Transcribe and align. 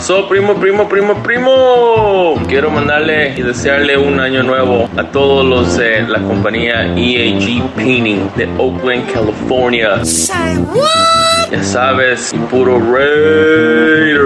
pasó, 0.00 0.26
primo, 0.26 0.54
primo, 0.54 0.88
primo, 0.88 1.22
primo? 1.22 2.42
Quiero 2.48 2.70
mandarle 2.70 3.34
y 3.36 3.42
desearle 3.42 3.98
un 3.98 4.18
año 4.18 4.42
nuevo 4.42 4.88
a 4.96 5.04
todos 5.10 5.44
los 5.44 5.76
de 5.76 6.00
la 6.08 6.22
compañía 6.22 6.86
EAG 6.96 7.62
Painting 7.74 8.30
de 8.34 8.48
Oakland, 8.56 9.12
California. 9.12 10.00
Ya 11.52 11.62
sabes, 11.62 12.32
puro 12.48 12.78
Raider. 12.78 14.22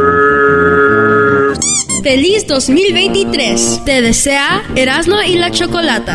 Feliz 2.05 2.47
2023. 2.47 3.83
Te 3.85 4.01
desea 4.01 4.63
Erasmo 4.77 5.17
y 5.27 5.35
la 5.39 5.51
Chocolata. 5.51 6.15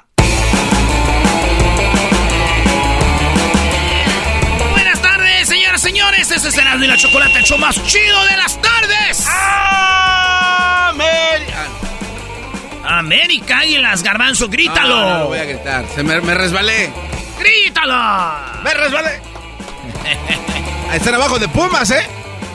Señores. 6.11 6.31
Este 6.31 6.49
es 6.49 6.57
el 6.57 6.83
y 6.83 6.87
la 6.87 6.97
Chocolate, 6.97 7.37
el 7.39 7.43
show 7.43 7.57
más 7.57 7.75
chido 7.85 8.25
de 8.25 8.37
las 8.37 8.61
tardes. 8.61 9.27
América. 10.89 11.67
América 12.85 13.59
Águilas, 13.59 14.03
Garbanzo, 14.03 14.47
grítalo. 14.49 14.95
Ah, 14.97 15.19
lo 15.19 15.27
voy 15.27 15.39
a 15.39 15.45
gritar. 15.45 15.85
Se 15.95 16.03
me, 16.03 16.19
me 16.21 16.33
resbalé. 16.33 16.91
¡Grítalo! 17.39 18.33
Me 18.63 18.73
resbalé. 18.73 19.19
Están 20.93 21.15
abajo 21.15 21.39
de 21.39 21.47
Pumas, 21.47 21.89
¿eh? 21.91 22.05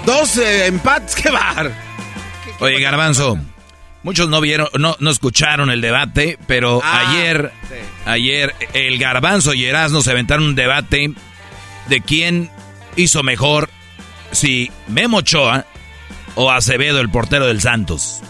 Dos 0.05 0.37
eh, 0.39 0.67
empates, 0.67 1.15
qué 1.17 1.31
bar. 1.31 1.73
Oye, 2.61 2.81
Garbanzo, 2.81 3.39
muchos 4.03 4.29
no 4.29 4.41
vieron, 4.41 4.69
no, 4.79 4.97
no 5.01 5.11
escucharon 5.11 5.71
el 5.71 5.81
debate, 5.81 6.39
pero 6.47 6.81
Ah, 6.85 7.09
ayer, 7.11 7.53
sí. 7.69 7.75
ayer 8.05 8.55
el 8.75 8.99
Garbanzo 8.99 9.53
y 9.55 9.65
Erasmo 9.65 10.03
se 10.03 10.11
aventaron 10.13 10.45
un 10.47 10.55
debate 10.55 11.13
de 11.89 12.01
quién 12.03 12.51
hizo 12.97 13.23
mejor, 13.23 13.71
si 14.33 14.71
Memo 14.89 15.19
Ochoa 15.19 15.65
o 16.35 16.51
Acevedo, 16.51 17.01
el 17.01 17.09
portero 17.11 17.47
del 17.47 17.61
Santos. 17.61 18.21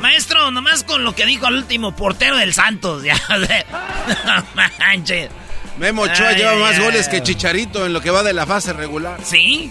Maestro, 0.00 0.50
nomás 0.50 0.82
con 0.84 1.04
lo 1.04 1.14
que 1.14 1.24
dijo 1.26 1.46
el 1.48 1.54
último 1.56 1.94
portero 1.96 2.36
del 2.36 2.52
Santos. 2.54 3.04
Ya, 3.04 3.16
no 3.28 4.44
manches. 4.78 5.30
Memo 5.78 6.02
Ochoa 6.02 6.28
Ay, 6.28 6.36
lleva 6.36 6.52
ay, 6.52 6.58
más 6.60 6.76
ay. 6.76 6.84
goles 6.84 7.08
que 7.08 7.22
Chicharito 7.22 7.84
en 7.86 7.92
lo 7.92 8.00
que 8.00 8.10
va 8.10 8.22
de 8.22 8.32
la 8.32 8.46
fase 8.46 8.72
regular. 8.72 9.18
¿Sí? 9.24 9.70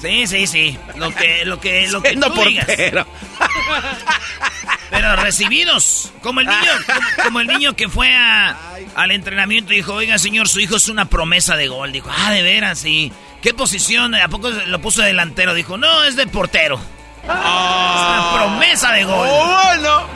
Sí, 0.00 0.26
sí, 0.26 0.46
sí. 0.46 0.78
Lo 0.96 1.14
que, 1.14 1.44
lo 1.44 1.60
que, 1.60 1.86
lo 1.88 2.02
que 2.02 2.16
tú 2.16 2.30
digas. 2.46 2.66
portero. 2.66 3.06
Pero 4.90 5.16
recibidos. 5.16 6.12
Como 6.22 6.40
el 6.40 6.46
niño, 6.46 6.70
como, 6.86 7.24
como 7.24 7.40
el 7.40 7.46
niño 7.48 7.74
que 7.76 7.88
fue 7.88 8.14
a- 8.14 8.56
al 8.94 9.10
entrenamiento 9.10 9.72
y 9.72 9.76
dijo, 9.76 9.94
oiga, 9.94 10.18
señor, 10.18 10.48
su 10.48 10.60
hijo 10.60 10.76
es 10.76 10.88
una 10.88 11.06
promesa 11.06 11.56
de 11.56 11.68
gol. 11.68 11.92
Dijo, 11.92 12.10
ah, 12.16 12.30
de 12.32 12.42
veras, 12.42 12.78
sí. 12.78 13.12
¿Qué 13.44 13.52
posición? 13.52 14.14
¿A 14.14 14.28
poco 14.30 14.48
lo 14.48 14.80
puso 14.80 15.02
de 15.02 15.08
delantero? 15.08 15.52
Dijo, 15.52 15.76
no, 15.76 16.02
es 16.04 16.16
de 16.16 16.26
portero. 16.26 16.80
Es 17.24 17.28
una 17.28 18.30
promesa 18.32 18.90
de 18.92 19.04
gol. 19.04 19.28
Oh, 19.30 19.62
bueno. 19.66 20.06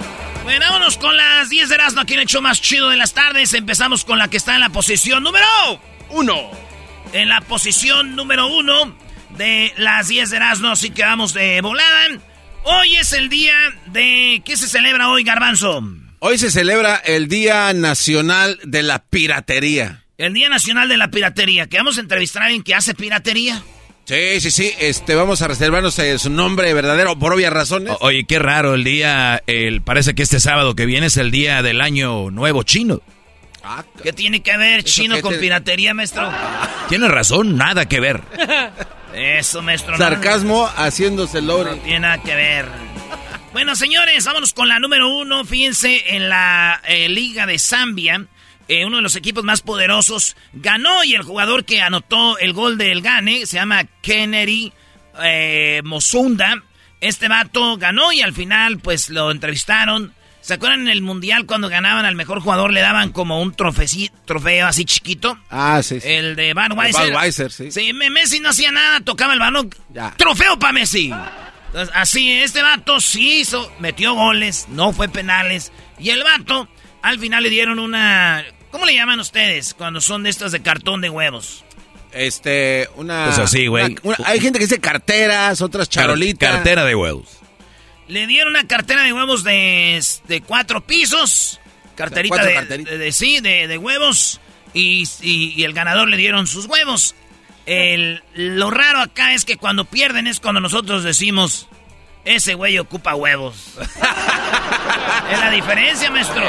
Bueno, 0.45 0.65
vámonos 0.65 0.97
con 0.97 1.15
las 1.15 1.51
10 1.51 1.69
de 1.69 1.75
Erasmo, 1.75 2.01
aquí 2.01 2.15
en 2.15 2.21
el 2.21 2.27
show 2.27 2.41
más 2.41 2.59
chido 2.63 2.89
de 2.89 2.97
las 2.97 3.13
tardes. 3.13 3.53
Empezamos 3.53 4.07
con 4.07 4.19
la 4.19 4.29
que 4.29 4.39
está 4.39 4.55
en 4.55 4.61
la 4.61 4.71
posición 4.71 5.23
número 5.23 5.45
Uno. 6.09 6.51
En 7.13 7.29
la 7.29 7.43
posición 7.43 8.17
número 8.17 8.47
uno 8.47 8.97
de 9.37 9.75
las 9.77 10.09
10 10.09 10.31
de 10.31 10.37
Erasmo, 10.37 10.69
así 10.69 10.89
que 10.89 11.03
vamos 11.03 11.35
de 11.35 11.61
volada. 11.61 12.07
Hoy 12.65 12.97
es 12.97 13.13
el 13.13 13.29
día 13.29 13.57
de... 13.89 14.41
¿Qué 14.43 14.57
se 14.57 14.69
celebra 14.69 15.11
hoy, 15.11 15.23
Garbanzo? 15.23 15.83
Hoy 16.21 16.39
se 16.39 16.51
celebra 16.51 16.97
el 16.97 17.29
Día 17.29 17.75
Nacional 17.75 18.59
de 18.65 18.83
la 18.83 19.01
Piratería. 19.01 20.08
El 20.19 20.35
Día 20.35 20.49
Nacional 20.49 20.89
de 20.89 20.97
la 20.97 21.13
Piratería. 21.13 21.69
Que 21.69 21.77
vamos 21.79 21.97
a 21.97 22.01
entrevistar 22.01 22.43
a 22.43 22.47
alguien 22.47 22.65
que 22.65 22.75
hace 22.75 22.93
piratería. 22.93 23.63
Sí, 24.05 24.41
sí, 24.41 24.51
sí. 24.51 24.73
Este, 24.81 25.15
vamos 25.15 25.43
a 25.43 25.47
reservarnos 25.49 25.97
eh, 26.01 26.19
su 26.19 26.29
nombre 26.29 26.75
verdadero 26.75 27.17
por 27.17 27.33
obvias 27.33 27.53
razones. 27.53 27.93
O- 27.93 28.07
oye, 28.07 28.25
qué 28.27 28.41
raro 28.41 28.75
el 28.75 28.83
día, 28.83 29.41
el, 29.47 29.81
parece 29.81 30.17
que 30.17 30.25
este 30.25 30.41
sábado 30.41 30.75
que 30.75 30.87
viene 30.87 31.07
es 31.07 31.17
el 31.19 31.31
día 31.31 31.63
del 31.63 31.81
año 31.81 32.33
nuevo 32.33 32.65
chino. 32.65 33.01
Ah, 33.63 33.85
¿Qué 34.03 34.13
tiene 34.13 34.41
que 34.43 34.57
ver 34.57 34.81
¿Eso 34.81 34.89
chino 34.89 35.21
con 35.21 35.35
te- 35.35 35.39
piratería, 35.39 35.95
maestro? 35.95 36.29
Tienes 36.89 37.11
razón, 37.13 37.57
nada 37.57 37.87
que 37.87 38.01
ver. 38.01 38.21
Eso, 39.15 39.63
maestro. 39.63 39.93
no- 39.93 39.99
sarcasmo 39.99 40.69
haciéndose 40.77 41.41
No 41.43 41.47
lore. 41.59 41.77
tiene 41.85 42.01
nada 42.01 42.19
que 42.21 42.35
ver. 42.35 42.67
Bueno, 43.53 43.77
señores, 43.77 44.25
vámonos 44.25 44.53
con 44.53 44.69
la 44.69 44.81
número 44.81 45.09
uno. 45.17 45.45
Fíjense 45.45 46.17
en 46.17 46.29
la 46.29 46.83
eh, 46.89 47.09
Liga 47.09 47.47
de 47.47 47.59
Zambia. 47.61 48.27
Eh, 48.69 48.85
uno 48.85 48.97
de 48.97 49.03
los 49.03 49.17
equipos 49.17 49.45
más 49.45 49.63
poderosos 49.63 50.37
ganó 50.53 51.03
y 51.05 51.15
el 51.15 51.23
jugador 51.23 51.65
que 51.65 51.81
anotó 51.83 52.39
el 52.39 52.53
gol 52.53 52.79
del 52.79 53.01
Gane 53.03 53.47
se 53.47 53.57
llama 53.57 53.85
Kennedy 54.03 54.73
eh, 55.23 55.81
Mosunda. 55.85 56.63
Este 57.01 57.29
vato 57.29 57.77
ganó 57.77 58.13
y 58.13 58.23
al 58.23 58.33
final 58.33 58.79
pues 58.79 59.09
lo 59.11 59.31
entrevistaron. 59.31 60.13
¿Se 60.41 60.55
acuerdan 60.55 60.83
en 60.83 60.89
el 60.89 61.03
Mundial 61.03 61.47
cuando 61.47 61.69
ganaban 61.69 62.07
al 62.07 62.15
mejor 62.15 62.41
jugador 62.41 62.73
le 62.73 62.81
daban 62.81 63.13
como 63.13 63.41
un 63.43 63.55
trofeci- 63.55 64.11
trofeo 64.25 64.67
así 64.67 64.85
chiquito? 64.85 65.39
Ah, 65.51 65.81
sí, 65.83 66.01
sí. 66.01 66.09
El 66.09 66.37
de 66.37 66.55
Budweiser. 66.55 67.07
Budweiser, 67.13 67.53
sí. 67.53 67.71
Sí, 67.71 67.93
Me- 67.93 68.09
Messi 68.11 68.41
no 68.41 68.49
hacía 68.51 68.71
nada, 68.73 69.01
tocaba 69.01 69.33
el 69.35 69.39
balón. 69.41 69.69
Ya. 69.93 70.15
Trofeo 70.17 70.59
para 70.59 70.73
Messi. 70.73 71.13
Entonces, 71.67 71.95
así, 71.95 72.33
este 72.33 72.63
vato 72.63 72.99
sí 73.01 73.41
hizo, 73.41 73.71
metió 73.79 74.15
goles, 74.15 74.67
no 74.71 74.93
fue 74.93 75.09
penales. 75.09 75.71
Y 75.99 76.11
el 76.11 76.23
vato, 76.25 76.67
al 77.03 77.19
final 77.19 77.43
le 77.43 77.51
dieron 77.51 77.79
una. 77.79 78.43
¿Cómo 78.71 78.85
le 78.87 78.95
llaman 78.95 79.19
ustedes 79.21 79.75
cuando 79.75 80.01
son 80.01 80.23
de 80.23 80.31
estas 80.31 80.53
de 80.53 80.61
cartón 80.61 81.01
de 81.01 81.11
huevos? 81.11 81.65
Este, 82.13 82.89
una. 82.97 83.27
Pues 83.27 83.39
así, 83.39 83.67
güey. 83.67 83.97
hay 84.25 84.41
gente 84.41 84.59
que 84.59 84.65
dice 84.67 84.81
carteras, 84.81 85.61
otras 85.63 85.89
charolitas. 85.89 86.51
Cartera 86.55 86.85
de 86.85 86.95
huevos. 86.95 87.29
Le 88.09 88.27
dieron 88.27 88.51
una 88.51 88.67
cartera 88.67 89.03
de 89.03 89.13
huevos 89.13 89.45
de, 89.45 90.03
de 90.27 90.41
cuatro 90.41 90.81
pisos. 90.87 91.61
Carterita 91.95 92.35
Cuatro 92.37 92.49
de, 92.49 92.55
carteritas. 92.55 92.93
de- 92.93 92.99
de- 92.99 93.13
sí, 93.13 93.41
de, 93.41 93.69
de 93.69 93.77
huevos. 93.79 94.41
Y, 94.73 95.05
y- 95.23 95.53
y 95.57 95.65
el 95.65 95.73
ganador 95.73 96.09
le 96.09 96.17
dieron 96.17 96.47
sus 96.47 96.67
huevos. 96.67 97.15
El- 97.67 98.23
lo 98.35 98.71
raro 98.71 99.01
acá 99.01 99.35
es 99.35 99.45
que 99.45 99.57
cuando 99.57 99.85
pierden 99.85 100.27
es 100.27 100.41
cuando 100.41 100.61
nosotros 100.61 101.05
decimos, 101.05 101.69
ese 102.25 102.55
güey 102.55 102.79
ocupa 102.79 103.15
huevos. 103.15 103.75
es 105.33 105.39
la 105.39 105.51
diferencia, 105.51 106.11
maestro. 106.11 106.43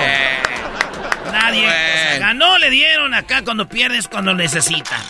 Nadie. 1.32 1.66
o 1.68 1.70
sea, 1.70 2.06
Bueno. 2.12 2.26
ganó, 2.26 2.58
le 2.58 2.70
dieron 2.70 3.14
acá 3.14 3.44
cuando 3.44 3.68
pierdes, 3.70 4.08
cuando 4.08 4.34
necesita. 4.34 5.04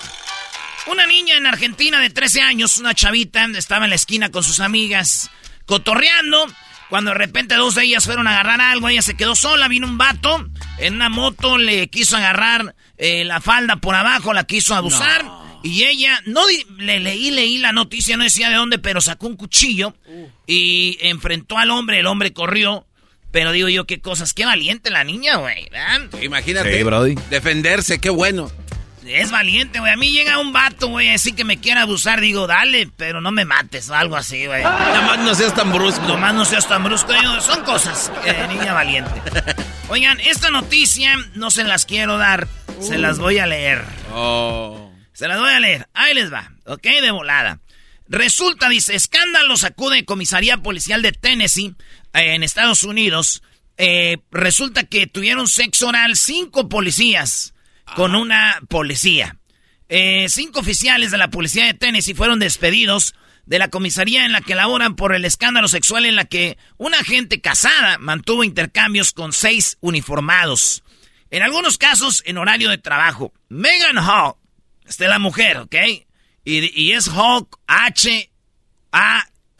Una 0.88 1.06
niña 1.06 1.38
en 1.38 1.46
Argentina 1.46 2.00
de 2.00 2.09
13 2.09 2.41
años, 2.41 2.78
una 2.78 2.94
chavita, 2.96 3.46
estaba 3.56 3.85
en 3.85 3.90
la 3.91 3.96
esquina 3.96 4.30
con 4.30 4.44
sus 4.44 4.59
amigas, 4.59 5.30
cotorreando. 5.66 6.47
Cuando 6.90 7.12
de 7.12 7.18
repente 7.19 7.53
dos 7.53 7.75
de 7.75 7.84
ellas 7.84 8.03
fueron 8.06 8.25
a 8.28 8.31
agarrar 8.31 8.59
algo, 8.62 8.90
ella 8.90 9.03
se 9.03 9.16
quedó 9.16 9.35
sola, 9.35 9.68
vino 9.68 9.85
un 9.85 10.00
vato 10.00 10.47
en 10.80 10.96
una 10.96 11.09
moto, 11.09 11.59
le 11.59 11.88
quiso 11.90 12.18
agarrar 12.18 12.74
eh, 12.97 13.24
la 13.25 13.40
falda 13.41 13.75
por 13.75 13.94
abajo, 13.94 14.34
la 14.34 14.46
quiso 14.46 14.74
abusar. 14.74 15.24
Y 15.62 15.84
ella, 15.84 16.19
no 16.25 16.41
le 16.78 17.00
leí, 17.00 17.30
leí 17.30 17.57
la 17.59 17.74
noticia, 17.74 18.18
no 18.18 18.24
decía 18.24 18.50
de 18.50 18.56
dónde, 18.56 18.80
pero 18.80 19.01
sacó 19.01 19.28
un 19.28 19.36
cuchillo 19.36 19.94
y 20.48 20.98
enfrentó 21.01 21.60
al 21.60 21.69
hombre, 21.69 22.00
el 22.00 22.07
hombre 22.07 22.33
corrió. 22.33 22.88
Pero 23.31 23.51
digo 23.51 23.69
yo, 23.69 23.85
qué 23.85 24.01
cosas, 24.01 24.33
qué 24.33 24.45
valiente 24.45 24.89
la 24.89 25.03
niña, 25.03 25.37
güey, 25.37 25.67
¿verdad? 25.71 26.21
Imagínate. 26.21 26.77
Sí, 26.77 26.83
Brody. 26.83 27.15
Defenderse, 27.29 27.99
qué 27.99 28.09
bueno. 28.09 28.51
Es 29.05 29.31
valiente, 29.31 29.79
güey. 29.79 29.91
A 29.91 29.97
mí 29.97 30.11
llega 30.11 30.39
un 30.39 30.53
vato, 30.53 30.87
güey, 30.87 31.09
así 31.09 31.31
que 31.33 31.43
me 31.43 31.59
quiere 31.59 31.79
abusar. 31.79 32.21
Digo, 32.21 32.45
dale, 32.45 32.89
pero 32.95 33.21
no 33.21 33.31
me 33.31 33.45
mates 33.45 33.89
o 33.89 33.95
algo 33.95 34.15
así, 34.15 34.45
güey. 34.45 34.61
Nada 34.61 35.01
más 35.01 35.19
no 35.19 35.33
seas 35.33 35.55
tan 35.55 35.71
brusco. 35.71 36.07
Nomás 36.07 36.33
no 36.33 36.45
seas 36.45 36.67
tan 36.67 36.83
brusco. 36.83 37.13
Digo, 37.13 37.39
son 37.41 37.63
cosas, 37.63 38.11
eh, 38.25 38.45
niña 38.47 38.73
valiente. 38.73 39.21
Oigan, 39.89 40.19
esta 40.19 40.51
noticia 40.51 41.15
no 41.33 41.49
se 41.49 41.63
las 41.63 41.85
quiero 41.85 42.17
dar. 42.17 42.47
Se 42.79 42.97
las 42.97 43.17
voy 43.19 43.39
a 43.39 43.47
leer. 43.47 43.83
Oh. 44.13 44.91
Se 45.13 45.27
las 45.27 45.39
voy 45.39 45.51
a 45.51 45.59
leer. 45.59 45.87
Ahí 45.93 46.13
les 46.13 46.31
va, 46.31 46.51
¿ok? 46.65 46.83
De 46.83 47.11
volada. 47.11 47.59
Resulta, 48.07 48.69
dice, 48.69 48.95
escándalo 48.95 49.57
sacude 49.57 50.05
comisaría 50.05 50.57
policial 50.57 51.01
de 51.01 51.11
Tennessee 51.11 51.75
en 52.13 52.44
Estados 52.44 52.83
Unidos. 52.83 53.44
Eh, 53.77 54.17
resulta 54.31 54.83
que 54.83 55.07
tuvieron 55.07 55.47
sexo 55.47 55.88
oral 55.88 56.15
cinco 56.15 56.69
policías 56.69 57.53
con 57.95 58.15
una 58.15 58.59
policía. 58.67 59.38
Eh, 59.88 60.27
cinco 60.29 60.59
oficiales 60.59 61.11
de 61.11 61.17
la 61.17 61.29
policía 61.29 61.65
de 61.65 61.73
Tennessee 61.73 62.13
fueron 62.13 62.39
despedidos 62.39 63.15
de 63.45 63.57
la 63.57 63.69
comisaría 63.69 64.25
en 64.25 64.31
la 64.31 64.41
que 64.41 64.53
laboran 64.53 64.95
por 64.95 65.15
el 65.15 65.25
escándalo 65.25 65.67
sexual 65.67 66.06
en 66.06 66.15
la 66.15 66.25
que 66.25 66.57
una 66.77 67.00
agente 67.00 67.41
casada 67.41 67.97
mantuvo 67.97 68.44
intercambios 68.44 69.12
con 69.12 69.33
seis 69.33 69.77
uniformados. 69.81 70.83
En 71.31 71.41
algunos 71.41 71.77
casos, 71.77 72.21
en 72.25 72.38
horario 72.38 72.69
de 72.69 72.77
trabajo. 72.77 73.33
Megan 73.50 73.97
Hall, 73.97 74.35
esta 74.88 75.05
es 75.05 75.09
la 75.09 75.19
mujer, 75.19 75.57
¿ok? 75.57 75.75
Y, 76.44 76.91
es 76.91 77.07
Hawk 77.07 77.59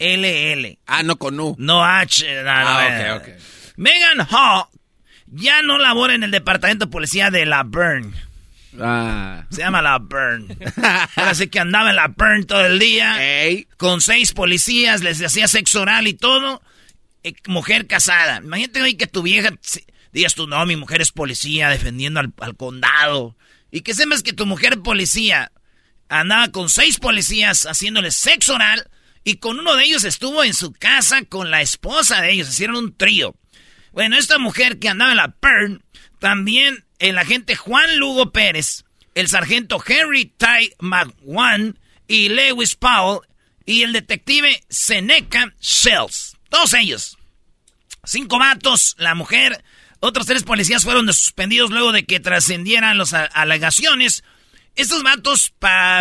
H-A-L-L. 0.00 0.78
Ah, 0.86 1.02
no 1.02 1.16
con 1.16 1.38
U. 1.38 1.54
No 1.58 1.84
H. 1.84 2.26
ah, 2.46 3.16
ok, 3.16 3.22
ok. 3.22 3.28
Megan 3.76 4.26
Hawk 4.28 4.70
ya 5.26 5.62
no 5.62 5.78
labora 5.78 6.14
en 6.14 6.24
el 6.24 6.30
departamento 6.30 6.86
de 6.86 6.90
policía 6.90 7.30
de 7.30 7.46
La 7.46 7.62
Burn. 7.62 8.14
Ah. 8.80 9.44
Se 9.50 9.58
llama 9.58 9.82
La 9.82 9.98
Burn. 9.98 10.56
Ahora 11.16 11.34
sí 11.34 11.48
que 11.48 11.60
andaba 11.60 11.90
en 11.90 11.96
La 11.96 12.08
Burn 12.08 12.46
todo 12.46 12.64
el 12.64 12.78
día. 12.78 13.16
Con 13.76 14.00
seis 14.00 14.32
policías, 14.32 15.02
les 15.02 15.22
hacía 15.22 15.48
sexo 15.48 15.82
oral 15.82 16.08
y 16.08 16.14
todo. 16.14 16.62
Eh, 17.22 17.34
mujer 17.46 17.86
casada. 17.86 18.38
Imagínate 18.38 18.82
hoy 18.82 18.94
que 18.94 19.06
tu 19.06 19.22
vieja 19.22 19.50
digas 20.12 20.34
tú, 20.34 20.46
no, 20.46 20.64
mi 20.66 20.76
mujer 20.76 21.00
es 21.00 21.12
policía 21.12 21.68
defendiendo 21.68 22.20
al, 22.20 22.56
condado. 22.56 23.36
Y 23.70 23.82
que 23.82 23.94
sepas 23.94 24.22
que 24.22 24.32
tu 24.32 24.46
mujer 24.46 24.80
policía 24.80 25.52
andaba 26.08 26.48
con 26.48 26.68
seis 26.68 26.98
policías 26.98 27.66
haciéndole 27.66 28.10
sexo 28.10 28.54
oral 28.54 28.88
y 29.24 29.36
con 29.36 29.58
uno 29.58 29.76
de 29.76 29.84
ellos 29.84 30.04
estuvo 30.04 30.42
en 30.44 30.54
su 30.54 30.72
casa 30.72 31.22
con 31.24 31.50
la 31.50 31.62
esposa 31.62 32.22
de 32.22 32.32
ellos. 32.32 32.48
Hicieron 32.48 32.76
un 32.76 32.96
trío. 32.96 33.34
Bueno, 33.92 34.16
esta 34.16 34.38
mujer 34.38 34.78
que 34.78 34.88
andaba 34.88 35.10
en 35.10 35.16
la 35.18 35.32
PERN, 35.32 35.82
también 36.18 36.84
el 36.98 37.18
agente 37.18 37.56
Juan 37.56 37.98
Lugo 37.98 38.32
Pérez, 38.32 38.84
el 39.14 39.28
sargento 39.28 39.82
Henry 39.84 40.26
Ty 40.26 40.74
McWan 40.80 41.78
y 42.06 42.28
Lewis 42.28 42.76
Powell 42.76 43.20
y 43.66 43.82
el 43.82 43.92
detective 43.92 44.62
Seneca 44.68 45.54
Shells. 45.60 46.36
Todos 46.48 46.74
ellos. 46.74 47.18
Cinco 48.04 48.38
vatos, 48.38 48.94
la 48.98 49.14
mujer. 49.14 49.62
Otros 50.00 50.26
tres 50.26 50.42
policías 50.42 50.84
fueron 50.84 51.06
suspendidos 51.06 51.70
luego 51.70 51.92
de 51.92 52.04
que 52.04 52.20
trascendieran 52.20 52.96
las 52.96 53.12
alegaciones. 53.12 54.24
Estos 54.74 55.02
vatos, 55.02 55.52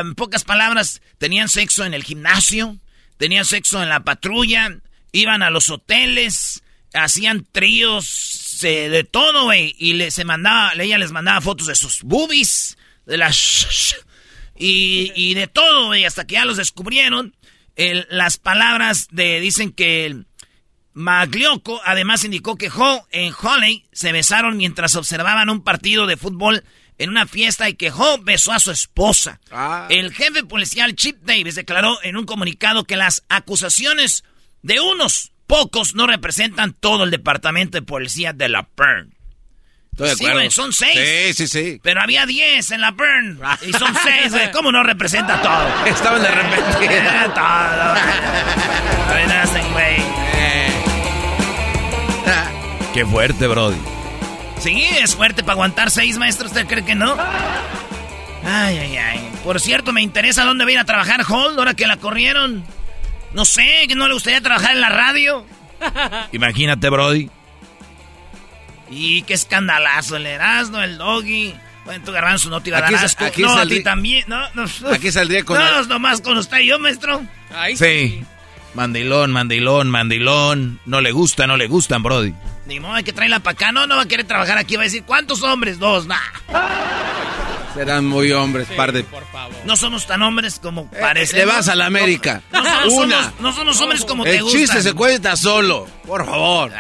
en 0.02 0.16
pocas 0.16 0.44
palabras, 0.46 1.02
tenían 1.18 1.50
sexo 1.50 1.84
en 1.86 1.94
el 1.94 2.04
gimnasio, 2.04 2.80
tenían 3.20 3.46
sexo 3.46 3.84
en 3.84 3.90
la 3.90 4.04
patrulla, 4.04 4.80
iban 5.12 5.44
a 5.44 5.50
los 5.50 5.70
hoteles, 5.70 6.64
hacían 6.94 7.46
tríos 7.52 8.58
de 8.62 9.04
todo, 9.04 9.44
güey. 9.44 9.76
Y 9.78 9.94
le, 9.94 10.10
se 10.10 10.24
mandaba, 10.24 10.72
ella 10.80 10.98
les 10.98 11.12
mandaba 11.12 11.42
fotos 11.42 11.68
de 11.68 11.76
sus 11.76 12.02
boobies, 12.02 12.78
de 13.06 13.18
las... 13.18 13.96
Y, 14.62 15.14
y 15.16 15.36
de 15.36 15.48
todo, 15.48 15.88
güey, 15.88 16.04
hasta 16.04 16.28
que 16.28 16.34
ya 16.34 16.44
los 16.44 16.58
descubrieron. 16.58 17.34
las 18.10 18.38
palabras 18.38 19.08
de, 19.10 19.40
dicen 19.40 19.72
que 19.72 20.24
Maglioco 20.92 21.80
además 21.86 22.26
indicó 22.26 22.58
que 22.58 22.70
Ho 22.70 23.08
en 23.12 23.34
Holly 23.42 23.86
se 23.94 24.12
besaron 24.12 24.58
mientras 24.58 24.96
observaban 24.96 25.50
un 25.50 25.64
partido 25.64 26.08
de 26.08 26.18
fútbol 26.18 26.66
en 27.00 27.10
una 27.10 27.26
fiesta 27.26 27.68
y 27.70 27.74
que 27.74 27.90
Ho 27.92 28.20
besó 28.20 28.52
a 28.52 28.60
su 28.60 28.72
esposa. 28.72 29.40
Ah. 29.52 29.88
El 29.90 30.14
jefe 30.14 30.44
policial 30.44 30.96
Chip 30.96 31.18
Davis 31.24 31.56
declaró 31.56 31.98
en 32.04 32.18
un 32.18 32.26
comunicado 32.26 32.84
que 32.84 32.98
las 32.98 33.24
acusaciones 33.30 34.24
de 34.62 34.80
unos 34.82 35.32
pocos 35.48 35.96
no 35.96 36.06
representan 36.06 36.74
todo 36.74 37.06
el 37.06 37.12
departamento 37.12 37.78
de 37.78 37.82
policía 37.82 38.34
de 38.34 38.50
la 38.50 38.64
Pern. 38.64 39.16
sí, 39.98 40.30
güey, 40.30 40.52
son 40.52 40.74
seis. 40.74 41.00
Sí, 41.00 41.34
sí, 41.34 41.48
sí. 41.48 41.80
Pero 41.82 42.02
había 42.02 42.26
diez 42.26 42.70
en 42.72 42.82
la 42.82 42.92
Pern. 42.92 43.40
Y 43.66 43.72
son 43.72 43.96
seis. 44.04 44.34
¿Cómo 44.54 44.72
no 44.72 44.84
representa 44.84 45.42
todo? 45.42 45.86
Estaban 45.86 46.22
de 46.22 46.30
repente. 46.30 46.88
todo. 47.34 47.96
güey. 49.72 49.98
Qué 52.94 53.06
fuerte, 53.06 53.48
Brody. 53.48 53.99
Sí, 54.60 54.84
es 55.00 55.16
fuerte 55.16 55.42
para 55.42 55.54
aguantar 55.54 55.90
seis, 55.90 56.18
maestros. 56.18 56.52
¿Usted 56.52 56.68
cree 56.68 56.84
que 56.84 56.96
no? 56.96 57.16
Ay, 58.46 58.78
ay, 58.78 58.98
ay. 58.98 59.32
Por 59.44 59.60
cierto, 59.60 59.94
me 59.94 60.02
interesa 60.02 60.44
dónde 60.44 60.66
va 60.66 60.70
a 60.70 60.74
ir 60.74 60.80
a 60.80 60.86
trabajar 60.86 61.22
Hold 61.28 61.58
ahora 61.58 61.74
que 61.74 61.88
la 61.88 61.98
corrieron. 61.98 62.64
No 63.34 63.46
sé, 63.46 63.86
que 63.88 63.96
no 63.96 64.08
le 64.08 64.14
gustaría 64.14 64.42
trabajar 64.42 64.72
en 64.72 64.82
la 64.82 64.90
radio. 64.90 65.46
Imagínate, 66.32 66.90
Brody. 66.90 67.30
Y 68.90 69.22
qué 69.22 69.36
escandalazo, 69.36 70.18
el 70.18 70.26
Erasmo, 70.26 70.80
el 70.80 70.98
Doggy. 70.98 71.54
Bueno, 71.86 72.04
tu 72.04 72.12
garbanzo 72.12 72.50
no 72.50 72.62
te 72.62 72.70
iba 72.70 72.80
a 72.80 72.82
dar 72.82 72.96
asco. 72.96 73.26
Aquí 73.26 73.42
no, 73.42 73.58
a 73.58 73.66
ti 73.66 73.82
también. 73.82 74.26
No, 74.28 74.42
no, 74.56 74.66
aquí 74.92 75.12
saldría 75.12 75.44
con... 75.46 75.58
No, 75.58 75.84
nomás 75.86 76.22
con 76.22 76.38
usted 76.38 76.60
y 76.60 76.68
yo, 76.68 76.80
maestro. 76.80 77.22
sí. 77.76 78.24
Mandilón, 78.80 79.34
mandilón, 79.34 79.90
mandilón. 79.90 80.80
No 80.86 81.02
le 81.02 81.12
gusta, 81.12 81.46
no 81.46 81.58
le 81.58 81.68
gustan, 81.68 82.02
Brody. 82.02 82.34
Ni 82.66 82.80
modo, 82.80 82.94
hay 82.94 83.04
que 83.04 83.12
traerla 83.12 83.42
para 83.42 83.52
acá. 83.52 83.74
No, 83.74 83.86
no 83.86 83.98
va 83.98 84.04
a 84.04 84.06
querer 84.06 84.26
trabajar 84.26 84.58
aquí. 84.58 84.78
Va 84.78 84.84
a 84.84 84.86
decir, 84.86 85.04
¿cuántos 85.04 85.44
hombres? 85.44 85.80
Dos, 85.80 86.08
nah. 86.08 86.16
Serán 87.74 88.06
muy 88.06 88.32
hombres, 88.32 88.70
par 88.78 88.94
de. 88.94 89.04
No 89.66 89.76
somos 89.76 90.08
tan 90.08 90.22
hombres 90.22 90.60
como 90.60 90.84
eh, 90.94 90.98
parece. 91.02 91.36
Le 91.36 91.44
vas 91.46 91.68
a 91.68 91.76
la 91.76 91.88
América. 91.88 92.42
No, 92.54 92.64
somos, 92.90 93.40
no 93.42 93.52
somos 93.52 93.82
hombres 93.82 94.06
como 94.06 94.24
te 94.24 94.42
gustan. 94.42 94.62
El 94.62 94.68
chiste 94.68 94.82
se 94.82 94.94
cuenta 94.94 95.36
solo. 95.36 95.86
Por 96.08 96.26
favor. 96.26 96.72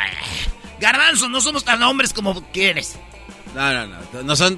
Garbanzo, 0.80 1.28
no 1.28 1.42
somos 1.42 1.66
tan 1.66 1.84
hombres 1.84 2.13
como 2.13 2.50
quieres. 2.54 2.98
No, 3.54 3.74
no, 3.74 3.88
no. 3.88 4.24
No 4.24 4.36
son. 4.38 4.57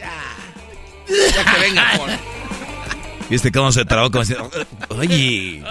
Ya, 0.00 1.54
que 1.54 1.60
venga, 1.60 1.92
por. 1.96 2.10
¿Viste 3.30 3.52
cómo 3.52 3.70
se 3.70 3.84
trabó? 3.84 4.10
Como 4.10 4.24
Oye. 5.00 5.62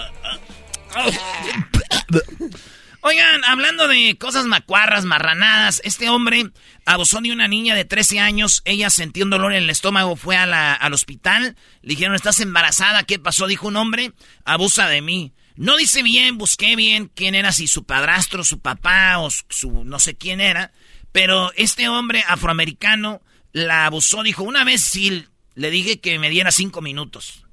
Oigan, 3.08 3.44
hablando 3.44 3.88
de 3.88 4.18
cosas 4.18 4.46
macuarras, 4.46 5.06
marranadas, 5.06 5.80
este 5.84 6.10
hombre 6.10 6.50
abusó 6.88 7.22
de 7.22 7.32
una 7.32 7.48
niña 7.48 7.76
de 7.76 7.86
13 7.86 8.20
años. 8.20 8.64
Ella 8.66 8.90
sentía 8.90 9.24
un 9.24 9.30
dolor 9.30 9.54
en 9.54 9.62
el 9.64 9.70
estómago, 9.70 10.16
fue 10.16 10.38
a 10.38 10.48
la, 10.48 10.74
al 10.74 10.92
hospital. 10.92 11.56
Le 11.84 11.90
dijeron, 11.90 12.16
¿estás 12.16 12.40
embarazada? 12.40 13.04
¿Qué 13.04 13.20
pasó? 13.20 13.46
Dijo 13.46 13.68
un 13.68 13.76
hombre, 13.76 14.14
abusa 14.44 14.88
de 14.88 15.04
mí. 15.04 15.34
No 15.56 15.78
dice 15.78 16.02
bien, 16.02 16.40
busqué 16.40 16.76
bien 16.76 17.12
quién 17.14 17.36
era, 17.36 17.52
si 17.52 17.68
su 17.68 17.84
padrastro, 17.84 18.44
su 18.44 18.60
papá 18.60 19.20
o 19.20 19.30
su 19.30 19.84
no 19.84 20.00
sé 20.00 20.18
quién 20.18 20.42
era. 20.42 20.72
Pero 21.12 21.52
este 21.58 21.88
hombre 21.88 22.24
afroamericano 22.28 23.22
la 23.52 23.86
abusó. 23.86 24.24
Dijo, 24.24 24.42
una 24.42 24.64
vez 24.64 24.82
sí 24.82 25.28
le 25.54 25.70
dije 25.70 26.00
que 26.00 26.18
me 26.18 26.32
diera 26.32 26.52
cinco 26.52 26.82
minutos 26.82 27.45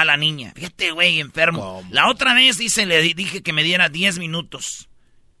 a 0.00 0.04
la 0.04 0.16
niña. 0.16 0.52
Fíjate, 0.54 0.92
güey, 0.92 1.20
enfermo. 1.20 1.84
La 1.90 2.08
otra 2.08 2.34
vez, 2.34 2.58
dice, 2.58 2.86
le 2.86 3.02
dije 3.02 3.42
que 3.42 3.52
me 3.52 3.62
diera 3.62 3.88
10 3.88 4.18
minutos. 4.18 4.88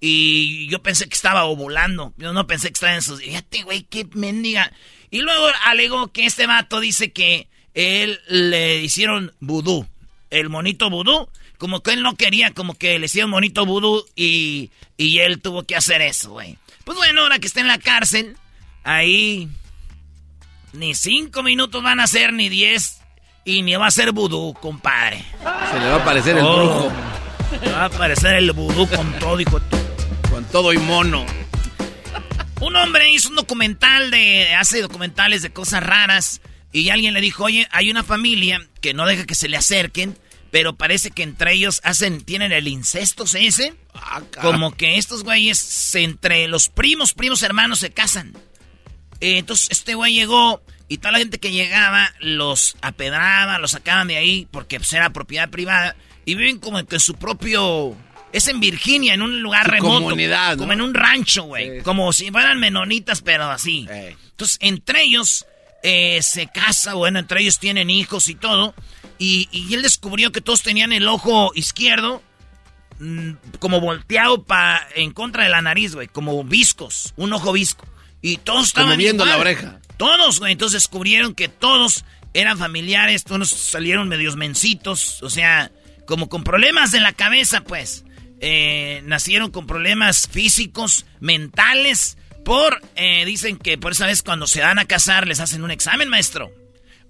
Y 0.00 0.66
yo 0.68 0.82
pensé 0.82 1.08
que 1.08 1.14
estaba 1.14 1.44
ovulando. 1.44 2.14
Yo 2.16 2.32
no 2.32 2.46
pensé 2.46 2.68
que 2.68 2.74
estaba 2.74 2.94
en 2.94 3.02
sus... 3.02 3.20
Fíjate, 3.20 3.62
güey, 3.62 3.82
qué 3.82 4.06
mendiga. 4.12 4.72
Y 5.10 5.18
luego 5.20 5.46
alegó 5.64 6.10
que 6.12 6.24
este 6.24 6.46
vato 6.46 6.80
dice 6.80 7.12
que 7.12 7.48
él 7.74 8.20
le 8.28 8.80
hicieron 8.80 9.32
vudú. 9.40 9.86
El 10.30 10.48
monito 10.48 10.88
vudú. 10.88 11.28
Como 11.58 11.82
que 11.82 11.92
él 11.92 12.02
no 12.02 12.16
quería, 12.16 12.52
como 12.52 12.74
que 12.74 12.98
le 12.98 13.06
hicieron 13.06 13.30
monito 13.30 13.66
vudú 13.66 14.06
y, 14.16 14.70
y 14.96 15.18
él 15.18 15.42
tuvo 15.42 15.64
que 15.64 15.76
hacer 15.76 16.00
eso, 16.00 16.30
güey. 16.30 16.56
Pues 16.84 16.96
bueno, 16.96 17.20
ahora 17.20 17.38
que 17.38 17.46
está 17.46 17.60
en 17.60 17.66
la 17.66 17.78
cárcel, 17.78 18.36
ahí 18.82 19.50
ni 20.72 20.94
cinco 20.94 21.42
minutos 21.42 21.82
van 21.82 22.00
a 22.00 22.06
ser, 22.06 22.32
ni 22.32 22.48
diez, 22.48 22.99
y 23.50 23.62
ni 23.62 23.74
va 23.74 23.86
a 23.86 23.90
ser 23.90 24.12
vudú, 24.12 24.54
compadre. 24.54 25.24
Se 25.72 25.78
le 25.78 25.86
va 25.86 25.96
a 25.96 26.02
aparecer 26.02 26.36
el 26.36 26.44
oh. 26.44 26.56
brujo. 26.56 26.92
Se 27.62 27.72
va 27.72 27.82
a 27.82 27.84
aparecer 27.86 28.34
el 28.34 28.52
vudú 28.52 28.88
con 28.88 29.12
todo, 29.18 29.40
hijo 29.40 29.60
Con 30.30 30.44
todo 30.44 30.72
y 30.72 30.78
mono. 30.78 31.26
Un 32.60 32.76
hombre 32.76 33.10
hizo 33.10 33.30
un 33.30 33.36
documental 33.36 34.10
de. 34.10 34.54
hace 34.54 34.80
documentales 34.80 35.42
de 35.42 35.50
cosas 35.50 35.82
raras. 35.82 36.40
Y 36.72 36.90
alguien 36.90 37.14
le 37.14 37.20
dijo, 37.20 37.44
oye, 37.44 37.66
hay 37.72 37.90
una 37.90 38.04
familia 38.04 38.64
que 38.80 38.94
no 38.94 39.04
deja 39.06 39.24
que 39.24 39.34
se 39.34 39.48
le 39.48 39.56
acerquen. 39.56 40.16
Pero 40.52 40.74
parece 40.74 41.10
que 41.10 41.22
entre 41.22 41.52
ellos 41.52 41.80
hacen, 41.84 42.22
tienen 42.22 42.50
el 42.52 42.66
incesto, 42.66 43.26
¿se 43.26 43.38
dice? 43.38 43.74
Ah, 43.94 44.20
Como 44.42 44.72
que 44.72 44.96
estos 44.98 45.22
güeyes, 45.22 45.94
entre 45.94 46.48
los 46.48 46.68
primos, 46.68 47.14
primos 47.14 47.42
hermanos, 47.42 47.78
se 47.78 47.90
casan. 47.90 48.34
entonces 49.20 49.68
este 49.70 49.94
güey 49.94 50.14
llegó 50.14 50.60
y 50.90 50.98
toda 50.98 51.12
la 51.12 51.18
gente 51.18 51.38
que 51.38 51.52
llegaba 51.52 52.12
los 52.18 52.76
apedraba, 52.82 53.60
los 53.60 53.70
sacaban 53.70 54.08
de 54.08 54.16
ahí 54.16 54.48
porque 54.50 54.80
pues, 54.80 54.92
era 54.92 55.10
propiedad 55.10 55.48
privada. 55.48 55.94
Y 56.24 56.34
viven 56.34 56.58
como 56.58 56.84
que 56.84 56.96
en 56.96 57.00
su 57.00 57.14
propio... 57.14 57.96
Es 58.32 58.48
en 58.48 58.58
Virginia, 58.58 59.14
en 59.14 59.22
un 59.22 59.40
lugar 59.40 59.70
remoto. 59.70 60.02
Comunidad, 60.02 60.58
Como 60.58 60.72
en 60.72 60.80
un 60.80 60.92
rancho, 60.92 61.44
güey. 61.44 61.80
Como 61.82 62.12
si 62.12 62.32
fueran 62.32 62.58
menonitas, 62.58 63.22
pero 63.22 63.44
así. 63.44 63.86
Entonces, 63.88 64.58
entre 64.60 65.04
ellos 65.04 65.46
eh, 65.84 66.18
se 66.22 66.48
casa, 66.48 66.94
bueno, 66.94 67.20
entre 67.20 67.42
ellos 67.42 67.60
tienen 67.60 67.88
hijos 67.88 68.28
y 68.28 68.34
todo. 68.34 68.74
Y, 69.16 69.48
y 69.52 69.72
él 69.74 69.82
descubrió 69.82 70.32
que 70.32 70.40
todos 70.40 70.62
tenían 70.62 70.92
el 70.92 71.06
ojo 71.06 71.52
izquierdo 71.54 72.20
mm, 72.98 73.30
como 73.60 73.80
volteado 73.80 74.42
pa, 74.42 74.80
en 74.96 75.12
contra 75.12 75.44
de 75.44 75.50
la 75.50 75.62
nariz, 75.62 75.94
güey. 75.94 76.08
Como 76.08 76.42
viscos, 76.42 77.14
un 77.16 77.32
ojo 77.32 77.52
visco. 77.52 77.86
Y 78.22 78.38
todos 78.38 78.66
estaban 78.66 78.98
viendo 78.98 79.24
la 79.24 79.38
oreja. 79.38 79.80
Todos, 80.00 80.38
güey. 80.38 80.52
Entonces 80.52 80.82
descubrieron 80.82 81.34
que 81.34 81.48
todos 81.48 82.06
eran 82.32 82.56
familiares, 82.56 83.22
todos 83.22 83.50
salieron 83.50 84.08
medios 84.08 84.34
mencitos. 84.34 85.22
O 85.22 85.28
sea, 85.28 85.70
como 86.06 86.30
con 86.30 86.42
problemas 86.42 86.90
de 86.90 87.00
la 87.00 87.12
cabeza, 87.12 87.60
pues. 87.60 88.06
Eh, 88.40 89.02
nacieron 89.04 89.50
con 89.50 89.66
problemas 89.66 90.26
físicos, 90.26 91.04
mentales, 91.20 92.16
por, 92.46 92.80
eh, 92.96 93.26
dicen 93.26 93.58
que 93.58 93.76
por 93.76 93.92
esa 93.92 94.06
vez 94.06 94.22
cuando 94.22 94.46
se 94.46 94.62
van 94.62 94.78
a 94.78 94.86
casar 94.86 95.28
les 95.28 95.38
hacen 95.38 95.62
un 95.62 95.70
examen, 95.70 96.08
maestro. 96.08 96.50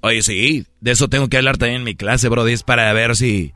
Oye, 0.00 0.22
sí, 0.22 0.66
de 0.80 0.90
eso 0.90 1.06
tengo 1.08 1.28
que 1.28 1.36
hablar 1.36 1.58
también 1.58 1.82
en 1.82 1.84
mi 1.84 1.94
clase, 1.94 2.28
Brody, 2.28 2.54
es 2.54 2.64
para 2.64 2.92
ver 2.92 3.14
si... 3.14 3.52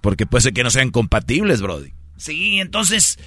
Porque 0.00 0.24
puede 0.24 0.44
ser 0.44 0.54
que 0.54 0.64
no 0.64 0.70
sean 0.70 0.90
compatibles, 0.90 1.60
Brody. 1.60 1.92
Sí, 2.16 2.58
entonces 2.58 3.18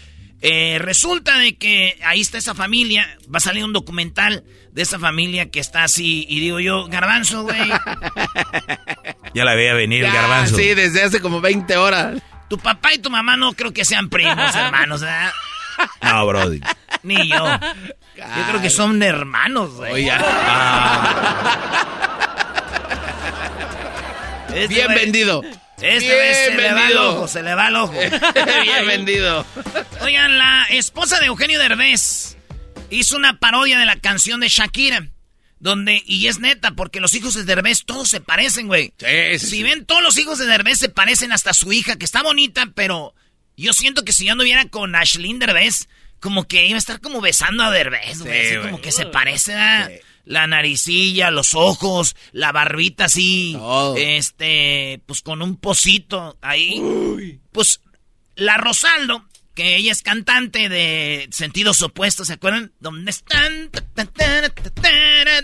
eh, 0.47 0.77
resulta 0.79 1.39
de 1.39 1.55
que 1.55 1.97
ahí 2.05 2.21
está 2.21 2.37
esa 2.37 2.53
familia, 2.53 3.17
va 3.33 3.37
a 3.37 3.39
salir 3.39 3.63
un 3.65 3.73
documental 3.73 4.43
de 4.71 4.81
esa 4.83 4.99
familia 4.99 5.49
que 5.49 5.59
está 5.59 5.83
así, 5.83 6.25
y 6.29 6.39
digo 6.39 6.59
yo, 6.59 6.87
garbanzo, 6.87 7.43
güey. 7.43 7.57
ya 9.33 9.43
la 9.43 9.55
veía 9.55 9.73
venir, 9.73 10.03
garbanzo. 10.03 10.55
Sí, 10.55 10.75
desde 10.75 11.01
hace 11.01 11.19
como 11.19 11.41
20 11.41 11.75
horas. 11.77 12.21
Tu 12.47 12.59
papá 12.59 12.93
y 12.93 12.99
tu 12.99 13.09
mamá 13.09 13.35
no 13.37 13.53
creo 13.53 13.73
que 13.73 13.85
sean 13.85 14.09
primos, 14.09 14.37
hermanos, 14.55 15.01
¿verdad? 15.01 15.31
No, 16.03 16.27
Brody. 16.27 16.61
Ni 17.03 17.27
yo. 17.27 17.43
Yo 18.15 18.47
creo 18.47 18.61
que 18.61 18.69
son 18.69 19.01
hermanos, 19.01 19.71
güey. 19.71 19.93
Oye, 19.93 20.11
Este 24.53 24.67
Bien 24.67 24.87
vendido. 24.89 25.41
Este 25.81 25.99
Bien 26.05 26.17
vez 26.17 26.37
se 26.37 26.51
le 26.55 26.63
va 26.63 26.69
el 26.69 26.75
vendido. 26.75 27.09
ojo, 27.15 27.27
se 27.27 27.43
le 27.43 27.55
va 27.55 27.67
el 27.67 27.75
ojo. 27.75 27.93
Bien 28.63 28.87
vendido. 28.87 29.45
Oigan, 30.01 30.37
la 30.37 30.65
esposa 30.69 31.19
de 31.19 31.27
Eugenio 31.27 31.59
Derbez 31.59 32.37
hizo 32.89 33.17
una 33.17 33.39
parodia 33.39 33.77
de 33.77 33.85
la 33.85 33.97
canción 33.97 34.39
de 34.39 34.47
Shakira. 34.47 35.09
Donde, 35.57 36.03
y 36.05 36.27
es 36.27 36.39
neta, 36.39 36.71
porque 36.71 36.99
los 36.99 37.15
hijos 37.15 37.33
de 37.33 37.43
Derbez 37.43 37.85
todos 37.85 38.09
se 38.09 38.19
parecen, 38.19 38.67
güey. 38.67 38.93
Sí, 38.99 39.39
sí, 39.39 39.47
Si 39.47 39.63
ven, 39.63 39.85
todos 39.85 40.03
los 40.03 40.17
hijos 40.17 40.37
de 40.37 40.45
Derbez 40.45 40.77
se 40.77 40.89
parecen 40.89 41.31
hasta 41.31 41.53
su 41.53 41.71
hija, 41.71 41.95
que 41.95 42.05
está 42.05 42.21
bonita, 42.21 42.67
pero 42.75 43.15
yo 43.57 43.73
siento 43.73 44.03
que 44.03 44.11
si 44.11 44.25
yo 44.25 44.33
anduviera 44.33 44.65
con 44.67 44.95
Ashlyn 44.95 45.39
Derbez, 45.39 45.87
como 46.19 46.47
que 46.47 46.65
iba 46.65 46.75
a 46.75 46.79
estar 46.79 46.99
como 46.99 47.21
besando 47.21 47.63
a 47.63 47.71
Derbez, 47.71 48.19
güey. 48.19 48.49
Sí, 48.49 48.55
como 48.61 48.81
que 48.81 48.91
se 48.91 49.05
parece 49.05 49.53
a 49.55 49.89
la 50.25 50.47
naricilla, 50.47 51.31
los 51.31 51.53
ojos, 51.53 52.15
la 52.31 52.51
barbita 52.51 53.05
así. 53.05 53.57
Este, 53.97 55.01
pues 55.05 55.21
con 55.21 55.41
un 55.41 55.57
pocito 55.57 56.37
ahí. 56.41 57.39
Pues 57.51 57.81
la 58.35 58.57
Rosaldo, 58.57 59.25
que 59.53 59.77
ella 59.77 59.91
es 59.91 60.01
cantante 60.01 60.67
de 60.67 61.29
sentidos 61.31 61.81
opuestos, 61.81 62.27
¿se 62.27 62.33
acuerdan? 62.33 62.73
¿Dónde 62.79 63.11
están? 63.11 63.71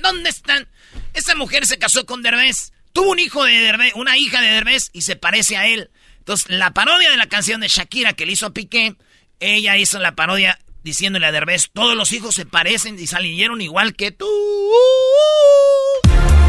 ¿Dónde 0.01 0.29
están? 0.29 0.67
Esa 1.13 1.35
mujer 1.35 1.65
se 1.65 1.79
casó 1.79 2.05
con 2.05 2.21
Derbez. 2.21 2.73
Tuvo 2.93 3.11
un 3.11 3.19
hijo 3.19 3.43
de 3.45 3.53
Derbez, 3.53 3.93
una 3.95 4.17
hija 4.17 4.41
de 4.41 4.49
Derbez 4.49 4.89
y 4.91 5.03
se 5.03 5.15
parece 5.15 5.55
a 5.55 5.67
él. 5.67 5.89
Entonces, 6.19 6.49
la 6.49 6.71
parodia 6.71 7.09
de 7.09 7.17
la 7.17 7.29
canción 7.29 7.61
de 7.61 7.67
Shakira 7.67 8.13
que 8.13 8.25
le 8.25 8.33
hizo 8.33 8.47
a 8.47 8.53
Piqué, 8.53 8.95
ella 9.39 9.77
hizo 9.77 9.97
la 9.99 10.15
parodia 10.15 10.59
diciéndole 10.83 11.25
a 11.27 11.31
Derbez, 11.31 11.69
todos 11.71 11.95
los 11.95 12.11
hijos 12.11 12.35
se 12.35 12.45
parecen 12.45 12.97
y 12.99 13.07
salieron 13.07 13.61
igual 13.61 13.95
que 13.95 14.11
tú. 14.11 14.27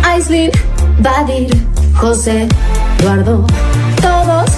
Aislinn, 0.05 0.51
Badir, 0.99 1.51
José, 1.95 2.49
Eduardo, 2.99 3.47
todos 4.01 4.51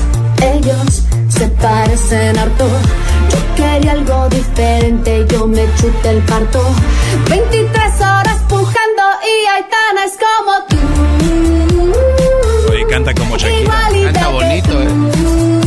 ellos 0.43 1.03
se 1.29 1.49
parecen 1.49 2.39
harto. 2.39 2.69
Yo 3.31 3.55
quería 3.57 3.93
algo 3.93 4.29
diferente, 4.29 5.27
yo 5.31 5.47
me 5.47 5.65
chuté 5.77 6.11
el 6.11 6.23
parto. 6.23 6.63
23 7.29 7.95
horas 8.01 8.43
pujando 8.49 9.03
y 9.23 9.47
Aitana 9.47 10.05
es 10.05 10.17
como 10.25 10.67
tú. 10.69 10.77
Oye, 12.71 12.87
canta 12.87 13.15
como 13.15 13.37
Shakira. 13.37 13.89
Canta 14.05 14.29
bonito, 14.29 14.83
eh. 14.83 15.64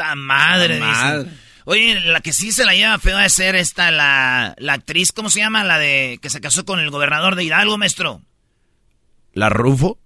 ¡Ta 0.00 0.14
madre! 0.14 0.80
Oye, 1.66 2.00
la 2.00 2.22
que 2.22 2.32
sí 2.32 2.52
se 2.52 2.64
la 2.64 2.74
lleva 2.74 2.98
feo 2.98 3.18
de 3.18 3.28
ser 3.28 3.54
esta, 3.54 3.90
la, 3.90 4.54
la 4.56 4.72
actriz, 4.72 5.12
¿cómo 5.12 5.28
se 5.28 5.40
llama? 5.40 5.62
La 5.62 5.78
de 5.78 6.18
que 6.22 6.30
se 6.30 6.40
casó 6.40 6.64
con 6.64 6.80
el 6.80 6.88
gobernador 6.88 7.36
de 7.36 7.44
Hidalgo, 7.44 7.76
maestro. 7.76 8.22
¿La 9.34 9.50
Rufo? 9.50 9.98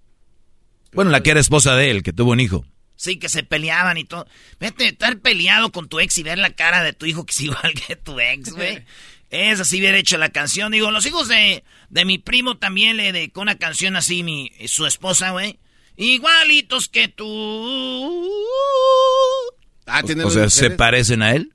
Bueno, 0.91 1.11
la 1.11 1.23
que 1.23 1.31
era 1.31 1.39
esposa 1.39 1.77
de 1.77 1.91
él, 1.91 2.03
que 2.03 2.11
tuvo 2.11 2.33
un 2.33 2.41
hijo. 2.41 2.65
Sí, 2.97 3.19
que 3.19 3.29
se 3.29 3.43
peleaban 3.43 3.97
y 3.97 4.03
todo. 4.03 4.27
Vete, 4.59 4.87
estar 4.87 5.17
peleado 5.19 5.71
con 5.71 5.87
tu 5.87 6.01
ex 6.01 6.17
y 6.17 6.23
ver 6.23 6.39
la 6.39 6.49
cara 6.49 6.83
de 6.83 6.91
tu 6.91 7.05
hijo 7.05 7.25
que 7.25 7.31
es 7.31 7.39
igual 7.39 7.73
que 7.87 7.95
tu 7.95 8.19
ex, 8.19 8.51
güey. 8.51 8.83
Es 9.29 9.61
así 9.61 9.79
bien 9.79 9.95
hecho 9.95 10.17
la 10.17 10.27
canción. 10.27 10.73
Digo, 10.73 10.91
los 10.91 11.05
hijos 11.05 11.29
de, 11.29 11.63
de 11.89 12.03
mi 12.03 12.17
primo 12.17 12.57
también 12.57 12.97
le 12.97 13.13
dedicó 13.13 13.39
una 13.39 13.57
canción 13.57 13.95
así, 13.95 14.23
mi, 14.23 14.51
su 14.67 14.85
esposa, 14.85 15.31
güey. 15.31 15.57
Igualitos 15.95 16.89
que 16.89 17.07
tú. 17.07 17.25
Ah, 19.87 20.01
O 20.23 20.29
sea, 20.29 20.49
¿se 20.49 20.69
parecen 20.71 21.21
a 21.21 21.31
él? 21.33 21.51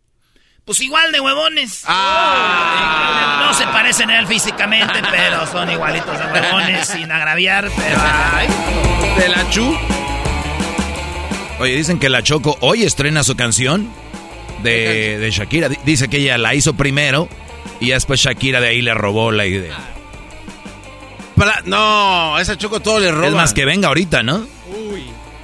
Pues 0.64 0.80
igual 0.80 1.10
de 1.10 1.20
huevones. 1.20 1.82
Ah. 1.87 3.44
No 3.46 3.54
se 3.54 3.64
parecen 3.64 4.10
a 4.10 4.20
él 4.20 4.26
físicamente, 4.26 5.00
pero 5.10 5.46
son 5.46 5.70
igualitos 5.70 6.16
de 6.18 6.25
huevones, 6.26 6.87
sin 6.87 7.10
agraviar, 7.10 7.68
pero... 7.76 7.99
ay. 8.00 8.46
De 9.18 9.28
la 9.28 9.50
chu. 9.50 9.76
Oye, 11.58 11.75
dicen 11.76 11.99
que 11.99 12.08
la 12.08 12.22
Choco 12.22 12.56
hoy 12.60 12.84
estrena 12.84 13.22
su 13.25 13.37
canción 13.37 13.90
de, 14.62 15.18
de 15.18 15.30
Shakira. 15.30 15.68
Di- 15.68 15.78
Dice 15.84 16.08
que 16.08 16.18
ella 16.18 16.38
la 16.38 16.54
hizo 16.54 16.75
primero 16.75 17.28
y 17.80 17.90
después 17.90 18.20
Shakira 18.20 18.60
de 18.60 18.68
ahí 18.68 18.80
le 18.82 18.94
robó 18.94 19.30
la 19.32 19.46
idea. 19.46 19.76
No, 21.64 22.38
esa 22.38 22.56
choco 22.56 22.80
todo 22.80 23.00
le 23.00 23.10
roba. 23.10 23.26
Es 23.28 23.32
más 23.34 23.52
que 23.54 23.64
venga 23.64 23.88
ahorita, 23.88 24.22
¿no? 24.22 24.46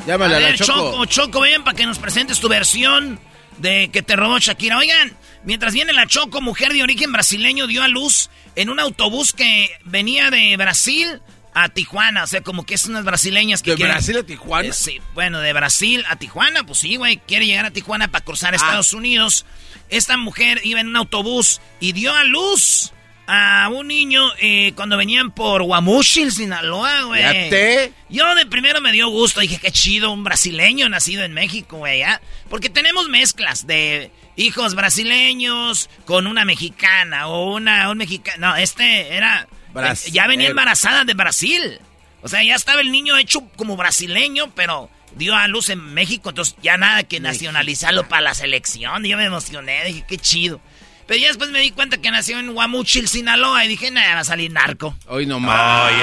Llámale 0.06 0.34
A 0.34 0.36
a, 0.38 0.40
la 0.40 0.46
ver, 0.48 0.56
choco. 0.58 0.72
Choco, 0.92 1.04
Choco, 1.06 1.40
ven 1.40 1.64
para 1.64 1.76
que 1.76 1.86
nos 1.86 1.98
presentes 1.98 2.38
tu 2.40 2.48
versión 2.48 3.18
de 3.58 3.90
que 3.92 4.02
te 4.02 4.16
robó 4.16 4.38
Shakira. 4.38 4.78
Oigan, 4.78 5.16
mientras 5.44 5.72
viene 5.74 5.92
la 5.92 6.06
Choco, 6.06 6.40
mujer 6.40 6.72
de 6.72 6.82
origen 6.82 7.12
brasileño, 7.12 7.66
dio 7.66 7.82
a 7.82 7.88
luz 7.88 8.30
en 8.54 8.70
un 8.70 8.78
autobús 8.80 9.32
que 9.32 9.70
venía 9.84 10.30
de 10.30 10.56
Brasil 10.56 11.20
a 11.54 11.68
Tijuana. 11.70 12.24
O 12.24 12.26
sea, 12.26 12.42
como 12.42 12.64
que 12.66 12.74
es 12.74 12.84
unas 12.86 13.04
brasileñas 13.04 13.62
que 13.62 13.70
¿De 13.72 13.76
quieren- 13.76 13.94
Brasil 13.94 14.18
a 14.18 14.22
Tijuana? 14.22 14.68
Eh, 14.68 14.72
sí, 14.72 15.00
bueno, 15.14 15.40
de 15.40 15.52
Brasil 15.52 16.04
a 16.08 16.16
Tijuana, 16.16 16.64
pues 16.64 16.78
sí, 16.80 16.96
güey. 16.96 17.16
Quiere 17.26 17.46
llegar 17.46 17.64
a 17.66 17.70
Tijuana 17.70 18.08
para 18.08 18.24
cruzar 18.24 18.52
Ah. 18.52 18.56
Estados 18.56 18.92
Unidos. 18.92 19.44
Esta 19.88 20.16
mujer 20.16 20.60
iba 20.64 20.80
en 20.80 20.88
un 20.88 20.96
autobús 20.96 21.60
y 21.80 21.92
dio 21.92 22.14
a 22.14 22.24
luz 22.24 22.92
a 23.26 23.68
un 23.72 23.88
niño 23.88 24.22
eh, 24.38 24.72
cuando 24.76 24.96
venían 24.96 25.30
por 25.32 25.62
Guamuchil, 25.62 26.30
Sinaloa, 26.32 27.02
güey. 27.02 27.22
Yo 28.08 28.34
de 28.34 28.46
primero 28.46 28.80
me 28.80 28.92
dio 28.92 29.08
gusto, 29.08 29.40
dije, 29.40 29.58
qué 29.58 29.70
chido, 29.72 30.12
un 30.12 30.22
brasileño 30.24 30.88
nacido 30.88 31.24
en 31.24 31.32
México, 31.32 31.78
güey, 31.78 32.02
¿ah? 32.02 32.20
Porque 32.48 32.70
tenemos 32.70 33.08
mezclas 33.08 33.66
de 33.66 34.10
hijos 34.36 34.74
brasileños 34.74 35.88
con 36.04 36.26
una 36.26 36.44
mexicana 36.44 37.28
o 37.28 37.54
una, 37.54 37.90
un 37.90 37.98
mexicano. 37.98 38.48
No, 38.48 38.56
este 38.56 39.14
era... 39.14 39.48
Bras- 39.72 40.06
eh, 40.06 40.10
ya 40.12 40.26
venía 40.26 40.48
embarazada 40.48 41.04
de 41.04 41.14
Brasil. 41.14 41.80
O 42.22 42.28
sea, 42.28 42.42
ya 42.42 42.54
estaba 42.54 42.80
el 42.80 42.90
niño 42.90 43.16
hecho 43.18 43.40
como 43.56 43.76
brasileño, 43.76 44.50
pero 44.54 44.90
dio 45.14 45.34
a 45.34 45.46
luz 45.48 45.68
en 45.70 45.80
México, 45.94 46.30
entonces 46.30 46.56
ya 46.62 46.76
nada 46.76 47.02
que 47.04 47.20
nacionalizarlo 47.20 48.08
para 48.08 48.22
la 48.22 48.34
selección. 48.34 49.04
Y 49.06 49.10
yo 49.10 49.16
me 49.16 49.24
emocioné, 49.24 49.84
dije, 49.84 50.04
qué 50.08 50.18
chido. 50.18 50.60
Pero 51.06 51.20
ya 51.20 51.28
después 51.28 51.50
me 51.50 51.60
di 51.60 51.70
cuenta 51.70 51.98
que 51.98 52.10
nació 52.10 52.38
en 52.38 52.52
Guamuchil, 52.52 53.08
Sinaloa, 53.08 53.64
y 53.64 53.68
dije, 53.68 53.90
nada, 53.90 54.14
va 54.14 54.20
a 54.20 54.24
salir 54.24 54.50
narco. 54.50 54.96
Hoy 55.06 55.26
nomás. 55.26 55.90
Ay, 55.92 55.94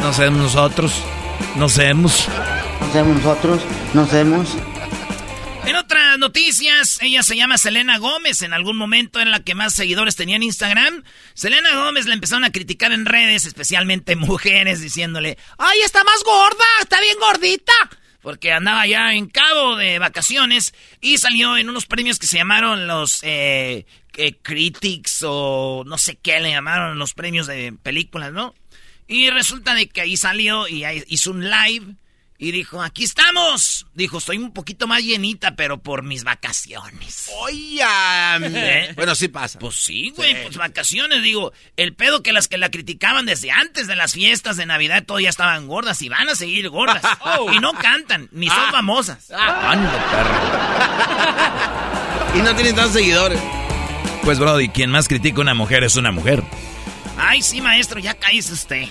No 0.00 0.12
sabemos 0.12 0.40
nosotros. 0.40 0.92
No 1.56 1.68
sabemos. 1.68 2.28
No 2.80 2.92
sabemos 2.92 3.16
nosotros, 3.22 3.62
no 3.94 4.06
sabemos. 4.06 4.48
En 5.66 5.76
otras 5.76 6.18
noticias, 6.18 6.98
ella 7.02 7.22
se 7.22 7.36
llama 7.36 7.58
Selena 7.58 7.98
Gómez. 7.98 8.40
En 8.42 8.54
algún 8.54 8.76
momento 8.76 9.20
era 9.20 9.30
la 9.30 9.40
que 9.40 9.54
más 9.54 9.74
seguidores 9.74 10.16
tenía 10.16 10.36
en 10.36 10.42
Instagram. 10.42 11.02
Selena 11.34 11.74
Gómez 11.76 12.06
la 12.06 12.14
empezaron 12.14 12.44
a 12.44 12.52
criticar 12.52 12.92
en 12.92 13.04
redes, 13.04 13.44
especialmente 13.44 14.16
mujeres, 14.16 14.80
diciéndole, 14.80 15.36
¡ay, 15.58 15.80
está 15.84 16.04
más 16.04 16.22
gorda! 16.24 16.64
¡Está 16.80 17.00
bien 17.00 17.16
gordita! 17.20 17.72
Porque 18.28 18.52
andaba 18.52 18.86
ya 18.86 19.14
en 19.14 19.26
Cabo 19.26 19.76
de 19.76 19.98
vacaciones 19.98 20.74
y 21.00 21.16
salió 21.16 21.56
en 21.56 21.70
unos 21.70 21.86
premios 21.86 22.18
que 22.18 22.26
se 22.26 22.36
llamaron 22.36 22.86
los 22.86 23.20
eh, 23.22 23.86
Critics 24.42 25.24
o 25.26 25.82
no 25.86 25.96
sé 25.96 26.16
qué 26.16 26.38
le 26.38 26.50
llamaron, 26.50 26.98
los 26.98 27.14
premios 27.14 27.46
de 27.46 27.72
películas, 27.72 28.34
¿no? 28.34 28.54
Y 29.06 29.30
resulta 29.30 29.72
de 29.72 29.88
que 29.88 30.02
ahí 30.02 30.18
salió 30.18 30.68
y 30.68 30.84
hizo 31.06 31.30
un 31.30 31.48
live 31.48 31.94
Y 32.40 32.52
dijo, 32.52 32.80
aquí 32.80 33.02
estamos. 33.02 33.86
Dijo, 33.94 34.18
estoy 34.18 34.36
un 34.38 34.52
poquito 34.52 34.86
más 34.86 35.02
llenita, 35.02 35.56
pero 35.56 35.78
por 35.82 36.04
mis 36.04 36.22
vacaciones. 36.22 37.28
Oye, 37.40 37.82
¿Eh? 38.40 38.92
bueno, 38.94 39.16
sí 39.16 39.26
pasa. 39.26 39.58
Pues 39.58 39.74
sí, 39.74 40.12
güey, 40.16 40.40
pues 40.44 40.56
vacaciones, 40.56 41.20
digo. 41.24 41.52
El 41.76 41.94
pedo 41.94 42.22
que 42.22 42.32
las 42.32 42.46
que 42.46 42.56
la 42.56 42.70
criticaban 42.70 43.26
desde 43.26 43.50
antes 43.50 43.88
de 43.88 43.96
las 43.96 44.12
fiestas 44.12 44.56
de 44.56 44.66
Navidad, 44.66 45.02
todo 45.04 45.18
ya 45.18 45.30
estaban 45.30 45.66
gordas 45.66 46.00
y 46.00 46.08
van 46.08 46.28
a 46.28 46.36
seguir 46.36 46.68
gordas. 46.68 47.02
Y 47.52 47.58
no 47.58 47.72
cantan, 47.72 48.28
ni 48.30 48.46
son 48.48 48.56
Ah. 48.68 48.72
famosas. 48.72 49.30
Ando, 49.32 49.90
perro. 49.90 50.38
y 52.38 52.42
no 52.42 52.54
tienen 52.54 52.76
tantos 52.76 52.92
seguidores. 52.94 53.40
Pues, 54.22 54.38
Brody, 54.38 54.68
quien 54.68 54.90
más 54.90 55.08
critica 55.08 55.38
a 55.38 55.40
una 55.40 55.54
mujer 55.54 55.82
es 55.82 55.96
una 55.96 56.12
mujer. 56.12 56.44
Ay, 57.18 57.42
sí, 57.42 57.60
maestro, 57.60 57.98
ya 57.98 58.14
cállese 58.14 58.52
usted. 58.52 58.84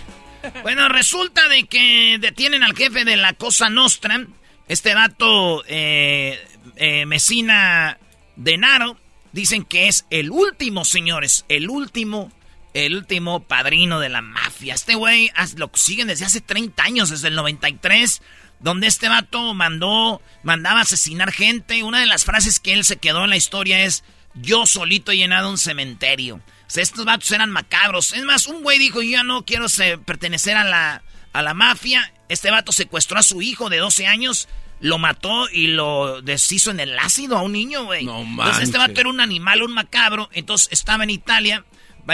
Bueno, 0.63 0.89
resulta 0.89 1.47
de 1.47 1.65
que 1.65 2.17
detienen 2.19 2.63
al 2.63 2.75
jefe 2.75 3.05
de 3.05 3.15
la 3.15 3.33
Cosa 3.33 3.69
Nostra, 3.69 4.25
este 4.67 4.93
vato 4.93 5.63
eh, 5.67 6.39
eh, 6.75 7.05
Mesina 7.05 7.97
Denaro. 8.35 8.97
Dicen 9.31 9.65
que 9.65 9.87
es 9.87 10.05
el 10.09 10.31
último, 10.31 10.85
señores, 10.85 11.45
el 11.49 11.69
último, 11.69 12.31
el 12.73 12.95
último 12.95 13.43
padrino 13.43 13.99
de 13.99 14.09
la 14.09 14.21
mafia. 14.21 14.73
Este 14.73 14.95
güey 14.95 15.31
lo 15.57 15.69
siguen 15.73 16.07
desde 16.07 16.25
hace 16.25 16.41
30 16.41 16.83
años, 16.83 17.09
desde 17.09 17.27
el 17.27 17.35
93, 17.35 18.21
donde 18.59 18.87
este 18.87 19.09
vato 19.09 19.53
mandó, 19.53 20.21
mandaba 20.43 20.81
asesinar 20.81 21.31
gente. 21.31 21.83
Una 21.83 21.99
de 21.99 22.07
las 22.07 22.25
frases 22.25 22.59
que 22.59 22.73
él 22.73 22.83
se 22.83 22.97
quedó 22.97 23.25
en 23.25 23.29
la 23.29 23.37
historia 23.37 23.83
es, 23.83 24.03
yo 24.33 24.65
solito 24.65 25.11
he 25.11 25.17
llenado 25.17 25.49
un 25.49 25.57
cementerio. 25.57 26.41
Sea, 26.67 26.83
estos 26.83 27.05
vatos 27.05 27.31
eran 27.31 27.49
macabros. 27.49 28.13
Es 28.13 28.23
más, 28.23 28.47
un 28.47 28.61
güey 28.61 28.77
dijo, 28.77 29.01
yo 29.01 29.11
ya 29.11 29.23
no 29.23 29.45
quiero 29.45 29.65
pertenecer 30.05 30.57
a 30.57 30.63
la, 30.63 31.03
a 31.33 31.41
la 31.41 31.53
mafia. 31.53 32.13
Este 32.29 32.51
vato 32.51 32.71
secuestró 32.71 33.19
a 33.19 33.23
su 33.23 33.41
hijo 33.41 33.69
de 33.69 33.77
12 33.77 34.05
años, 34.05 34.49
lo 34.79 34.97
mató 34.97 35.49
y 35.49 35.67
lo 35.67 36.21
deshizo 36.21 36.71
en 36.71 36.79
el 36.79 36.97
ácido 36.99 37.37
a 37.37 37.41
un 37.41 37.53
niño, 37.53 37.85
güey. 37.85 38.05
No 38.05 38.19
Entonces 38.19 38.63
este 38.63 38.77
vato 38.77 38.99
era 38.99 39.09
un 39.09 39.21
animal, 39.21 39.63
un 39.63 39.73
macabro. 39.73 40.29
Entonces 40.33 40.67
estaba 40.71 41.03
en 41.03 41.09
Italia, 41.09 41.63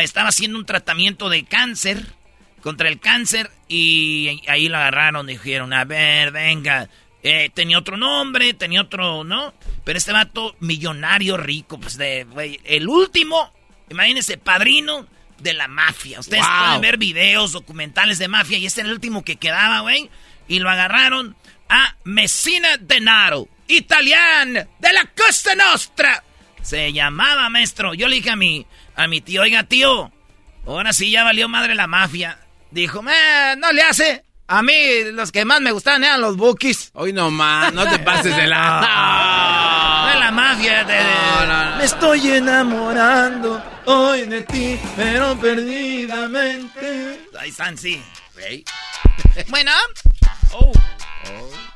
estaba 0.02 0.30
haciendo 0.30 0.58
un 0.58 0.66
tratamiento 0.66 1.30
de 1.30 1.44
cáncer, 1.46 2.06
contra 2.62 2.88
el 2.88 3.00
cáncer, 3.00 3.52
y 3.68 4.42
ahí 4.48 4.70
lo 4.70 4.78
agarraron, 4.78 5.28
dijeron, 5.28 5.74
a 5.74 5.84
ver, 5.84 6.32
venga. 6.32 6.90
Eh, 7.22 7.50
tenía 7.54 7.78
otro 7.78 7.96
nombre, 7.96 8.54
tenía 8.54 8.82
otro, 8.82 9.24
¿no? 9.24 9.54
Pero 9.84 9.98
este 9.98 10.12
vato, 10.12 10.56
millonario, 10.60 11.38
rico, 11.38 11.80
pues 11.80 11.98
de, 11.98 12.26
güey, 12.26 12.60
el 12.66 12.88
último, 12.88 13.54
imagínense, 13.94 14.38
padrino 14.38 15.08
de 15.40 15.54
la 15.54 15.68
mafia. 15.68 16.20
Ustedes 16.20 16.44
Wow. 16.46 16.60
pueden 16.66 16.82
ver 16.82 16.98
videos, 16.98 17.52
documentales 17.54 18.18
de 18.20 18.28
mafia, 18.28 18.58
y 18.58 18.66
este 18.66 18.82
era 18.82 18.90
el 18.90 18.96
último 18.96 19.24
que 19.24 19.38
quedaba, 19.38 19.80
güey. 19.82 20.10
Y 20.48 20.60
lo 20.60 20.70
agarraron 20.70 21.36
a 21.70 21.96
Messina 22.04 22.78
Denaro, 22.78 23.48
italiano, 23.68 24.62
de 24.80 24.94
la 24.94 25.06
Costa 25.18 25.56
Nostra. 25.56 26.24
Se 26.62 26.94
llamaba, 26.94 27.50
maestro. 27.50 27.94
Yo 27.94 28.08
le 28.08 28.16
dije 28.18 28.30
a 28.32 28.36
mi, 28.36 28.66
a 28.96 29.08
mi 29.08 29.22
tío, 29.22 29.42
oiga, 29.42 29.64
tío, 29.64 30.12
ahora 30.66 30.94
sí 30.94 31.12
ya 31.12 31.24
valió 31.24 31.48
madre 31.50 31.76
la 31.76 31.88
mafia. 31.88 32.40
Dijo, 32.72 33.02
"Eh, 33.10 33.56
no 33.58 33.72
le 33.72 33.82
hace. 33.84 34.24
A 34.48 34.62
mí 34.62 34.74
los 35.14 35.32
que 35.32 35.46
más 35.46 35.62
me 35.62 35.72
gustaban 35.72 36.04
eran 36.04 36.20
los 36.22 36.36
bookies. 36.38 36.92
Hoy 36.94 37.14
no 37.14 37.32
más, 37.32 37.74
no 37.74 37.88
te 37.88 37.98
pases 38.00 38.36
de 38.36 38.48
la. 38.48 39.60
Mafia. 40.34 40.84
de- 40.84 40.94
de- 40.94 41.04
No, 41.04 41.46
no, 41.46 41.70
no. 41.72 41.78
Me 41.78 41.84
estoy 41.86 42.28
enamorando 42.32 43.64
hoy 43.86 44.22
de 44.24 44.42
ti, 44.44 44.80
pero 44.96 45.38
perdidamente. 45.40 47.28
Ahí 47.40 47.50
están, 47.50 47.78
sí. 47.78 48.02
Bueno. 49.50 49.72
Oh. 50.54 50.72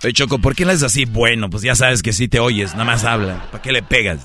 Oye, 0.04 0.14
Choco, 0.14 0.40
¿por 0.40 0.56
qué 0.56 0.66
le 0.66 0.74
haces 0.74 0.84
así? 0.84 1.06
Bueno, 1.06 1.50
pues 1.50 1.64
ya 1.64 1.76
sabes 1.76 2.04
que 2.04 2.14
sí 2.14 2.28
te 2.28 2.40
oyes, 2.40 2.74
nada 2.74 2.84
más 2.86 3.04
habla. 3.04 3.42
¿Para 3.52 3.62
qué 3.64 3.72
le 3.72 3.82
pegas? 3.84 4.20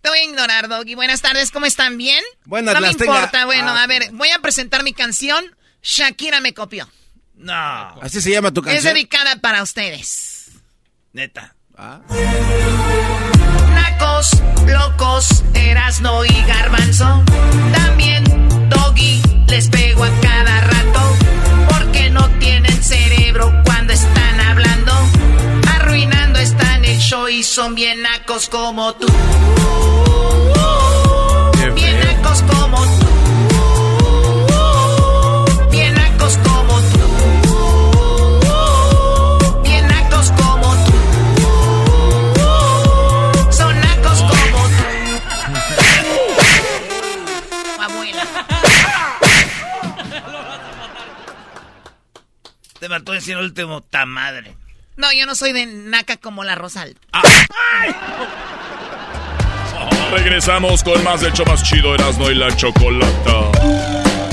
Te 0.00 0.08
voy 0.10 0.18
a 0.18 0.24
ignorar, 0.24 0.68
Doggy. 0.68 0.94
Buenas 0.94 1.20
tardes, 1.22 1.50
¿cómo 1.50 1.66
están? 1.66 1.98
¿Bien? 1.98 2.22
Buenas, 2.44 2.74
No 2.74 2.80
me 2.80 2.94
tenga- 2.94 3.04
importa. 3.16 3.44
Bueno, 3.46 3.70
Ah, 3.70 3.82
a 3.82 3.86
ver, 3.86 4.10
voy 4.12 4.30
a 4.30 4.38
presentar 4.40 4.82
mi 4.84 4.92
canción. 4.92 5.44
Shakira 5.82 6.40
me 6.40 6.54
copió. 6.54 6.88
No. 7.34 7.52
Así 8.02 8.20
se 8.20 8.30
llama 8.30 8.52
tu 8.52 8.60
Es 8.60 8.66
canción. 8.66 8.94
dedicada 8.94 9.36
para 9.36 9.62
ustedes. 9.62 10.50
Neta. 11.12 11.54
Ah. 11.82 11.98
Nacos, 13.72 14.42
locos, 14.66 15.44
Erasno 15.54 16.26
y 16.26 16.42
Garbanzo. 16.46 17.24
También 17.72 18.22
Doggy 18.68 19.22
les 19.48 19.68
pego 19.68 20.04
a 20.04 20.10
cada 20.20 20.60
rato. 20.60 21.00
Porque 21.70 22.10
no 22.10 22.28
tienen 22.38 22.82
cerebro 22.82 23.50
cuando 23.64 23.94
están 23.94 24.40
hablando. 24.40 24.92
Arruinando 25.74 26.38
están 26.40 26.84
el 26.84 26.98
show 26.98 27.28
y 27.28 27.42
son 27.42 27.74
bien 27.74 28.02
nacos 28.02 28.50
como 28.50 28.92
tú. 28.96 29.06
Bien 31.74 31.98
nacos 31.98 32.42
como 32.42 32.76
tú. 32.76 33.19
Te 52.80 52.88
mató 52.88 53.12
decir 53.12 53.36
el 53.36 53.44
último, 53.44 53.82
ta 53.82 54.06
madre. 54.06 54.56
No, 54.96 55.12
yo 55.12 55.26
no 55.26 55.34
soy 55.34 55.52
de 55.52 55.66
naca 55.66 56.16
como 56.16 56.44
la 56.44 56.54
Rosal. 56.54 56.96
Regresamos 60.10 60.82
con 60.82 61.04
más 61.04 61.20
del 61.20 61.32
show 61.34 61.44
más 61.46 61.62
chido 61.62 61.94
Erasmo 61.94 62.30
y 62.30 62.34
la 62.34 62.56
Chocolata. 62.56 64.29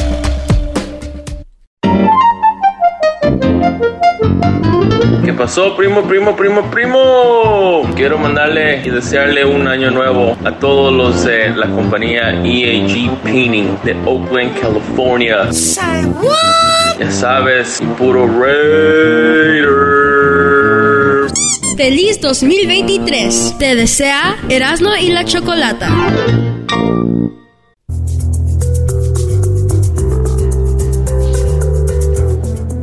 ¿Qué 5.23 5.33
pasó, 5.33 5.75
primo, 5.75 6.03
primo, 6.03 6.35
primo, 6.35 6.71
primo? 6.71 7.83
Quiero 7.95 8.17
mandarle 8.17 8.81
y 8.85 8.89
desearle 8.89 9.45
un 9.45 9.67
año 9.67 9.91
nuevo 9.91 10.37
a 10.43 10.51
todos 10.51 10.93
los 10.93 11.25
de 11.25 11.49
la 11.49 11.67
compañía 11.67 12.31
EAG 12.43 13.11
Painting 13.23 13.77
de 13.83 13.95
Oakland, 14.05 14.59
California. 14.59 15.49
Ya 16.99 17.11
sabes, 17.11 17.81
puro 17.97 18.25
Raider. 18.25 19.67
Feliz 21.77 22.19
2023. 22.21 23.55
Te 23.59 23.75
desea 23.75 24.35
Erasmo 24.49 24.95
y 24.99 25.09
la 25.09 25.25
Chocolata. 25.25 25.89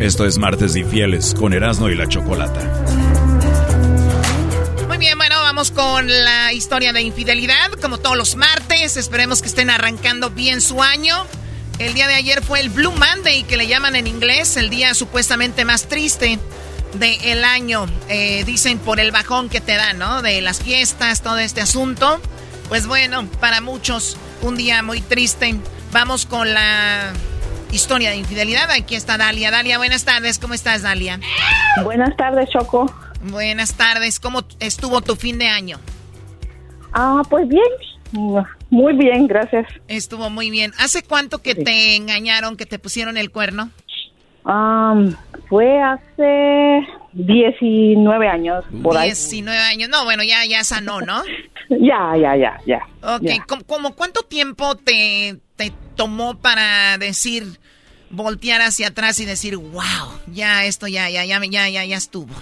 Esto 0.04 0.26
es 0.26 0.36
Martes 0.36 0.74
de 0.74 0.80
Infieles 0.80 1.32
con 1.32 1.54
Erasmo 1.54 1.88
y 1.88 1.94
la 1.94 2.06
Chocolata. 2.06 2.60
Muy 4.86 4.98
bien, 4.98 5.16
bueno, 5.16 5.36
vamos 5.40 5.70
con 5.70 6.06
la 6.06 6.52
historia 6.52 6.92
de 6.92 7.00
infidelidad, 7.00 7.72
como 7.80 7.96
todos 7.96 8.14
los 8.14 8.36
martes. 8.36 8.98
Esperemos 8.98 9.40
que 9.40 9.48
estén 9.48 9.70
arrancando 9.70 10.28
bien 10.28 10.60
su 10.60 10.82
año. 10.82 11.24
El 11.78 11.94
día 11.94 12.06
de 12.06 12.16
ayer 12.16 12.42
fue 12.42 12.60
el 12.60 12.68
Blue 12.68 12.92
Monday, 12.92 13.44
que 13.44 13.56
le 13.56 13.66
llaman 13.66 13.96
en 13.96 14.06
inglés, 14.06 14.58
el 14.58 14.68
día 14.68 14.92
supuestamente 14.92 15.64
más 15.64 15.88
triste 15.88 16.38
del 16.98 17.42
año. 17.42 17.86
Eh, 18.10 18.44
dicen 18.44 18.78
por 18.80 19.00
el 19.00 19.10
bajón 19.10 19.48
que 19.48 19.62
te 19.62 19.74
da, 19.74 19.94
¿no? 19.94 20.20
De 20.20 20.42
las 20.42 20.60
fiestas, 20.60 21.22
todo 21.22 21.38
este 21.38 21.62
asunto. 21.62 22.20
Pues 22.68 22.86
bueno, 22.86 23.26
para 23.40 23.62
muchos, 23.62 24.18
un 24.42 24.54
día 24.58 24.82
muy 24.82 25.00
triste. 25.00 25.54
Vamos 25.92 26.26
con 26.26 26.52
la 26.52 27.14
historia 27.74 28.10
de 28.10 28.16
infidelidad. 28.16 28.70
Aquí 28.70 28.94
está 28.94 29.18
Dalia. 29.18 29.50
Dalia, 29.50 29.78
buenas 29.78 30.04
tardes. 30.04 30.38
¿Cómo 30.38 30.54
estás, 30.54 30.82
Dalia? 30.82 31.20
Buenas 31.82 32.16
tardes, 32.16 32.48
Choco. 32.50 32.92
Buenas 33.22 33.74
tardes. 33.74 34.20
¿Cómo 34.20 34.40
estuvo 34.60 35.00
tu 35.00 35.16
fin 35.16 35.38
de 35.38 35.48
año? 35.48 35.78
Ah, 36.92 37.22
pues 37.28 37.48
bien, 37.48 37.64
muy 38.70 38.92
bien, 38.96 39.26
gracias. 39.26 39.66
Estuvo 39.88 40.30
muy 40.30 40.50
bien. 40.50 40.72
¿Hace 40.78 41.02
cuánto 41.02 41.42
que 41.42 41.54
te 41.54 41.96
engañaron, 41.96 42.56
que 42.56 42.66
te 42.66 42.78
pusieron 42.78 43.16
el 43.16 43.30
cuerno? 43.30 43.70
Am, 44.44 45.16
fue 45.48 45.80
hace 45.80 46.86
19 47.12 48.28
años, 48.28 48.64
por 48.82 48.96
ahí. 48.96 49.08
19 49.08 49.58
años. 49.58 49.88
No, 49.88 50.04
bueno, 50.04 50.22
ya, 50.22 50.44
ya 50.46 50.64
sanó, 50.64 51.00
¿no? 51.00 51.22
Ya, 51.70 52.12
ya, 52.20 52.36
ya, 52.36 52.58
ya. 52.66 52.86
Ok, 53.16 53.22
ya. 53.22 53.44
¿cómo, 53.48 53.64
cómo 53.64 53.94
cuánto 53.94 54.20
tiempo 54.20 54.76
te, 54.76 55.40
te 55.56 55.72
tomó 55.96 56.36
para 56.36 56.98
decir, 56.98 57.58
voltear 58.14 58.60
hacia 58.62 58.88
atrás 58.88 59.18
y 59.20 59.24
decir, 59.24 59.56
wow, 59.56 59.82
ya 60.32 60.64
esto 60.64 60.86
ya, 60.86 61.08
ya, 61.10 61.24
ya, 61.24 61.40
ya, 61.44 61.68
ya, 61.68 61.84
ya 61.84 61.96
estuvo? 61.96 62.32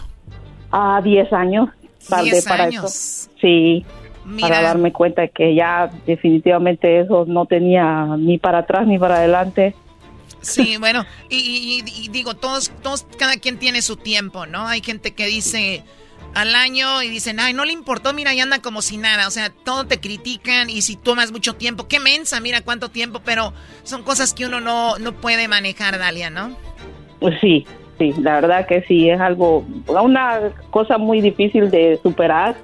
Ah, 0.70 1.00
10 1.02 1.32
años. 1.32 1.68
Tardé 2.08 2.30
10 2.30 2.44
para 2.46 2.64
años. 2.64 2.84
eso. 2.84 3.30
Sí, 3.40 3.84
Mira. 4.24 4.48
para 4.48 4.62
darme 4.62 4.92
cuenta 4.92 5.28
que 5.28 5.54
ya 5.54 5.90
definitivamente 6.06 7.00
eso 7.00 7.24
no 7.26 7.46
tenía 7.46 8.06
ni 8.18 8.38
para 8.38 8.58
atrás 8.58 8.86
ni 8.86 8.98
para 8.98 9.16
adelante. 9.16 9.74
Sí, 10.40 10.76
bueno, 10.80 11.04
y, 11.28 11.82
y- 11.86 12.04
y 12.04 12.08
digo, 12.08 12.34
todos, 12.34 12.70
todos, 12.82 13.04
cada 13.18 13.36
quien 13.36 13.58
tiene 13.58 13.82
su 13.82 13.96
tiempo, 13.96 14.46
¿no? 14.46 14.66
Hay 14.66 14.80
gente 14.82 15.12
que 15.14 15.26
dice 15.26 15.84
al 16.34 16.54
año 16.54 17.02
y 17.02 17.08
dicen, 17.08 17.40
ay, 17.40 17.52
no 17.52 17.64
le 17.64 17.72
importó, 17.72 18.12
mira, 18.12 18.34
y 18.34 18.40
anda 18.40 18.60
como 18.60 18.82
si 18.82 18.96
nada. 18.96 19.26
O 19.28 19.30
sea, 19.30 19.50
todo 19.50 19.86
te 19.86 20.00
critican 20.00 20.70
y 20.70 20.82
si 20.82 20.96
tomas 20.96 21.32
mucho 21.32 21.54
tiempo, 21.54 21.88
qué 21.88 22.00
mensa, 22.00 22.40
mira 22.40 22.62
cuánto 22.62 22.90
tiempo, 22.90 23.20
pero 23.24 23.52
son 23.82 24.02
cosas 24.02 24.32
que 24.32 24.46
uno 24.46 24.60
no, 24.60 24.98
no 24.98 25.12
puede 25.12 25.48
manejar, 25.48 25.98
Dalia, 25.98 26.30
¿no? 26.30 26.56
Pues 27.20 27.38
sí, 27.40 27.66
sí, 27.98 28.12
la 28.20 28.40
verdad 28.40 28.66
que 28.66 28.82
sí, 28.82 29.10
es 29.10 29.20
algo, 29.20 29.64
una 29.86 30.52
cosa 30.70 30.98
muy 30.98 31.20
difícil 31.20 31.70
de 31.70 32.00
superar, 32.02 32.56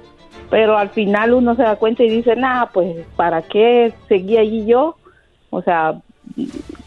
pero 0.49 0.77
al 0.77 0.89
final 0.89 1.33
uno 1.33 1.55
se 1.55 1.63
da 1.63 1.75
cuenta 1.75 2.03
y 2.03 2.09
dice, 2.09 2.35
nada, 2.35 2.69
pues, 2.73 3.05
¿para 3.15 3.43
qué 3.43 3.93
seguí 4.07 4.37
allí 4.37 4.65
yo? 4.65 4.97
O 5.51 5.61
sea, 5.61 6.01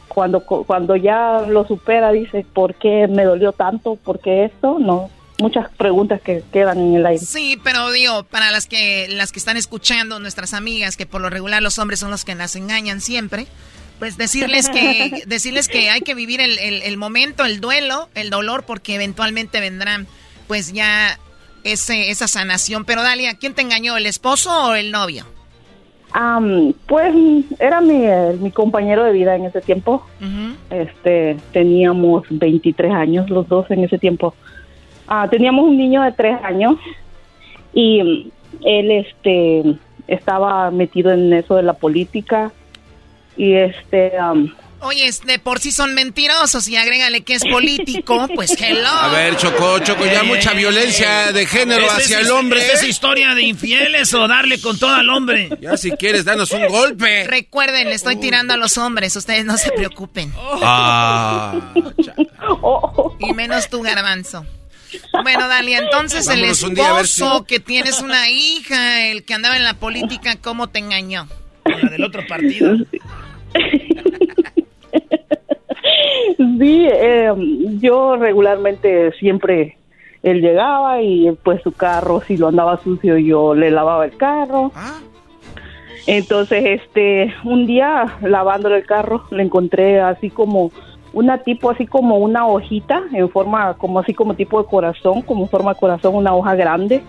cuando, 0.09 0.45
cuando 0.45 0.97
ya 0.97 1.45
lo 1.49 1.65
supera, 1.67 2.13
dice, 2.13 2.45
¿por 2.53 2.75
qué 2.75 3.07
me 3.09 3.25
dolió 3.25 3.53
tanto? 3.53 3.97
¿Por 3.97 4.19
qué 4.19 4.45
esto? 4.45 4.79
No, 4.79 5.11
muchas 5.43 5.69
preguntas 5.77 6.21
que 6.23 6.43
quedan 6.53 6.79
en 6.79 6.97
el 6.97 7.05
aire. 7.07 7.19
Sí, 7.25 7.61
pero 7.63 7.91
digo, 7.91 8.23
para 8.25 8.51
las 8.51 8.67
que, 8.67 9.07
las 9.11 9.33
que 9.33 9.39
están 9.39 9.57
escuchando, 9.59 10.19
nuestras 10.21 10.55
amigas, 10.55 10.97
que 10.97 11.05
por 11.05 11.21
lo 11.21 11.29
regular 11.29 11.63
los 11.63 11.79
hombres 11.79 12.01
son 12.01 12.11
los 12.11 12.25
que 12.25 12.35
las 12.35 12.57
engañan 12.57 13.01
siempre, 13.01 13.47
pues 13.99 14.17
decirles 14.17 14.69
que, 14.71 15.23
decirles 15.27 15.69
que 15.69 15.91
hay 15.91 16.01
que 16.01 16.15
vivir 16.15 16.41
el, 16.41 16.59
el- 16.59 16.83
el 16.83 16.97
momento, 16.97 17.45
el 17.45 17.61
duelo, 17.61 18.09
el 18.15 18.31
dolor, 18.31 18.65
porque 18.65 18.95
eventualmente 18.95 19.61
vendrán, 19.61 20.07
pues 20.49 20.73
ya 20.73 21.19
ese, 21.65 22.11
esa 22.11 22.27
sanación. 22.29 22.85
Pero 22.85 23.03
Dalia, 23.03 23.35
¿quién 23.35 23.55
te 23.55 23.63
engañó, 23.63 23.97
el 23.97 24.07
esposo 24.07 24.51
o 24.69 24.75
el 24.75 24.91
novio? 24.91 25.27
Am, 26.15 26.75
pues 26.87 27.15
era 27.59 27.81
mi, 27.81 28.05
eh, 28.05 28.37
mi 28.39 28.51
compañero 28.51 29.03
de 29.05 29.13
vida 29.13 29.35
en 29.35 29.47
ese 29.47 29.63
tiempo. 29.63 30.07
Este, 30.69 31.37
teníamos 31.53 32.25
23 32.29 32.93
años 32.93 33.31
los 33.31 33.49
dos 33.49 33.71
en 33.71 33.85
ese 33.85 33.99
tiempo. 33.99 34.35
Ah, 35.09 35.27
teníamos 35.31 35.65
un 35.67 35.77
niño 35.77 36.03
de 36.03 36.13
3 36.13 36.39
años 36.45 36.77
y 37.75 38.03
mm, 38.03 38.31
él 38.65 38.91
este 38.91 39.63
estaba 40.09 40.71
metido 40.71 41.11
en 41.13 41.33
eso 41.33 41.57
de 41.57 41.63
la 41.63 41.73
política 41.75 42.53
y 43.37 43.55
este 43.55 44.17
am, 44.19 44.55
Oye, 44.85 45.09
de 45.27 45.39
por 45.39 45.61
sí 45.61 45.71
son 45.71 45.95
mentirosos 45.95 46.67
y 46.67 46.77
agrégale 46.77 47.21
que 47.23 47.35
es 47.35 47.45
político, 47.45 48.27
pues 48.35 48.61
hello. 48.61 48.89
A 48.89 49.09
ver, 49.11 49.37
Choco, 49.37 49.79
Choco, 49.79 50.05
ya 50.05 50.25
mucha 50.25 50.55
violencia 50.55 51.31
de 51.31 51.47
género 51.47 51.87
hacia 51.89 52.19
es- 52.19 52.27
el 52.27 52.33
hombre. 52.33 52.59
es 52.67 52.83
¿eh? 52.83 52.89
historia 52.89 53.33
de 53.37 53.43
infieles 53.43 54.13
o 54.13 54.27
darle 54.27 54.61
con 54.61 54.77
todo 54.81 54.93
al 54.93 55.09
hombre. 55.09 55.51
Ya 55.61 55.77
si 55.77 55.93
quieres, 55.93 56.25
danos 56.25 56.51
un 56.51 56.67
golpe. 56.67 57.25
Recuerden, 57.29 57.91
le 57.91 57.95
estoy 57.95 58.17
tirando 58.17 58.55
a 58.55 58.57
los 58.57 58.77
hombres, 58.77 59.15
ustedes 59.15 59.45
no 59.45 59.57
se 59.57 59.71
preocupen. 59.71 60.33
Ah, 60.63 61.73
Y 63.21 63.33
menos 63.35 63.69
tú, 63.71 63.83
garbanzo. 63.83 64.45
Bueno, 65.23 65.49
Dalia, 65.49 65.79
entonces 65.79 66.27
Vámonos 66.27 66.49
el 66.49 66.55
si- 66.55 66.81
esposo 66.81 67.45
que 67.47 67.61
tienes 67.61 68.01
una 68.01 68.29
hija, 68.29 69.07
el 69.07 69.25
que 69.25 69.35
andaba 69.35 69.57
en 69.57 69.65
la 69.65 69.75
política, 69.75 70.37
¿cómo 70.43 70.69
te 70.69 70.79
engañó? 70.81 71.27
La 71.65 71.89
del 71.91 72.05
otro 72.05 72.23
partido. 72.29 72.77
Sí, 76.37 76.87
eh, 76.91 77.33
yo 77.81 78.17
regularmente 78.17 79.13
siempre 79.19 79.77
él 80.23 80.41
llegaba 80.41 81.01
y 81.03 81.31
pues 81.43 81.63
su 81.63 81.73
carro 81.73 82.23
si 82.27 82.37
lo 82.37 82.49
andaba 82.49 82.81
sucio 82.83 83.17
yo 83.19 83.55
le 83.55 83.71
lavaba 83.71 84.05
el 84.05 84.17
carro. 84.17 84.73
Entonces, 86.07 86.81
este, 86.81 87.33
un 87.45 87.67
día 87.67 88.19
lavándole 88.23 88.79
el 88.79 88.87
carro 88.87 89.25
le 89.31 89.43
encontré 89.43 90.01
así 90.01 90.31
como 90.31 90.73
una 91.13 91.39
tipo 91.39 91.71
así 91.71 91.87
como 91.87 92.17
una 92.19 92.47
hojita 92.47 93.03
en 93.13 93.29
forma 93.31 93.75
como 93.75 93.99
así 94.01 94.15
como 94.15 94.35
tipo 94.35 94.63
de 94.63 94.69
corazón, 94.69 95.23
como 95.23 95.47
forma 95.49 95.75
de 95.75 95.81
corazón, 95.81 96.15
una 96.15 96.35
hoja 96.35 96.55
grande 96.55 97.03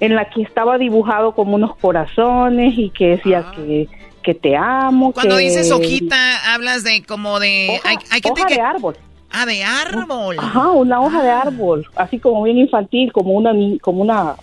en 0.00 0.14
la 0.14 0.28
que 0.28 0.42
estaba 0.42 0.78
dibujado 0.78 1.34
como 1.34 1.54
unos 1.56 1.76
corazones 1.76 2.74
y 2.76 2.90
que 2.90 3.08
decía 3.16 3.50
que 3.54 3.88
que 4.22 4.34
te 4.34 4.56
amo. 4.56 5.12
Cuando 5.12 5.36
que- 5.36 5.42
dices 5.44 5.70
hojita, 5.70 6.52
hablas 6.52 6.82
de 6.82 7.04
como 7.04 7.38
de... 7.38 7.80
hay, 7.84 7.96
hay 8.10 8.20
gente 8.20 8.30
hoja 8.40 8.46
que... 8.46 8.54
de 8.56 8.60
árbol. 8.60 8.96
Ah, 9.30 9.46
de 9.46 9.62
árbol. 9.64 10.36
Ajá, 10.38 10.70
una 10.72 11.00
hoja 11.00 11.22
de 11.22 11.30
árbol, 11.30 11.86
así 11.94 12.18
como 12.18 12.42
bien 12.42 12.58
infantil, 12.58 13.12
como 13.12 13.32
una 13.34 13.52
ni- 13.52 13.78
como 13.78 14.02
una 14.02 14.34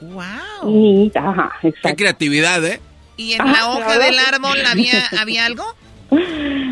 Wow. 0.00 0.68
niñita, 0.70 1.20
ajá, 1.28 1.52
Qué 1.60 1.68
exacto. 1.68 1.96
creatividad, 1.96 2.64
¿eh? 2.64 2.80
¿Y 3.16 3.34
en 3.34 3.42
Ah, 3.42 3.44
la 3.46 3.68
hoja 3.70 3.84
claro. 3.86 4.00
del 4.02 4.18
árbol 4.18 4.58
había, 4.68 5.06
había 5.20 5.46
algo? 5.46 5.64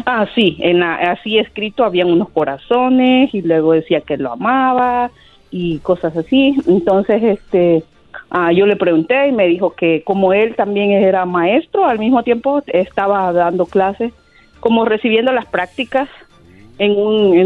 Ah, 0.06 0.26
sí, 0.34 0.56
en 0.60 0.82
así 0.82 1.38
escrito 1.38 1.84
habían 1.84 2.10
unos 2.10 2.30
corazones 2.30 3.34
y 3.34 3.42
luego 3.42 3.72
decía 3.72 4.00
que 4.00 4.16
lo 4.16 4.32
amaba 4.32 5.10
y 5.50 5.78
cosas 5.78 6.16
así. 6.16 6.56
Entonces, 6.66 7.22
este, 7.22 7.84
ah, 8.30 8.52
yo 8.52 8.66
le 8.66 8.76
pregunté 8.76 9.28
y 9.28 9.32
me 9.32 9.46
dijo 9.46 9.74
que 9.74 10.02
como 10.04 10.32
él 10.32 10.56
también 10.56 10.90
era 10.90 11.26
maestro, 11.26 11.84
al 11.86 11.98
mismo 11.98 12.22
tiempo 12.22 12.62
estaba 12.66 13.32
dando 13.32 13.66
clases, 13.66 14.12
como 14.60 14.84
recibiendo 14.84 15.32
las 15.32 15.46
prácticas 15.46 16.08
en 16.78 16.96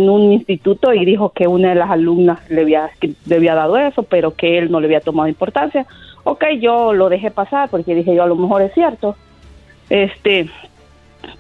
un, 0.09 0.33
instituto 0.33 0.95
y 0.95 1.05
dijo 1.05 1.31
que 1.31 1.49
una 1.49 1.71
de 1.71 1.75
las 1.75 1.91
alumnas 1.91 2.49
le 2.49 2.61
había, 2.61 2.91
le 3.27 3.37
había 3.37 3.57
dado 3.57 3.77
eso, 3.77 4.05
pero 4.05 4.35
que 4.37 4.59
él 4.59 4.71
no 4.71 4.79
le 4.79 4.87
había 4.87 5.01
tomado 5.01 5.29
importancia. 5.29 5.87
Ok, 6.23 6.45
yo 6.61 6.93
lo 6.93 7.09
dejé 7.09 7.33
pasar 7.33 7.69
porque 7.69 7.97
dije 7.97 8.15
yo 8.15 8.23
a 8.23 8.29
lo 8.29 8.37
mejor 8.37 8.63
es 8.63 8.73
cierto. 8.75 9.17
Este, 9.91 10.49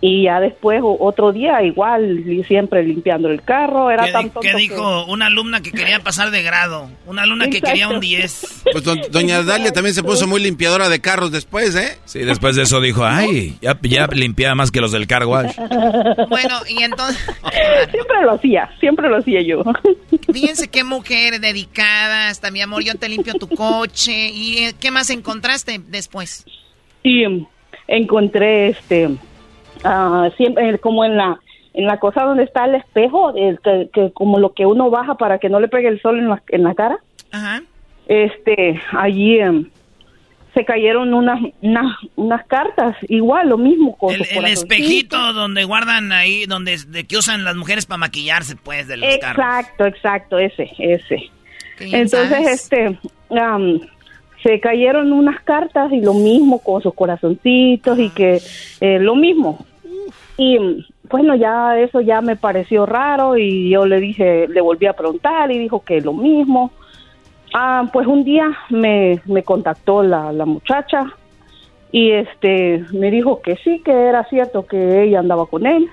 y 0.00 0.24
ya 0.24 0.40
después 0.40 0.80
otro 0.82 1.32
día 1.32 1.62
igual 1.62 2.20
y 2.28 2.44
siempre 2.44 2.82
limpiando 2.84 3.28
el 3.28 3.42
carro 3.42 3.90
era 3.90 4.04
¿Qué, 4.06 4.12
tan 4.12 4.22
di- 4.24 4.30
tonto 4.30 4.40
qué 4.40 4.50
que- 4.52 4.56
dijo 4.58 5.04
una 5.06 5.26
alumna 5.26 5.60
que 5.60 5.70
quería 5.72 6.00
pasar 6.00 6.30
de 6.30 6.42
grado? 6.42 6.90
Una 7.06 7.22
alumna 7.22 7.48
que 7.48 7.60
quería 7.60 7.88
un 7.88 8.00
10. 8.00 8.62
Pues 8.72 8.84
don- 8.84 9.00
doña 9.10 9.42
Dalia 9.42 9.72
también 9.72 9.94
se 9.94 10.02
puso 10.02 10.26
muy 10.26 10.40
limpiadora 10.42 10.88
de 10.88 11.00
carros 11.00 11.30
después, 11.32 11.74
¿eh? 11.76 11.98
Sí, 12.04 12.20
después 12.20 12.56
de 12.56 12.62
eso 12.62 12.80
dijo, 12.80 13.04
ay, 13.04 13.56
ya, 13.60 13.78
ya 13.82 14.06
limpiaba 14.08 14.54
más 14.54 14.70
que 14.70 14.80
los 14.80 14.92
del 14.92 15.06
car 15.06 15.24
wash. 15.26 15.54
Bueno, 16.28 16.56
y 16.68 16.82
entonces... 16.82 17.18
siempre 17.90 18.22
lo 18.22 18.32
hacía 18.32 18.68
siempre 18.80 19.08
lo 19.08 19.18
hacía 19.18 19.40
yo 19.42 19.62
Fíjense 20.32 20.68
qué 20.68 20.84
mujer 20.84 21.40
dedicada, 21.40 22.28
hasta 22.28 22.50
mi 22.50 22.60
amor, 22.60 22.82
yo 22.82 22.94
te 22.94 23.08
limpio 23.08 23.34
tu 23.34 23.48
coche. 23.48 24.30
¿Y 24.30 24.58
eh, 24.64 24.74
qué 24.80 24.90
más 24.90 25.10
encontraste 25.10 25.80
después? 25.88 26.44
y 27.02 27.24
encontré 27.86 28.68
este 28.68 29.10
ah, 29.84 30.28
siempre 30.36 30.70
eh, 30.70 30.78
como 30.78 31.04
en 31.04 31.16
la 31.16 31.38
en 31.72 31.86
la 31.86 31.98
cosa 31.98 32.22
donde 32.22 32.44
está 32.44 32.64
el 32.66 32.76
espejo 32.76 33.34
el 33.36 33.60
que, 33.60 33.90
que 33.92 34.12
como 34.12 34.38
lo 34.38 34.52
que 34.52 34.66
uno 34.66 34.90
baja 34.90 35.16
para 35.16 35.38
que 35.38 35.48
no 35.48 35.60
le 35.60 35.68
pegue 35.68 35.88
el 35.88 36.00
sol 36.00 36.18
en 36.18 36.28
la, 36.28 36.42
en 36.48 36.62
la 36.62 36.74
cara 36.74 36.98
Ajá. 37.32 37.62
este 38.06 38.80
allí 38.92 39.38
em, 39.40 39.68
se 40.54 40.64
cayeron 40.64 41.12
unas 41.12 41.40
unas 41.60 41.96
unas 42.14 42.46
cartas 42.46 42.96
igual 43.08 43.48
lo 43.48 43.58
mismo 43.58 43.96
con 43.98 44.14
El, 44.14 44.24
el 44.30 44.44
espejito 44.46 45.32
donde 45.32 45.64
guardan 45.64 46.12
ahí, 46.12 46.46
donde 46.46 46.78
de 46.86 47.04
que 47.04 47.16
usan 47.16 47.44
las 47.44 47.56
mujeres 47.56 47.86
para 47.86 47.98
maquillarse, 47.98 48.56
pues, 48.56 48.86
de 48.86 48.96
los 48.96 49.18
carros. 49.18 49.44
Exacto, 49.44 49.86
exacto, 49.86 50.38
ese, 50.38 50.70
ese. 50.78 51.30
Entonces, 51.80 52.28
sabes. 52.30 52.70
este, 52.70 52.98
am, 53.36 53.80
se 54.42 54.60
cayeron 54.60 55.12
unas 55.12 55.42
cartas 55.42 55.92
y 55.92 56.00
lo 56.00 56.14
mismo 56.14 56.60
con 56.60 56.80
sus 56.82 56.94
corazoncitos 56.94 57.98
y 57.98 58.10
que 58.10 58.40
eh, 58.80 58.98
lo 59.00 59.16
mismo. 59.16 59.66
Y 60.36 60.58
bueno, 61.10 61.36
ya 61.36 61.78
eso 61.78 62.00
ya 62.00 62.20
me 62.20 62.34
pareció 62.36 62.86
raro 62.86 63.36
y 63.36 63.70
yo 63.70 63.86
le 63.86 64.00
dije, 64.00 64.48
le 64.48 64.60
volví 64.60 64.86
a 64.86 64.92
preguntar 64.94 65.50
y 65.52 65.58
dijo 65.58 65.84
que 65.84 66.00
lo 66.00 66.12
mismo. 66.12 66.72
Ah, 67.52 67.88
pues 67.92 68.06
un 68.06 68.24
día 68.24 68.46
me, 68.70 69.20
me 69.26 69.44
contactó 69.44 70.02
la, 70.02 70.32
la 70.32 70.44
muchacha 70.44 71.04
y 71.92 72.10
este 72.10 72.84
me 72.92 73.12
dijo 73.12 73.40
que 73.42 73.56
sí, 73.62 73.80
que 73.84 73.92
era 73.92 74.24
cierto 74.28 74.66
que 74.66 75.04
ella 75.04 75.20
andaba 75.20 75.46
con 75.46 75.64
él. 75.66 75.88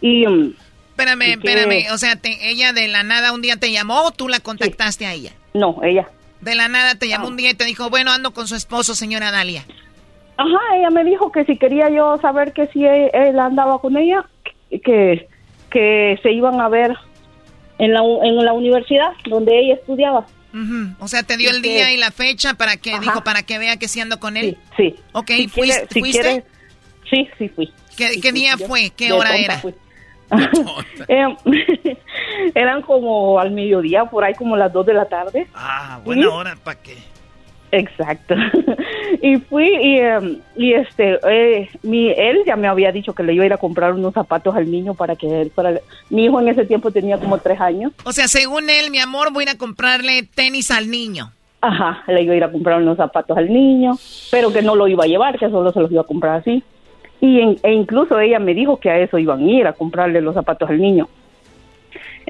Y 0.00 0.26
mm, 0.26 0.54
Espérame, 0.90 1.22
espérame. 1.34 1.92
O 1.92 1.98
sea, 1.98 2.16
te- 2.16 2.50
ella 2.50 2.72
de 2.72 2.88
la 2.88 3.02
nada 3.02 3.32
un 3.32 3.42
día 3.42 3.56
te 3.56 3.70
llamó 3.70 4.02
o 4.04 4.10
tú 4.12 4.28
la 4.28 4.40
contactaste 4.40 5.04
a 5.06 5.12
ella. 5.12 5.32
no, 5.54 5.78
ella. 5.82 6.08
De 6.40 6.54
la 6.54 6.68
nada 6.68 6.94
te 6.94 7.06
Ah. 7.06 7.08
llamó 7.10 7.28
un 7.28 7.36
día 7.36 7.50
y 7.50 7.54
te 7.54 7.64
dijo, 7.64 7.90
bueno, 7.90 8.10
ando 8.12 8.30
con 8.32 8.46
su 8.48 8.54
esposo, 8.54 8.94
señora 8.94 9.30
Dalia. 9.32 9.64
Ajá, 10.38 10.58
ella 10.76 10.88
me 10.90 11.04
dijo 11.04 11.30
que 11.32 11.44
si 11.44 11.56
quería 11.58 11.90
yo 11.90 12.16
saber 12.22 12.52
que 12.52 12.66
si 12.68 12.84
él, 12.84 13.10
él 13.12 13.38
andaba 13.38 13.78
con 13.80 13.96
ella, 13.96 14.24
que, 14.70 15.28
que 15.70 16.18
se 16.22 16.32
iban 16.32 16.60
a 16.60 16.68
ver 16.68 16.96
en 17.78 17.92
la, 17.92 18.00
en 18.22 18.36
la 18.44 18.52
universidad 18.52 19.12
donde 19.28 19.58
ella 19.58 19.74
estudiaba. 19.74 20.26
O 21.00 21.08
sea, 21.08 21.22
te 21.22 21.36
dio 21.36 21.50
el 21.50 21.60
que- 21.62 21.68
día 21.68 21.92
y 21.92 21.96
la 21.98 22.10
fecha 22.10 22.54
para 22.54 22.76
que 22.76 22.92
Ajá. 22.92 23.00
dijo, 23.00 23.22
para 23.24 23.42
que 23.42 23.58
vea 23.58 23.76
que 23.76 23.86
sí 23.88 24.00
ando 24.00 24.18
con 24.18 24.36
él. 24.36 24.56
Sí. 24.76 24.94
Ok, 25.12 25.26
Si 25.28 25.48
¿fuiste? 25.48 25.60
quiere- 25.74 25.88
si 25.92 26.00
fuiste? 26.00 26.20
quiere- 26.22 26.44
sí, 27.10 27.28
sí 27.38 27.48
fui. 27.50 27.72
¿Qué, 27.96 28.08
Sí, 28.08 28.20
qué 28.20 28.28
sí, 28.28 28.34
día 28.34 28.56
fue? 28.56 28.90
¿Qué 28.96 29.12
hora 29.12 29.36
era? 29.36 29.58
fui. 29.58 29.74
Em, 31.08 31.36
eran 32.54 32.82
como 32.82 33.38
al 33.38 33.50
mediodía, 33.50 34.04
por 34.04 34.24
ahí 34.24 34.34
como 34.34 34.56
las 34.56 34.72
2 34.72 34.86
de 34.86 34.94
la 34.94 35.04
tarde. 35.06 35.46
Ah, 35.54 36.00
buena 36.04 36.22
¿Sí? 36.22 36.28
hora, 36.28 36.56
¿para 36.62 36.80
qué? 36.82 36.96
Exacto. 37.70 38.34
y 39.22 39.36
fui 39.36 39.66
y, 39.68 39.98
em, 39.98 40.38
y 40.56 40.72
este, 40.72 41.18
eh, 41.28 41.68
mi, 41.82 42.10
él 42.10 42.38
ya 42.46 42.56
me 42.56 42.66
había 42.68 42.92
dicho 42.92 43.14
que 43.14 43.22
le 43.22 43.34
iba 43.34 43.42
a 43.44 43.46
ir 43.46 43.52
a 43.52 43.58
comprar 43.58 43.92
unos 43.92 44.14
zapatos 44.14 44.54
al 44.56 44.70
niño 44.70 44.94
para 44.94 45.16
que 45.16 45.42
él, 45.42 45.50
para, 45.54 45.78
mi 46.10 46.24
hijo 46.24 46.40
en 46.40 46.48
ese 46.48 46.64
tiempo 46.64 46.90
tenía 46.90 47.18
como 47.18 47.38
tres 47.38 47.60
años. 47.60 47.92
O 48.04 48.12
sea, 48.12 48.26
según 48.28 48.70
él, 48.70 48.90
mi 48.90 48.98
amor, 48.98 49.32
voy 49.32 49.42
a 49.42 49.50
ir 49.50 49.50
a 49.50 49.58
comprarle 49.58 50.22
tenis 50.22 50.70
al 50.70 50.90
niño. 50.90 51.32
Ajá, 51.60 52.04
le 52.06 52.22
iba 52.22 52.34
a 52.34 52.36
ir 52.36 52.44
a 52.44 52.52
comprar 52.52 52.80
unos 52.80 52.96
zapatos 52.96 53.36
al 53.36 53.52
niño, 53.52 53.98
pero 54.30 54.52
que 54.52 54.62
no 54.62 54.76
lo 54.76 54.86
iba 54.86 55.04
a 55.04 55.08
llevar, 55.08 55.38
que 55.38 55.50
solo 55.50 55.72
se 55.72 55.80
los 55.80 55.90
iba 55.90 56.02
a 56.02 56.04
comprar 56.06 56.36
así. 56.36 56.62
Y 57.20 57.40
en- 57.40 57.56
e 57.64 57.72
incluso 57.72 58.18
ella 58.20 58.38
me 58.38 58.54
dijo 58.54 58.78
que 58.78 58.90
a 58.90 58.98
eso 58.98 59.18
iban 59.18 59.40
a 59.40 59.50
ir, 59.50 59.66
a 59.66 59.72
comprarle 59.72 60.20
los 60.20 60.34
zapatos 60.34 60.70
al 60.70 60.78
niño. 60.80 61.08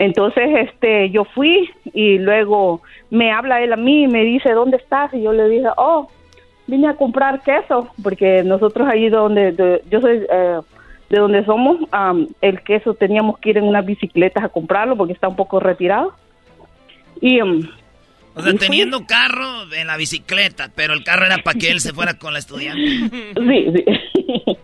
Entonces, 0.01 0.45
este, 0.69 1.11
yo 1.11 1.25
fui 1.25 1.69
y 1.93 2.19
luego 2.19 2.83
me 3.11 3.33
habla 3.33 3.61
él 3.63 3.73
a 3.73 3.77
mí 3.77 4.05
y 4.05 4.07
me 4.07 4.23
dice, 4.23 4.53
¿dónde 4.53 4.77
estás? 4.77 5.13
Y 5.13 5.23
yo 5.23 5.33
le 5.33 5.49
dije, 5.49 5.67
oh, 5.77 6.09
vine 6.69 6.87
a 6.87 6.95
comprar 6.95 7.43
queso, 7.43 7.89
porque 8.01 8.45
nosotros 8.45 8.87
ahí 8.89 9.09
donde, 9.09 9.51
de- 9.51 9.83
yo 9.91 10.01
soy 10.01 10.25
eh, 10.31 10.59
de 11.11 11.19
donde 11.19 11.45
somos, 11.45 11.79
am, 11.91 12.29
el 12.41 12.61
queso 12.63 12.95
teníamos 12.95 13.39
que 13.41 13.51
ir 13.51 13.59
en 13.59 13.65
unas 13.65 13.85
bicicletas 13.85 14.45
a 14.45 14.49
comprarlo 14.51 14.95
porque 14.97 15.15
está 15.15 15.27
un 15.27 15.35
poco 15.35 15.59
retirado. 15.59 16.13
Y, 17.21 17.41
am, 17.41 17.69
O 18.37 18.41
sea, 18.43 18.53
fui. 18.53 18.59
teniendo 18.61 19.05
carro 19.05 19.65
en 19.77 19.89
la 19.89 19.97
bicicleta, 19.97 20.71
pero 20.77 20.93
el 20.95 21.03
carro 21.03 21.27
era 21.27 21.39
para 21.39 21.59
que 21.59 21.71
él 21.73 21.81
se 21.81 21.93
fuera 21.93 22.15
con 22.15 22.33
la 22.35 22.39
estudiante. 22.39 22.81
Sí, 23.37 23.73
sí. 23.75 23.85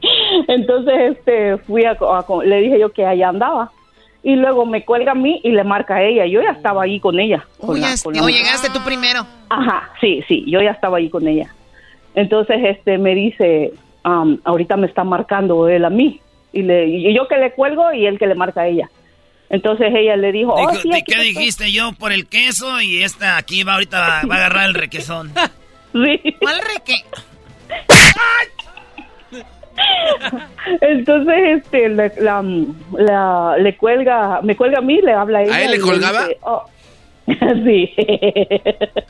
Entonces, 0.48 1.16
este, 1.16 1.56
fui 1.58 1.84
a, 1.84 1.92
a- 1.92 2.44
le 2.44 2.60
dije 2.60 2.78
yo 2.78 2.90
que 2.92 3.04
allá 3.04 3.30
andaba. 3.30 3.72
Y 4.26 4.36
luego 4.36 4.64
me 4.66 4.84
cuelga 4.84 5.12
a 5.12 5.14
mí 5.14 5.40
y 5.44 5.50
le 5.52 5.62
marca 5.64 5.96
a 5.96 6.02
ella. 6.02 6.24
Yo 6.26 6.42
ya 6.42 6.50
estaba 6.52 6.82
ahí 6.84 6.98
con 6.98 7.20
ella. 7.20 7.44
con 7.58 7.70
Uy, 7.76 7.80
la- 7.80 7.94
ya- 7.94 8.02
con 8.02 8.14
la- 8.14 8.22
o 8.24 8.28
llegaste 8.28 8.70
tú 8.70 8.80
primero. 8.82 9.26
Ajá, 9.50 9.90
sí, 10.00 10.22
sí, 10.26 10.44
yo 10.48 10.60
ya 10.62 10.70
estaba 10.70 10.96
ahí 10.98 11.10
con 11.10 11.28
ella. 11.28 11.54
Entonces, 12.14 12.56
este, 12.64 12.96
me 12.96 13.14
dice, 13.14 13.72
am, 14.02 14.40
ahorita 14.44 14.76
me 14.78 14.86
está 14.86 15.04
marcando 15.04 15.68
él 15.68 15.84
a 15.84 15.90
mí. 15.90 16.20
Y, 16.52 16.62
le, 16.62 16.86
y 16.86 17.14
yo 17.14 17.28
que 17.28 17.36
le 17.36 17.52
cuelgo 17.52 17.92
y 17.92 18.06
él 18.06 18.18
que 18.18 18.26
le 18.26 18.34
marca 18.34 18.62
a 18.62 18.66
ella. 18.68 18.88
Entonces 19.50 19.92
ella 19.94 20.16
le 20.16 20.32
dijo, 20.32 20.54
oh, 20.54 20.70
Dijo, 20.70 20.82
sí, 20.82 20.88
¿de 20.88 20.94
aquí 20.96 21.04
qué 21.06 21.12
estoy". 21.12 21.26
dijiste 21.34 21.72
yo 21.72 21.92
por 21.92 22.12
el 22.12 22.26
queso? 22.26 22.80
Y 22.80 23.02
esta 23.02 23.36
aquí 23.36 23.62
va 23.62 23.74
ahorita 23.74 24.00
va, 24.00 24.22
va 24.26 24.34
a 24.36 24.38
agarrar 24.38 24.66
el 24.68 24.74
requesón. 24.74 25.32
Sí. 25.92 26.34
¿Cuál 26.40 26.58
reque? 26.74 26.96
Entonces, 30.80 31.34
este, 31.58 31.88
le, 31.88 32.12
la, 32.20 32.42
la- 32.92 33.56
le 33.58 33.76
cuelga, 33.76 34.40
me 34.42 34.56
cuelga 34.56 34.78
a 34.78 34.82
mí, 34.82 35.00
le 35.02 35.12
habla 35.12 35.38
a 35.38 35.42
ella. 35.42 35.62
él 35.62 35.70
le 35.72 35.80
colgaba? 35.80 36.26
dice, 36.28 36.38
"Oh". 36.42 36.62
sí. 37.64 37.90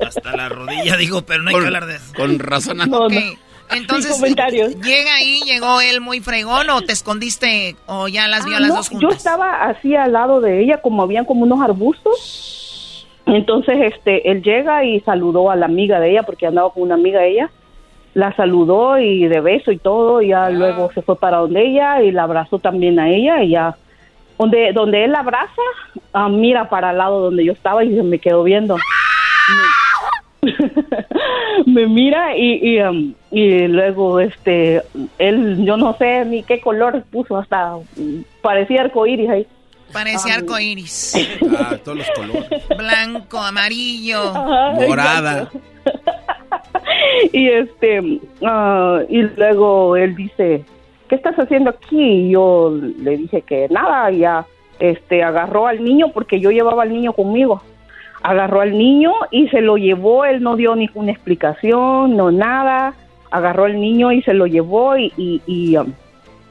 Hasta 0.07 0.37
la 0.37 0.49
rodilla, 0.49 0.97
digo, 0.97 1.23
pero 1.23 1.43
no 1.43 1.51
hay 1.51 1.57
que 1.57 1.65
hablar 1.67 1.87
de 1.87 1.97
eso. 1.97 2.13
Con 2.15 2.39
razón. 2.39 2.79
No, 2.89 3.07
Ok, 3.07 3.13
no. 3.13 3.21
Entonces. 3.75 4.21
¿llega 4.21 5.15
ahí, 5.15 5.41
llegó 5.45 5.81
él 5.81 6.01
muy 6.01 6.21
fregón 6.21 6.69
o 6.71 6.83
te 6.83 6.93
escondiste 6.93 7.75
o 7.87 8.09
ya 8.09 8.29
las 8.29 8.45
vio 8.45 8.55
Ah, 8.55 8.59
a 8.59 8.61
las 8.61 8.69
no, 8.69 8.77
dos 8.77 8.91
yo 8.91 8.99
juntas? 8.99 9.17
estaba 9.17 9.65
así 9.65 9.97
al 9.97 10.13
lado 10.13 10.41
de 10.41 10.63
ella, 10.63 10.79
como 10.83 11.03
habían 11.03 11.25
como 11.25 11.43
unos 11.43 11.61
arbustos. 11.63 13.07
Entonces, 13.27 13.77
este, 13.95 14.31
él 14.31 14.43
llega 14.43 14.85
y 14.85 15.01
saludó 15.01 15.51
a 15.51 15.57
la 15.57 15.65
amiga 15.67 15.99
de 15.99 16.11
ella, 16.11 16.23
porque 16.25 16.47
andaba 16.47 16.71
con 16.73 16.83
una 16.85 16.95
amiga 16.95 17.21
de 17.21 17.31
ella. 17.33 17.51
La 18.15 18.35
saludó 18.37 18.99
y 18.99 19.27
de 19.27 19.41
beso 19.41 19.73
y 19.73 19.79
todo, 19.79 20.23
y 20.23 20.29
ya 20.29 20.49
luego 20.51 20.91
se 20.93 21.03
fue 21.03 21.17
para 21.19 21.39
donde 21.39 21.67
ella 21.67 22.01
y 22.03 22.13
la 22.13 22.23
abrazó 22.25 22.59
también 22.59 22.99
a 23.01 23.11
ella 23.11 23.43
y 23.43 23.51
ya. 23.51 23.77
Donde, 24.39 24.73
donde 24.73 25.05
él 25.05 25.13
la 25.13 25.21
abraza, 25.21 25.63
ah, 26.13 26.29
mira 26.29 26.69
para 26.69 26.91
el 26.91 26.99
lado 26.99 27.21
donde 27.21 27.45
yo 27.45 27.53
estaba 27.53 27.85
y 27.85 27.95
se 27.95 28.03
me 28.03 28.19
quedó 28.19 28.43
viendo. 28.43 28.77
me 31.67 31.87
mira 31.89 32.37
y, 32.37 32.77
y, 32.77 32.81
um, 32.83 33.15
y 33.31 33.67
luego 33.69 34.21
este 34.21 34.83
él 35.19 35.65
yo 35.65 35.77
no 35.77 35.97
sé 35.97 36.25
ni 36.27 36.43
qué 36.43 36.61
color 36.61 37.03
puso 37.11 37.39
hasta 37.39 37.77
parecía 38.43 38.83
arcoíris 38.83 39.31
ahí 39.31 39.47
Parecía 39.93 40.35
Ah, 40.35 40.39
arcoíris. 40.39 41.15
Ah, 41.57 41.77
todos 41.85 41.99
los 41.99 42.11
colores. 42.11 42.49
Blanco, 42.77 43.39
amarillo. 43.39 44.31
Ajá, 44.31 44.73
Morada. 44.89 45.43
exacto. 45.43 45.61
y 47.33 47.49
este 47.49 48.21
ah, 48.45 49.01
y 49.09 49.23
luego 49.23 49.97
él 49.97 50.15
dice 50.15 50.65
qué 51.09 51.15
estás 51.15 51.37
haciendo 51.37 51.71
aquí 51.71 52.01
y 52.01 52.31
yo 52.31 52.77
le 52.99 53.17
dije 53.17 53.43
que 53.43 53.69
nada 53.69 54.11
y 54.11 54.19
ya 54.19 54.47
este 54.79 55.23
agarró 55.23 55.67
al 55.67 55.83
niño 55.83 56.11
porque 56.13 56.41
yo 56.41 56.51
llevaba 56.51 56.83
al 56.83 56.93
niño 56.93 57.13
conmigo. 57.13 57.63
Agarró 58.23 58.63
al 58.63 58.77
niño 58.77 59.13
y 59.31 59.49
se 59.49 59.61
lo 59.61 59.77
llevó 59.77 60.25
él 60.25 60.43
no 60.43 60.57
dio 60.57 60.75
ninguna 60.75 61.13
explicación 61.13 62.17
no 62.17 62.31
nada. 62.31 62.95
Agarró 63.31 63.65
al 63.65 63.81
niño 63.81 64.13
y 64.13 64.23
se 64.23 64.33
lo 64.33 64.47
llevó 64.47 64.97
y 64.97 65.13
y, 65.17 65.43
y, 65.47 65.77
um, 65.77 65.93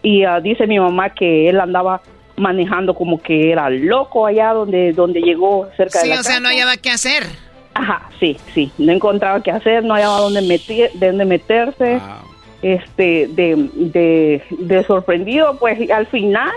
y, 0.02 0.24
ah, 0.24 0.40
dice 0.40 0.68
mi 0.68 0.80
mamá 0.80 1.10
que 1.10 1.50
él 1.50 1.60
andaba 1.60 2.02
manejando 2.36 2.94
como 2.94 3.22
que 3.22 3.52
era 3.52 3.70
loco 3.70 4.26
allá 4.26 4.54
donde 4.54 4.92
donde 4.92 5.22
llegó 5.22 5.68
cerca 5.78 6.00
de 6.00 6.06
Sí, 6.06 6.10
la 6.12 6.20
o 6.20 6.24
sea, 6.24 6.40
no 6.40 6.50
hallaba 6.50 6.78
qué 6.78 6.90
hacer. 6.90 7.24
Ajá, 7.74 8.10
sí, 8.20 8.38
sí, 8.54 8.72
no 8.78 8.92
encontraba 8.92 9.42
qué 9.42 9.52
hacer, 9.52 9.84
no 9.84 9.96
hallaba 9.96 10.20
dónde, 10.20 10.42
meter, 10.42 10.92
de 10.94 11.08
dónde 11.08 11.26
meterse, 11.26 12.00
este, 12.62 13.28
de, 13.28 13.70
de, 13.74 14.44
de 14.52 14.84
sorprendido, 14.86 15.58
pues 15.60 15.80
y 15.80 15.92
al 15.92 16.06
final 16.08 16.52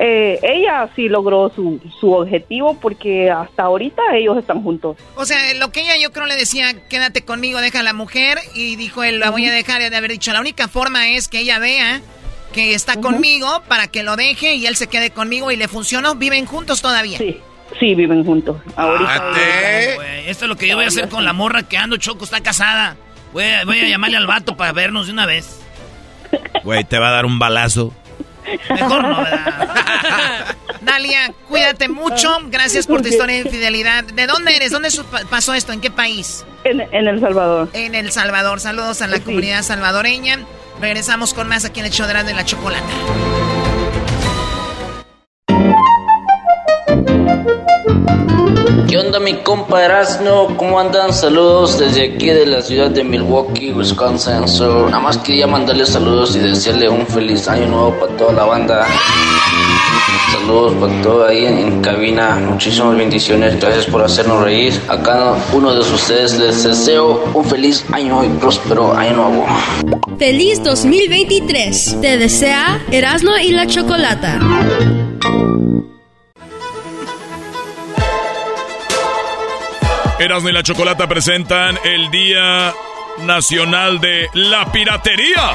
eh, 0.00 0.38
ella 0.42 0.88
sí 0.94 1.08
logró 1.08 1.50
su, 1.54 1.80
su 2.00 2.12
objetivo 2.12 2.78
porque 2.80 3.30
hasta 3.30 3.64
ahorita 3.64 4.02
ellos 4.14 4.38
están 4.38 4.62
juntos. 4.62 4.96
O 5.16 5.24
sea, 5.24 5.38
lo 5.54 5.72
que 5.72 5.80
ella 5.80 5.96
yo 6.00 6.12
creo 6.12 6.26
le 6.26 6.36
decía, 6.36 6.72
quédate 6.88 7.22
conmigo, 7.22 7.60
deja 7.60 7.80
a 7.80 7.82
la 7.82 7.92
mujer, 7.92 8.38
y 8.54 8.76
dijo 8.76 9.02
él, 9.02 9.18
la 9.18 9.30
voy 9.30 9.46
a 9.46 9.52
dejar, 9.52 9.90
de 9.90 9.96
haber 9.96 10.12
dicho, 10.12 10.32
la 10.32 10.40
única 10.40 10.68
forma 10.68 11.10
es 11.10 11.26
que 11.26 11.40
ella 11.40 11.58
vea 11.58 12.00
que 12.52 12.74
está 12.74 13.00
conmigo 13.00 13.62
para 13.68 13.88
que 13.88 14.02
lo 14.02 14.16
deje 14.16 14.54
y 14.54 14.66
él 14.66 14.76
se 14.76 14.86
quede 14.86 15.10
conmigo 15.10 15.50
y 15.50 15.56
le 15.56 15.68
funcionó, 15.68 16.14
viven 16.14 16.46
juntos 16.46 16.80
todavía. 16.80 17.18
Sí, 17.18 17.38
sí, 17.78 17.94
viven 17.94 18.24
juntos. 18.24 18.56
Ahorita 18.76 19.32
esto 20.26 20.44
es 20.44 20.48
lo 20.48 20.56
que 20.56 20.68
yo 20.68 20.76
voy 20.76 20.84
a 20.84 20.88
hacer 20.88 21.08
con 21.08 21.24
la 21.24 21.32
morra 21.32 21.62
que 21.62 21.76
ando, 21.76 21.96
Choco, 21.96 22.24
está 22.24 22.40
casada. 22.40 22.96
Voy 23.32 23.44
a, 23.44 23.64
voy 23.64 23.80
a 23.80 23.88
llamarle 23.88 24.16
al 24.16 24.26
vato 24.26 24.56
para 24.56 24.72
vernos 24.72 25.06
de 25.06 25.12
una 25.12 25.26
vez. 25.26 25.60
Güey, 26.64 26.84
te 26.84 26.98
va 26.98 27.08
a 27.08 27.12
dar 27.12 27.26
un 27.26 27.38
balazo. 27.38 27.92
Mejor 28.70 29.02
no, 29.02 29.16
¿verdad? 29.18 30.56
Dalia, 30.80 31.32
cuídate 31.48 31.88
mucho. 31.88 32.38
Gracias 32.50 32.86
por 32.86 33.02
tu 33.02 33.08
historia 33.08 33.36
de 33.36 33.42
infidelidad. 33.42 34.04
¿De 34.04 34.26
dónde 34.26 34.56
eres? 34.56 34.70
¿Dónde 34.70 34.88
pasó 35.28 35.54
esto? 35.54 35.72
¿En 35.72 35.80
qué 35.80 35.90
país? 35.90 36.44
en, 36.64 36.80
en 36.80 37.08
El 37.08 37.20
Salvador. 37.20 37.68
En 37.72 37.94
El 37.94 38.12
Salvador. 38.12 38.60
Saludos 38.60 39.02
a 39.02 39.06
la 39.06 39.20
comunidad 39.20 39.62
salvadoreña. 39.62 40.40
Regresamos 40.80 41.34
con 41.34 41.48
más 41.48 41.64
aquí 41.64 41.80
en 41.80 41.86
el 41.86 41.92
show 41.92 42.06
de 42.06 42.34
la 42.34 42.44
Chocolata. 42.44 42.84
¿Qué 48.88 48.96
onda 48.96 49.20
mi 49.20 49.34
compa 49.42 49.84
Erasno? 49.84 50.56
¿Cómo 50.56 50.80
andan? 50.80 51.12
Saludos 51.12 51.78
desde 51.78 52.14
aquí 52.14 52.26
de 52.28 52.46
la 52.46 52.62
ciudad 52.62 52.90
de 52.90 53.04
Milwaukee, 53.04 53.70
Wisconsin. 53.70 54.48
So, 54.48 54.86
nada 54.86 55.00
más 55.00 55.18
quería 55.18 55.46
mandarle 55.46 55.84
saludos 55.84 56.34
y 56.36 56.38
desearle 56.38 56.88
un 56.88 57.06
feliz 57.06 57.46
año 57.48 57.66
nuevo 57.66 57.94
para 58.00 58.16
toda 58.16 58.32
la 58.32 58.44
banda. 58.44 58.86
Saludos 60.32 60.72
para 60.80 61.02
todo 61.02 61.26
ahí 61.26 61.44
en, 61.44 61.82
cabina. 61.82 62.36
Muchísimas 62.36 62.96
bendiciones. 62.96 63.60
Gracias 63.60 63.86
por 63.86 64.02
hacernos 64.02 64.42
reír. 64.42 64.72
A 64.88 65.02
cada 65.02 65.36
uno 65.52 65.74
de 65.74 65.80
ustedes 65.80 66.38
les 66.38 66.64
deseo 66.64 67.24
un 67.34 67.44
feliz 67.44 67.84
año 67.92 68.24
y 68.24 68.28
próspero 68.38 68.94
año 68.94 69.16
nuevo. 69.16 69.46
Feliz 70.18 70.62
2023. 70.62 71.98
Te 72.00 72.18
desea 72.18 72.82
Erasmo 72.90 73.32
y 73.36 73.52
la 73.52 73.66
Chocolata. 73.66 74.38
Erasmo 80.18 80.48
y 80.48 80.52
la 80.52 80.64
Chocolata 80.64 81.08
presentan 81.08 81.78
el 81.84 82.10
Día 82.10 82.74
Nacional 83.18 84.00
de 84.00 84.28
la 84.34 84.70
Piratería. 84.72 85.52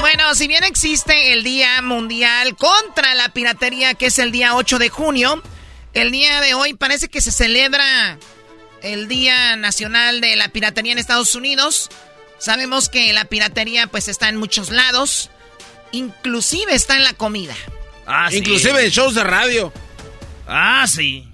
Bueno, 0.00 0.34
si 0.34 0.48
bien 0.48 0.64
existe 0.64 1.34
el 1.34 1.44
Día 1.44 1.82
Mundial 1.82 2.56
contra 2.56 3.14
la 3.14 3.28
Piratería, 3.28 3.92
que 3.92 4.06
es 4.06 4.18
el 4.18 4.32
día 4.32 4.54
8 4.54 4.78
de 4.78 4.88
junio, 4.88 5.42
el 5.92 6.10
día 6.10 6.40
de 6.40 6.54
hoy 6.54 6.72
parece 6.72 7.08
que 7.08 7.20
se 7.20 7.30
celebra 7.30 8.18
el 8.82 9.06
Día 9.06 9.56
Nacional 9.56 10.22
de 10.22 10.36
la 10.36 10.48
Piratería 10.48 10.92
en 10.92 10.98
Estados 10.98 11.34
Unidos. 11.34 11.90
Sabemos 12.38 12.88
que 12.88 13.12
la 13.12 13.26
piratería 13.26 13.86
pues 13.88 14.08
está 14.08 14.30
en 14.30 14.36
muchos 14.36 14.70
lados, 14.70 15.28
inclusive 15.92 16.74
está 16.74 16.96
en 16.96 17.04
la 17.04 17.12
comida. 17.12 17.54
Ah, 18.06 18.28
sí. 18.30 18.38
Inclusive 18.38 18.82
en 18.82 18.90
shows 18.90 19.14
de 19.14 19.24
radio. 19.24 19.72
Ah, 20.46 20.86
sí. 20.88 21.28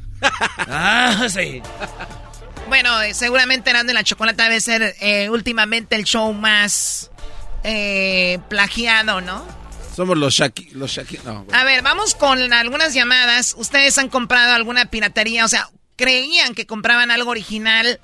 Ah, 0.68 1.26
sí. 1.28 1.62
Bueno, 2.68 3.00
eh, 3.02 3.14
seguramente 3.14 3.70
Erasmo 3.70 3.90
y 3.90 3.94
la 3.94 4.04
Chocolata 4.04 4.44
debe 4.44 4.60
ser 4.60 4.94
eh, 5.00 5.28
últimamente 5.30 5.96
el 5.96 6.04
show 6.04 6.32
más 6.32 7.10
eh, 7.62 8.38
plagiado, 8.48 9.20
¿no? 9.20 9.46
Somos 9.94 10.16
los 10.18 10.34
Shaki... 10.34 10.70
Los 10.72 10.92
Shaki... 10.92 11.20
No. 11.24 11.46
A 11.52 11.64
ver, 11.64 11.82
vamos 11.82 12.14
con 12.14 12.52
algunas 12.52 12.94
llamadas. 12.94 13.54
¿Ustedes 13.56 13.96
han 13.98 14.08
comprado 14.08 14.54
alguna 14.54 14.86
piratería? 14.86 15.44
O 15.44 15.48
sea, 15.48 15.68
creían 15.96 16.54
que 16.54 16.66
compraban 16.66 17.10
algo 17.12 17.30
original 17.30 18.00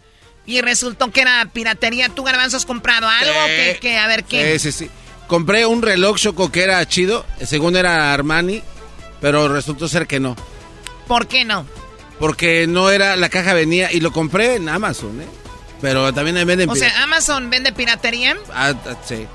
Y 0.47 0.61
resultó 0.61 1.11
que 1.11 1.23
era 1.23 1.45
piratería. 1.53 2.09
¿Tú, 2.09 2.23
Garbanzo, 2.23 2.57
has 2.57 2.67
comprado 2.67 3.09
algo? 3.09 3.35
Sí. 3.47 3.79
que 3.81 3.99
A 3.99 4.07
ver, 4.07 4.25
¿qué? 4.25 4.59
Sí, 4.59 4.71
sí, 4.71 4.85
sí. 4.85 4.91
Compré 5.27 5.65
un 5.67 5.83
reloj 5.83 6.17
Choco 6.17 6.51
que 6.51 6.63
era 6.63 6.85
chido, 6.87 7.25
según 7.45 7.77
era 7.77 8.13
Armani, 8.13 8.63
pero 9.21 9.47
resultó 9.49 9.87
ser 9.87 10.09
que 10.09 10.19
no. 10.19 10.35
¿Por 11.07 11.29
qué 11.29 11.45
no? 11.45 11.67
Porque 12.21 12.67
no 12.69 12.91
era, 12.91 13.17
la 13.17 13.29
caja 13.31 13.55
venía 13.55 13.91
y 13.91 13.99
lo 14.01 14.13
compré 14.13 14.55
en 14.57 14.69
Amazon, 14.69 15.21
¿eh? 15.21 15.27
Pero 15.81 16.13
también 16.13 16.47
venden... 16.47 16.69
O 16.69 16.77
sea, 16.77 17.03
Amazon 17.03 17.51
vende 17.51 17.73
piratería. 17.73 18.37
Ah, 18.53 18.75
ah, 18.87 18.95
sí. 19.05 19.27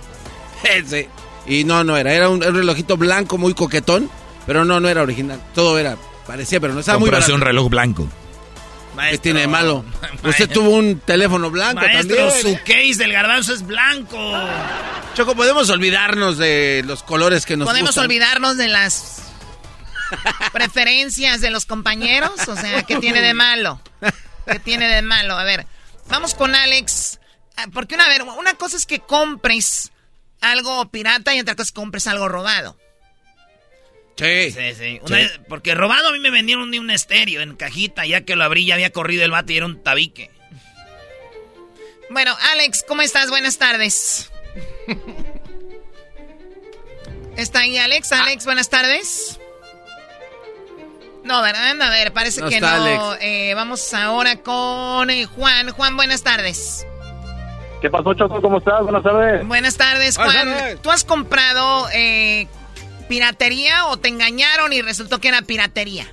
sí. 0.87 1.07
Y 1.47 1.63
no, 1.63 1.83
no 1.83 1.97
era. 1.97 2.13
Era 2.13 2.29
un, 2.29 2.43
un 2.43 2.55
relojito 2.55 2.95
blanco 2.95 3.37
muy 3.37 3.53
coquetón, 3.53 4.09
pero 4.45 4.63
no, 4.63 4.79
no 4.79 4.87
era 4.87 5.01
original. 5.01 5.41
Todo 5.55 5.77
era, 5.79 5.97
parecía, 6.27 6.59
pero 6.59 6.73
no 6.73 6.79
estaba 6.79 6.99
muy 6.99 7.09
barato. 7.09 7.33
un 7.33 7.41
reloj 7.41 7.69
blanco. 7.69 8.07
¿Qué 9.09 9.17
tiene 9.17 9.41
de 9.41 9.47
malo? 9.47 9.83
Usted 10.23 10.49
tuvo 10.49 10.69
un 10.69 10.99
teléfono 10.99 11.49
blanco 11.51 11.81
Maestro, 11.81 12.15
también. 12.15 12.41
su 12.41 12.57
case 12.63 12.95
del 12.97 13.11
garbanzo 13.11 13.53
es 13.53 13.65
blanco. 13.65 14.17
Choco, 15.15 15.35
podemos 15.35 15.69
olvidarnos 15.69 16.37
de 16.37 16.81
los 16.85 17.03
colores 17.03 17.45
que 17.45 17.57
nos 17.57 17.67
Podemos 17.67 17.89
gustan? 17.89 18.05
olvidarnos 18.05 18.55
de 18.57 18.67
las 18.69 19.23
preferencias 20.51 21.41
de 21.41 21.49
los 21.49 21.65
compañeros. 21.65 22.47
O 22.47 22.55
sea, 22.55 22.83
¿qué 22.83 22.97
tiene 22.97 23.21
de 23.21 23.33
malo? 23.33 23.81
¿Qué 24.45 24.59
tiene 24.59 24.87
de 24.87 25.01
malo? 25.01 25.37
A 25.37 25.43
ver, 25.43 25.65
vamos 26.07 26.33
con 26.33 26.55
Alex. 26.55 27.19
Ah, 27.57 27.67
Porque 27.73 27.95
una, 27.95 28.05
a 28.05 28.09
ver, 28.09 28.23
una 28.23 28.53
cosa 28.55 28.77
es 28.77 28.85
que 28.85 28.99
compres 28.99 29.91
algo 30.41 30.89
pirata 30.89 31.33
y 31.33 31.39
otra 31.39 31.55
cosa 31.55 31.63
es 31.63 31.71
que 31.71 31.75
compres 31.81 32.07
algo 32.07 32.27
robado. 32.27 32.77
Sí. 34.17 34.51
Sí, 34.51 34.75
sí. 34.77 34.99
Una 35.01 35.19
porque 35.49 35.75
robado 35.75 36.09
a 36.09 36.11
mí 36.11 36.19
me 36.19 36.31
vendieron 36.31 36.71
de 36.71 36.79
un 36.79 36.89
estéreo 36.89 37.41
en 37.41 37.55
cajita, 37.55 38.05
ya 38.05 38.21
que 38.21 38.35
lo 38.35 38.43
abrí 38.45 38.65
ya 38.65 38.75
había 38.75 38.91
corrido 38.91 39.25
el 39.25 39.31
bate 39.31 39.53
y 39.53 39.57
era 39.57 39.65
un 39.65 39.83
tabique. 39.83 40.31
Bueno, 42.09 42.35
Alex, 42.53 42.85
¿cómo 42.87 43.01
estás? 43.01 43.29
Buenas 43.29 43.57
tardes. 43.57 44.31
¿Está 47.35 47.59
ahí 47.59 47.77
Alex? 47.77 48.11
Alex, 48.13 48.45
buenas 48.45 48.69
tardes. 48.69 49.39
No, 51.25 51.41
¿verdad? 51.41 51.81
A 51.81 51.89
ver, 51.89 52.13
parece 52.13 52.39
No 52.41 52.49
que 52.49 52.55
está 52.55 52.77
no. 52.77 53.15
Eh, 53.19 53.53
vamos 53.55 53.93
ahora 53.95 54.37
con 54.37 55.09
eh, 55.09 55.25
Juan. 55.25 55.71
Juan, 55.71 55.97
buenas 55.97 56.21
tardes. 56.23 56.85
¿Qué 57.81 57.89
pasó, 57.89 58.13
Choco? 58.13 58.39
¿Cómo 58.41 58.59
estás? 58.59 58.81
Buenas 58.83 59.03
tardes. 59.03 59.45
Buenas 59.47 59.75
tardes, 59.75 60.17
Buenas 60.17 60.33
Juan. 60.35 60.47
tardes. 60.57 60.81
¿Tú 60.81 60.91
has 60.91 61.03
comprado 61.03 61.87
eh, 61.93 62.47
piratería 63.09 63.87
o 63.87 63.97
te 63.97 64.09
engañaron 64.09 64.71
y 64.71 64.81
resultó 64.83 65.19
que 65.19 65.29
era 65.29 65.41
piratería? 65.41 66.05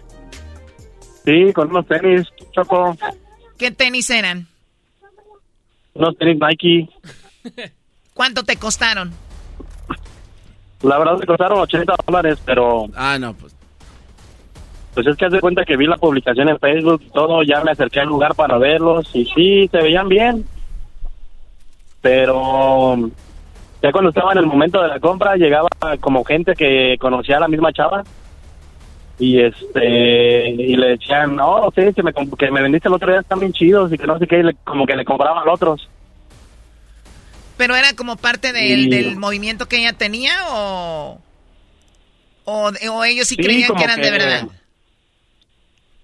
Sí, 1.26 1.52
con 1.52 1.68
unos 1.70 1.86
tenis, 1.86 2.26
Choco. 2.52 2.96
¿Qué 3.58 3.70
tenis 3.70 4.08
eran? 4.10 4.48
Unos 5.94 6.16
tenis 6.16 6.38
Nike. 6.40 6.88
¿Cuánto 8.14 8.42
te 8.44 8.56
costaron? 8.56 9.12
La 10.80 10.98
verdad 10.98 11.18
me 11.18 11.26
costaron 11.26 11.60
80 11.60 11.94
dólares, 12.06 12.38
pero... 12.44 12.86
Ah, 12.96 13.18
no, 13.18 13.34
pues... 13.34 13.54
Pues 14.94 15.06
es 15.06 15.16
que 15.16 15.24
haz 15.24 15.32
de 15.32 15.40
cuenta 15.40 15.64
que 15.64 15.76
vi 15.76 15.86
la 15.86 15.96
publicación 15.96 16.48
en 16.50 16.58
Facebook 16.58 17.02
todo, 17.12 17.42
ya 17.42 17.62
me 17.64 17.70
acerqué 17.70 18.00
al 18.00 18.08
lugar 18.08 18.34
para 18.34 18.58
verlos 18.58 19.08
y 19.14 19.24
sí, 19.26 19.68
se 19.70 19.78
veían 19.78 20.08
bien. 20.08 20.44
Pero 22.00 22.96
ya 23.82 23.92
cuando 23.92 24.10
estaba 24.10 24.32
en 24.32 24.38
el 24.38 24.46
momento 24.46 24.82
de 24.82 24.88
la 24.88 25.00
compra 25.00 25.36
llegaba 25.36 25.68
como 26.00 26.24
gente 26.24 26.54
que 26.54 26.96
conocía 27.00 27.36
a 27.38 27.40
la 27.40 27.48
misma 27.48 27.72
chava 27.72 28.02
y 29.18 29.40
este 29.40 30.50
y 30.50 30.76
le 30.76 30.88
decían, 30.88 31.36
no, 31.36 31.70
sí, 31.74 31.92
que 31.94 32.02
me, 32.02 32.12
que 32.12 32.50
me 32.50 32.62
vendiste 32.62 32.88
el 32.88 32.94
otro 32.94 33.10
día 33.10 33.20
están 33.20 33.40
bien 33.40 33.52
chidos 33.52 33.92
y 33.92 33.98
que 33.98 34.06
no 34.06 34.18
sé 34.18 34.26
qué, 34.26 34.40
y 34.40 34.42
le- 34.42 34.56
como 34.64 34.84
que 34.84 34.96
le 34.96 35.04
compraban 35.04 35.46
a 35.48 35.52
otros. 35.52 35.88
¿Pero 37.56 37.76
era 37.76 37.94
como 37.94 38.16
parte 38.16 38.52
del, 38.52 39.16
movimiento 39.16 39.68
que 39.68 39.78
ella 39.78 39.92
tenía 39.92 40.32
o, 40.50 41.18
o, 42.44 42.70
o 42.90 43.04
ellos 43.04 43.28
sí, 43.28 43.36
Sí, 43.36 43.42
creían 43.42 43.74
que 43.76 43.84
eran 43.84 44.00
de 44.00 44.10
verdad? 44.10 44.48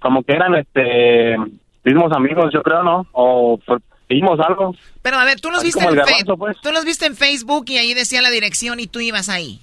Como 0.00 0.22
que 0.22 0.32
eran 0.32 0.54
este 0.54 1.36
mismos 1.84 2.12
amigos, 2.12 2.50
yo 2.52 2.62
creo, 2.62 2.82
¿no? 2.82 3.06
O 3.12 3.58
pues, 3.64 3.82
vimos 4.08 4.38
algo. 4.40 4.74
Pero 5.02 5.18
a 5.18 5.24
ver, 5.24 5.40
tú 5.40 5.50
los, 5.50 5.62
viste 5.62 5.82
en 5.82 5.94
garbanzo, 5.94 6.36
pues. 6.36 6.56
tú 6.62 6.70
los 6.72 6.84
viste 6.84 7.06
en 7.06 7.16
Facebook 7.16 7.64
y 7.68 7.78
ahí 7.78 7.94
decía 7.94 8.22
la 8.22 8.30
dirección 8.30 8.80
y 8.80 8.86
tú 8.86 9.00
ibas 9.00 9.28
ahí. 9.28 9.60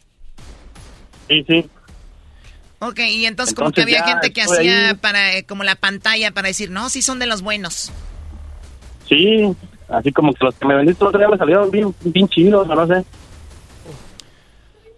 Sí, 1.28 1.44
sí. 1.48 1.70
Ok, 2.80 3.00
y 3.00 3.26
entonces, 3.26 3.56
como 3.56 3.72
que 3.72 3.84
había 3.84 4.04
gente 4.04 4.34
que 4.34 4.42
hacía 4.42 4.90
ahí. 4.90 4.96
para 4.96 5.38
eh, 5.38 5.46
como 5.46 5.64
la 5.64 5.76
pantalla 5.76 6.32
para 6.32 6.48
decir, 6.48 6.70
no, 6.70 6.90
sí 6.90 7.02
son 7.02 7.20
de 7.20 7.26
los 7.26 7.42
buenos. 7.42 7.92
Sí, 9.08 9.56
así 9.90 10.12
como 10.12 10.34
que 10.34 10.46
los 10.46 10.56
que 10.56 10.66
me 10.66 10.76
vendiste 10.76 11.04
el 11.04 11.08
otro 11.08 11.20
día 11.20 11.30
me 11.30 11.38
salieron 11.38 11.72
bien, 11.72 11.96
bien 12.02 12.28
chidos, 12.28 12.68
o 12.68 12.76
no 12.76 12.88
sé. 12.88 13.06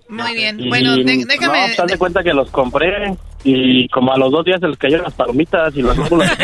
Muy 0.10 0.34
bien. 0.36 0.60
Y, 0.60 0.70
bueno, 0.70 0.96
de- 0.96 1.04
No, 1.18 1.26
déjame... 1.26 1.76
haz 1.78 1.88
de 1.88 1.98
cuenta 1.98 2.24
que 2.24 2.34
los 2.34 2.50
compré 2.50 3.16
y 3.44 3.88
como 3.90 4.14
a 4.14 4.18
los 4.18 4.32
dos 4.32 4.46
días 4.46 4.60
se 4.60 4.68
les 4.68 4.78
cayeron 4.78 5.04
las 5.04 5.14
palomitas 5.14 5.76
y 5.76 5.82
los 5.82 5.98
lúpulos. 5.98 6.30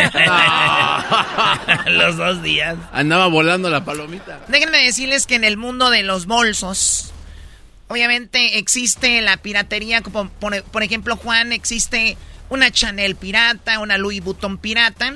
los 1.88 2.18
dos 2.18 2.44
días. 2.44 2.76
Andaba 2.92 3.28
volando 3.28 3.70
la 3.70 3.86
palomita. 3.86 4.40
Déjenme 4.48 4.84
decirles 4.84 5.26
que 5.26 5.36
en 5.36 5.44
el 5.44 5.58
mundo 5.58 5.90
de 5.90 6.04
los 6.04 6.26
bolsos, 6.26 7.12
obviamente 7.88 8.58
existe 8.58 9.22
la 9.22 9.38
piratería, 9.38 10.02
como 10.02 10.30
por, 10.30 10.62
por 10.64 10.84
ejemplo, 10.84 11.16
Juan, 11.16 11.52
existe 11.52 12.18
una 12.50 12.72
Chanel 12.72 13.16
pirata, 13.16 13.80
una 13.80 13.98
Louis 13.98 14.24
Vuitton 14.24 14.58
pirata. 14.58 15.14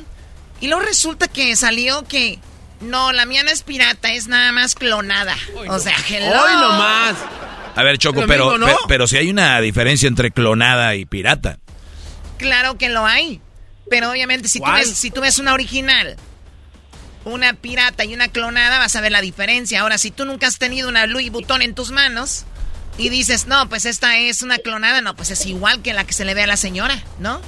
Y 0.60 0.68
luego 0.68 0.84
resulta 0.84 1.28
que 1.28 1.56
salió 1.56 2.04
que 2.08 2.40
no, 2.82 3.12
la 3.12 3.26
mía 3.26 3.44
no 3.44 3.52
es 3.52 3.64
pirata, 3.64 4.12
es 4.12 4.28
nada 4.28 4.52
más 4.52 4.76
clonada. 4.76 5.36
O 5.70 5.80
sea, 5.80 5.96
hello. 6.10 6.30
Hoy 6.32 6.54
nomás. 6.54 7.16
A 7.78 7.84
ver, 7.84 7.98
Choco, 7.98 8.24
pero, 8.28 8.50
mismo, 8.52 8.58
¿no? 8.58 8.66
pe- 8.66 8.76
pero, 8.88 9.08
si 9.08 9.18
hay 9.18 9.30
una 9.30 9.60
diferencia 9.62 10.08
entre 10.08 10.32
clonada 10.32 10.96
y 10.96 11.06
pirata. 11.06 11.60
Claro 12.38 12.78
que 12.78 12.90
lo 12.90 13.06
hay. 13.06 13.42
Pero 13.90 14.12
obviamente 14.12 14.50
si 14.50 14.60
tú, 14.60 14.66
ves, 14.72 14.90
si 14.98 15.12
tú 15.12 15.22
ves 15.22 15.40
una 15.40 15.54
original, 15.54 16.18
una 17.24 17.54
pirata 17.54 18.04
y 18.06 18.14
una 18.14 18.28
clonada, 18.28 18.80
vas 18.80 18.96
a 18.96 19.02
ver 19.02 19.12
la 19.12 19.22
diferencia. 19.22 19.82
Ahora, 19.82 19.98
si 19.98 20.12
tú 20.12 20.26
nunca 20.26 20.48
has 20.48 20.58
tenido 20.58 20.90
una 20.90 21.06
Louis 21.08 21.32
Vuitton 21.32 21.62
en 21.62 21.74
tus 21.74 21.92
manos 21.92 22.46
y 22.98 23.10
dices, 23.10 23.48
no, 23.48 23.70
pues 23.70 23.86
esta 23.86 24.18
es 24.18 24.42
una 24.42 24.58
clonada, 24.58 25.02
no, 25.02 25.16
pues 25.16 25.32
es 25.32 25.46
igual 25.46 25.82
que 25.82 25.94
la 25.94 26.06
que 26.06 26.14
se 26.14 26.26
le 26.26 26.34
ve 26.34 26.44
a 26.44 26.48
la 26.48 26.58
señora, 26.58 27.02
¿no? 27.20 27.40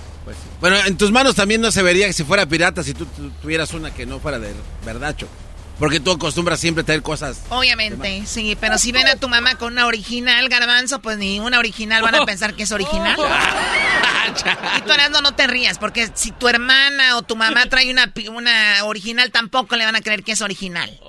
Bueno, 0.62 0.78
en 0.86 0.96
tus 0.98 1.12
manos 1.12 1.36
también 1.36 1.60
no 1.60 1.72
se 1.72 1.82
vería 1.82 2.06
que 2.08 2.13
si 2.13 2.24
fuera 2.24 2.46
pirata 2.46 2.84
si 2.84 2.94
tú, 2.94 3.06
tú 3.08 3.32
tuvieras 3.42 3.74
una 3.74 3.92
que 3.94 4.06
no 4.06 4.20
fuera 4.20 4.38
de 4.38 4.54
verdad, 4.86 5.15
Choco. 5.18 5.32
Porque 5.80 6.00
tú 6.02 6.12
acostumbras 6.12 6.60
siempre 6.60 6.82
a 6.82 6.86
tener 6.86 7.02
cosas. 7.02 7.42
Obviamente, 7.50 8.24
sí, 8.26 8.58
pero 8.60 8.78
si 8.78 8.92
ven 8.92 9.08
a 9.08 9.15
tu 9.15 9.30
mamá 9.30 9.56
con 9.56 9.72
una 9.74 9.86
original, 9.88 10.50
garbanzo, 10.50 11.02
pues 11.02 11.18
ni 11.18 11.39
una 11.39 11.58
original 11.58 12.02
van 12.02 12.15
a 12.15 12.26
pensar 12.26 12.54
que 12.54 12.63
es 12.63 12.72
original. 12.74 13.18
y 14.78 14.82
tú, 14.82 14.92
Erasmo, 14.92 15.22
no 15.22 15.34
te 15.36 15.48
rías, 15.48 15.78
porque 15.80 16.10
si 16.13 16.32
tu 16.32 16.50
hermana 16.50 17.15
o 17.18 17.22
tu 17.22 17.36
mamá 17.38 17.65
trae 17.68 17.89
una, 17.92 18.08
pi- 18.13 18.28
una 18.28 18.84
original, 18.84 19.32
tampoco 19.32 19.78
le 19.78 19.86
van 19.86 19.96
a 19.96 20.02
creer 20.02 20.24
que 20.24 20.34
es 20.34 20.42
original. 20.42 21.00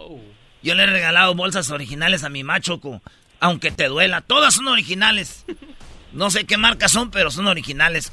Yo 0.63 0.75
le 0.75 0.85
he 0.85 0.87
regalado 0.87 1.35
bolsas 1.35 1.71
originales 1.71 2.23
a 2.23 2.29
mi 2.29 2.45
machoco, 2.45 3.03
aunque 3.41 3.71
te 3.73 3.89
duela. 3.89 4.21
Todas 4.21 4.55
son 4.55 4.69
originales. 4.69 5.45
No 6.13 6.31
sé 6.31 6.45
qué 6.45 6.57
marcas 6.59 6.93
son, 6.93 7.11
pero 7.11 7.31
son 7.33 7.47
originales. 7.49 8.13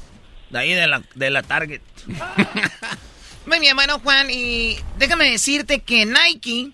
De 0.50 0.58
ahí 0.58 0.72
de 0.72 0.86
la, 0.88 1.02
de 1.14 1.30
la 1.30 1.42
Target. 1.42 1.82
Muy 3.48 3.60
bien, 3.60 3.76
bueno, 3.76 3.98
Juan, 4.00 4.28
y 4.30 4.76
déjame 4.98 5.30
decirte 5.30 5.78
que 5.78 6.04
Nike 6.04 6.72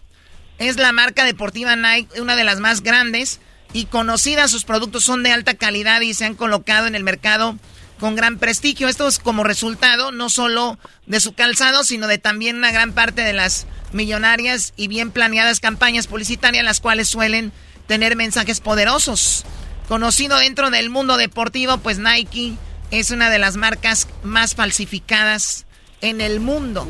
es 0.59 0.77
la 0.77 0.91
marca 0.91 1.25
deportiva 1.25 1.77
Nike, 1.77 2.21
una 2.21 2.35
de 2.35 2.43
las 2.43 2.59
más 2.59 2.83
grandes 2.83 3.39
y 3.73 3.85
conocidas. 3.85 4.51
Sus 4.51 4.65
productos 4.65 5.05
son 5.05 5.23
de 5.23 5.31
alta 5.31 5.55
calidad 5.55 6.01
y 6.01 6.15
se 6.15 6.25
han 6.25 6.35
colocado 6.35 6.89
en 6.89 6.97
el 6.97 7.05
mercado 7.05 7.57
con 8.01 8.17
gran 8.17 8.41
prestigio. 8.41 8.89
Esto 8.89 9.07
es 9.07 9.21
como 9.21 9.45
resultado 9.45 10.11
no 10.11 10.29
solo 10.29 10.77
de 11.07 11.21
su 11.21 11.33
calzado, 11.33 11.85
sino 11.85 12.09
de 12.09 12.19
también 12.19 12.57
una 12.57 12.73
gran 12.73 12.93
parte 12.93 13.23
de 13.23 13.35
las 13.35 13.69
millonarias 13.93 14.73
y 14.77 14.89
bien 14.89 15.13
planeadas 15.13 15.61
campañas 15.61 16.09
publicitarias, 16.09 16.65
las 16.65 16.81
cuales 16.81 17.09
suelen 17.09 17.53
tener 17.87 18.17
mensajes 18.17 18.61
poderosos. 18.61 19.45
Conocido 19.87 20.39
dentro 20.39 20.71
del 20.71 20.91
mundo 20.91 21.19
deportivo, 21.19 21.79
pues 21.79 22.01
Nike 22.01 22.57
es 22.91 23.13
una 23.13 23.31
de 23.31 23.39
las 23.39 23.55
marcas 23.55 24.09
más 24.25 24.57
falsificadas 24.57 25.67
en 26.01 26.21
el 26.21 26.41
mundo. 26.41 26.87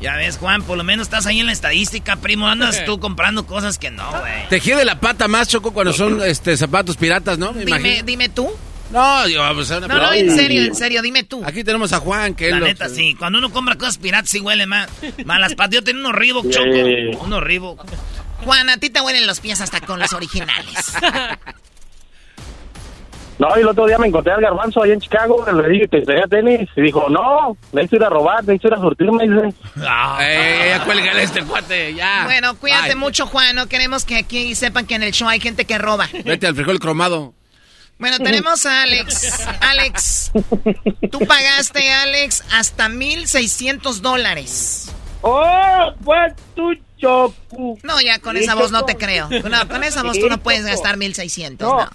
Ya 0.00 0.16
ves, 0.16 0.36
Juan, 0.38 0.62
por 0.62 0.78
lo 0.78 0.84
menos 0.84 1.06
estás 1.06 1.26
ahí 1.26 1.40
en 1.40 1.46
la 1.46 1.52
estadística, 1.52 2.16
primo. 2.16 2.48
Andas 2.48 2.84
tú 2.84 2.98
comprando 2.98 3.46
cosas 3.46 3.78
que 3.78 3.90
no, 3.90 4.08
güey. 4.10 4.48
Te 4.48 4.60
de 4.76 4.84
la 4.84 4.98
pata 5.00 5.28
más, 5.28 5.48
Choco, 5.48 5.72
cuando 5.72 5.92
son 5.92 6.22
este, 6.22 6.56
zapatos 6.56 6.96
piratas, 6.96 7.38
¿no? 7.38 7.52
Me 7.52 7.64
Dime, 7.64 7.78
imagino. 7.78 8.02
dime 8.04 8.28
tú. 8.28 8.50
No, 8.90 9.26
yo, 9.26 9.42
pues, 9.54 9.70
una 9.70 9.88
No, 9.88 9.96
no, 9.96 10.12
en 10.12 10.34
serio, 10.36 10.62
en 10.62 10.74
serio, 10.74 11.00
dime 11.02 11.22
tú. 11.24 11.42
Aquí 11.44 11.64
tenemos 11.64 11.92
a 11.94 11.98
Juan, 11.98 12.34
que 12.34 12.50
La 12.50 12.56
él 12.56 12.60
lo- 12.60 12.66
neta, 12.66 12.88
sí. 12.88 13.14
Cuando 13.18 13.38
uno 13.38 13.50
compra 13.50 13.76
cosas 13.76 13.96
piratas, 13.98 14.28
sí 14.30 14.40
huele 14.40 14.66
más. 14.66 14.88
Malas 15.24 15.54
patas. 15.54 15.74
Yo 15.76 15.84
tengo 15.84 16.00
unos 16.00 16.12
Reebok, 16.14 16.50
Choco. 16.50 17.24
Unos 17.24 17.42
Reebok. 17.42 17.84
Juan, 18.44 18.68
a 18.68 18.76
ti 18.76 18.90
te 18.90 19.00
huelen 19.00 19.26
los 19.26 19.40
pies 19.40 19.60
hasta 19.60 19.80
con 19.80 19.98
los 19.98 20.12
originales. 20.12 20.92
No, 23.38 23.48
y 23.56 23.60
el 23.60 23.68
otro 23.68 23.86
día 23.86 23.98
me 23.98 24.06
encontré 24.06 24.32
al 24.32 24.40
garbanzo 24.40 24.82
allá 24.82 24.94
en 24.94 25.00
Chicago, 25.00 25.44
le 25.50 25.68
dije 25.68 25.88
que 25.88 26.02
tenía 26.02 26.26
tenis, 26.26 26.68
y 26.76 26.82
dijo, 26.82 27.08
no, 27.08 27.56
necesito 27.72 27.96
ir 27.96 28.04
a 28.04 28.08
robar, 28.10 28.40
necesito 28.44 28.68
ir 28.68 28.74
a 28.74 28.78
surtirme, 28.78 29.24
y 29.24 29.28
dice, 29.28 29.54
Ah, 29.80 30.18
eh, 30.22 30.66
ya 30.70 30.84
cuélgale 30.84 31.22
este 31.22 31.42
cuate, 31.42 31.94
ya. 31.94 32.24
Bueno, 32.24 32.54
cuídate 32.56 32.90
Ay, 32.90 32.94
mucho, 32.94 33.26
Juan. 33.26 33.56
No 33.56 33.66
queremos 33.66 34.04
que 34.04 34.16
aquí 34.16 34.54
sepan 34.54 34.86
que 34.86 34.94
en 34.94 35.02
el 35.02 35.12
show 35.12 35.28
hay 35.28 35.40
gente 35.40 35.64
que 35.64 35.78
roba. 35.78 36.08
Vete 36.24 36.46
al 36.46 36.54
frijol 36.54 36.78
cromado. 36.78 37.34
Bueno, 37.98 38.18
tenemos 38.18 38.66
a 38.66 38.82
Alex. 38.82 39.46
Alex, 39.60 40.32
tú 41.10 41.20
pagaste, 41.20 41.92
Alex, 41.92 42.42
hasta 42.52 42.88
1.600 42.88 44.00
dólares. 44.00 44.92
¡Oh, 45.22 45.92
pues 46.04 46.34
tu 46.54 46.74
chocu! 46.98 47.78
No, 47.82 48.00
ya 48.04 48.18
con 48.18 48.36
esa 48.36 48.54
voz 48.54 48.70
no 48.72 48.84
te 48.84 48.96
creo. 48.96 49.28
No, 49.28 49.68
con 49.68 49.84
esa 49.84 50.02
voz 50.02 50.18
tú 50.18 50.28
no 50.28 50.38
puedes 50.38 50.64
gastar 50.66 50.96
1.600. 50.96 51.60
No, 51.60 51.78
No. 51.78 51.88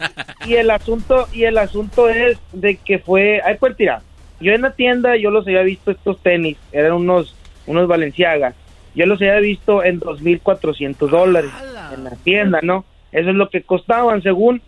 y 0.46 0.56
el 0.56 0.70
asunto, 0.72 1.28
y 1.34 1.44
el 1.44 1.58
asunto 1.58 2.10
es 2.10 2.38
de 2.54 2.78
que 2.78 3.00
fue, 3.00 3.42
ay 3.46 3.56
pues 3.60 3.76
tira, 3.78 4.02
yo 4.40 4.54
en 4.54 4.62
la 4.62 4.72
tienda 4.72 5.16
yo 5.18 5.30
los 5.32 5.46
había 5.46 5.62
visto 5.64 5.92
estos 5.92 6.22
tenis, 6.22 6.58
eran 6.72 6.94
unos, 6.94 7.36
unos 7.66 7.88
Valenciagas, 7.88 8.56
yo 8.96 9.06
los 9.06 9.20
había 9.22 9.40
visto 9.40 9.84
en 9.84 10.00
2.400 10.00 11.10
dólares 11.10 11.52
en 11.94 12.04
la 12.04 12.12
tienda, 12.24 12.60
¿no? 12.64 12.86
Eso 13.12 13.30
es 13.30 13.36
lo 13.36 13.50
que 13.50 13.62
costaban 13.64 14.22
según. 14.22 14.62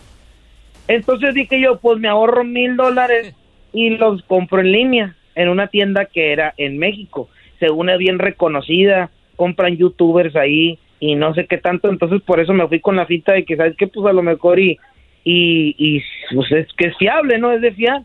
Entonces 0.88 1.34
dije 1.34 1.60
yo, 1.62 1.80
pues 1.80 2.00
me 2.00 2.08
ahorro 2.08 2.44
mil 2.44 2.76
dólares 2.76 3.34
y 3.74 3.92
los 3.92 4.24
compro 4.24 4.60
en 4.62 4.72
línea 4.72 5.16
en 5.36 5.50
una 5.50 5.68
tienda 5.68 6.06
que 6.06 6.32
era 6.34 6.54
en 6.58 6.78
México, 6.78 7.30
según 7.60 7.90
es 7.90 7.98
bien 7.98 8.20
reconocida, 8.20 9.10
compran 9.36 9.78
youtubers 9.78 10.36
ahí 10.36 10.80
y 11.00 11.16
no 11.16 11.34
sé 11.34 11.46
qué 11.46 11.58
tanto, 11.58 11.90
entonces 11.90 12.22
por 12.24 12.40
eso 12.40 12.54
me 12.54 12.68
fui 12.68 12.80
con 12.80 12.96
la 12.96 13.06
finta 13.06 13.34
de 13.34 13.46
que, 13.46 13.56
¿sabes 13.56 13.76
qué? 13.78 13.88
Pues 13.88 14.06
a 14.06 14.14
lo 14.14 14.22
mejor 14.22 14.60
y, 14.60 14.78
y, 15.24 15.76
y 15.78 16.02
pues 16.36 16.52
es 16.52 16.68
que 16.74 16.88
es 16.88 16.98
fiable, 16.98 17.38
¿no? 17.38 17.52
Es 17.52 17.62
de 17.62 17.72
fiar. 17.72 18.02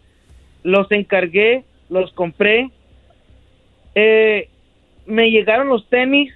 Los 0.62 0.90
encargué, 0.92 1.64
los 1.90 2.12
compré, 2.12 2.70
eh, 3.94 4.48
me 5.07 5.30
llegaron 5.30 5.68
los 5.68 5.86
tenis, 5.88 6.32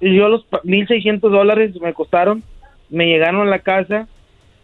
y 0.00 0.14
yo 0.14 0.28
los 0.28 0.44
pa- 0.44 0.60
1.600 0.64 1.30
dólares 1.30 1.78
me 1.80 1.92
costaron, 1.94 2.42
me 2.90 3.06
llegaron 3.06 3.46
a 3.46 3.50
la 3.50 3.60
casa 3.60 4.06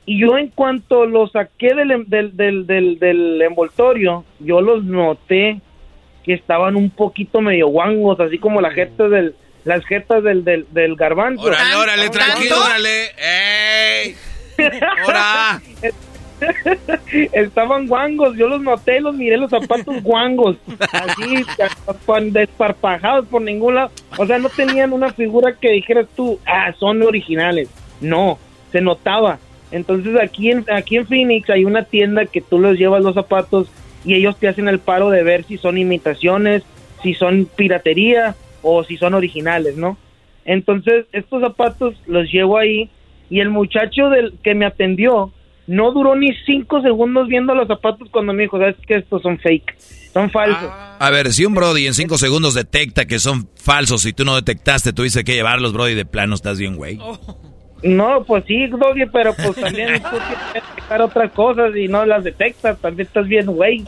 y 0.05 0.19
yo 0.21 0.37
en 0.37 0.49
cuanto 0.49 1.07
los 1.07 1.33
saqué 1.33 1.75
del, 1.75 1.91
em- 1.91 2.05
del, 2.07 2.37
del, 2.37 2.67
del, 2.67 2.99
del 2.99 3.41
envoltorio, 3.43 4.25
yo 4.41 4.61
los 4.61 4.85
noté 4.85 5.61
que 6.25 6.35
estaban 6.35 6.77
un 6.77 6.91
poquito 6.91 7.41
medio 7.41 7.69
guangos, 7.69 8.21
así 8.21 8.39
como 8.39 8.61
la 8.61 8.71
jeta 8.71 9.09
del, 9.09 9.35
las 9.65 9.85
jetas 9.87 10.23
del, 10.23 10.45
del, 10.45 10.67
del 10.71 10.97
garbanzo. 10.97 11.43
Órale, 11.43 11.75
órale, 11.75 12.11
tranquilo, 12.11 12.57
órale. 12.65 13.11
¡Ey! 13.19 14.17
¡Hora! 15.07 15.61
Estaban 17.33 17.87
guangos, 17.87 18.37
yo 18.37 18.49
los 18.49 18.61
noté, 18.61 19.01
los 19.01 19.15
miré 19.15 19.37
los 19.37 19.51
zapatos 19.51 20.03
guangos, 20.03 20.57
así 20.93 21.45
desparpajados 22.33 23.27
por 23.29 23.43
ningún 23.43 23.77
lado. 23.77 23.91
O 24.19 24.27
sea, 24.27 24.39
no 24.39 24.49
tenían 24.49 24.93
una 24.93 25.13
figura 25.13 25.55
que 25.61 25.71
dijeras 25.71 26.07
tú, 26.17 26.39
ah, 26.47 26.73
son 26.79 27.03
originales. 27.03 27.69
No, 28.01 28.39
se 28.73 28.81
notaba. 28.81 29.39
Entonces 29.71 30.17
aquí 30.21 30.51
en, 30.51 30.65
aquí 30.71 30.97
en 30.97 31.07
Phoenix 31.07 31.49
hay 31.49 31.65
una 31.65 31.85
tienda 31.85 32.27
que 32.27 32.41
tú 32.41 32.59
los 32.59 32.77
llevas 32.77 33.03
los 33.03 33.15
zapatos 33.15 33.69
y 34.05 34.15
ellos 34.15 34.37
te 34.39 34.49
hacen 34.49 34.69
el 34.69 34.79
paro 34.79 35.11
de 35.11 35.23
ver 35.23 35.45
si 35.45 35.59
son 35.59 35.79
imitaciones, 35.79 36.63
si 37.03 37.15
son 37.15 37.49
piratería 37.57 38.35
o 38.63 38.85
si 38.85 38.97
son 38.97 39.15
originales, 39.15 39.77
¿no? 39.77 39.97
Entonces 40.45 41.07
estos 41.13 41.41
zapatos 41.41 41.95
los 42.07 42.31
llevo 42.31 42.59
ahí 42.59 42.91
y 43.31 43.41
el 43.41 43.51
muchacho 43.51 44.09
del 44.09 44.35
que 44.43 44.55
me 44.55 44.67
atendió 44.67 45.33
no 45.67 45.93
duró 45.93 46.17
ni 46.17 46.35
cinco 46.45 46.83
segundos 46.83 47.29
viendo 47.29 47.55
los 47.55 47.69
zapatos 47.69 48.09
cuando 48.11 48.33
me 48.33 48.43
dijo, 48.43 48.59
sabes 48.59 48.77
que 48.87 48.97
estos 48.97 49.23
son 49.23 49.39
fake, 49.39 49.77
son 50.13 50.31
falsos. 50.31 50.71
A 50.99 51.11
ver, 51.11 51.33
si 51.33 51.45
un 51.45 51.55
Brody 51.55 51.87
en 51.87 51.95
cinco 51.95 52.19
segundos 52.19 52.55
detecta 52.55 53.07
que 53.07 53.19
son 53.19 53.49
falsos 53.57 54.05
y 54.07 54.13
tú 54.13 54.25
no 54.25 54.35
detectaste, 54.35 54.93
tuviste 54.93 55.25
que 55.25 55.35
llevarlos, 55.35 55.73
Brody, 55.73 55.95
de 55.95 56.05
plano 56.05 56.35
estás 56.35 56.59
bien, 56.59 56.77
güey. 56.77 56.99
No, 57.83 58.23
pues 58.25 58.45
sí, 58.47 58.67
Doggy, 58.69 59.07
pero 59.13 59.35
pues 59.35 59.57
también 59.57 60.01
tú 60.03 60.09
tienes 60.11 60.39
que 60.53 60.61
detectar 60.61 61.03
otras 61.03 61.33
cosas 61.33 61.75
y 61.77 61.89
no 61.89 62.05
las 62.07 62.23
detectas, 62.25 62.79
también 62.79 63.07
estás 63.09 63.27
bien, 63.27 63.47
güey. 63.47 63.85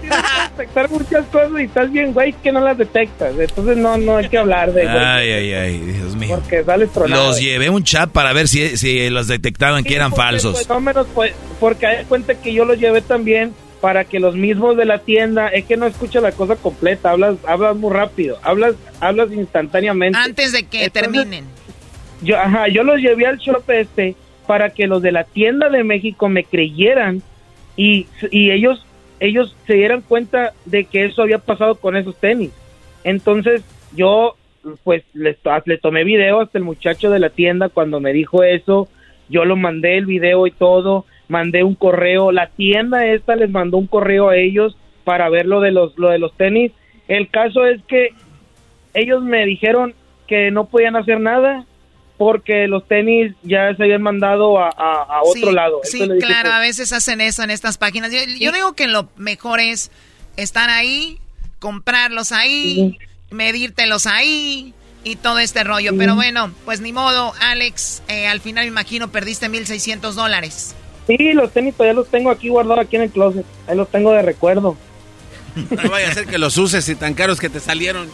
Que 0.00 0.08
detectar 0.56 0.90
muchas 0.90 1.26
cosas 1.26 1.50
y 1.60 1.64
estás 1.64 1.90
bien, 1.92 2.12
güey, 2.12 2.32
que 2.32 2.52
no 2.52 2.60
las 2.60 2.76
detectas. 2.78 3.34
Entonces 3.38 3.76
no, 3.76 3.96
no 3.98 4.16
hay 4.18 4.28
que 4.28 4.38
hablar 4.38 4.72
de, 4.72 4.82
güey, 4.84 4.96
Ay, 4.98 5.30
ay, 5.32 5.52
ay, 5.54 5.78
Dios 5.78 6.16
mío. 6.16 6.36
porque 6.36 6.64
sales 6.64 6.90
tronado. 6.92 7.28
Los 7.28 7.40
llevé 7.40 7.70
un 7.70 7.82
chat 7.84 8.10
para 8.10 8.32
ver 8.32 8.48
si, 8.48 8.76
si 8.76 9.10
los 9.10 9.26
detectaban 9.28 9.84
que 9.84 9.94
eran 9.96 10.10
Porque, 10.10 10.22
falsos. 10.24 10.52
pues, 10.54 10.68
no 10.68 10.80
menos, 10.80 11.06
pues, 11.14 11.32
porque 11.58 11.86
hay 11.86 12.04
cuenta 12.04 12.34
que 12.34 12.52
yo 12.52 12.64
los 12.64 12.78
llevé 12.78 13.00
también 13.02 13.52
para 13.80 14.04
que 14.04 14.20
los 14.20 14.36
mismos 14.36 14.76
de 14.76 14.84
la 14.84 14.98
tienda, 14.98 15.48
es 15.48 15.64
que 15.64 15.76
no 15.76 15.86
escucha 15.86 16.20
la 16.20 16.32
cosa 16.32 16.56
completa, 16.56 17.10
hablas, 17.10 17.36
hablas 17.46 17.76
muy 17.76 17.92
rápido, 17.92 18.38
hablas, 18.42 18.74
hablas 19.00 19.32
instantáneamente. 19.32 20.18
Antes 20.18 20.52
de 20.52 20.64
que 20.64 20.84
Entonces, 20.84 21.12
terminen. 21.12 21.44
Yo, 22.22 22.38
ajá, 22.38 22.68
yo 22.68 22.82
los 22.82 23.00
llevé 23.00 23.26
al 23.26 23.38
shop 23.38 23.68
este 23.70 24.14
para 24.46 24.70
que 24.70 24.86
los 24.86 25.00
de 25.00 25.12
la 25.12 25.24
tienda 25.24 25.70
de 25.70 25.84
México 25.84 26.28
me 26.28 26.44
creyeran 26.44 27.22
y, 27.76 28.06
y 28.30 28.50
ellos, 28.50 28.84
ellos 29.18 29.56
se 29.66 29.74
dieran 29.74 30.02
cuenta 30.02 30.52
de 30.66 30.84
que 30.84 31.06
eso 31.06 31.22
había 31.22 31.38
pasado 31.38 31.76
con 31.76 31.96
esos 31.96 32.16
tenis. 32.16 32.50
Entonces 33.04 33.62
yo 33.94 34.36
pues 34.84 35.04
le, 35.14 35.38
le 35.64 35.78
tomé 35.78 36.04
video 36.04 36.40
hasta 36.40 36.58
el 36.58 36.64
muchacho 36.64 37.10
de 37.10 37.18
la 37.18 37.30
tienda 37.30 37.70
cuando 37.70 38.00
me 38.00 38.12
dijo 38.12 38.42
eso, 38.42 38.88
yo 39.30 39.44
lo 39.44 39.56
mandé 39.56 39.96
el 39.96 40.06
video 40.06 40.46
y 40.46 40.50
todo, 40.50 41.06
mandé 41.30 41.62
un 41.64 41.74
correo, 41.74 42.32
la 42.32 42.48
tienda 42.48 43.06
esta 43.06 43.36
les 43.36 43.48
mandó 43.50 43.78
un 43.78 43.86
correo 43.86 44.28
a 44.28 44.36
ellos 44.36 44.76
para 45.04 45.28
ver 45.30 45.46
lo 45.46 45.60
de 45.60 45.70
los, 45.70 45.96
lo 45.96 46.08
de 46.08 46.18
los 46.18 46.36
tenis. 46.36 46.72
El 47.08 47.30
caso 47.30 47.64
es 47.64 47.80
que 47.88 48.10
ellos 48.94 49.22
me 49.22 49.46
dijeron 49.46 49.94
que 50.26 50.50
no 50.50 50.66
podían 50.66 50.96
hacer 50.96 51.20
nada 51.20 51.64
porque 52.18 52.66
los 52.66 52.86
tenis 52.86 53.32
ya 53.42 53.74
se 53.76 53.82
habían 53.84 54.02
mandado 54.02 54.58
a, 54.58 54.68
a- 54.68 55.02
a 55.08 55.22
otro 55.22 55.48
Sí, 55.48 55.52
lado. 55.54 55.80
Sí, 55.84 55.98
dije, 56.00 56.18
claro, 56.18 56.48
pues, 56.50 56.54
a 56.54 56.58
veces 56.60 56.92
hacen 56.92 57.20
eso 57.20 57.42
en 57.42 57.50
estas 57.50 57.78
páginas. 57.78 58.12
Yo, 58.12 58.18
yo 58.38 58.52
digo 58.52 58.74
que 58.74 58.88
lo 58.88 59.08
mejor 59.16 59.58
es 59.60 59.90
estar 60.36 60.68
ahí, 60.68 61.18
comprarlos 61.60 62.32
ahí, 62.32 62.98
medírtelos 63.30 64.06
ahí 64.06 64.74
y 65.04 65.16
todo 65.16 65.38
este 65.38 65.64
rollo. 65.64 65.92
Pero 65.96 66.14
bueno, 66.14 66.52
pues 66.66 66.80
ni 66.80 66.92
modo, 66.92 67.32
Alex, 67.40 68.02
eh, 68.08 68.26
al 68.26 68.40
final 68.40 68.64
me 68.64 68.70
imagino 68.70 69.08
perdiste 69.08 69.48
1.600 69.48 70.12
dólares. 70.12 70.76
Sí, 71.16 71.32
los 71.32 71.50
tenis 71.52 71.74
todavía 71.74 71.94
los 71.94 72.08
tengo 72.08 72.30
aquí 72.30 72.48
guardados 72.48 72.84
aquí 72.86 72.96
en 72.96 73.02
el 73.02 73.10
closet. 73.10 73.44
Ahí 73.66 73.76
los 73.76 73.88
tengo 73.90 74.12
de 74.12 74.22
recuerdo. 74.22 74.76
No 75.56 75.90
vaya 75.90 76.08
a 76.08 76.14
ser 76.14 76.26
que 76.26 76.38
los 76.38 76.56
uses 76.56 76.88
y 76.88 76.94
tan 76.94 77.14
caros 77.14 77.40
que 77.40 77.48
te 77.48 77.58
salieron. 77.58 78.08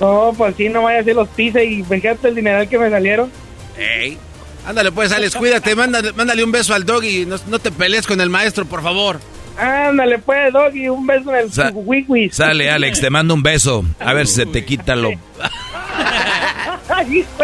No, 0.00 0.32
pues 0.36 0.56
sí, 0.56 0.68
no 0.68 0.82
vaya 0.82 1.00
a 1.00 1.04
ser 1.04 1.14
los 1.14 1.28
pise 1.28 1.64
y 1.64 1.84
fíjate 1.84 2.28
el 2.28 2.34
dineral 2.34 2.68
que 2.68 2.78
me 2.78 2.90
salieron. 2.90 3.30
Ey. 3.78 4.18
Ándale 4.66 4.90
pues, 4.92 5.12
Alex, 5.12 5.36
cuídate, 5.36 5.74
mándale, 5.74 6.12
mándale 6.12 6.42
un 6.44 6.52
beso 6.52 6.74
al 6.74 6.84
dog 6.84 7.04
y 7.04 7.24
no, 7.26 7.36
no 7.46 7.58
te 7.60 7.70
pelees 7.70 8.06
con 8.06 8.20
el 8.20 8.28
maestro, 8.30 8.64
por 8.66 8.82
favor. 8.82 9.20
Ándale, 9.56 10.18
pues, 10.18 10.52
Doggy, 10.52 10.88
un 10.88 11.06
beso 11.06 11.30
en 11.34 11.36
el 11.44 11.52
Sa- 11.52 11.70
wiwi. 11.74 12.30
Sale, 12.30 12.70
Alex, 12.70 13.00
te 13.00 13.10
mando 13.10 13.34
un 13.34 13.42
beso. 13.42 13.84
A 13.98 14.12
ver 14.14 14.26
si 14.26 14.34
se 14.36 14.46
te 14.46 14.64
quita 14.64 14.96
lo... 14.96 15.10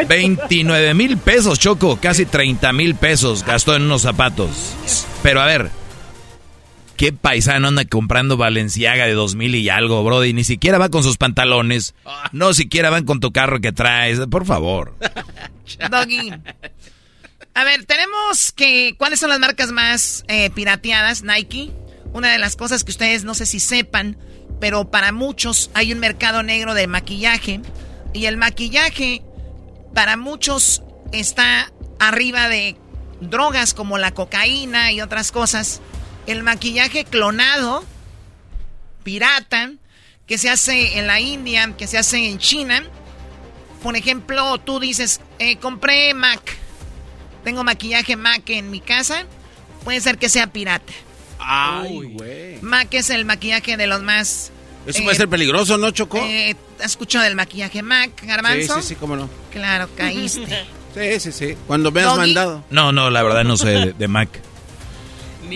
29 0.08 0.94
mil 0.94 1.18
pesos, 1.18 1.58
Choco. 1.58 1.98
Casi 2.00 2.26
30 2.26 2.72
mil 2.72 2.94
pesos 2.94 3.44
gastó 3.44 3.76
en 3.76 3.82
unos 3.82 4.02
zapatos. 4.02 4.74
Pero 5.22 5.40
a 5.40 5.46
ver, 5.46 5.70
¿qué 6.96 7.12
paisano 7.12 7.68
anda 7.68 7.84
comprando 7.84 8.36
Valenciaga 8.36 9.06
de 9.06 9.12
2 9.12 9.34
mil 9.34 9.54
y 9.54 9.68
algo, 9.68 10.02
Brody? 10.04 10.32
Ni 10.32 10.44
siquiera 10.44 10.78
va 10.78 10.88
con 10.88 11.02
sus 11.02 11.16
pantalones. 11.16 11.94
No 12.32 12.54
siquiera 12.54 12.90
van 12.90 13.04
con 13.04 13.20
tu 13.20 13.32
carro 13.32 13.60
que 13.60 13.72
traes. 13.72 14.20
Por 14.30 14.46
favor. 14.46 14.94
Doggy. 15.90 16.32
A 17.54 17.64
ver, 17.64 17.86
tenemos 17.86 18.52
que. 18.52 18.94
¿Cuáles 18.98 19.18
son 19.18 19.30
las 19.30 19.40
marcas 19.40 19.72
más 19.72 20.24
eh, 20.28 20.50
pirateadas? 20.50 21.22
Nike. 21.22 21.72
Una 22.12 22.30
de 22.30 22.38
las 22.38 22.56
cosas 22.56 22.84
que 22.84 22.90
ustedes 22.90 23.24
no 23.24 23.34
sé 23.34 23.46
si 23.46 23.60
sepan, 23.60 24.16
pero 24.60 24.90
para 24.90 25.12
muchos 25.12 25.70
hay 25.74 25.92
un 25.92 25.98
mercado 25.98 26.42
negro 26.42 26.74
de 26.74 26.86
maquillaje. 26.86 27.60
Y 28.12 28.26
el 28.26 28.36
maquillaje, 28.36 29.22
para 29.96 30.18
muchos, 30.18 30.82
está 31.10 31.72
arriba 31.98 32.50
de 32.50 32.76
drogas 33.22 33.72
como 33.72 33.96
la 33.96 34.12
cocaína 34.12 34.92
y 34.92 35.00
otras 35.00 35.32
cosas. 35.32 35.80
El 36.26 36.42
maquillaje 36.42 37.06
clonado, 37.06 37.82
pirata, 39.04 39.72
que 40.26 40.36
se 40.36 40.50
hace 40.50 40.98
en 40.98 41.06
la 41.06 41.18
India, 41.20 41.72
que 41.78 41.86
se 41.86 41.96
hace 41.96 42.28
en 42.28 42.36
China. 42.38 42.84
Por 43.82 43.96
ejemplo, 43.96 44.58
tú 44.58 44.80
dices, 44.80 45.22
eh, 45.38 45.56
compré 45.56 46.12
Mac. 46.12 46.42
Tengo 47.42 47.64
maquillaje 47.64 48.16
Mac 48.16 48.42
en 48.50 48.70
mi 48.70 48.80
casa. 48.80 49.24
Puede 49.82 50.02
ser 50.02 50.18
que 50.18 50.28
sea 50.28 50.48
pirata. 50.48 50.92
Ay, 51.38 52.02
güey. 52.12 52.58
Mac 52.60 52.92
es 52.92 53.08
el 53.08 53.24
maquillaje 53.24 53.78
de 53.78 53.86
los 53.86 54.02
más 54.02 54.52
Eso 54.86 54.98
Eh, 54.98 55.02
puede 55.04 55.16
ser 55.16 55.28
peligroso, 55.30 55.78
¿no, 55.78 55.90
Choco? 55.90 56.18
Eh, 56.18 56.54
¿Has 56.78 56.92
escuchado 56.92 57.24
del 57.24 57.36
maquillaje 57.36 57.82
Mac, 57.82 58.10
sí, 58.20 58.26
Garbanzo? 58.26 58.76
sí, 58.82 58.88
sí, 58.88 58.94
cómo 58.96 59.16
no. 59.16 59.28
Claro, 59.50 59.88
caíste. 59.96 60.66
Sí, 60.94 61.20
sí, 61.20 61.32
sí. 61.32 61.56
Cuando 61.66 61.90
me 61.92 62.00
has 62.00 62.06
Doggy. 62.06 62.18
mandado. 62.18 62.64
No, 62.70 62.92
no, 62.92 63.10
la 63.10 63.22
verdad 63.22 63.44
no 63.44 63.56
sé 63.56 63.68
de, 63.68 63.92
de 63.92 64.08
Mac. 64.08 64.28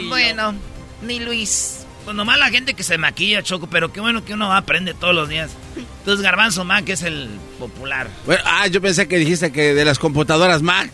bueno, 0.09 0.55
ni 1.03 1.21
Luis. 1.21 1.79
Pues 2.05 2.17
nomás 2.17 2.39
la 2.39 2.49
gente 2.51 2.75
que 2.75 2.83
se 2.83 2.97
maquilla, 2.99 3.43
Choco, 3.43 3.69
pero 3.69 3.93
qué 3.93 4.01
bueno 4.01 4.25
que 4.25 4.33
uno 4.35 4.53
aprende 4.55 4.95
todos 4.95 5.15
los 5.15 5.29
días. 5.29 5.51
Entonces 5.77 6.23
Garbanzo 6.25 6.65
Mac 6.65 6.89
es 6.89 7.03
el 7.03 7.29
popular. 7.59 8.09
Bueno, 8.25 8.43
ah, 8.47 8.67
yo 8.69 8.81
pensé 8.81 9.07
que 9.07 9.19
dijiste 9.19 9.53
que 9.53 9.75
de 9.75 9.85
las 9.85 9.99
computadoras 9.99 10.63
Mac. 10.63 10.91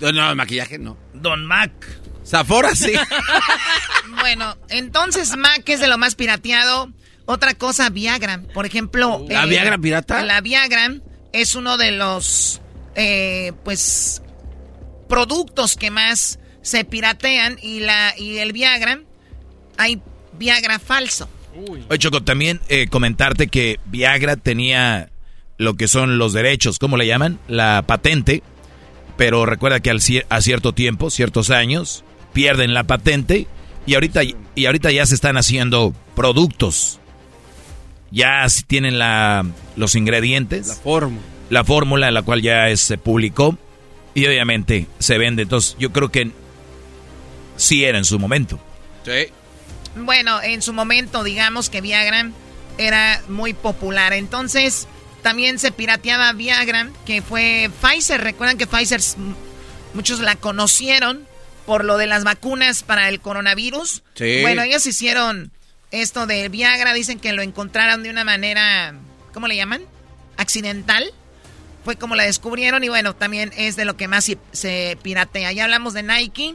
No, 0.00 0.12
no, 0.12 0.34
maquillaje 0.34 0.78
no. 0.78 0.96
Don 1.12 1.44
Mac. 1.44 1.70
Zafora 2.26 2.74
sí. 2.74 2.92
Bueno, 4.20 4.56
entonces 4.68 5.36
Mac 5.36 5.62
es 5.68 5.80
de 5.80 5.86
lo 5.86 5.96
más 5.98 6.14
pirateado. 6.14 6.90
Otra 7.26 7.54
cosa, 7.54 7.90
Viagra. 7.90 8.42
Por 8.54 8.66
ejemplo. 8.66 9.24
¿La 9.28 9.46
Viagra 9.46 9.78
pirata? 9.78 10.22
La 10.22 10.40
Viagra 10.40 10.96
es 11.32 11.54
uno 11.54 11.76
de 11.76 11.92
los, 11.92 12.60
eh, 12.96 13.52
pues, 13.64 14.22
productos 15.08 15.76
que 15.76 15.90
más 15.90 16.38
se 16.62 16.84
piratean. 16.84 17.58
Y, 17.62 17.80
la, 17.80 18.14
y 18.18 18.38
el 18.38 18.52
Viagra, 18.52 19.00
hay 19.76 20.00
Viagra 20.38 20.78
falso. 20.78 21.28
Oye, 21.88 21.98
Choco, 21.98 22.22
también 22.22 22.60
eh, 22.68 22.86
comentarte 22.88 23.48
que 23.48 23.78
Viagra 23.86 24.36
tenía 24.36 25.10
lo 25.58 25.74
que 25.74 25.88
son 25.88 26.16
los 26.18 26.32
derechos, 26.32 26.78
¿cómo 26.78 26.96
le 26.96 27.06
llaman? 27.06 27.38
La 27.48 27.82
patente. 27.86 28.42
Pero 29.16 29.44
recuerda 29.44 29.80
que 29.80 29.90
al, 29.90 30.00
cier- 30.00 30.24
a 30.30 30.40
cierto 30.40 30.72
tiempo, 30.72 31.10
ciertos 31.10 31.50
años, 31.50 32.04
pierden 32.32 32.72
la 32.72 32.84
patente 32.84 33.46
y 33.84 33.94
ahorita, 33.94 34.22
y 34.54 34.64
ahorita 34.66 34.90
ya 34.92 35.04
se 35.04 35.14
están 35.14 35.36
haciendo 35.36 35.92
productos. 36.16 36.99
Ya 38.10 38.44
tienen 38.66 38.98
la, 38.98 39.44
los 39.76 39.94
ingredientes. 39.94 40.66
La 40.68 40.74
fórmula. 40.74 41.22
La 41.48 41.64
fórmula, 41.64 42.10
la 42.10 42.22
cual 42.22 42.42
ya 42.42 42.68
es- 42.68 42.80
se 42.80 42.98
publicó 42.98 43.56
y 44.14 44.26
obviamente 44.26 44.86
se 44.98 45.18
vende. 45.18 45.42
Entonces 45.42 45.76
yo 45.78 45.92
creo 45.92 46.10
que 46.10 46.30
sí 47.56 47.84
era 47.84 47.98
en 47.98 48.04
su 48.04 48.18
momento. 48.18 48.58
Sí. 49.04 49.32
Bueno, 49.96 50.40
en 50.42 50.62
su 50.62 50.72
momento, 50.72 51.24
digamos 51.24 51.70
que 51.70 51.80
Viagra 51.80 52.30
era 52.78 53.22
muy 53.28 53.52
popular. 53.54 54.12
Entonces, 54.12 54.86
también 55.22 55.58
se 55.58 55.72
pirateaba 55.72 56.32
Viagra, 56.32 56.88
que 57.06 57.22
fue 57.22 57.70
Pfizer. 57.82 58.20
Recuerdan 58.20 58.56
que 58.56 58.66
Pfizer, 58.66 59.00
muchos 59.94 60.20
la 60.20 60.36
conocieron 60.36 61.26
por 61.66 61.84
lo 61.84 61.98
de 61.98 62.06
las 62.06 62.24
vacunas 62.24 62.82
para 62.82 63.08
el 63.08 63.20
coronavirus. 63.20 64.02
Sí. 64.14 64.38
Bueno, 64.42 64.62
ellos 64.62 64.86
hicieron 64.86 65.50
esto 65.90 66.26
de 66.26 66.48
Viagra, 66.48 66.92
dicen 66.94 67.18
que 67.18 67.32
lo 67.32 67.42
encontraron 67.42 68.02
de 68.02 68.10
una 68.10 68.24
manera, 68.24 68.94
¿cómo 69.32 69.46
le 69.48 69.56
llaman? 69.56 69.82
Accidental. 70.36 71.12
Fue 71.84 71.96
como 71.96 72.14
la 72.14 72.24
descubrieron 72.24 72.84
y 72.84 72.88
bueno, 72.88 73.14
también 73.16 73.52
es 73.56 73.76
de 73.76 73.84
lo 73.84 73.96
que 73.96 74.06
más 74.08 74.30
se- 74.52 74.98
piratea. 75.02 75.52
Ya 75.52 75.64
hablamos 75.64 75.94
de 75.94 76.02
Nike. 76.02 76.54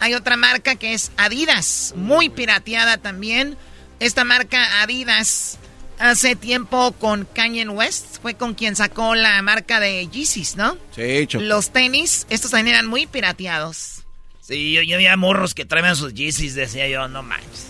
Hay 0.00 0.14
otra 0.14 0.36
marca 0.36 0.74
que 0.76 0.94
es 0.94 1.12
Adidas, 1.16 1.92
muy 1.96 2.28
pirateada 2.30 2.96
también. 2.98 3.56
Esta 4.00 4.24
marca 4.24 4.82
Adidas 4.82 5.58
hace 5.98 6.34
tiempo 6.34 6.92
con 6.92 7.24
Kanye 7.26 7.68
West, 7.68 8.20
fue 8.20 8.34
con 8.34 8.54
quien 8.54 8.74
sacó 8.74 9.14
la 9.14 9.40
marca 9.42 9.78
de 9.80 10.08
Yeezys, 10.08 10.56
¿no? 10.56 10.76
Sí, 10.96 11.26
Choco. 11.28 11.44
Los 11.44 11.70
tenis, 11.72 12.26
estos 12.30 12.50
también 12.50 12.74
eran 12.74 12.86
muy 12.86 13.06
pirateados. 13.06 14.02
Sí, 14.40 14.72
yo, 14.72 14.82
yo 14.82 14.96
veía 14.96 15.16
morros 15.16 15.54
que 15.54 15.64
traían 15.64 15.94
sus 15.94 16.12
Yeezys, 16.12 16.54
decía 16.54 16.88
yo, 16.88 17.06
no 17.08 17.22
manches. 17.22 17.66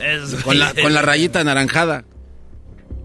Es- 0.00 0.34
Con 0.42 0.58
la, 0.58 0.72
con 0.74 0.92
la 0.94 1.02
rayita 1.02 1.40
anaranjada. 1.40 2.04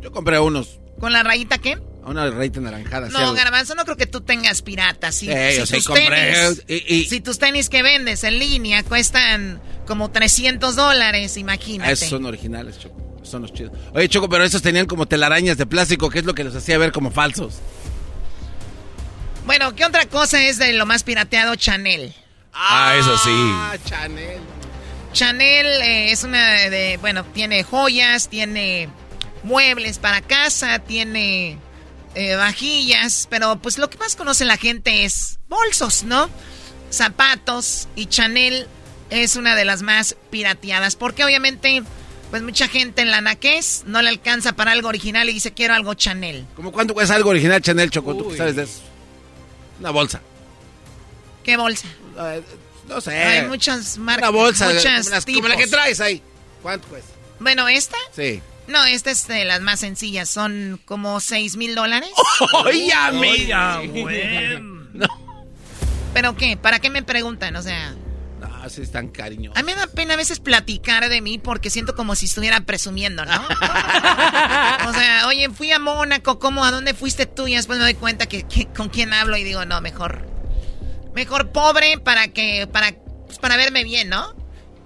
Yo 0.01 0.11
compré 0.11 0.39
unos. 0.39 0.79
¿Con 0.99 1.11
la 1.13 1.23
rayita 1.23 1.57
qué? 1.57 1.77
Una 2.05 2.29
rayita 2.29 2.59
anaranjada. 2.59 3.09
No. 3.09 3.33
Garbanzo, 3.33 3.75
no 3.75 3.83
creo 3.85 3.97
que 3.97 4.07
tú 4.07 4.21
tengas 4.21 4.61
piratas. 4.61 5.13
Si, 5.15 5.27
Sí, 5.27 5.33
si 5.51 5.57
yo 5.57 5.65
sí 5.65 5.73
tus 5.75 5.85
compré, 5.87 6.07
tenis, 6.09 6.63
y- 6.67 6.95
y- 6.95 7.05
si 7.05 7.21
tus 7.21 7.37
tenis 7.37 7.69
que 7.69 7.83
vendes 7.83 8.23
en 8.23 8.39
línea 8.39 8.81
cuestan 8.83 9.61
como 9.85 10.09
300 10.09 10.75
dólares, 10.75 11.37
imagínate. 11.37 11.89
Ah, 11.89 11.93
esos 11.93 12.09
son 12.09 12.25
originales, 12.25 12.79
Choco. 12.79 13.19
Son 13.23 13.41
los 13.43 13.53
chidos. 13.53 13.73
Oye, 13.93 14.07
Choco, 14.09 14.27
pero 14.29 14.43
esos 14.43 14.61
tenían 14.61 14.85
como 14.87 15.05
telarañas 15.07 15.57
de 15.57 15.65
plástico, 15.67 16.09
que 16.09 16.19
es 16.19 16.25
lo 16.25 16.33
que 16.33 16.43
los 16.43 16.55
hacía 16.55 16.77
ver 16.77 16.91
como 16.91 17.11
falsos. 17.11 17.59
Bueno, 19.45 19.75
¿qué 19.75 19.85
otra 19.85 20.05
cosa 20.07 20.41
es 20.43 20.57
de 20.57 20.73
lo 20.73 20.85
más 20.85 21.03
pirateado? 21.03 21.55
Chanel. 21.55 22.13
Ah, 22.53 22.95
eso 22.97 23.17
sí. 23.17 23.29
Ah, 23.33 23.75
Chanel. 23.85 24.39
Chanel 25.19 25.65
eh, 25.65 26.13
es 26.13 26.23
una 26.23 26.69
de, 26.69 26.95
bueno, 27.01 27.25
tiene 27.25 27.65
joyas, 27.65 28.29
tiene 28.29 28.87
muebles 29.43 29.99
para 29.99 30.21
casa, 30.21 30.79
tiene 30.79 31.57
eh, 32.15 32.35
vajillas, 32.35 33.27
pero 33.29 33.57
pues 33.57 33.77
lo 33.77 33.89
que 33.89 33.97
más 33.97 34.15
conoce 34.15 34.45
la 34.45 34.55
gente 34.55 35.03
es 35.03 35.37
bolsos, 35.49 36.03
¿no? 36.03 36.29
Zapatos 36.89 37.89
y 37.97 38.05
Chanel 38.05 38.65
es 39.09 39.35
una 39.35 39.57
de 39.57 39.65
las 39.65 39.81
más 39.81 40.15
pirateadas, 40.29 40.95
porque 40.95 41.25
obviamente, 41.25 41.83
pues 42.31 42.41
mucha 42.41 42.69
gente 42.69 43.01
en 43.01 43.11
la 43.11 43.19
naquez 43.19 43.83
no 43.85 44.01
le 44.01 44.07
alcanza 44.07 44.53
para 44.53 44.71
algo 44.71 44.87
original 44.87 45.27
y 45.27 45.33
dice 45.33 45.51
quiero 45.51 45.73
algo 45.73 45.95
Chanel. 45.95 46.45
¿Cómo 46.55 46.71
cuánto 46.71 46.93
cuesta 46.93 47.15
algo 47.15 47.31
original 47.31 47.61
Chanel, 47.61 47.91
Choco? 47.91 48.15
¿Tú 48.15 48.29
qué 48.29 48.37
sabes 48.37 48.55
de 48.55 48.63
eso? 48.63 48.79
Una 49.81 49.89
bolsa. 49.89 50.21
¿Qué 51.43 51.57
bolsa? 51.57 51.89
No 52.89 52.99
sé. 53.01 53.15
Hay 53.23 53.47
muchas 53.47 53.97
marcas, 53.97 54.29
Una 54.29 54.37
bolsa. 54.37 54.69
muchas 54.73 55.25
como 55.25 55.47
la 55.47 55.55
que 55.55 55.67
traes 55.67 56.01
ahí. 56.01 56.21
¿Cuánto 56.61 56.87
cuesta? 56.89 57.13
Bueno, 57.39 57.67
esta 57.69 57.95
Sí. 58.15 58.41
No, 58.67 58.83
esta 58.85 59.09
es 59.11 59.25
de 59.27 59.45
las 59.45 59.61
más 59.61 59.79
sencillas. 59.79 60.29
Son 60.29 60.79
como 60.85 61.19
6 61.19 61.55
mil 61.55 61.73
dólares. 61.75 62.09
¡Oye, 62.65 62.91
amiga! 62.93 63.79
¿Pero 66.13 66.35
qué? 66.35 66.57
¿Para 66.57 66.79
qué 66.79 66.89
me 66.89 67.03
preguntan? 67.03 67.55
O 67.55 67.61
sea, 67.61 67.95
No, 68.39 68.69
sí 68.69 68.81
están 68.81 69.09
cariñosos. 69.09 69.57
a 69.57 69.63
mí 69.63 69.71
me 69.71 69.77
da 69.79 69.87
pena 69.87 70.15
a 70.15 70.17
veces 70.17 70.39
platicar 70.39 71.07
de 71.09 71.21
mí 71.21 71.37
porque 71.37 71.69
siento 71.69 71.95
como 71.95 72.15
si 72.15 72.25
estuviera 72.25 72.59
presumiendo, 72.61 73.25
¿no? 73.25 73.31
o 74.87 74.93
sea, 74.93 75.23
oye, 75.27 75.49
fui 75.49 75.71
a 75.71 75.79
Mónaco, 75.79 76.39
¿cómo? 76.39 76.63
¿A 76.65 76.71
dónde 76.71 76.93
fuiste 76.93 77.25
tú? 77.25 77.47
Y 77.47 77.55
después 77.55 77.77
me 77.79 77.85
doy 77.85 77.93
cuenta 77.93 78.25
que, 78.27 78.43
que- 78.43 78.67
con 78.67 78.89
quién 78.89 79.13
hablo 79.13 79.37
y 79.37 79.43
digo, 79.43 79.65
no, 79.65 79.79
mejor. 79.81 80.27
Mejor 81.19 81.49
pobre 81.49 81.99
para 81.99 82.29
que, 82.29 82.65
para, 82.71 82.93
pues, 83.25 83.39
para 83.39 83.57
verme 83.57 83.83
bien, 83.83 84.07
¿no? 84.07 84.33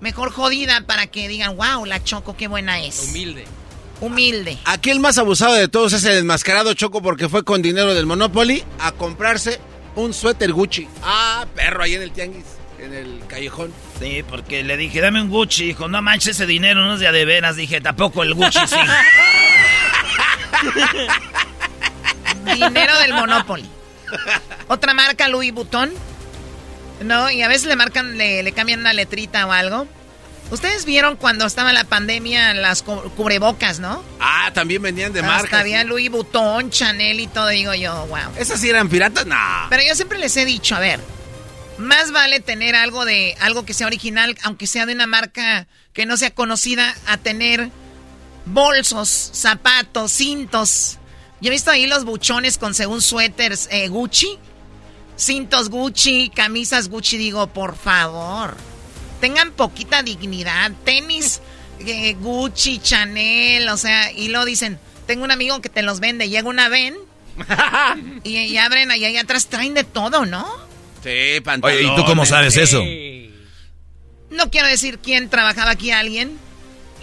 Mejor 0.02 0.32
jodida 0.32 0.82
para 0.82 1.06
que 1.06 1.28
digan, 1.28 1.56
wow, 1.56 1.86
la 1.86 2.04
Choco, 2.04 2.36
qué 2.36 2.48
buena 2.48 2.84
es. 2.84 3.08
Humilde. 3.08 3.46
Humilde. 4.02 4.58
Aquí 4.66 4.90
el 4.90 5.00
más 5.00 5.20
abusado 5.20 5.54
de 5.54 5.68
todos 5.68 5.94
es 5.94 6.04
el 6.06 6.18
enmascarado 6.18 6.74
Choco 6.74 7.04
porque 7.04 7.30
fue 7.30 7.44
con 7.44 7.62
dinero 7.62 7.94
del 7.94 8.08
Monopoly 8.08 8.64
a 8.80 8.94
comprarse 8.94 9.60
un 9.96 10.12
suéter 10.12 10.52
Gucci. 10.54 10.88
Ah, 11.04 11.46
perro, 11.54 11.84
ahí 11.84 11.94
en 11.94 12.02
el 12.02 12.12
tianguis, 12.12 12.46
en 12.80 12.96
el 12.96 13.22
callejón. 13.28 13.72
Sí, 14.00 14.24
porque 14.28 14.64
le 14.64 14.76
dije, 14.76 15.02
dame 15.02 15.22
un 15.22 15.30
Gucci. 15.30 15.68
Dijo, 15.68 15.88
no 15.88 16.02
manches, 16.02 16.30
ese 16.30 16.48
dinero 16.48 16.84
no 16.84 16.96
es 16.96 17.00
de 17.00 17.12
de 17.12 17.26
veras. 17.26 17.58
Dije, 17.58 17.80
tampoco 17.80 18.24
el 18.24 18.34
Gucci, 18.34 18.58
sí. 18.66 18.76
Dinero 22.56 22.98
del 22.98 23.14
Monopoly. 23.14 23.70
Otra 24.68 24.96
marca, 24.96 25.28
Louis 25.28 25.54
Vuitton. 25.54 25.94
¿No? 27.02 27.30
Y 27.32 27.42
a 27.42 27.48
veces 27.48 27.66
le 27.68 27.76
marcan, 27.76 28.18
le, 28.18 28.44
le 28.44 28.52
cambian 28.52 28.80
una 28.80 28.94
letrita 28.94 29.46
o 29.48 29.52
algo. 29.52 29.88
Ustedes 30.52 30.86
vieron 30.86 31.16
cuando 31.16 31.46
estaba 31.46 31.74
la 31.74 31.84
pandemia 31.86 32.54
las 32.54 32.84
cu- 32.84 33.10
cubrebocas, 33.16 33.80
¿no? 33.80 34.04
Ah, 34.20 34.52
también 34.54 34.82
venían 34.82 35.12
de 35.12 35.22
Hasta 35.22 35.32
marca. 35.32 35.60
había 35.60 35.84
Louis 35.84 36.10
Vuitton, 36.12 36.70
Chanel 36.70 37.20
y 37.20 37.28
todo. 37.28 37.48
Digo 37.48 37.74
yo, 37.74 38.06
wow. 38.08 38.20
¿Esas 38.38 38.60
sí 38.62 38.70
eran 38.70 38.88
piratas? 38.90 39.26
No. 39.26 39.36
Pero 39.70 39.84
yo 39.88 39.96
siempre 39.96 40.20
les 40.20 40.36
he 40.38 40.46
dicho, 40.46 40.76
a 40.76 40.80
ver, 40.80 41.00
más 41.78 42.12
vale 42.12 42.40
tener 42.40 42.76
algo 42.76 43.04
de 43.06 43.36
algo 43.40 43.66
que 43.66 43.74
sea 43.74 43.88
original, 43.88 44.38
aunque 44.44 44.68
sea 44.68 44.86
de 44.86 44.94
una 44.94 45.08
marca 45.08 45.66
que 45.94 46.06
no 46.06 46.18
sea 46.18 46.32
conocida, 46.32 46.94
a 47.08 47.18
tener 47.18 47.70
bolsos, 48.46 49.10
zapatos, 49.34 50.12
cintos. 50.12 50.98
Yo 51.42 51.48
he 51.50 51.52
visto 51.52 51.72
ahí 51.72 51.88
los 51.88 52.06
buchones 52.06 52.58
con 52.58 52.74
según 52.74 53.02
suéteres 53.02 53.68
eh, 53.72 53.88
Gucci, 53.88 54.38
cintos 55.16 55.70
Gucci, 55.70 56.32
camisas 56.34 56.90
Gucci. 56.90 57.18
Digo, 57.18 57.48
por 57.48 57.76
favor, 57.78 58.56
tengan 59.20 59.52
poquita 59.52 60.04
dignidad, 60.04 60.72
tenis 60.84 61.42
eh, 61.80 62.16
Gucci, 62.20 62.80
Chanel, 62.80 63.70
o 63.70 63.78
sea, 63.78 64.12
y 64.12 64.30
lo 64.30 64.46
dicen. 64.46 64.80
Tengo 65.06 65.26
un 65.26 65.32
amigo 65.32 65.60
que 65.62 65.68
te 65.68 65.82
los 65.82 66.00
vende, 66.00 66.30
llega 66.30 66.48
una 66.48 66.70
ven 66.70 66.96
y, 68.24 68.38
y 68.38 68.58
abren 68.58 68.90
ahí, 68.90 69.04
ahí 69.04 69.18
atrás, 69.18 69.48
traen 69.48 69.74
de 69.74 69.84
todo, 69.84 70.26
¿no? 70.26 70.48
Sí, 71.04 71.42
pantalón. 71.44 71.78
Oye, 71.78 71.86
¿y 71.86 71.96
tú 71.96 72.06
cómo 72.06 72.26
sabes 72.26 72.56
eso? 72.56 72.82
No 74.30 74.50
quiero 74.50 74.68
decir 74.68 75.00
quién 75.00 75.30
trabajaba 75.30 75.72
aquí 75.72 75.92
alguien. 75.92 76.40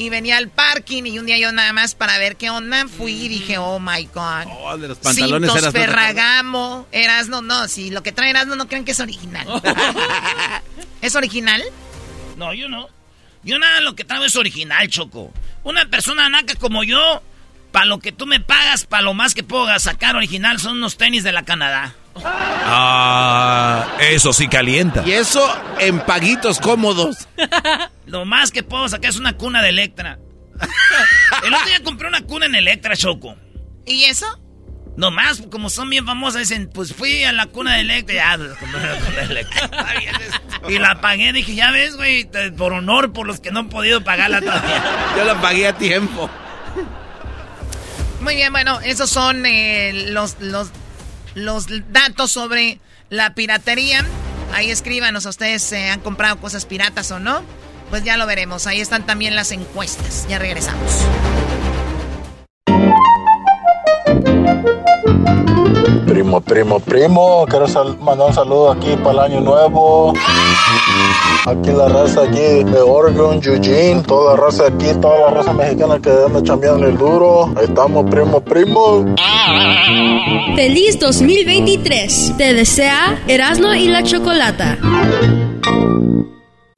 Y 0.00 0.08
venía 0.08 0.38
al 0.38 0.48
parking 0.48 1.02
y 1.04 1.18
un 1.18 1.26
día 1.26 1.36
yo 1.36 1.52
nada 1.52 1.74
más 1.74 1.94
para 1.94 2.16
ver 2.16 2.36
qué 2.36 2.48
onda 2.48 2.88
fui 2.88 3.12
y 3.12 3.28
dije, 3.28 3.58
oh 3.58 3.78
my 3.78 4.08
god. 4.14 4.46
Oh, 4.48 4.78
de 4.78 4.88
los 4.88 4.96
pantalones 4.96 5.50
Cintos 5.50 5.62
eras 5.62 5.74
Ferragamo, 5.74 6.86
Erasno, 6.90 7.42
no, 7.42 7.68
si 7.68 7.90
lo 7.90 8.02
que 8.02 8.10
trae 8.10 8.30
Erasno 8.30 8.56
no 8.56 8.66
crean 8.66 8.86
que 8.86 8.92
es 8.92 9.00
original. 9.00 9.46
¿Es 11.02 11.14
original? 11.16 11.62
No, 12.38 12.54
yo 12.54 12.70
no. 12.70 12.88
Yo 13.42 13.58
nada, 13.58 13.82
lo 13.82 13.94
que 13.94 14.04
traigo 14.04 14.24
es 14.24 14.36
original, 14.36 14.88
Choco. 14.88 15.34
Una 15.64 15.84
persona 15.84 16.30
naca 16.30 16.54
como 16.54 16.82
yo, 16.82 17.22
para 17.70 17.84
lo 17.84 17.98
que 17.98 18.10
tú 18.10 18.24
me 18.24 18.40
pagas, 18.40 18.86
para 18.86 19.02
lo 19.02 19.12
más 19.12 19.34
que 19.34 19.42
puedo 19.42 19.78
sacar 19.78 20.16
original, 20.16 20.58
son 20.60 20.78
unos 20.78 20.96
tenis 20.96 21.24
de 21.24 21.32
la 21.32 21.42
Canadá. 21.42 21.94
Ah, 22.16 23.96
eso 24.00 24.32
sí 24.32 24.48
calienta. 24.48 25.02
Y 25.06 25.12
eso 25.12 25.46
en 25.78 26.00
paguitos 26.00 26.58
cómodos. 26.58 27.28
lo 28.06 28.24
más 28.24 28.50
que 28.50 28.62
puedo 28.62 28.88
sacar 28.88 29.10
es 29.10 29.18
una 29.18 29.36
cuna 29.36 29.62
de 29.62 29.70
Electra. 29.70 30.18
El 31.44 31.54
otro 31.54 31.66
día 31.66 31.82
compré 31.82 32.08
una 32.08 32.22
cuna 32.22 32.46
en 32.46 32.54
Electra, 32.54 32.96
Choco. 32.96 33.36
¿Y 33.86 34.04
eso? 34.04 34.26
Nomás, 34.96 35.42
como 35.50 35.70
son 35.70 35.88
bien 35.88 36.04
famosas, 36.04 36.40
dicen, 36.40 36.68
pues 36.72 36.92
fui 36.92 37.24
a 37.24 37.32
la 37.32 37.46
cuna 37.46 37.74
de 37.74 37.80
Electra, 37.80 38.14
ya, 38.14 38.36
compré 38.36 38.80
la 38.80 38.98
cuna 38.98 39.16
de 39.16 39.22
Electra. 39.22 39.70
y 40.68 40.78
la 40.78 41.00
pagué, 41.00 41.32
dije, 41.32 41.54
ya 41.54 41.70
ves, 41.70 41.96
güey, 41.96 42.28
por 42.56 42.72
honor, 42.72 43.12
por 43.12 43.26
los 43.26 43.40
que 43.40 43.50
no 43.50 43.60
han 43.60 43.68
podido 43.68 44.02
pagarla 44.02 44.40
todavía. 44.40 44.82
Yo 45.16 45.24
la 45.24 45.40
pagué 45.40 45.68
a 45.68 45.72
tiempo. 45.72 46.28
Muy 48.20 48.34
bien, 48.34 48.52
bueno, 48.52 48.80
esos 48.80 49.08
son 49.08 49.46
eh, 49.46 50.08
los, 50.08 50.38
los, 50.40 50.70
los 51.34 51.66
datos 51.92 52.32
sobre 52.32 52.80
la 53.08 53.34
piratería. 53.34 54.04
Ahí 54.52 54.70
escríbanos, 54.70 55.26
¿a 55.26 55.30
ustedes 55.30 55.62
se 55.62 55.90
han 55.90 56.00
comprado 56.00 56.38
cosas 56.38 56.64
piratas 56.64 57.10
o 57.10 57.20
no? 57.20 57.42
Pues 57.90 58.04
ya 58.04 58.16
lo 58.16 58.26
veremos. 58.26 58.66
Ahí 58.66 58.80
están 58.80 59.04
también 59.04 59.34
las 59.34 59.52
encuestas. 59.52 60.26
Ya 60.28 60.38
regresamos. 60.38 61.04
Primo, 66.46 66.80
primo, 66.80 67.46
quiero 67.48 67.66
mandar 68.00 68.28
un 68.28 68.34
saludo 68.34 68.70
aquí 68.72 68.96
para 69.02 69.26
el 69.26 69.32
año 69.32 69.40
nuevo. 69.40 70.12
Aquí 71.46 71.70
la 71.70 71.88
raza 71.88 72.22
aquí 72.22 72.64
de 72.64 72.80
Oregon, 72.80 73.40
Eugene, 73.42 74.02
toda 74.02 74.34
la 74.34 74.40
raza 74.40 74.66
aquí, 74.66 74.86
toda 75.00 75.18
la 75.20 75.30
raza 75.30 75.52
mexicana 75.52 75.98
que 75.98 76.10
anda 76.10 76.42
chambeando 76.42 76.86
el 76.86 76.96
duro. 76.96 77.52
Ahí 77.56 77.64
estamos, 77.64 78.04
primo, 78.10 78.40
primo. 78.40 79.04
Feliz 80.56 80.98
2023. 80.98 82.34
Te 82.36 82.54
desea 82.54 83.18
Erasmo 83.26 83.74
y 83.74 83.88
la 83.88 84.02
Chocolata. 84.02 84.78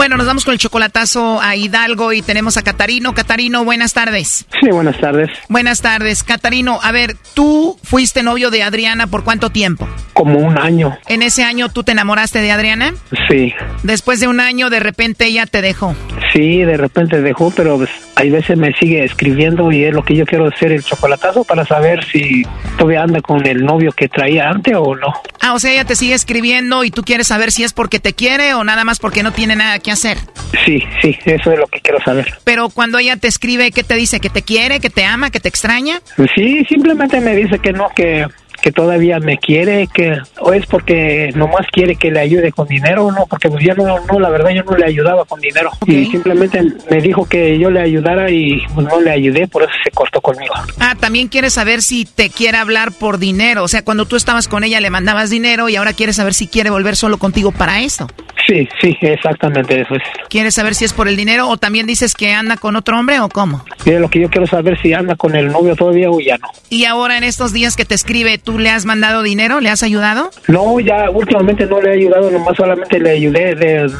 Bueno, 0.00 0.16
nos 0.16 0.26
vamos 0.26 0.46
con 0.46 0.52
el 0.52 0.58
chocolatazo 0.58 1.42
a 1.42 1.56
Hidalgo 1.56 2.14
y 2.14 2.22
tenemos 2.22 2.56
a 2.56 2.62
Catarino. 2.62 3.12
Catarino, 3.12 3.66
buenas 3.66 3.92
tardes. 3.92 4.46
Sí, 4.58 4.70
buenas 4.70 4.98
tardes. 4.98 5.28
Buenas 5.50 5.82
tardes. 5.82 6.22
Catarino, 6.22 6.78
a 6.82 6.90
ver, 6.90 7.16
tú 7.34 7.78
fuiste 7.82 8.22
novio 8.22 8.50
de 8.50 8.62
Adriana 8.62 9.08
por 9.08 9.24
cuánto 9.24 9.50
tiempo? 9.50 9.86
Como 10.14 10.38
un 10.38 10.56
año. 10.58 10.96
¿En 11.06 11.20
ese 11.20 11.44
año 11.44 11.68
tú 11.68 11.84
te 11.84 11.92
enamoraste 11.92 12.40
de 12.40 12.50
Adriana? 12.50 12.94
Sí. 13.28 13.52
Después 13.82 14.20
de 14.20 14.28
un 14.28 14.40
año, 14.40 14.70
de 14.70 14.80
repente 14.80 15.26
ella 15.26 15.44
te 15.44 15.60
dejó. 15.60 15.94
Sí, 16.32 16.62
de 16.62 16.78
repente 16.78 17.20
dejó, 17.20 17.50
pero 17.50 17.76
pues, 17.76 17.90
hay 18.20 18.28
veces 18.28 18.58
me 18.58 18.74
sigue 18.74 19.02
escribiendo 19.02 19.72
y 19.72 19.84
es 19.84 19.94
lo 19.94 20.04
que 20.04 20.14
yo 20.14 20.26
quiero 20.26 20.46
hacer 20.46 20.72
el 20.72 20.84
chocolatazo 20.84 21.42
para 21.44 21.64
saber 21.64 22.04
si 22.04 22.42
todavía 22.76 23.02
anda 23.02 23.22
con 23.22 23.46
el 23.46 23.64
novio 23.64 23.92
que 23.92 24.08
traía 24.08 24.50
antes 24.50 24.74
o 24.76 24.94
no. 24.94 25.14
Ah, 25.40 25.54
o 25.54 25.58
sea, 25.58 25.72
ella 25.72 25.86
te 25.86 25.96
sigue 25.96 26.12
escribiendo 26.12 26.84
y 26.84 26.90
tú 26.90 27.02
quieres 27.02 27.28
saber 27.28 27.50
si 27.50 27.64
es 27.64 27.72
porque 27.72 27.98
te 27.98 28.12
quiere 28.12 28.52
o 28.52 28.62
nada 28.62 28.84
más 28.84 28.98
porque 28.98 29.22
no 29.22 29.32
tiene 29.32 29.56
nada 29.56 29.78
que 29.78 29.90
hacer. 29.90 30.18
Sí, 30.66 30.82
sí, 31.00 31.16
eso 31.24 31.50
es 31.50 31.58
lo 31.58 31.66
que 31.66 31.80
quiero 31.80 31.98
saber. 32.02 32.34
Pero 32.44 32.68
cuando 32.68 32.98
ella 32.98 33.16
te 33.16 33.26
escribe, 33.26 33.70
¿qué 33.70 33.84
te 33.84 33.94
dice? 33.94 34.20
¿Que 34.20 34.28
te 34.28 34.42
quiere, 34.42 34.80
que 34.80 34.90
te 34.90 35.06
ama, 35.06 35.30
que 35.30 35.40
te 35.40 35.48
extraña? 35.48 36.02
Sí, 36.34 36.62
simplemente 36.68 37.20
me 37.20 37.34
dice 37.34 37.58
que 37.58 37.72
no, 37.72 37.88
que 37.96 38.26
que 38.62 38.72
todavía 38.72 39.18
me 39.20 39.38
quiere, 39.38 39.86
que 39.86 40.18
o 40.40 40.52
es 40.52 40.66
porque 40.66 41.32
nomás 41.34 41.66
quiere 41.72 41.96
que 41.96 42.10
le 42.10 42.20
ayude 42.20 42.52
con 42.52 42.68
dinero, 42.68 43.10
no, 43.10 43.26
porque 43.26 43.48
pues 43.48 43.64
yo 43.64 43.74
no, 43.74 44.00
no, 44.06 44.20
la 44.20 44.30
verdad 44.30 44.50
yo 44.50 44.62
no 44.64 44.76
le 44.76 44.86
ayudaba 44.86 45.24
con 45.24 45.40
dinero 45.40 45.70
y 45.86 46.06
simplemente 46.06 46.62
me 46.90 47.00
dijo 47.00 47.26
que 47.26 47.58
yo 47.58 47.70
le 47.70 47.80
ayudara 47.80 48.30
y 48.30 48.62
pues 48.74 48.86
no 48.86 49.00
le 49.00 49.10
ayudé, 49.10 49.48
por 49.48 49.62
eso 49.62 49.72
se 49.82 49.90
cortó 49.90 50.20
conmigo. 50.20 50.54
Ah, 50.78 50.94
también 50.98 51.28
quiere 51.28 51.50
saber 51.50 51.82
si 51.82 52.04
te 52.04 52.30
quiere 52.30 52.58
hablar 52.58 52.92
por 52.92 53.18
dinero, 53.18 53.64
o 53.64 53.68
sea, 53.68 53.82
cuando 53.82 54.06
tú 54.06 54.16
estabas 54.16 54.48
con 54.48 54.64
ella 54.64 54.80
le 54.80 54.90
mandabas 54.90 55.30
dinero 55.30 55.68
y 55.68 55.76
ahora 55.76 55.92
quiere 55.92 56.12
saber 56.12 56.34
si 56.34 56.46
quiere 56.46 56.70
volver 56.70 56.96
solo 56.96 57.18
contigo 57.18 57.52
para 57.52 57.80
eso. 57.80 58.08
Sí, 58.46 58.68
sí, 58.80 58.96
exactamente 59.02 59.80
eso 59.80 59.94
es. 59.94 60.02
¿Quieres 60.28 60.54
saber 60.54 60.74
si 60.74 60.84
es 60.84 60.92
por 60.92 61.06
el 61.06 61.16
dinero 61.16 61.48
o 61.48 61.56
también 61.56 61.86
dices 61.86 62.14
que 62.14 62.32
anda 62.32 62.56
con 62.56 62.74
otro 62.74 62.98
hombre 62.98 63.20
o 63.20 63.28
cómo? 63.28 63.64
Sí, 63.84 63.92
lo 63.92 64.08
que 64.10 64.20
yo 64.20 64.28
quiero 64.28 64.46
saber 64.46 64.80
si 64.80 64.92
anda 64.92 65.14
con 65.14 65.36
el 65.36 65.48
novio 65.48 65.76
todavía 65.76 66.10
o 66.10 66.18
ya 66.20 66.36
no. 66.38 66.48
Y 66.68 66.84
ahora 66.84 67.16
en 67.16 67.24
estos 67.24 67.52
días 67.52 67.76
que 67.76 67.84
te 67.84 67.94
escribe, 67.94 68.38
¿tú 68.42 68.58
le 68.58 68.70
has 68.70 68.86
mandado 68.86 69.22
dinero? 69.22 69.60
¿Le 69.60 69.70
has 69.70 69.82
ayudado? 69.82 70.30
No, 70.48 70.80
ya 70.80 71.10
últimamente 71.10 71.66
no 71.66 71.80
le 71.80 71.90
he 71.90 71.92
ayudado, 71.94 72.30
nomás 72.30 72.56
solamente 72.56 72.98
le 72.98 73.10
ayudé 73.10 73.54
de, 73.54 73.90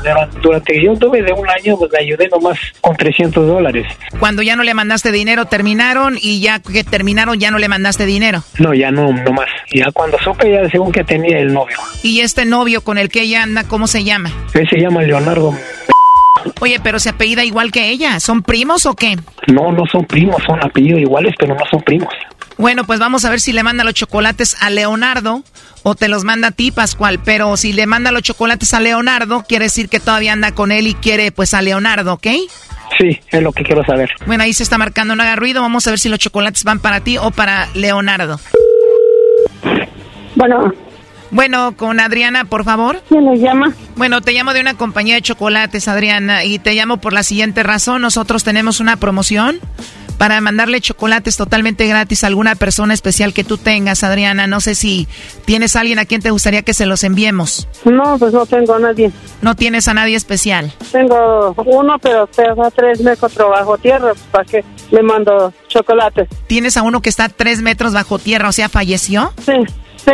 durante 0.42 0.72
que 0.72 0.84
yo 0.84 0.96
tuve 0.96 1.22
de 1.22 1.32
un 1.32 1.48
año, 1.48 1.76
pues 1.76 1.90
le 1.92 1.98
ayudé 1.98 2.28
nomás 2.28 2.58
con 2.80 2.96
300 2.96 3.46
dólares. 3.46 3.86
Cuando 4.18 4.42
ya 4.42 4.56
no 4.56 4.62
le 4.62 4.74
mandaste 4.74 5.12
dinero, 5.12 5.46
terminaron 5.46 6.16
y 6.20 6.40
ya 6.40 6.60
que 6.60 6.84
terminaron 6.84 7.38
ya 7.38 7.50
no 7.50 7.58
le 7.58 7.68
mandaste 7.68 8.06
dinero. 8.06 8.42
No, 8.58 8.74
ya 8.74 8.90
no, 8.90 9.12
nomás. 9.12 9.48
Ya 9.72 9.90
cuando 9.92 10.18
supe 10.18 10.50
ya 10.50 10.68
según 10.70 10.92
que 10.92 11.04
tenía 11.04 11.38
el 11.38 11.52
novio. 11.52 11.76
¿Y 12.02 12.20
este 12.20 12.44
novio 12.44 12.82
con 12.82 12.98
el 12.98 13.08
que 13.08 13.22
ella 13.22 13.42
anda, 13.42 13.64
cómo 13.64 13.86
se 13.86 14.04
llama? 14.04 14.30
Él 14.54 14.68
se 14.68 14.78
llama 14.80 15.02
Leonardo. 15.02 15.54
Oye, 16.60 16.78
pero 16.82 16.98
se 16.98 17.10
apellida 17.10 17.44
igual 17.44 17.72
que 17.72 17.88
ella. 17.88 18.20
¿Son 18.20 18.42
primos 18.42 18.86
o 18.86 18.94
qué? 18.94 19.16
No, 19.48 19.72
no 19.72 19.84
son 19.86 20.04
primos, 20.04 20.42
son 20.46 20.62
apellidos 20.64 21.00
iguales, 21.00 21.34
pero 21.38 21.54
no 21.54 21.64
son 21.70 21.82
primos. 21.82 22.12
Bueno, 22.60 22.84
pues 22.84 23.00
vamos 23.00 23.24
a 23.24 23.30
ver 23.30 23.40
si 23.40 23.54
le 23.54 23.62
manda 23.62 23.84
los 23.84 23.94
chocolates 23.94 24.54
a 24.60 24.68
Leonardo 24.68 25.42
o 25.82 25.94
te 25.94 26.08
los 26.08 26.24
manda 26.24 26.48
a 26.48 26.50
ti, 26.50 26.70
Pascual. 26.70 27.18
Pero 27.24 27.56
si 27.56 27.72
le 27.72 27.86
manda 27.86 28.12
los 28.12 28.20
chocolates 28.20 28.74
a 28.74 28.80
Leonardo, 28.80 29.44
quiere 29.48 29.64
decir 29.64 29.88
que 29.88 29.98
todavía 29.98 30.34
anda 30.34 30.52
con 30.52 30.70
él 30.70 30.86
y 30.86 30.92
quiere 30.92 31.32
pues 31.32 31.54
a 31.54 31.62
Leonardo, 31.62 32.12
¿ok? 32.12 32.26
Sí, 32.98 33.18
es 33.30 33.42
lo 33.42 33.52
que 33.52 33.62
quiero 33.62 33.82
saber. 33.84 34.10
Bueno, 34.26 34.44
ahí 34.44 34.52
se 34.52 34.62
está 34.62 34.76
marcando, 34.76 35.16
no 35.16 35.22
haga 35.22 35.36
ruido. 35.36 35.62
Vamos 35.62 35.86
a 35.86 35.90
ver 35.90 35.98
si 35.98 36.10
los 36.10 36.18
chocolates 36.18 36.62
van 36.64 36.80
para 36.80 37.00
ti 37.00 37.16
o 37.16 37.30
para 37.30 37.66
Leonardo. 37.72 38.38
Bueno. 40.36 40.70
Bueno, 41.30 41.74
con 41.76 41.98
Adriana, 41.98 42.44
por 42.44 42.64
favor. 42.64 43.00
¿Quién 43.08 43.24
le 43.24 43.38
llama? 43.38 43.72
Bueno, 43.96 44.20
te 44.20 44.32
llamo 44.32 44.52
de 44.52 44.60
una 44.60 44.74
compañía 44.74 45.14
de 45.14 45.22
chocolates, 45.22 45.88
Adriana, 45.88 46.44
y 46.44 46.58
te 46.58 46.74
llamo 46.74 46.98
por 46.98 47.14
la 47.14 47.22
siguiente 47.22 47.62
razón. 47.62 48.02
Nosotros 48.02 48.44
tenemos 48.44 48.80
una 48.80 48.96
promoción 48.96 49.60
para 50.20 50.38
mandarle 50.42 50.82
chocolates 50.82 51.38
totalmente 51.38 51.86
gratis 51.86 52.24
a 52.24 52.26
alguna 52.26 52.54
persona 52.54 52.92
especial 52.92 53.32
que 53.32 53.42
tú 53.42 53.56
tengas, 53.56 54.04
Adriana. 54.04 54.46
No 54.46 54.60
sé 54.60 54.74
si 54.74 55.08
tienes 55.46 55.76
a 55.76 55.80
alguien 55.80 55.98
a 55.98 56.04
quien 56.04 56.20
te 56.20 56.30
gustaría 56.30 56.60
que 56.60 56.74
se 56.74 56.84
los 56.84 57.04
enviemos. 57.04 57.66
No, 57.86 58.18
pues 58.18 58.34
no 58.34 58.44
tengo 58.44 58.74
a 58.74 58.78
nadie. 58.80 59.10
No 59.40 59.56
tienes 59.56 59.88
a 59.88 59.94
nadie 59.94 60.16
especial. 60.16 60.74
Tengo 60.92 61.54
uno, 61.64 61.98
pero 62.00 62.24
está 62.24 62.70
tres 62.70 63.00
metros 63.00 63.34
bajo 63.34 63.78
tierra. 63.78 64.12
¿Para 64.30 64.44
qué 64.44 64.62
le 64.90 65.02
mando 65.02 65.54
chocolates? 65.68 66.28
¿Tienes 66.46 66.76
a 66.76 66.82
uno 66.82 67.00
que 67.00 67.08
está 67.08 67.30
tres 67.30 67.62
metros 67.62 67.94
bajo 67.94 68.18
tierra, 68.18 68.50
o 68.50 68.52
sea, 68.52 68.68
falleció? 68.68 69.32
Sí. 69.42 69.54
Sí. 69.96 70.12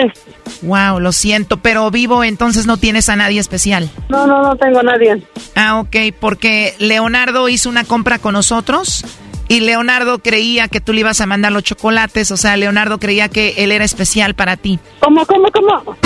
Wow, 0.62 1.00
lo 1.00 1.10
siento, 1.10 1.56
pero 1.56 1.90
vivo, 1.90 2.22
entonces 2.22 2.66
no 2.66 2.76
tienes 2.76 3.08
a 3.08 3.16
nadie 3.16 3.40
especial. 3.40 3.90
No, 4.08 4.26
no, 4.28 4.40
no 4.42 4.56
tengo 4.56 4.78
a 4.78 4.82
nadie. 4.84 5.20
Ah, 5.56 5.80
ok, 5.80 5.96
porque 6.20 6.74
Leonardo 6.78 7.48
hizo 7.48 7.68
una 7.68 7.82
compra 7.82 8.18
con 8.18 8.34
nosotros 8.34 9.04
y 9.48 9.60
Leonardo 9.60 10.18
creía 10.18 10.68
que 10.68 10.80
tú 10.80 10.92
le 10.92 11.00
ibas 11.00 11.20
a 11.20 11.26
mandar 11.26 11.52
los 11.52 11.62
chocolates, 11.62 12.30
o 12.30 12.36
sea, 12.36 12.56
Leonardo 12.56 12.98
creía 12.98 13.28
que 13.28 13.54
él 13.58 13.72
era 13.72 13.84
especial 13.84 14.34
para 14.34 14.56
ti. 14.56 14.78
¿Cómo, 15.00 15.24
cómo, 15.26 15.48
cómo? 15.52 15.96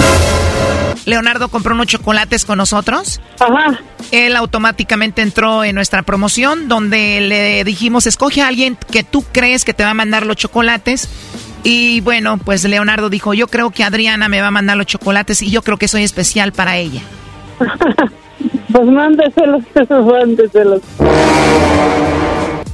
Leonardo 1.06 1.48
compró 1.48 1.74
unos 1.74 1.86
chocolates 1.86 2.44
con 2.44 2.58
nosotros. 2.58 3.20
Ajá. 3.38 3.80
Él 4.10 4.36
automáticamente 4.36 5.22
entró 5.22 5.64
en 5.64 5.74
nuestra 5.74 6.02
promoción 6.02 6.68
donde 6.68 7.20
le 7.20 7.64
dijimos, 7.64 8.06
escoge 8.06 8.42
a 8.42 8.48
alguien 8.48 8.76
que 8.90 9.02
tú 9.02 9.24
crees 9.32 9.64
que 9.64 9.72
te 9.72 9.84
va 9.84 9.90
a 9.90 9.94
mandar 9.94 10.26
los 10.26 10.36
chocolates. 10.36 11.08
Y 11.62 12.00
bueno, 12.00 12.38
pues 12.38 12.64
Leonardo 12.64 13.10
dijo, 13.10 13.34
yo 13.34 13.46
creo 13.46 13.70
que 13.70 13.84
Adriana 13.84 14.28
me 14.28 14.40
va 14.40 14.48
a 14.48 14.52
mandar 14.52 14.76
los 14.76 14.86
chocolates 14.86 15.42
y 15.42 15.50
yo 15.50 15.62
creo 15.62 15.76
que 15.76 15.88
soy 15.88 16.02
especial 16.02 16.52
para 16.52 16.76
ella. 16.76 17.02
pues 18.72 18.86
mándeselos, 18.86 19.62
mándeselos. 19.90 20.82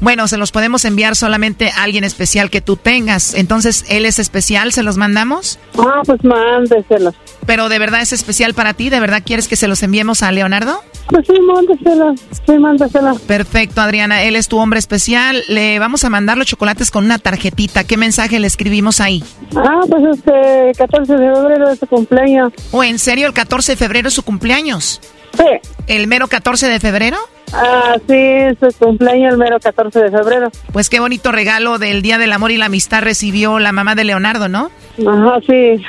Bueno, 0.01 0.29
se 0.29 0.37
los 0.37 0.53
podemos 0.53 0.85
enviar 0.85 1.17
solamente 1.17 1.71
a 1.71 1.83
alguien 1.83 2.05
especial 2.05 2.51
que 2.51 2.61
tú 2.61 2.77
tengas. 2.77 3.35
Entonces, 3.35 3.85
¿él 3.89 4.05
es 4.05 4.19
especial? 4.19 4.73
¿Se 4.73 4.83
los 4.83 4.97
mandamos? 4.97 5.59
Ah, 5.79 6.03
pues 6.05 6.23
mándeselos. 6.23 7.15
¿Pero 7.47 7.69
de 7.69 7.79
verdad 7.79 8.03
es 8.03 8.13
especial 8.13 8.55
para 8.55 8.75
ti? 8.75 8.91
¿De 8.91 9.01
verdad 9.01 9.23
quieres 9.25 9.49
que 9.49 9.57
se 9.57 9.69
los 9.69 9.83
enviemos 9.83 10.23
a 10.23 10.33
Leonardo? 10.33 10.83
Pues 11.09 11.25
sí, 11.27 11.41
mándasela, 11.41 12.15
sí, 12.47 12.59
mándasela. 12.59 13.15
Perfecto, 13.27 13.81
Adriana. 13.81 14.23
Él 14.25 14.37
es 14.37 14.49
tu 14.49 14.59
hombre 14.59 14.79
especial. 14.81 15.43
Le 15.49 15.79
vamos 15.79 16.05
a 16.05 16.11
mandar 16.11 16.37
los 16.37 16.47
chocolates 16.47 16.91
con 16.91 17.05
una 17.05 17.19
tarjetita. 17.19 17.85
¿Qué 17.85 17.97
mensaje 17.97 18.41
le 18.41 18.49
escribimos 18.49 19.01
ahí? 19.01 19.23
Ah, 19.55 19.81
pues 19.89 20.19
este, 20.19 20.73
14 20.77 21.13
de 21.13 21.35
febrero 21.35 21.71
es 21.71 21.79
su 21.79 21.87
cumpleaños. 21.87 22.53
¿O 22.73 22.83
en 22.83 22.99
serio 22.99 23.29
el 23.29 23.33
14 23.33 23.73
de 23.73 23.77
febrero 23.77 24.09
es 24.09 24.15
su 24.15 24.25
cumpleaños? 24.25 25.01
Sí. 25.37 25.71
¿El 25.87 26.07
mero 26.07 26.29
14 26.29 26.69
de 26.69 26.81
febrero? 26.81 27.17
Ah, 27.53 27.97
sí, 28.09 28.57
su 28.59 28.77
cumpleaños 28.79 29.33
el 29.33 29.39
mero 29.39 29.61
14 29.61 30.01
de 30.01 30.11
febrero. 30.11 30.51
Pues 30.73 30.89
qué 30.89 31.01
bonito 31.01 31.31
regalo 31.33 31.79
del 31.79 32.03
Día 32.03 32.19
del 32.19 32.33
Amor 32.33 32.51
y 32.51 32.57
la 32.57 32.67
Amistad 32.67 33.03
recibió 33.03 33.59
la 33.59 33.73
mamá 33.73 33.95
de 33.95 34.05
Leonardo, 34.05 34.49
¿no? 34.49 34.71
Ajá, 35.07 35.39
sí. 35.47 35.85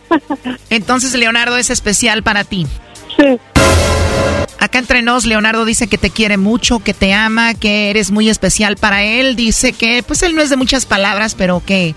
Entonces 0.70 1.14
Leonardo 1.14 1.56
es 1.56 1.70
especial 1.70 2.22
para 2.22 2.44
ti. 2.44 2.66
Sí. 3.16 3.38
Acá 4.58 4.78
entre 4.78 5.00
nos, 5.00 5.24
Leonardo 5.24 5.64
dice 5.64 5.88
que 5.88 5.96
te 5.96 6.10
quiere 6.10 6.36
mucho, 6.36 6.80
que 6.80 6.92
te 6.92 7.14
ama, 7.14 7.54
que 7.54 7.88
eres 7.88 8.10
muy 8.10 8.28
especial 8.28 8.76
para 8.76 9.02
él. 9.02 9.34
Dice 9.34 9.72
que, 9.72 10.02
pues 10.02 10.22
él 10.22 10.34
no 10.34 10.42
es 10.42 10.50
de 10.50 10.56
muchas 10.56 10.84
palabras, 10.84 11.34
pero 11.34 11.62
que, 11.64 11.94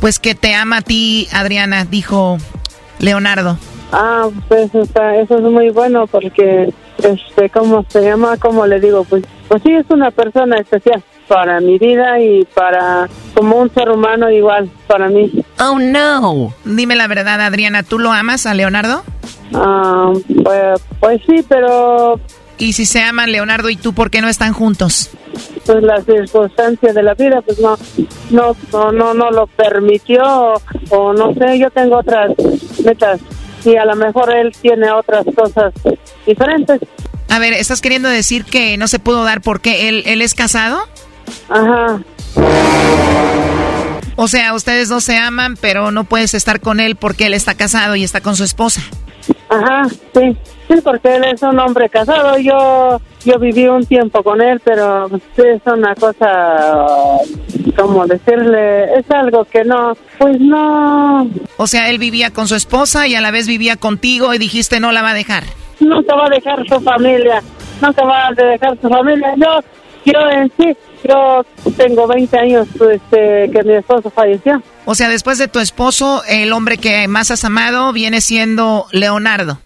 pues 0.00 0.18
que 0.18 0.34
te 0.34 0.54
ama 0.54 0.78
a 0.78 0.82
ti, 0.82 1.28
Adriana, 1.32 1.84
dijo 1.84 2.38
Leonardo. 2.98 3.58
Ah, 3.92 4.28
pues 4.48 4.74
está, 4.74 5.16
eso 5.16 5.36
es 5.36 5.42
muy 5.42 5.70
bueno 5.70 6.06
porque, 6.06 6.72
este, 6.98 7.50
¿cómo 7.50 7.84
se 7.88 8.02
llama? 8.02 8.36
Como 8.36 8.66
le 8.66 8.78
digo, 8.80 9.04
pues, 9.04 9.24
pues 9.48 9.62
sí 9.62 9.72
es 9.72 9.84
una 9.90 10.10
persona 10.10 10.56
especial 10.58 11.02
para 11.26 11.60
mi 11.60 11.78
vida 11.78 12.20
y 12.20 12.44
para, 12.54 13.08
como 13.34 13.56
un 13.56 13.72
ser 13.74 13.88
humano 13.90 14.30
igual, 14.30 14.70
para 14.86 15.08
mí. 15.08 15.30
Oh, 15.60 15.78
no. 15.78 16.52
Dime 16.64 16.94
la 16.94 17.08
verdad, 17.08 17.40
Adriana, 17.40 17.82
¿tú 17.82 17.98
lo 17.98 18.12
amas 18.12 18.46
a 18.46 18.54
Leonardo? 18.54 19.02
Ah, 19.54 20.12
pues, 20.44 20.80
pues 21.00 21.20
sí, 21.26 21.44
pero 21.48 22.20
Y 22.58 22.72
si 22.74 22.86
se 22.86 23.02
aman 23.02 23.32
Leonardo 23.32 23.70
y 23.70 23.76
tú, 23.76 23.92
¿por 23.92 24.10
qué 24.10 24.20
no 24.20 24.28
están 24.28 24.52
juntos? 24.52 25.10
pues 25.64 25.82
la 25.82 26.00
circunstancia 26.02 26.92
de 26.92 27.02
la 27.02 27.14
vida 27.14 27.40
pues 27.42 27.60
no 27.60 27.76
no 28.30 28.56
no 28.72 28.92
no, 28.92 29.14
no 29.14 29.30
lo 29.30 29.46
permitió 29.46 30.22
o, 30.24 30.62
o 30.90 31.12
no 31.12 31.32
sé 31.34 31.58
yo 31.58 31.70
tengo 31.70 31.98
otras 31.98 32.32
metas 32.84 33.20
y 33.64 33.76
a 33.76 33.84
lo 33.84 33.96
mejor 33.96 34.34
él 34.34 34.52
tiene 34.60 34.90
otras 34.90 35.24
cosas 35.34 35.72
diferentes 36.26 36.80
A 37.28 37.38
ver, 37.38 37.52
¿estás 37.52 37.80
queriendo 37.80 38.08
decir 38.08 38.44
que 38.44 38.76
no 38.76 38.88
se 38.88 38.98
pudo 38.98 39.24
dar 39.24 39.40
porque 39.40 39.88
él, 39.88 40.02
él 40.06 40.22
es 40.22 40.34
casado? 40.34 40.80
ajá 41.48 42.00
O 44.16 44.28
sea, 44.28 44.54
ustedes 44.54 44.88
dos 44.88 45.04
se 45.04 45.16
aman, 45.16 45.56
pero 45.60 45.90
no 45.90 46.04
puedes 46.04 46.34
estar 46.34 46.60
con 46.60 46.80
él 46.80 46.96
porque 46.96 47.26
él 47.26 47.34
está 47.34 47.54
casado 47.54 47.96
y 47.96 48.04
está 48.04 48.20
con 48.20 48.36
su 48.36 48.44
esposa. 48.44 48.82
ajá 49.48 49.88
sí 50.14 50.36
sí 50.70 50.80
porque 50.82 51.16
él 51.16 51.24
es 51.24 51.42
un 51.42 51.58
hombre 51.58 51.88
casado 51.88 52.38
yo 52.38 53.00
yo 53.24 53.38
viví 53.38 53.66
un 53.66 53.84
tiempo 53.84 54.22
con 54.22 54.40
él 54.40 54.60
pero 54.64 55.06
es 55.06 55.62
una 55.66 55.94
cosa 55.94 57.18
como 57.76 58.06
decirle 58.06 58.98
es 58.98 59.10
algo 59.10 59.44
que 59.44 59.64
no 59.64 59.96
pues 60.18 60.40
no 60.40 61.28
O 61.56 61.66
sea, 61.66 61.88
él 61.90 61.98
vivía 61.98 62.30
con 62.30 62.48
su 62.48 62.54
esposa 62.54 63.06
y 63.06 63.14
a 63.14 63.20
la 63.20 63.30
vez 63.30 63.46
vivía 63.46 63.76
contigo 63.76 64.32
y 64.34 64.38
dijiste 64.38 64.80
no 64.80 64.92
la 64.92 65.02
va 65.02 65.10
a 65.10 65.14
dejar. 65.14 65.44
nunca 65.80 66.14
va 66.14 66.26
a 66.26 66.30
dejar 66.30 66.66
su 66.68 66.80
familia, 66.80 67.42
nunca 67.80 68.04
va 68.04 68.28
a 68.28 68.32
dejar 68.32 68.78
su 68.80 68.88
familia. 68.88 69.34
Yo, 69.36 69.60
yo 70.04 70.30
en 70.30 70.52
sí, 70.56 70.76
yo 71.08 71.44
tengo 71.76 72.06
20 72.06 72.38
años 72.38 72.68
este, 72.92 73.50
que 73.50 73.62
mi 73.64 73.74
esposo 73.74 74.10
falleció. 74.10 74.62
O 74.84 74.94
sea, 74.94 75.08
después 75.08 75.38
de 75.38 75.48
tu 75.48 75.58
esposo, 75.58 76.22
el 76.28 76.52
hombre 76.52 76.78
que 76.78 77.08
más 77.08 77.30
has 77.30 77.44
amado 77.44 77.92
viene 77.92 78.20
siendo 78.20 78.86
Leonardo. 78.92 79.58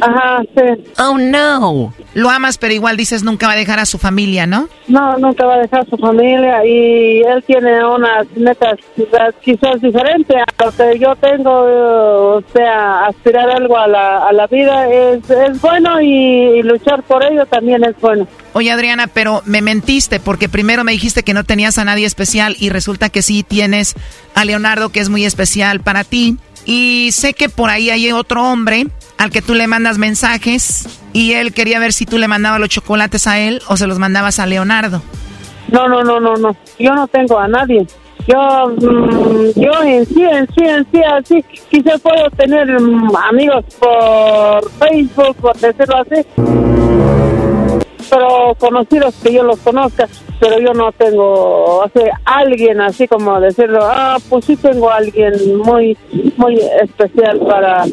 Ajá, 0.00 0.42
sí. 0.54 0.84
Oh, 0.98 1.18
no. 1.18 1.92
Lo 2.14 2.30
amas, 2.30 2.58
pero 2.58 2.74
igual 2.74 2.96
dices 2.96 3.22
nunca 3.22 3.46
va 3.46 3.54
a 3.54 3.56
dejar 3.56 3.78
a 3.78 3.86
su 3.86 3.98
familia, 3.98 4.46
¿no? 4.46 4.68
No, 4.88 5.16
nunca 5.18 5.46
va 5.46 5.54
a 5.54 5.58
dejar 5.58 5.88
su 5.88 5.96
familia 5.96 6.64
y 6.66 7.22
él 7.22 7.42
tiene 7.46 7.84
unas 7.84 8.26
metas 8.36 8.78
quizás, 8.94 9.34
quizás 9.42 9.80
diferentes 9.80 10.36
a 10.36 10.64
lo 10.64 10.72
que 10.72 10.98
yo 10.98 11.16
tengo, 11.16 12.36
o 12.36 12.42
sea, 12.52 13.06
aspirar 13.06 13.50
algo 13.50 13.78
a 13.78 13.86
la, 13.86 14.28
a 14.28 14.32
la 14.32 14.46
vida 14.46 14.88
es, 14.92 15.28
es 15.30 15.60
bueno 15.60 16.00
y, 16.00 16.58
y 16.58 16.62
luchar 16.62 17.02
por 17.04 17.24
ello 17.24 17.46
también 17.46 17.84
es 17.84 17.98
bueno. 18.00 18.26
Oye, 18.54 18.70
Adriana, 18.70 19.06
pero 19.06 19.42
me 19.46 19.62
mentiste 19.62 20.20
porque 20.20 20.48
primero 20.48 20.84
me 20.84 20.92
dijiste 20.92 21.22
que 21.22 21.32
no 21.32 21.44
tenías 21.44 21.78
a 21.78 21.84
nadie 21.84 22.04
especial 22.04 22.56
y 22.58 22.68
resulta 22.68 23.08
que 23.08 23.22
sí 23.22 23.42
tienes 23.42 23.94
a 24.34 24.44
Leonardo 24.44 24.90
que 24.90 25.00
es 25.00 25.08
muy 25.08 25.24
especial 25.24 25.80
para 25.80 26.04
ti. 26.04 26.36
Y 26.64 27.08
sé 27.12 27.34
que 27.34 27.48
por 27.48 27.70
ahí 27.70 27.90
hay 27.90 28.12
otro 28.12 28.44
hombre 28.44 28.86
al 29.22 29.30
que 29.30 29.40
tú 29.40 29.54
le 29.54 29.68
mandas 29.68 29.98
mensajes 29.98 31.00
y 31.12 31.34
él 31.34 31.54
quería 31.54 31.78
ver 31.78 31.92
si 31.92 32.06
tú 32.06 32.18
le 32.18 32.26
mandabas 32.26 32.58
los 32.58 32.68
chocolates 32.68 33.28
a 33.28 33.38
él 33.38 33.62
o 33.68 33.76
se 33.76 33.86
los 33.86 34.00
mandabas 34.00 34.40
a 34.40 34.46
Leonardo. 34.46 35.00
No, 35.68 35.86
no, 35.86 36.02
no, 36.02 36.18
no, 36.18 36.34
no. 36.34 36.56
Yo 36.80 36.92
no 36.92 37.06
tengo 37.06 37.38
a 37.38 37.46
nadie. 37.46 37.86
Yo, 38.26 38.68
mm, 38.68 39.60
yo 39.60 39.82
en 39.84 40.06
sí, 40.06 40.22
en 40.24 40.48
sí, 40.52 40.64
en 40.64 40.86
sí, 40.90 41.00
así, 41.04 41.44
quizás 41.70 42.00
puedo 42.00 42.30
tener 42.30 42.80
mm, 42.80 43.16
amigos 43.16 43.64
por 43.78 44.70
Facebook, 44.72 45.36
por 45.36 45.56
decirlo 45.56 45.96
así, 45.98 46.26
pero 48.10 48.54
conocidos 48.58 49.14
que 49.22 49.32
yo 49.32 49.42
los 49.44 49.58
conozca, 49.60 50.08
pero 50.38 50.58
yo 50.58 50.72
no 50.74 50.92
tengo, 50.92 51.24
o 51.24 51.90
alguien 52.24 52.80
así 52.80 53.08
como 53.08 53.40
decirlo, 53.40 53.80
ah, 53.82 54.18
pues 54.28 54.44
sí 54.44 54.56
tengo 54.56 54.90
alguien 54.90 55.32
muy, 55.58 55.96
muy 56.36 56.60
especial 56.82 57.40
para, 57.40 57.84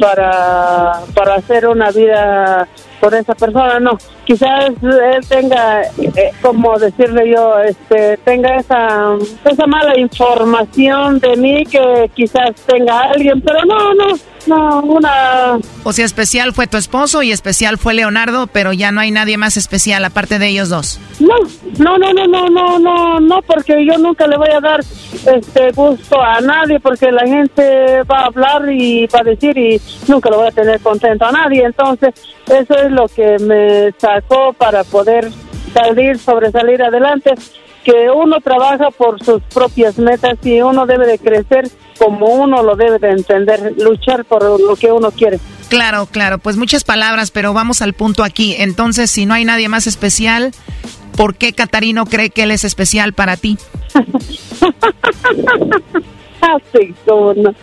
para, 0.00 1.00
para 1.14 1.34
hacer 1.34 1.66
una 1.66 1.90
vida 1.90 2.68
con 3.00 3.14
esa 3.14 3.34
persona, 3.34 3.80
no. 3.80 3.98
Quizás 4.24 4.70
él 4.82 5.26
tenga, 5.28 5.82
eh, 5.82 6.32
como 6.40 6.78
decirle 6.78 7.30
yo, 7.30 7.58
este, 7.60 8.16
tenga 8.18 8.56
esa, 8.56 9.16
esa 9.44 9.66
mala 9.66 9.98
información 9.98 11.18
de 11.18 11.36
mí 11.36 11.66
que 11.66 12.10
quizás 12.14 12.52
tenga 12.66 13.00
alguien, 13.00 13.40
pero 13.42 13.60
no, 13.66 13.94
no, 13.94 14.06
no, 14.46 14.80
una... 14.80 15.58
O 15.84 15.92
sea, 15.92 16.04
especial 16.04 16.52
fue 16.52 16.66
tu 16.66 16.76
esposo 16.76 17.22
y 17.22 17.32
especial 17.32 17.78
fue 17.78 17.94
Leonardo, 17.94 18.46
pero 18.46 18.72
ya 18.72 18.92
no 18.92 19.00
hay 19.00 19.10
nadie 19.10 19.36
más 19.36 19.56
especial 19.56 20.04
aparte 20.04 20.38
de 20.38 20.48
ellos 20.48 20.68
dos. 20.68 21.00
No, 21.20 21.34
no, 21.78 21.98
no, 21.98 22.12
no, 22.12 22.26
no, 22.26 22.48
no, 22.48 22.78
no, 22.78 23.20
no, 23.20 23.42
porque 23.42 23.84
yo 23.86 23.98
nunca 23.98 24.26
le 24.26 24.36
voy 24.36 24.50
a 24.50 24.60
dar 24.60 24.80
este 24.80 25.70
gusto 25.72 26.20
a 26.20 26.40
nadie, 26.40 26.78
porque 26.80 27.10
la 27.10 27.26
gente 27.26 28.02
va 28.02 28.20
a 28.20 28.26
hablar 28.26 28.70
y 28.70 29.06
va 29.06 29.20
a 29.20 29.24
decir 29.24 29.56
y 29.56 29.80
nunca 30.08 30.28
lo 30.30 30.38
voy 30.38 30.48
a 30.48 30.52
tener 30.52 30.80
contento 30.80 31.24
a 31.24 31.32
nadie. 31.32 31.64
Entonces, 31.64 32.14
eso 32.46 32.74
es 32.74 32.90
lo 32.90 33.08
que 33.08 33.38
me 33.38 33.92
sacó 33.98 34.52
para 34.52 34.84
poder 34.84 35.30
salir, 35.72 36.18
sobresalir 36.18 36.82
adelante 36.82 37.34
que 37.84 38.10
uno 38.10 38.40
trabaja 38.40 38.90
por 38.90 39.22
sus 39.22 39.42
propias 39.42 39.98
metas 39.98 40.38
y 40.42 40.60
uno 40.62 40.86
debe 40.86 41.06
de 41.06 41.18
crecer 41.18 41.70
como 41.98 42.26
uno 42.26 42.62
lo 42.62 42.74
debe 42.76 42.98
de 42.98 43.10
entender, 43.10 43.74
luchar 43.78 44.24
por 44.24 44.42
lo 44.60 44.74
que 44.74 44.90
uno 44.90 45.10
quiere. 45.10 45.38
Claro, 45.68 46.06
claro, 46.06 46.38
pues 46.38 46.56
muchas 46.56 46.82
palabras, 46.84 47.30
pero 47.30 47.52
vamos 47.52 47.82
al 47.82 47.92
punto 47.92 48.24
aquí. 48.24 48.54
Entonces, 48.58 49.10
si 49.10 49.26
no 49.26 49.34
hay 49.34 49.44
nadie 49.44 49.68
más 49.68 49.86
especial, 49.86 50.52
¿por 51.16 51.36
qué 51.36 51.52
Catarino 51.52 52.06
cree 52.06 52.30
que 52.30 52.44
él 52.44 52.50
es 52.50 52.64
especial 52.64 53.12
para 53.12 53.36
ti? 53.36 53.58
Así 56.40 56.94
como 57.06 57.34
no. 57.34 57.54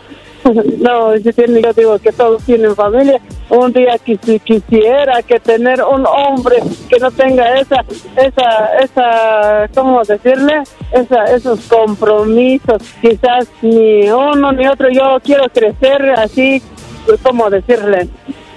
No, 0.80 1.16
yo 1.18 1.32
digo 1.76 2.00
que 2.00 2.12
todos 2.12 2.44
tienen 2.44 2.76
familia. 2.76 3.22
Un 3.52 3.74
día 3.74 3.98
quisiera 3.98 5.22
que 5.24 5.38
tener 5.38 5.84
un 5.84 6.06
hombre 6.08 6.56
que 6.88 6.98
no 7.00 7.12
tenga 7.12 7.60
esa, 7.60 7.84
esa, 8.16 8.78
esa, 8.80 9.70
¿cómo 9.76 10.02
decirle? 10.06 10.64
Esa, 10.94 11.26
esos 11.26 11.60
compromisos. 11.68 12.82
Quizás 13.02 13.50
ni 13.62 14.10
uno 14.10 14.54
ni 14.54 14.66
otro. 14.68 14.90
Yo 14.90 15.20
quiero 15.22 15.50
crecer 15.50 16.12
así, 16.12 16.62
¿cómo 17.24 17.50
decirle? 17.50 18.08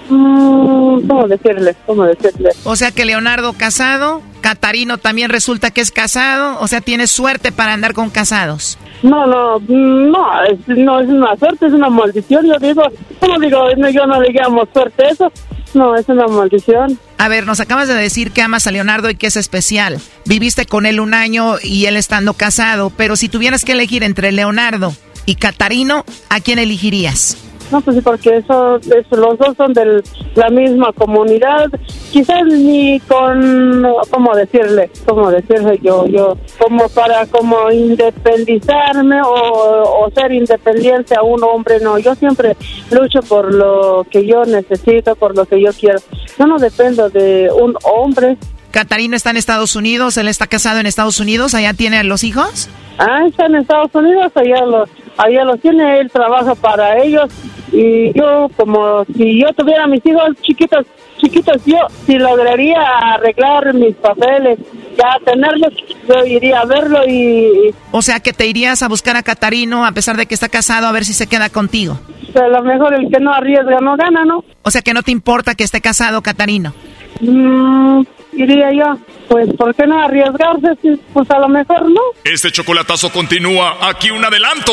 Mm, 0.09 1.07
¿Cómo 1.07 1.27
decirle? 1.27 1.75
¿Cómo 1.85 2.03
decirle? 2.03 2.49
O 2.63 2.75
sea 2.75 2.91
que 2.91 3.05
Leonardo 3.05 3.53
casado, 3.53 4.21
Catarino 4.41 4.97
también 4.97 5.29
resulta 5.29 5.71
que 5.71 5.81
es 5.81 5.91
casado, 5.91 6.59
o 6.59 6.67
sea, 6.67 6.81
tienes 6.81 7.11
suerte 7.11 7.51
para 7.51 7.73
andar 7.73 7.93
con 7.93 8.09
casados. 8.09 8.77
No, 9.03 9.25
no, 9.25 9.59
no, 9.67 10.43
es, 10.43 10.59
no 10.67 10.99
es 10.99 11.09
una 11.09 11.35
suerte, 11.37 11.67
es 11.67 11.73
una 11.73 11.89
maldición. 11.89 12.45
Yo 12.45 12.57
digo, 12.59 12.83
¿cómo 13.19 13.39
digo? 13.39 13.67
Yo 13.91 14.05
no 14.05 14.21
le 14.21 14.31
llamo 14.31 14.67
suerte 14.73 15.07
eso. 15.09 15.31
No, 15.73 15.95
es 15.95 16.07
una 16.07 16.25
maldición. 16.27 16.97
A 17.17 17.27
ver, 17.27 17.45
nos 17.45 17.59
acabas 17.59 17.87
de 17.87 17.95
decir 17.95 18.31
que 18.31 18.41
amas 18.41 18.65
a 18.65 18.71
Leonardo 18.71 19.09
y 19.09 19.15
que 19.15 19.27
es 19.27 19.35
especial. 19.35 19.99
Viviste 20.25 20.65
con 20.65 20.85
él 20.85 20.99
un 20.99 21.13
año 21.13 21.55
y 21.61 21.85
él 21.85 21.97
estando 21.97 22.33
casado, 22.33 22.91
pero 22.95 23.15
si 23.15 23.27
tuvieras 23.27 23.65
que 23.65 23.73
elegir 23.73 24.03
entre 24.03 24.31
Leonardo 24.31 24.93
y 25.25 25.35
Catarino, 25.35 26.05
¿a 26.29 26.39
quién 26.39 26.59
elegirías? 26.59 27.37
No, 27.71 27.81
pues 27.81 27.97
sí, 27.97 28.01
porque 28.01 28.37
eso, 28.37 28.77
eso, 28.77 29.15
los 29.15 29.37
dos 29.37 29.57
son 29.57 29.73
de 29.73 30.03
la 30.35 30.49
misma 30.49 30.93
comunidad. 30.93 31.69
Quizás 32.11 32.43
ni 32.45 32.99
con, 33.01 33.83
¿cómo 34.11 34.35
decirle? 34.35 34.89
¿Cómo 35.05 35.31
decirle 35.31 35.79
yo? 35.81 36.05
Yo, 36.05 36.37
como 36.59 36.87
para 36.89 37.25
como 37.25 37.71
independizarme 37.71 39.21
o, 39.21 40.05
o 40.05 40.11
ser 40.11 40.31
independiente 40.31 41.15
a 41.15 41.23
un 41.23 41.43
hombre, 41.43 41.79
no. 41.79 41.97
Yo 41.97 42.13
siempre 42.15 42.55
lucho 42.91 43.21
por 43.21 43.53
lo 43.53 44.05
que 44.09 44.25
yo 44.25 44.45
necesito, 44.45 45.15
por 45.15 45.35
lo 45.35 45.45
que 45.45 45.61
yo 45.61 45.71
quiero. 45.73 45.99
Yo 46.37 46.45
no 46.45 46.57
dependo 46.59 47.09
de 47.09 47.49
un 47.51 47.75
hombre. 47.83 48.37
Catarino 48.71 49.15
está 49.15 49.29
en 49.31 49.37
Estados 49.37 49.75
Unidos, 49.75 50.17
él 50.17 50.27
está 50.27 50.47
casado 50.47 50.79
en 50.79 50.85
Estados 50.85 51.19
Unidos, 51.19 51.53
allá 51.53 51.73
tiene 51.73 52.03
los 52.03 52.23
hijos. 52.23 52.69
Ah, 52.97 53.25
está 53.27 53.45
en 53.45 53.55
Estados 53.55 53.93
Unidos, 53.93 54.31
allá 54.35 54.65
los, 54.65 54.89
allá 55.17 55.43
los 55.43 55.59
tiene, 55.59 55.99
él 55.99 56.11
trabaja 56.11 56.55
para 56.55 57.01
ellos 57.03 57.29
y 57.71 58.13
yo 58.17 58.49
como 58.55 59.05
si 59.05 59.41
yo 59.41 59.51
tuviera 59.53 59.87
mis 59.87 60.05
hijos 60.05 60.29
chiquitos, 60.41 60.85
chiquitos, 61.17 61.63
yo 61.65 61.77
si 62.05 62.17
lograría 62.17 62.81
arreglar 63.13 63.73
mis 63.73 63.95
papeles, 63.95 64.59
ya 64.97 65.17
tenerlos, 65.25 65.73
yo 66.07 66.25
iría 66.25 66.61
a 66.61 66.65
verlo 66.65 66.99
y... 67.07 67.73
O 67.91 68.01
sea 68.01 68.19
que 68.19 68.33
te 68.33 68.47
irías 68.47 68.81
a 68.83 68.87
buscar 68.87 69.17
a 69.17 69.23
Catarino 69.23 69.85
a 69.85 69.91
pesar 69.91 70.17
de 70.17 70.25
que 70.25 70.33
está 70.33 70.49
casado 70.49 70.87
a 70.87 70.91
ver 70.91 71.05
si 71.05 71.13
se 71.13 71.27
queda 71.27 71.49
contigo. 71.49 71.99
A 72.35 72.47
lo 72.47 72.63
mejor 72.63 72.93
el 72.93 73.09
que 73.09 73.19
no 73.19 73.33
arriesga 73.33 73.79
no 73.81 73.95
gana, 73.95 74.25
¿no? 74.25 74.43
O 74.61 74.71
sea 74.71 74.81
que 74.81 74.93
no 74.93 75.03
te 75.03 75.11
importa 75.11 75.55
que 75.55 75.63
esté 75.63 75.81
casado 75.81 76.21
Catarino. 76.21 76.73
Mm, 77.21 78.01
iría 78.35 78.71
yo. 78.73 78.97
Pues, 79.27 79.47
¿por 79.57 79.73
qué 79.75 79.85
no 79.87 80.01
arriesgarse? 80.03 80.67
Si, 80.81 80.99
pues 81.13 81.29
a 81.31 81.39
lo 81.39 81.47
mejor 81.49 81.89
no. 81.89 82.01
Este 82.23 82.51
chocolatazo 82.51 83.11
continúa. 83.11 83.77
Aquí 83.81 84.11
un 84.11 84.23
adelanto. 84.23 84.71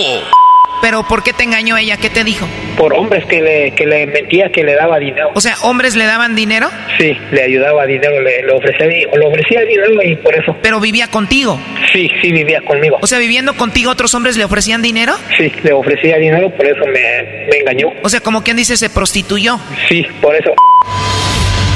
Pero 0.80 1.04
¿por 1.06 1.22
qué 1.22 1.32
te 1.32 1.44
engañó 1.44 1.76
ella? 1.76 1.96
¿Qué 1.96 2.10
te 2.10 2.24
dijo? 2.24 2.44
Por 2.76 2.92
hombres 2.94 3.24
que 3.26 3.40
le, 3.40 3.72
que 3.74 3.86
le 3.86 4.04
mentía 4.06 4.50
que 4.50 4.64
le 4.64 4.74
daba 4.74 4.98
dinero. 4.98 5.30
O 5.34 5.40
sea, 5.40 5.54
¿hombres 5.62 5.94
le 5.94 6.06
daban 6.06 6.34
dinero? 6.34 6.68
Sí, 6.98 7.16
le 7.30 7.42
ayudaba 7.42 7.86
dinero, 7.86 8.20
le, 8.20 8.42
le 8.42 8.52
ofrecía, 8.52 8.86
di- 8.88 9.06
le 9.16 9.26
ofrecía 9.26 9.60
dinero 9.60 10.02
y 10.02 10.16
por 10.16 10.34
eso. 10.34 10.56
Pero 10.60 10.80
vivía 10.80 11.06
contigo. 11.08 11.60
Sí, 11.92 12.10
sí, 12.20 12.32
vivía 12.32 12.62
conmigo. 12.62 12.98
O 13.00 13.06
sea, 13.06 13.18
viviendo 13.20 13.54
contigo 13.54 13.92
otros 13.92 14.12
hombres 14.14 14.36
le 14.36 14.44
ofrecían 14.44 14.82
dinero? 14.82 15.14
Sí, 15.38 15.52
le 15.62 15.72
ofrecía 15.72 16.16
dinero, 16.16 16.50
por 16.50 16.66
eso 16.66 16.84
me, 16.86 17.46
me 17.48 17.58
engañó. 17.58 17.88
O 18.02 18.08
sea, 18.08 18.18
como 18.20 18.42
quien 18.42 18.56
dice, 18.56 18.76
se 18.76 18.90
prostituyó. 18.90 19.60
Sí, 19.88 20.04
por 20.20 20.34
eso. 20.34 20.50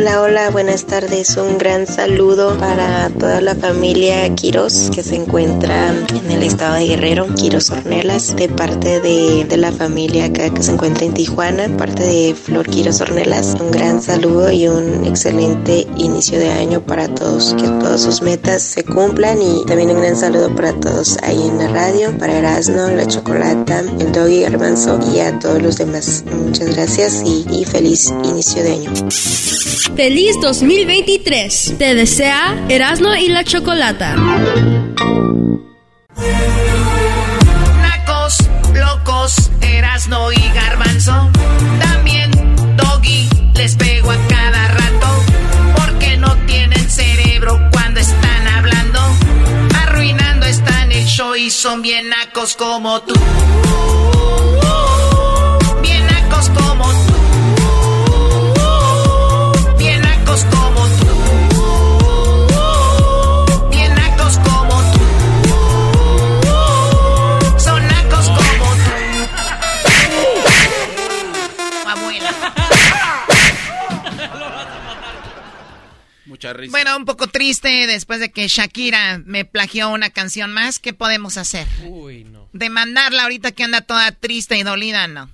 Hola, 0.00 0.22
hola, 0.22 0.50
buenas 0.50 0.86
tardes. 0.86 1.36
Un 1.36 1.58
gran 1.58 1.86
saludo 1.86 2.56
para 2.56 3.10
toda 3.10 3.42
la 3.42 3.54
familia 3.54 4.34
Quiros 4.34 4.90
que 4.94 5.02
se 5.02 5.14
encuentra 5.14 5.90
en 5.90 6.30
el 6.30 6.42
estado 6.42 6.76
de 6.76 6.86
Guerrero, 6.86 7.26
Quiros 7.34 7.68
Ornelas, 7.68 8.34
de 8.34 8.48
parte 8.48 9.00
de, 9.00 9.44
de 9.44 9.56
la 9.58 9.70
familia 9.72 10.24
acá 10.24 10.48
que 10.54 10.62
se 10.62 10.72
encuentra 10.72 11.04
en 11.04 11.12
Tijuana, 11.12 11.68
parte 11.76 12.02
de 12.02 12.34
Flor 12.34 12.66
Quiros 12.70 13.02
Ornelas. 13.02 13.58
Un 13.60 13.70
gran 13.72 14.00
saludo 14.00 14.50
y 14.50 14.68
un 14.68 15.04
excelente 15.04 15.86
inicio 15.98 16.38
de 16.38 16.50
año 16.50 16.80
para 16.80 17.06
todos. 17.14 17.54
Que 17.58 17.68
todas 17.68 18.00
sus 18.00 18.22
metas 18.22 18.62
se 18.62 18.82
cumplan 18.84 19.42
y 19.42 19.66
también 19.66 19.90
un 19.90 20.00
gran 20.00 20.16
saludo 20.16 20.54
para 20.54 20.72
todos 20.72 21.18
ahí 21.22 21.46
en 21.46 21.58
la 21.58 21.68
radio, 21.68 22.16
para 22.16 22.38
Erasno, 22.38 22.88
la 22.88 23.06
Chocolata, 23.06 23.80
el 23.80 24.12
Doggy 24.12 24.44
Garbanzo 24.44 24.98
y 25.14 25.20
a 25.20 25.38
todos 25.38 25.60
los 25.60 25.76
demás. 25.76 26.24
Muchas 26.42 26.74
gracias 26.74 27.22
y, 27.22 27.44
y 27.50 27.66
feliz 27.66 28.14
inicio 28.24 28.62
de 28.62 28.72
año. 28.72 28.90
Feliz 29.96 30.36
2023. 30.40 31.74
Te 31.78 31.94
desea 31.94 32.66
Erasmo 32.68 33.14
y 33.14 33.28
la 33.28 33.44
Chocolata. 33.44 34.16
Nacos, 37.82 38.36
locos, 38.74 39.50
Erasno 39.60 40.32
y 40.32 40.40
Garbanzo. 40.54 41.30
También 41.80 42.30
Doggy 42.76 43.28
les 43.54 43.76
pego 43.76 44.10
a 44.10 44.16
cada 44.28 44.68
rato. 44.68 45.06
Porque 45.76 46.16
no 46.16 46.34
tienen 46.46 46.88
cerebro 46.90 47.60
cuando 47.72 48.00
están 48.00 48.48
hablando. 48.48 49.00
Arruinando 49.82 50.46
están 50.46 50.92
el 50.92 51.04
show 51.06 51.34
y 51.34 51.50
son 51.50 51.82
bien 51.82 52.08
nacos 52.08 52.56
como 52.56 53.02
tú. 53.02 53.14
Mucha 76.50 76.58
risa. 76.58 76.70
Bueno, 76.70 76.96
un 76.96 77.04
poco 77.04 77.26
triste 77.26 77.86
después 77.86 78.20
de 78.20 78.30
que 78.30 78.48
Shakira 78.48 79.22
me 79.24 79.44
plagió 79.44 79.90
una 79.90 80.10
canción 80.10 80.52
más. 80.52 80.78
¿Qué 80.78 80.92
podemos 80.92 81.36
hacer? 81.36 81.66
Uy, 81.84 82.24
no. 82.24 82.48
Demandarla 82.52 83.24
ahorita 83.24 83.52
que 83.52 83.64
anda 83.64 83.80
toda 83.80 84.12
triste 84.12 84.56
y 84.56 84.62
dolida, 84.62 85.06
no. 85.08 85.30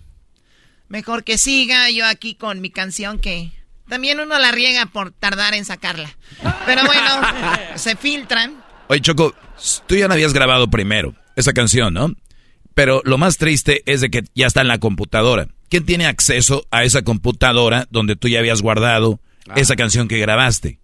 Mejor 0.88 1.24
que 1.24 1.38
siga 1.38 1.90
yo 1.90 2.06
aquí 2.06 2.34
con 2.34 2.60
mi 2.60 2.70
canción 2.70 3.18
que 3.18 3.52
también 3.88 4.20
uno 4.20 4.38
la 4.38 4.52
riega 4.52 4.86
por 4.86 5.12
tardar 5.12 5.54
en 5.54 5.64
sacarla. 5.64 6.16
Pero 6.64 6.82
bueno, 6.84 7.20
se 7.76 7.96
filtran. 7.96 8.62
Oye, 8.88 9.00
Choco, 9.00 9.34
tú 9.86 9.96
ya 9.96 10.08
la 10.08 10.14
habías 10.14 10.32
grabado 10.32 10.68
primero, 10.68 11.14
esa 11.34 11.52
canción, 11.52 11.94
¿no? 11.94 12.14
Pero 12.74 13.00
lo 13.04 13.16
más 13.16 13.38
triste 13.38 13.82
es 13.86 14.00
de 14.00 14.10
que 14.10 14.24
ya 14.34 14.46
está 14.46 14.60
en 14.60 14.68
la 14.68 14.78
computadora. 14.78 15.48
¿Quién 15.68 15.86
tiene 15.86 16.06
acceso 16.06 16.66
a 16.70 16.84
esa 16.84 17.02
computadora 17.02 17.86
donde 17.90 18.16
tú 18.16 18.28
ya 18.28 18.38
habías 18.38 18.62
guardado 18.62 19.20
esa 19.56 19.76
canción 19.76 20.08
que 20.08 20.18
grabaste? 20.18 20.78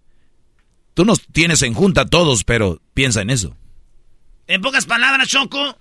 Tú 0.93 1.05
nos 1.05 1.21
tienes 1.27 1.61
en 1.63 1.73
junta 1.73 2.05
todos, 2.05 2.43
pero 2.43 2.79
piensa 2.93 3.21
en 3.21 3.29
eso. 3.29 3.55
En 4.47 4.61
pocas 4.61 4.85
palabras, 4.85 5.27
Choco, 5.27 5.77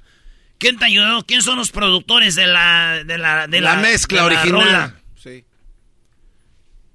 ¿quién 0.59 0.79
te 0.79 0.87
ayudó? 0.87 1.25
¿Quién 1.27 1.43
son 1.43 1.59
los 1.59 1.71
productores 1.71 2.35
de 2.35 2.47
la 2.47 3.03
de 3.05 3.19
la 3.19 3.47
de 3.47 3.61
la, 3.61 3.77
mezcla 3.77 4.21
de 4.21 4.27
original. 4.27 4.97
Sí. 5.17 5.45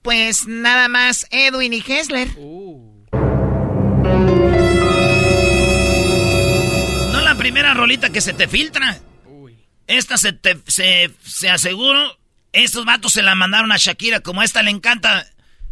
Pues 0.02 0.48
nada 0.48 0.88
más 0.88 1.28
Edwin 1.30 1.74
y 1.74 1.84
Hessler. 1.86 2.30
No 7.12 7.22
la 7.22 7.36
primera 7.38 7.74
rolita 7.74 8.10
que 8.10 8.22
se 8.22 8.34
te 8.34 8.48
filtra. 8.48 9.00
Esta 9.86 10.18
se 10.18 10.34
te 10.34 10.58
se, 10.68 11.12
se 11.24 11.50
aseguro. 11.50 12.18
Estos 12.52 12.86
vatos 12.86 13.14
se 13.14 13.22
la 13.22 13.36
mandaron 13.36 13.72
a 13.72 13.78
Shakira. 13.78 14.22
Como 14.22 14.42
a 14.42 14.46
esta 14.46 14.64
le 14.64 14.72
encanta 14.72 15.28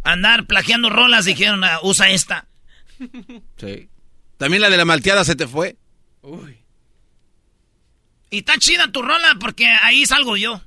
andar 0.06 0.46
plagiando 0.46 0.88
rolas, 0.90 1.24
dijeron, 1.24 1.62
"Ah, 1.64 1.80
usa 1.82 2.10
esta. 2.10 2.46
Sí. 3.58 3.88
También 4.38 4.62
la 4.62 4.70
de 4.70 4.76
la 4.76 4.84
malteada 4.84 5.24
se 5.24 5.36
te 5.36 5.46
fue. 5.46 5.76
Y 8.30 8.38
está 8.38 8.58
chida 8.58 8.90
tu 8.90 9.02
rola 9.02 9.36
porque 9.40 9.66
ahí 9.82 10.04
salgo 10.06 10.36
yo. 10.36 10.62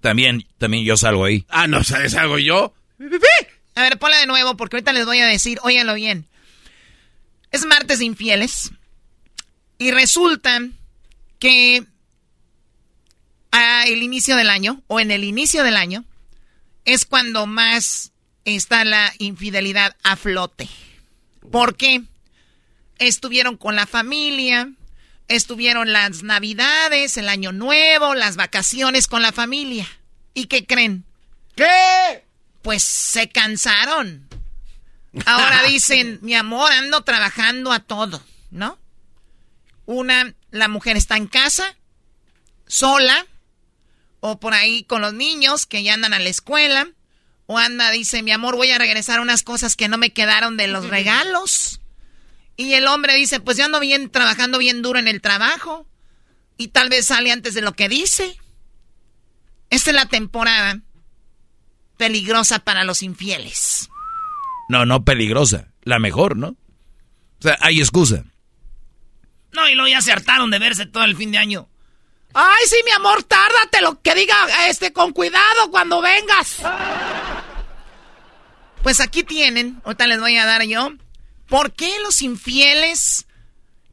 También, 0.00 0.46
también 0.58 0.84
yo 0.84 0.96
salgo 0.96 1.24
ahí. 1.24 1.44
Ah, 1.48 1.66
no, 1.66 1.82
¿sabes 1.84 2.14
algo 2.14 2.38
yo? 2.38 2.74
A 3.74 3.82
ver, 3.82 3.98
ponla 3.98 4.18
de 4.18 4.26
nuevo 4.26 4.56
porque 4.56 4.76
ahorita 4.76 4.92
les 4.92 5.06
voy 5.06 5.20
a 5.20 5.26
decir, 5.26 5.58
óiganlo 5.62 5.94
bien. 5.94 6.26
Es 7.50 7.64
martes 7.64 7.98
de 8.00 8.04
infieles. 8.04 8.72
Y 9.78 9.90
resulta 9.90 10.60
que 11.38 11.84
a 13.52 13.84
el 13.84 14.02
inicio 14.02 14.36
del 14.36 14.50
año, 14.50 14.82
o 14.88 15.00
en 15.00 15.10
el 15.10 15.24
inicio 15.24 15.62
del 15.62 15.76
año, 15.76 16.04
es 16.84 17.04
cuando 17.04 17.46
más 17.46 18.12
está 18.44 18.84
la 18.84 19.12
infidelidad 19.18 19.96
a 20.02 20.16
flote. 20.16 20.68
¿Por 21.50 21.76
qué? 21.76 22.02
Estuvieron 22.98 23.56
con 23.56 23.76
la 23.76 23.86
familia, 23.86 24.70
estuvieron 25.28 25.92
las 25.92 26.22
navidades, 26.22 27.16
el 27.16 27.28
año 27.28 27.52
nuevo, 27.52 28.14
las 28.14 28.36
vacaciones 28.36 29.06
con 29.06 29.22
la 29.22 29.32
familia. 29.32 29.88
¿Y 30.34 30.46
qué 30.46 30.66
creen? 30.66 31.04
¿Qué? 31.54 32.24
Pues 32.62 32.82
se 32.82 33.28
cansaron. 33.28 34.28
Ahora 35.26 35.62
dicen, 35.68 36.18
mi 36.22 36.34
amor, 36.34 36.72
ando 36.72 37.02
trabajando 37.02 37.72
a 37.72 37.80
todo, 37.80 38.22
¿no? 38.50 38.78
Una, 39.86 40.34
la 40.50 40.68
mujer 40.68 40.96
está 40.96 41.16
en 41.16 41.26
casa, 41.26 41.76
sola, 42.66 43.26
o 44.20 44.40
por 44.40 44.54
ahí 44.54 44.84
con 44.84 45.02
los 45.02 45.12
niños 45.12 45.66
que 45.66 45.82
ya 45.82 45.94
andan 45.94 46.14
a 46.14 46.18
la 46.18 46.30
escuela, 46.30 46.88
Wanda 47.46 47.90
dice, 47.90 48.22
mi 48.22 48.30
amor, 48.32 48.56
voy 48.56 48.70
a 48.70 48.78
regresar 48.78 49.20
unas 49.20 49.42
cosas 49.42 49.76
que 49.76 49.88
no 49.88 49.98
me 49.98 50.12
quedaron 50.12 50.56
de 50.56 50.66
los 50.68 50.88
regalos. 50.88 51.80
Y 52.56 52.74
el 52.74 52.86
hombre 52.86 53.14
dice, 53.14 53.40
pues 53.40 53.56
yo 53.56 53.64
ando 53.64 53.80
bien, 53.80 54.10
trabajando 54.10 54.58
bien 54.58 54.82
duro 54.82 54.98
en 54.98 55.08
el 55.08 55.20
trabajo. 55.20 55.86
Y 56.56 56.68
tal 56.68 56.88
vez 56.88 57.06
sale 57.06 57.32
antes 57.32 57.54
de 57.54 57.62
lo 57.62 57.72
que 57.72 57.88
dice. 57.88 58.38
Esta 59.70 59.90
es 59.90 59.96
la 59.96 60.06
temporada 60.06 60.80
peligrosa 61.96 62.60
para 62.60 62.84
los 62.84 63.02
infieles. 63.02 63.88
No, 64.68 64.86
no 64.86 65.04
peligrosa. 65.04 65.68
La 65.82 65.98
mejor, 65.98 66.36
¿no? 66.36 66.48
O 66.48 67.42
sea, 67.42 67.58
hay 67.60 67.80
excusa. 67.80 68.24
No, 69.52 69.68
y 69.68 69.74
luego 69.74 69.88
ya 69.88 70.00
se 70.00 70.12
hartaron 70.12 70.50
de 70.50 70.58
verse 70.58 70.86
todo 70.86 71.04
el 71.04 71.16
fin 71.16 71.32
de 71.32 71.38
año. 71.38 71.68
Ay, 72.32 72.64
sí, 72.68 72.76
mi 72.84 72.90
amor, 72.90 73.22
tárdate 73.22 73.80
lo 73.80 74.00
que 74.00 74.14
diga 74.14 74.34
este 74.68 74.92
con 74.92 75.12
cuidado 75.12 75.70
cuando 75.70 76.00
vengas. 76.00 76.56
Pues 78.84 79.00
aquí 79.00 79.22
tienen, 79.22 79.80
ahorita 79.86 80.06
les 80.06 80.20
voy 80.20 80.36
a 80.36 80.44
dar 80.44 80.62
yo, 80.64 80.92
¿por 81.48 81.72
qué 81.72 81.90
los 82.02 82.20
infieles 82.20 83.24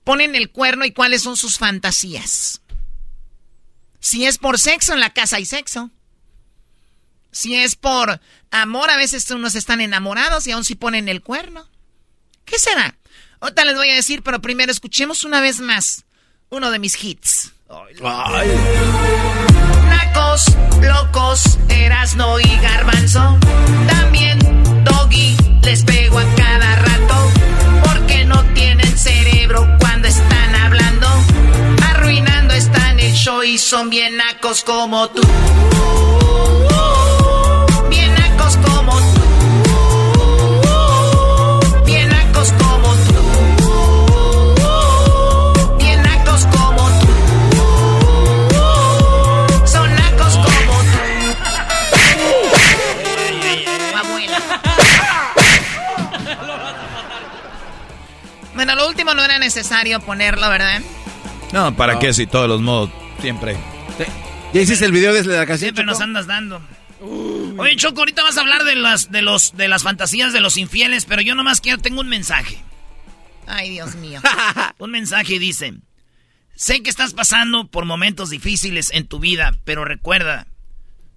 ponen 0.04 0.36
el 0.36 0.52
cuerno 0.52 0.84
y 0.84 0.92
cuáles 0.92 1.22
son 1.22 1.38
sus 1.38 1.58
fantasías? 1.58 2.62
Si 4.02 4.26
es 4.26 4.38
por 4.38 4.60
sexo, 4.60 4.92
en 4.92 5.00
la 5.00 5.14
casa 5.14 5.38
hay 5.38 5.46
sexo. 5.46 5.92
Si 7.32 7.56
es 7.56 7.78
por 7.78 8.20
amor, 8.52 8.90
a 8.90 8.98
veces 8.98 9.32
unos 9.32 9.56
están 9.56 9.80
enamorados 9.80 10.46
y 10.46 10.52
aún 10.52 10.66
si 10.66 10.76
ponen 10.76 11.08
el 11.08 11.22
cuerno. 11.22 11.70
¿Qué 12.44 12.60
será? 12.60 12.98
Ahorita 13.40 13.64
les 13.64 13.76
voy 13.76 13.90
a 13.92 13.96
decir, 13.96 14.24
pero 14.24 14.42
primero 14.42 14.74
escuchemos 14.74 15.24
una 15.24 15.40
vez 15.40 15.62
más 15.62 16.04
uno 16.50 16.70
de 16.70 16.80
mis 16.80 17.02
hits. 17.02 17.54
Nacos, 19.92 20.42
locos, 20.82 21.60
Erasno 21.70 22.40
y 22.40 22.50
Garbanzo. 22.68 23.38
También 23.88 24.38
Doggy 24.84 25.36
les 25.64 25.84
pego 25.84 26.20
a 26.20 26.26
cada 26.36 26.76
rato. 26.88 27.16
Porque 27.86 28.26
no 28.26 28.44
tienen 28.54 28.98
cerebro 28.98 29.68
cuando 29.80 30.08
están 30.08 30.56
hablando. 30.56 31.08
Arruinando 31.90 32.54
están 32.54 33.00
el 33.00 33.14
show 33.14 33.44
y 33.44 33.58
son 33.58 33.90
bien 33.90 34.18
nacos 34.18 34.64
como 34.64 35.10
tú. 35.10 35.22
Bien 37.90 38.14
nacos 38.14 38.58
como 38.58 38.94
tú. 39.14 39.21
Bueno, 58.62 58.76
lo 58.76 58.90
último 58.90 59.16
no 59.16 59.24
era 59.24 59.40
necesario 59.40 60.00
ponerlo, 60.02 60.48
¿verdad? 60.48 60.84
No, 61.52 61.76
¿para 61.76 61.98
qué 61.98 62.14
si 62.14 62.28
todos 62.28 62.48
los 62.48 62.62
modos 62.62 62.92
siempre? 63.20 63.58
¿Ya 64.54 64.62
hiciste 64.62 64.86
el 64.86 64.92
video 64.92 65.14
desde 65.14 65.36
la 65.36 65.48
casa? 65.48 65.58
Siempre 65.58 65.84
nos 65.84 66.00
andas 66.00 66.28
dando. 66.28 66.62
Oye, 67.58 67.76
Choco, 67.76 68.02
ahorita 68.02 68.22
vas 68.22 68.38
a 68.38 68.42
hablar 68.42 68.64
de 68.64 68.76
las, 68.76 69.12
de 69.12 69.24
los, 69.24 69.58
de 69.58 69.68
las 69.68 69.82
fantasías 69.82 70.32
de 70.32 70.42
los 70.42 70.58
infieles, 70.58 71.06
pero 71.06 71.24
yo 71.24 71.34
nomás 71.34 71.60
quiero, 71.60 71.80
tengo 71.80 72.02
un 72.02 72.08
mensaje. 72.08 72.62
Ay, 73.48 73.72
Dios 73.72 73.96
mío. 73.96 74.22
un 74.78 74.92
mensaje 74.92 75.40
dice, 75.40 75.74
sé 76.54 76.84
que 76.84 76.92
estás 76.92 77.16
pasando 77.16 77.66
por 77.66 77.86
momentos 77.86 78.30
difíciles 78.30 78.92
en 78.94 79.08
tu 79.08 79.18
vida, 79.18 79.56
pero 79.66 79.86
recuerda, 79.86 80.46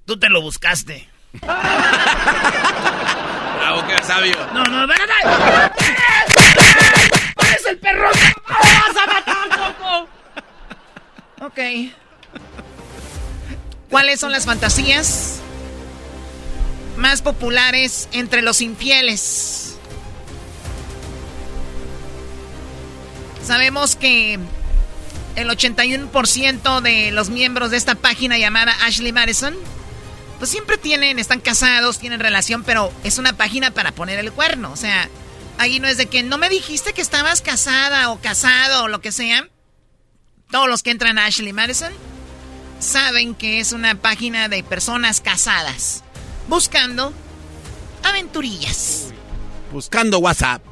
tú 0.07 0.19
te 0.19 0.31
lo 0.31 0.41
buscaste. 0.41 1.07
Bravo, 1.43 1.67
que 3.87 4.03
sabio. 4.03 4.35
No, 4.55 4.65
no, 4.65 4.87
ven. 4.87 4.97
¡Eres 7.55 7.67
el 7.67 7.79
perro! 7.79 8.11
¡Vas 8.49 8.97
a 8.97 9.07
matar, 9.07 9.49
Choco! 9.51 10.09
Ok. 11.47 11.59
¿Cuáles 13.91 14.19
son 14.19 14.33
las 14.33 14.45
fantasías 14.45 15.39
más 16.97 17.23
populares 17.23 18.09
entre 18.13 18.43
los 18.43 18.61
infieles? 18.61 19.77
Sabemos 23.45 23.95
que 23.95 24.41
el 25.37 25.49
81% 25.49 26.81
de 26.81 27.13
los 27.13 27.31
miembros 27.31 27.71
de 27.71 27.77
esta 27.77 27.95
página 27.95 28.37
llamada 28.37 28.75
Ashley 28.85 29.13
Madison, 29.13 29.55
pues 30.39 30.51
siempre 30.51 30.77
tienen, 30.77 31.21
están 31.21 31.41
casados, 31.41 32.01
tienen 32.01 32.19
relación, 32.19 32.65
pero 32.65 32.93
es 33.05 33.19
una 33.19 33.35
página 33.35 33.71
para 33.71 33.93
poner 33.93 34.19
el 34.19 34.33
cuerno. 34.33 34.73
O 34.73 34.77
sea, 34.77 35.09
ahí 35.59 35.81
no 35.81 35.89
es 35.89 35.97
de 35.97 36.07
que 36.07 36.23
no 36.23 36.39
me 36.39 36.49
dijiste 36.49 36.93
que 36.93 37.03
estabas 37.03 37.41
casada 37.41 38.11
o 38.11 38.21
casado 38.21 38.85
o 38.85 38.89
lo 38.89 39.01
que 39.01 39.13
sea. 39.13 39.49
Todos 40.51 40.69
los 40.69 40.83
que 40.83 40.91
entran 40.91 41.19
a 41.19 41.27
Ashley 41.27 41.53
Madison 41.53 41.93
saben 42.81 43.35
que 43.35 43.61
es 43.61 43.73
una 43.73 43.95
página 43.95 44.49
de 44.49 44.63
personas 44.63 45.21
casadas 45.21 46.05
buscando 46.49 47.13
aventurillas. 48.03 49.13
Buscando 49.73 50.19
WhatsApp. 50.19 50.63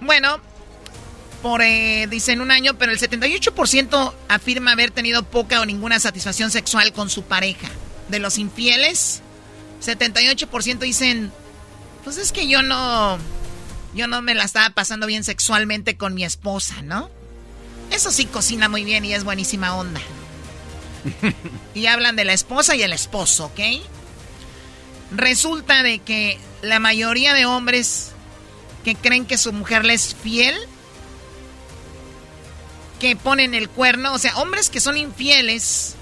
Bueno, 0.00 0.40
por, 1.42 1.62
eh, 1.62 2.06
dicen 2.08 2.40
un 2.40 2.50
año, 2.50 2.74
pero 2.74 2.92
el 2.92 2.98
78% 2.98 4.14
afirma 4.28 4.72
haber 4.72 4.90
tenido 4.90 5.22
poca 5.22 5.60
o 5.60 5.66
ninguna 5.66 6.00
satisfacción 6.00 6.50
sexual 6.50 6.92
con 6.92 7.10
su 7.10 7.22
pareja. 7.22 7.68
De 8.08 8.18
los 8.18 8.38
infieles, 8.38 9.20
78% 9.84 10.78
dicen, 10.78 11.30
pues 12.04 12.16
es 12.16 12.32
que 12.32 12.48
yo 12.48 12.62
no, 12.62 13.18
yo 13.94 14.06
no 14.06 14.22
me 14.22 14.34
la 14.34 14.44
estaba 14.44 14.70
pasando 14.70 15.06
bien 15.06 15.24
sexualmente 15.24 15.96
con 15.96 16.14
mi 16.14 16.24
esposa, 16.24 16.82
¿no? 16.82 17.10
Eso 17.90 18.10
sí 18.10 18.26
cocina 18.26 18.68
muy 18.68 18.84
bien 18.84 19.04
y 19.04 19.14
es 19.14 19.24
buenísima 19.24 19.74
onda. 19.76 20.00
y 21.74 21.86
hablan 21.86 22.16
de 22.16 22.24
la 22.24 22.32
esposa 22.32 22.76
y 22.76 22.82
el 22.82 22.92
esposo, 22.92 23.46
¿ok? 23.46 23.60
Resulta 25.10 25.82
de 25.82 26.00
que 26.00 26.38
la 26.62 26.80
mayoría 26.80 27.32
de 27.32 27.46
hombres 27.46 28.12
que 28.84 28.94
creen 28.94 29.26
que 29.26 29.38
su 29.38 29.52
mujer 29.52 29.84
les 29.84 30.08
es 30.08 30.14
fiel, 30.14 30.56
que 33.00 33.16
ponen 33.16 33.54
el 33.54 33.68
cuerno, 33.68 34.12
o 34.12 34.18
sea, 34.18 34.36
hombres 34.36 34.70
que 34.70 34.80
son 34.80 34.96
infieles, 34.96 35.94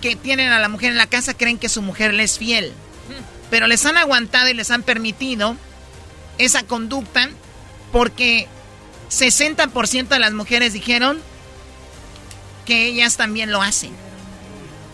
que 0.00 0.16
tienen 0.16 0.52
a 0.52 0.58
la 0.58 0.68
mujer 0.68 0.90
en 0.90 0.98
la 0.98 1.06
casa, 1.06 1.34
creen 1.34 1.58
que 1.58 1.68
su 1.68 1.80
mujer 1.80 2.12
les 2.12 2.32
es 2.32 2.38
fiel. 2.38 2.72
Pero 3.50 3.66
les 3.66 3.84
han 3.86 3.96
aguantado 3.96 4.48
y 4.48 4.54
les 4.54 4.70
han 4.70 4.82
permitido 4.82 5.56
esa 6.38 6.64
conducta 6.64 7.30
porque 7.92 8.46
60% 9.10 10.08
de 10.08 10.18
las 10.18 10.32
mujeres 10.32 10.72
dijeron 10.72 11.18
que 12.64 12.86
ellas 12.86 13.16
también 13.16 13.50
lo 13.50 13.60
hacen. 13.60 13.92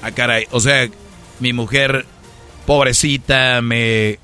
Ah, 0.02 0.10
caray. 0.10 0.46
O 0.50 0.60
sea, 0.60 0.88
mi 1.40 1.52
mujer, 1.52 2.06
pobrecita, 2.66 3.60
me 3.62 4.18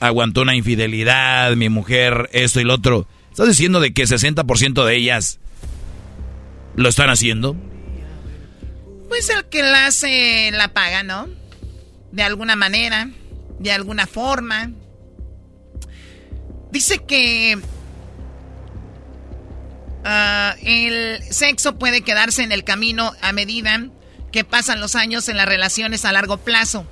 aguantó 0.00 0.42
una 0.42 0.54
infidelidad, 0.54 1.54
mi 1.56 1.68
mujer, 1.68 2.28
esto 2.32 2.60
y 2.60 2.64
lo 2.64 2.74
otro. 2.74 3.06
¿Estás 3.30 3.48
diciendo 3.48 3.80
de 3.80 3.92
que 3.92 4.04
60% 4.04 4.84
de 4.84 4.96
ellas 4.96 5.38
lo 6.74 6.88
están 6.88 7.10
haciendo? 7.10 7.56
Pues 9.08 9.28
el 9.30 9.44
que 9.46 9.62
la 9.62 9.86
hace 9.86 10.50
la 10.52 10.68
paga, 10.68 11.02
¿no? 11.02 11.28
De 12.12 12.22
alguna 12.22 12.56
manera, 12.56 13.10
de 13.58 13.72
alguna 13.72 14.06
forma. 14.06 14.70
Dice 16.76 16.98
que 16.98 17.58
ah, 20.04 20.54
el 20.62 21.22
sexo 21.32 21.78
puede 21.78 22.02
quedarse 22.02 22.42
en 22.42 22.52
el 22.52 22.64
camino 22.64 23.12
a 23.22 23.32
medida 23.32 23.86
que 24.30 24.44
pasan 24.44 24.82
los 24.82 24.94
años 24.94 25.30
en 25.30 25.38
las 25.38 25.48
relaciones 25.48 26.04
a 26.04 26.12
largo 26.12 26.36
plazo, 26.36 26.86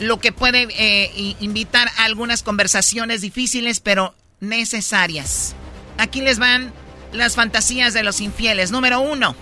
lo 0.00 0.18
que 0.18 0.32
puede 0.32 0.66
eh, 0.76 1.36
invitar 1.38 1.86
a 1.98 2.06
algunas 2.06 2.42
conversaciones 2.42 3.20
difíciles 3.20 3.78
pero 3.78 4.12
necesarias. 4.40 5.54
Aquí 5.98 6.20
les 6.20 6.40
van 6.40 6.72
las 7.12 7.36
fantasías 7.36 7.94
de 7.94 8.02
los 8.02 8.20
infieles. 8.20 8.72
Número 8.72 9.00
uno, 9.00 9.36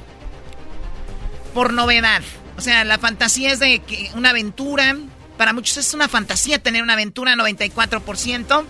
por 1.55 1.73
novedad. 1.73 2.21
O 2.59 2.61
sea, 2.61 2.85
la 2.85 2.99
fantasía 2.99 3.51
es 3.51 3.61
de 3.61 3.79
que 3.79 4.11
una 4.15 4.29
aventura. 4.29 4.95
Para 5.39 5.55
muchos 5.55 5.79
es 5.79 5.95
una 5.95 6.07
fantasía 6.07 6.59
tener 6.59 6.83
una 6.83 6.93
aventura, 6.93 7.35
94%. 7.35 8.67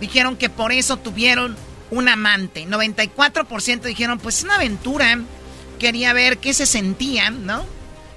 Dijeron 0.00 0.36
que 0.36 0.48
por 0.48 0.72
eso 0.72 0.96
tuvieron 0.96 1.56
un 1.90 2.08
amante. 2.08 2.66
94% 2.66 3.82
dijeron, 3.82 4.18
pues 4.18 4.42
una 4.42 4.56
aventura. 4.56 5.20
Quería 5.78 6.12
ver 6.12 6.38
qué 6.38 6.52
se 6.52 6.66
sentían, 6.66 7.46
¿no? 7.46 7.64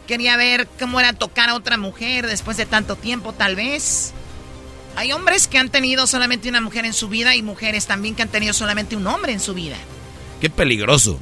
Quería 0.08 0.36
ver 0.36 0.68
cómo 0.80 1.00
era 1.00 1.14
tocar 1.14 1.50
a 1.50 1.56
otra 1.56 1.78
mujer 1.78 2.28
después 2.28 2.58
de 2.58 2.66
tanto 2.66 2.96
tiempo, 2.96 3.34
tal 3.34 3.56
vez. 3.56 4.14
Hay 4.96 5.12
hombres 5.12 5.48
que 5.48 5.58
han 5.58 5.70
tenido 5.70 6.06
solamente 6.06 6.50
una 6.50 6.62
mujer 6.62 6.86
en 6.86 6.94
su 6.94 7.10
vida 7.10 7.36
y 7.36 7.42
mujeres 7.42 7.88
también 7.88 8.16
que 8.16 8.22
han 8.22 8.30
tenido 8.30 8.54
solamente 8.54 8.96
un 8.96 9.08
hombre 9.08 9.32
en 9.32 9.40
su 9.40 9.54
vida. 9.54 9.78
Qué 10.42 10.50
peligroso. 10.50 11.20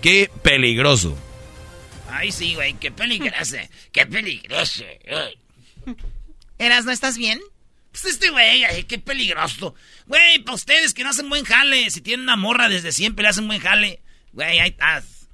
Qué 0.00 0.30
peligroso. 0.42 1.16
Ay, 2.10 2.32
sí, 2.32 2.54
güey, 2.54 2.74
qué 2.74 2.90
peligroso. 2.90 3.56
Qué 3.92 4.06
peligroso. 4.06 4.84
Eras, 6.58 6.84
¿no 6.84 6.92
estás 6.92 7.18
bien? 7.18 7.40
Pues 7.92 8.04
este 8.04 8.30
güey, 8.30 8.64
ay, 8.64 8.84
qué 8.84 8.98
peligroso. 8.98 9.74
Güey, 10.06 10.40
para 10.40 10.54
ustedes 10.54 10.94
que 10.94 11.02
no 11.02 11.10
hacen 11.10 11.28
buen 11.28 11.44
jale, 11.44 11.90
si 11.90 12.00
tienen 12.00 12.22
una 12.22 12.36
morra 12.36 12.68
desde 12.68 12.92
siempre 12.92 13.24
le 13.24 13.30
hacen 13.30 13.46
buen 13.46 13.60
jale. 13.60 14.00
Güey, 14.32 14.60
ahí 14.60 14.70
estás. 14.70 15.28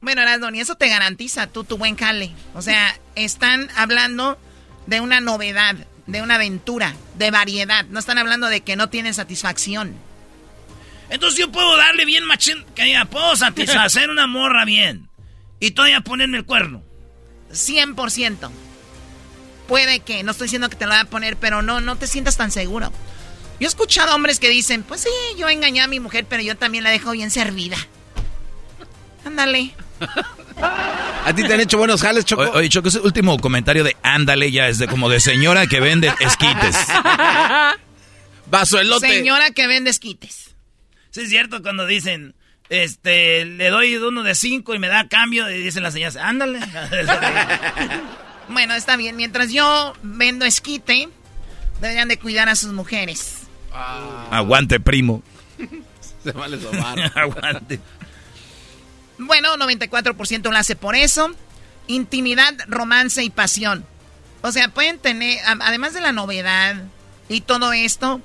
Bueno, 0.00 0.22
Erasmo, 0.22 0.50
ni 0.50 0.60
eso 0.60 0.74
te 0.74 0.88
garantiza 0.88 1.46
tú 1.46 1.64
tu 1.64 1.78
buen 1.78 1.96
jale. 1.96 2.32
O 2.54 2.62
sea, 2.62 2.98
están 3.14 3.68
hablando 3.76 4.38
de 4.86 5.00
una 5.00 5.20
novedad, 5.20 5.76
de 6.06 6.22
una 6.22 6.36
aventura, 6.36 6.94
de 7.16 7.30
variedad. 7.30 7.84
No 7.84 8.00
están 8.00 8.18
hablando 8.18 8.48
de 8.48 8.62
que 8.62 8.74
no 8.74 8.88
tienen 8.88 9.14
satisfacción. 9.14 9.94
Entonces 11.10 11.38
yo 11.38 11.52
puedo 11.52 11.76
darle 11.76 12.06
bien 12.06 12.24
machín, 12.24 12.64
que 12.74 12.84
diga, 12.84 13.04
puedo 13.04 13.36
satisfacer 13.36 14.08
una 14.10 14.26
morra 14.26 14.64
bien. 14.64 15.08
Y 15.60 15.72
todavía 15.72 16.00
ponerme 16.00 16.38
el 16.38 16.46
cuerno. 16.46 16.82
100%. 17.52 18.50
Puede 19.72 20.00
que, 20.00 20.22
no 20.22 20.32
estoy 20.32 20.48
diciendo 20.48 20.68
que 20.68 20.76
te 20.76 20.84
lo 20.84 20.90
voy 20.90 21.00
a 21.00 21.06
poner, 21.06 21.38
pero 21.38 21.62
no, 21.62 21.80
no 21.80 21.96
te 21.96 22.06
sientas 22.06 22.36
tan 22.36 22.50
seguro. 22.50 22.92
Yo 23.58 23.66
he 23.66 23.68
escuchado 23.68 24.14
hombres 24.14 24.38
que 24.38 24.50
dicen, 24.50 24.82
pues 24.82 25.00
sí, 25.00 25.08
yo 25.38 25.48
engañé 25.48 25.80
a 25.80 25.86
mi 25.86 25.98
mujer, 25.98 26.26
pero 26.28 26.42
yo 26.42 26.58
también 26.58 26.84
la 26.84 26.90
dejo 26.90 27.12
bien 27.12 27.30
servida. 27.30 27.78
Ándale. 29.24 29.72
¿A 31.24 31.32
ti 31.34 31.42
te 31.44 31.54
han 31.54 31.60
hecho 31.60 31.78
buenos 31.78 32.02
jales, 32.02 32.26
Choco? 32.26 32.42
Oye, 32.52 32.68
Choco, 32.68 32.88
ese 32.88 33.00
último 33.00 33.38
comentario 33.38 33.82
de 33.82 33.96
ándale 34.02 34.52
ya 34.52 34.68
es 34.68 34.76
de 34.76 34.88
como 34.88 35.08
de 35.08 35.20
señora 35.20 35.66
que 35.66 35.80
vende 35.80 36.12
esquites. 36.20 36.76
Vaso 38.50 38.78
elote. 38.78 39.08
Señora 39.08 39.52
que 39.52 39.66
vende 39.68 39.88
esquites. 39.88 40.54
Sí, 41.12 41.22
es 41.22 41.30
cierto 41.30 41.62
cuando 41.62 41.86
dicen, 41.86 42.34
este, 42.68 43.46
le 43.46 43.70
doy 43.70 43.96
uno 43.96 44.22
de 44.22 44.34
cinco 44.34 44.74
y 44.74 44.78
me 44.78 44.88
da 44.88 45.08
cambio, 45.08 45.50
y 45.50 45.62
dicen 45.62 45.82
las 45.82 45.94
señoras, 45.94 46.16
ándale. 46.16 46.60
bueno, 48.52 48.74
está 48.74 48.96
bien. 48.96 49.16
Mientras 49.16 49.50
yo 49.52 49.94
vendo 50.02 50.44
esquite, 50.44 51.08
deberían 51.80 52.08
de 52.08 52.18
cuidar 52.18 52.48
a 52.48 52.56
sus 52.56 52.72
mujeres. 52.72 53.38
Aguante, 54.30 54.80
primo. 54.80 55.22
Se 56.24 56.32
vale 56.32 56.58
tomar. 56.58 57.12
Aguante. 57.18 57.80
Bueno, 59.18 59.56
94% 59.56 60.50
lo 60.50 60.56
hace 60.56 60.76
por 60.76 60.94
eso. 60.94 61.34
Intimidad, 61.86 62.54
romance 62.66 63.22
y 63.22 63.30
pasión. 63.30 63.84
O 64.42 64.50
sea, 64.50 64.68
pueden 64.68 64.98
tener, 64.98 65.38
además 65.46 65.94
de 65.94 66.00
la 66.00 66.12
novedad 66.12 66.76
y 67.28 67.40
todo 67.40 67.72
esto, 67.72 68.20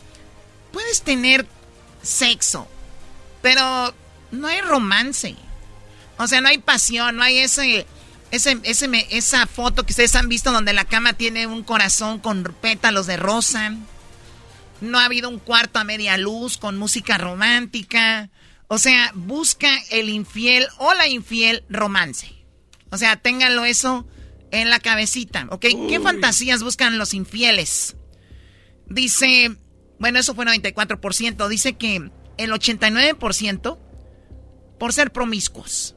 puedes 0.71 1.01
tener 1.01 1.45
sexo, 2.01 2.67
pero 3.41 3.93
no 4.31 4.47
hay 4.47 4.61
romance. 4.61 5.35
O 6.17 6.27
sea, 6.27 6.41
no 6.41 6.49
hay 6.49 6.57
pasión, 6.57 7.17
no 7.17 7.23
hay 7.23 7.39
ese, 7.39 7.85
ese, 8.31 8.59
ese, 8.63 9.07
esa 9.11 9.47
foto 9.47 9.85
que 9.85 9.91
ustedes 9.91 10.15
han 10.15 10.29
visto 10.29 10.51
donde 10.51 10.73
la 10.73 10.85
cama 10.85 11.13
tiene 11.13 11.47
un 11.47 11.63
corazón 11.63 12.19
con 12.19 12.43
pétalos 12.61 13.07
de 13.07 13.17
rosa. 13.17 13.75
No 14.81 14.99
ha 14.99 15.05
habido 15.05 15.29
un 15.29 15.39
cuarto 15.39 15.79
a 15.79 15.83
media 15.83 16.17
luz 16.17 16.57
con 16.57 16.77
música 16.77 17.17
romántica. 17.17 18.29
O 18.67 18.77
sea, 18.77 19.11
busca 19.15 19.69
el 19.91 20.09
infiel 20.09 20.67
o 20.77 20.93
la 20.93 21.07
infiel 21.07 21.63
romance. 21.69 22.33
O 22.91 22.97
sea, 22.97 23.15
ténganlo 23.17 23.65
eso 23.65 24.07
en 24.51 24.69
la 24.69 24.79
cabecita, 24.79 25.47
¿ok? 25.49 25.65
¿Qué 25.89 25.99
fantasías 26.01 26.63
buscan 26.63 26.97
los 26.97 27.13
infieles? 27.13 27.95
Dice, 28.87 29.57
bueno, 29.99 30.19
eso 30.19 30.35
fue 30.35 30.45
94%. 30.45 31.47
Dice 31.47 31.73
que 31.73 32.09
el 32.37 32.51
89% 32.51 33.77
por 34.79 34.93
ser 34.93 35.11
promiscuos. 35.11 35.96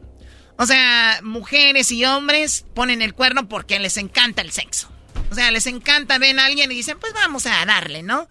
O 0.61 0.67
sea, 0.67 1.21
mujeres 1.23 1.91
y 1.91 2.05
hombres 2.05 2.67
ponen 2.75 3.01
el 3.01 3.15
cuerno 3.15 3.49
porque 3.49 3.79
les 3.79 3.97
encanta 3.97 4.43
el 4.43 4.53
sexo. 4.53 4.91
O 5.31 5.35
sea, 5.35 5.51
les 5.51 5.67
encanta, 5.67 6.19
ven 6.19 6.39
a 6.39 6.45
alguien 6.45 6.71
y 6.71 6.75
dicen, 6.75 6.99
pues 7.01 7.15
vamos 7.15 7.47
a 7.47 7.65
darle, 7.65 8.03
¿no? 8.03 8.29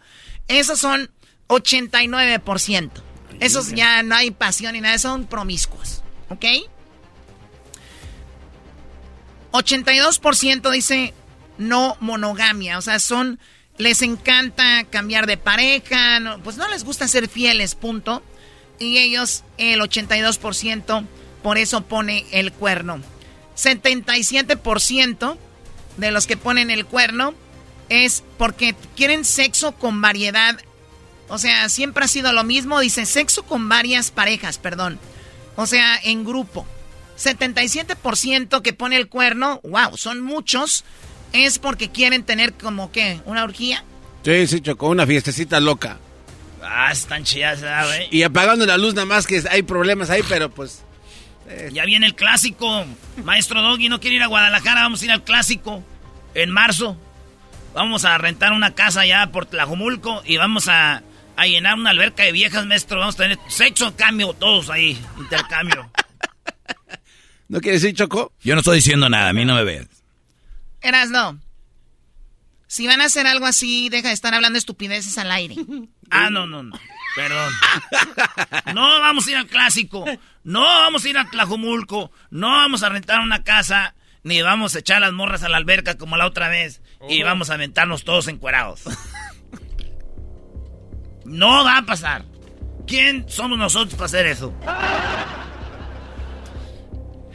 Esos 0.48 0.80
son 0.80 1.10
89%. 1.48 2.92
Esos 3.40 3.70
ya 3.72 4.04
no 4.04 4.14
hay 4.14 4.30
pasión 4.30 4.74
ni 4.74 4.82
nada, 4.82 5.00
son 5.00 5.26
promiscuos. 5.26 6.04
¿Ok? 6.30 6.46
82% 9.52 10.70
dice 10.70 11.16
no 11.58 11.98
monogamia. 12.00 12.78
O 12.78 12.82
sea, 12.84 13.00
son. 13.00 13.40
Les 13.80 14.04
encanta 14.04 14.84
cambiar 14.84 15.26
de 15.26 15.38
pareja. 15.38 16.20
pues 16.44 16.58
no 16.58 16.68
les 16.68 16.84
gusta 16.84 17.08
ser 17.08 17.28
fieles, 17.28 17.74
punto. 17.74 18.22
Y 18.78 19.00
ellos, 19.00 19.44
el 19.58 19.80
82%, 19.80 21.08
por 21.42 21.58
eso 21.58 21.82
pone 21.82 22.26
el 22.32 22.52
cuerno. 22.52 23.02
77% 23.58 25.38
de 25.98 26.12
los 26.12 26.28
que 26.28 26.38
ponen 26.38 26.72
el 26.72 26.86
cuerno 26.86 27.34
es 27.90 28.24
porque 28.38 28.76
quieren 28.96 29.26
sexo 29.26 29.74
con 29.74 30.02
variedad 30.02 30.60
o 31.30 31.38
sea, 31.38 31.70
siempre 31.70 32.04
ha 32.04 32.08
sido 32.08 32.34
lo 32.34 32.44
mismo. 32.44 32.80
Dice 32.80 33.06
sexo 33.06 33.44
con 33.44 33.70
varias 33.70 34.12
parejas, 34.12 34.58
perdón. 34.58 35.00
O 35.56 35.66
sea, 35.68 35.98
en 36.04 36.26
grupo. 36.26 36.66
77% 37.18 38.62
que 38.62 38.74
pone 38.74 38.98
el 38.98 39.08
cuerno, 39.08 39.62
wow, 39.64 39.96
son 39.96 40.22
muchos. 40.22 40.84
Es 41.32 41.60
porque 41.60 41.90
quieren 41.90 42.24
tener 42.24 42.54
como 42.54 42.92
que 42.92 43.22
una 43.26 43.44
orgía. 43.44 43.84
Sí, 44.26 44.48
sí, 44.48 44.62
chocó 44.62 44.88
una 44.88 45.06
fiestecita 45.06 45.60
loca. 45.60 46.00
Ah, 46.64 46.92
están 46.92 47.24
chidas, 47.24 47.62
güey. 47.62 48.08
Y 48.10 48.24
apagando 48.24 48.66
la 48.66 48.78
luz 48.78 48.96
nada 48.96 49.06
más 49.06 49.28
que 49.28 49.44
hay 49.50 49.62
problemas 49.62 50.10
ahí, 50.10 50.24
pero 50.28 50.50
pues... 50.50 50.84
Eh. 51.50 51.70
Ya 51.74 51.86
viene 51.86 52.06
el 52.06 52.16
clásico. 52.16 52.86
Maestro 53.24 53.62
Doggy 53.62 53.90
no 53.90 54.00
quiere 54.00 54.18
ir 54.18 54.24
a 54.24 54.28
Guadalajara, 54.28 54.84
vamos 54.84 55.02
a 55.02 55.06
ir 55.06 55.12
al 55.12 55.24
clásico. 55.24 55.84
En 56.36 56.52
marzo. 56.52 56.98
Vamos 57.74 58.06
a 58.06 58.18
rentar 58.18 58.54
una 58.54 58.74
casa 58.74 59.06
ya 59.06 59.28
por 59.32 59.46
Tlajumulco 59.46 60.22
y 60.26 60.38
vamos 60.38 60.68
a 60.68 61.04
a 61.40 61.48
llenar 61.48 61.76
una 61.76 61.92
alberca 61.92 62.24
de 62.24 62.34
viejas, 62.34 62.66
maestro. 62.66 63.00
Vamos 63.00 63.16
a 63.16 63.20
tener 63.20 63.40
sexo, 63.48 63.96
cambio, 63.96 64.34
todos 64.34 64.70
ahí, 64.70 65.00
intercambio. 65.18 65.90
¿No 67.48 67.62
quieres 67.62 67.82
decir, 67.82 67.96
Choco? 67.96 68.34
Yo 68.42 68.56
no 68.56 68.60
estoy 68.60 68.78
diciendo 68.78 69.10
nada, 69.10 69.30
a 69.30 69.34
mí 69.34 69.46
no 69.46 69.56
me 69.56 69.64
veas. 69.64 69.88
Eras 70.82 71.10
no. 71.10 71.40
Si 72.68 72.86
van 72.88 73.00
a 73.00 73.06
hacer 73.06 73.26
algo 73.26 73.46
así, 73.46 73.88
deja 73.90 74.10
de 74.10 74.14
estar 74.14 74.34
hablando 74.34 74.60
estupideces 74.60 75.18
al 75.18 75.32
aire. 75.32 75.56
ah, 76.12 76.30
no, 76.30 76.46
no, 76.46 76.62
no. 76.62 76.78
Perdón. 77.16 77.54
No 78.74 79.00
vamos 79.00 79.28
a 79.28 79.32
ir 79.32 79.38
al 79.38 79.48
clásico. 79.48 80.06
No 80.44 80.62
vamos 80.62 81.06
a 81.06 81.10
ir 81.10 81.18
a 81.18 81.30
Tlajumulco. 81.30 82.12
No 82.30 82.50
vamos 82.50 82.84
a 82.84 82.90
rentar 82.90 83.20
una 83.20 83.44
casa. 83.44 83.96
Ni 84.24 84.42
vamos 84.42 84.76
a 84.76 84.80
echar 84.80 85.02
las 85.02 85.14
morras 85.14 85.44
a 85.44 85.50
la 85.50 85.58
alberca 85.58 85.98
como 85.98 86.18
la 86.18 86.26
otra 86.26 86.50
vez. 86.50 86.82
Y 87.08 87.24
vamos 87.24 87.50
a 87.50 87.56
aventarnos 87.56 88.04
todos 88.04 88.28
encuerados. 88.28 88.84
No 91.26 91.64
va 91.64 91.78
a 91.78 91.86
pasar. 91.86 92.26
¿Quién 92.88 93.30
somos 93.30 93.58
nosotros 93.58 93.94
para 93.94 94.06
hacer 94.06 94.26
eso? 94.26 94.54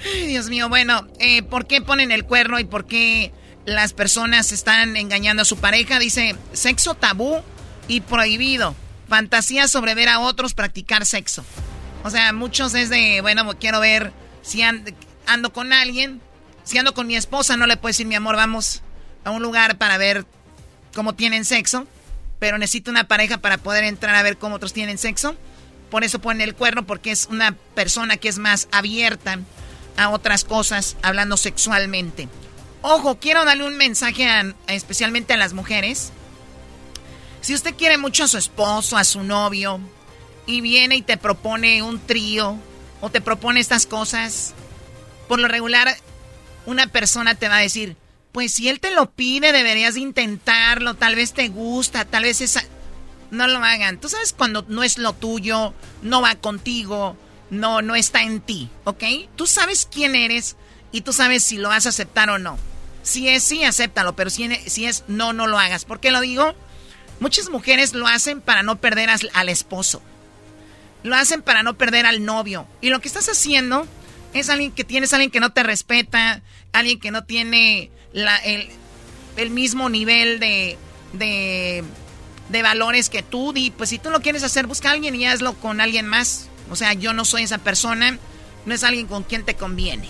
Ay, 0.04 0.26
Dios 0.26 0.48
mío, 0.48 0.68
bueno, 0.68 1.06
eh, 1.20 1.42
¿por 1.44 1.66
qué 1.66 1.80
ponen 1.80 2.10
el 2.10 2.24
cuerno 2.24 2.58
y 2.58 2.64
por 2.64 2.86
qué 2.86 3.32
las 3.64 3.92
personas 3.92 4.50
están 4.50 4.96
engañando 4.96 5.42
a 5.42 5.44
su 5.44 5.58
pareja? 5.58 5.98
Dice, 6.00 6.34
sexo 6.52 6.94
tabú 6.94 7.40
y 7.86 8.00
prohibido. 8.00 8.74
Fantasía 9.14 9.68
sobre 9.68 9.94
ver 9.94 10.08
a 10.08 10.18
otros 10.18 10.54
practicar 10.54 11.06
sexo. 11.06 11.44
O 12.02 12.10
sea, 12.10 12.32
muchos 12.32 12.74
es 12.74 12.90
de, 12.90 13.20
bueno, 13.20 13.48
quiero 13.58 13.78
ver 13.80 14.12
si 14.42 14.62
ando 14.62 15.52
con 15.52 15.72
alguien. 15.72 16.20
Si 16.64 16.78
ando 16.78 16.94
con 16.94 17.06
mi 17.06 17.14
esposa, 17.14 17.56
no 17.56 17.66
le 17.66 17.76
puedo 17.76 17.90
decir, 17.90 18.06
mi 18.06 18.14
amor, 18.14 18.36
vamos 18.36 18.82
a 19.24 19.30
un 19.30 19.42
lugar 19.42 19.78
para 19.78 19.98
ver 19.98 20.26
cómo 20.94 21.14
tienen 21.14 21.44
sexo 21.44 21.86
pero 22.44 22.58
necesita 22.58 22.90
una 22.90 23.08
pareja 23.08 23.38
para 23.38 23.56
poder 23.56 23.84
entrar 23.84 24.14
a 24.14 24.22
ver 24.22 24.36
cómo 24.36 24.56
otros 24.56 24.74
tienen 24.74 24.98
sexo. 24.98 25.34
Por 25.90 26.04
eso 26.04 26.18
pone 26.18 26.44
el 26.44 26.54
cuerno, 26.54 26.86
porque 26.86 27.10
es 27.10 27.26
una 27.30 27.52
persona 27.74 28.18
que 28.18 28.28
es 28.28 28.36
más 28.36 28.68
abierta 28.70 29.38
a 29.96 30.10
otras 30.10 30.44
cosas, 30.44 30.98
hablando 31.00 31.38
sexualmente. 31.38 32.28
Ojo, 32.82 33.18
quiero 33.18 33.46
darle 33.46 33.64
un 33.64 33.78
mensaje 33.78 34.28
especialmente 34.66 35.32
a 35.32 35.38
las 35.38 35.54
mujeres. 35.54 36.12
Si 37.45 37.53
usted 37.53 37.74
quiere 37.74 37.99
mucho 37.99 38.24
a 38.24 38.28
su 38.28 38.38
esposo, 38.38 38.97
a 38.97 39.05
su 39.05 39.22
novio, 39.22 39.78
y 40.47 40.62
viene 40.62 40.97
y 40.97 41.03
te 41.03 41.18
propone 41.18 41.82
un 41.82 42.01
trío, 42.01 42.57
o 43.03 43.11
te 43.11 43.20
propone 43.20 43.61
estas 43.61 43.84
cosas, 43.84 44.55
por 45.28 45.38
lo 45.38 45.47
regular, 45.47 45.95
una 46.64 46.86
persona 46.86 47.35
te 47.35 47.51
va 47.51 47.59
a 47.59 47.60
decir, 47.60 47.98
pues 48.32 48.55
si 48.55 48.70
él 48.70 48.81
te 48.81 48.93
lo 48.93 49.10
pide, 49.10 49.52
deberías 49.52 49.98
intentarlo. 49.98 50.94
Tal 50.94 51.16
vez 51.16 51.35
te 51.35 51.48
gusta, 51.48 52.06
tal 52.06 52.23
vez 52.23 52.40
esa... 52.40 52.64
No 53.31 53.47
lo 53.47 53.59
hagan. 53.59 54.01
Tú 54.01 54.09
sabes 54.09 54.32
cuando 54.32 54.64
no 54.68 54.82
es 54.82 54.97
lo 54.97 55.12
tuyo, 55.12 55.74
no 56.01 56.23
va 56.23 56.36
contigo, 56.36 57.14
no, 57.51 57.82
no 57.82 57.94
está 57.94 58.23
en 58.23 58.40
ti, 58.40 58.70
¿ok? 58.85 59.05
Tú 59.36 59.47
sabes 59.47 59.86
quién 59.93 60.14
eres 60.14 60.56
y 60.93 61.02
tú 61.02 61.12
sabes 61.12 61.44
si 61.44 61.59
lo 61.59 61.68
vas 61.68 61.85
a 61.85 61.90
aceptar 61.90 62.31
o 62.31 62.39
no. 62.39 62.56
Si 63.02 63.28
es 63.28 63.44
sí, 63.44 63.64
acéptalo, 63.64 64.16
pero 64.16 64.31
si, 64.31 64.48
si 64.66 64.86
es 64.86 65.05
no, 65.09 65.35
no 65.35 65.47
lo 65.47 65.59
hagas. 65.59 65.85
¿Por 65.85 66.01
qué 66.01 66.10
lo 66.10 66.23
digo? 66.23 66.55
Muchas 67.20 67.49
mujeres 67.49 67.95
lo 67.95 68.07
hacen 68.07 68.41
para 68.41 68.62
no 68.62 68.77
perder 68.77 69.11
al 69.11 69.49
esposo. 69.49 70.03
Lo 71.03 71.15
hacen 71.16 71.43
para 71.43 71.62
no 71.62 71.74
perder 71.74 72.07
al 72.07 72.24
novio. 72.24 72.66
Y 72.81 72.91
lo 72.91 73.01
que 73.01 73.09
estás 73.09 73.28
haciendo 73.28 73.86
es 74.32 74.51
alguien 74.51 74.73
que 74.73 74.85
tienes 74.85 75.12
alguien 75.12 75.31
que 75.31 75.41
no 75.41 75.53
te 75.53 75.62
respeta, 75.62 76.43
alguien 76.73 76.99
que 76.99 77.11
no 77.11 77.24
tiene 77.24 77.91
la, 78.12 78.36
el 78.39 79.51
mismo 79.51 79.89
nivel 79.89 80.41
de, 80.41 80.77
de, 81.12 81.85
de 82.49 82.62
valores 82.62 83.11
que 83.11 83.23
tú. 83.23 83.53
Y 83.55 83.70
pues 83.70 83.91
si 83.91 83.99
tú 83.99 84.11
lo 84.11 84.20
quieres 84.20 84.43
hacer, 84.43 84.66
busca 84.66 84.91
a 84.91 84.93
alguien 84.93 85.15
y 85.15 85.27
hazlo 85.27 85.55
con 85.55 85.81
alguien 85.81 86.07
más. 86.07 86.49
O 86.70 86.77
sea, 86.77 86.95
yo 86.95 87.12
no 87.12 87.24
soy 87.24 87.43
esa 87.43 87.59
persona, 87.59 88.19
no 88.66 88.74
es 88.74 88.85
alguien 88.85 89.07
con 89.07 89.23
quien 89.23 89.45
te 89.45 89.55
conviene. 89.55 90.09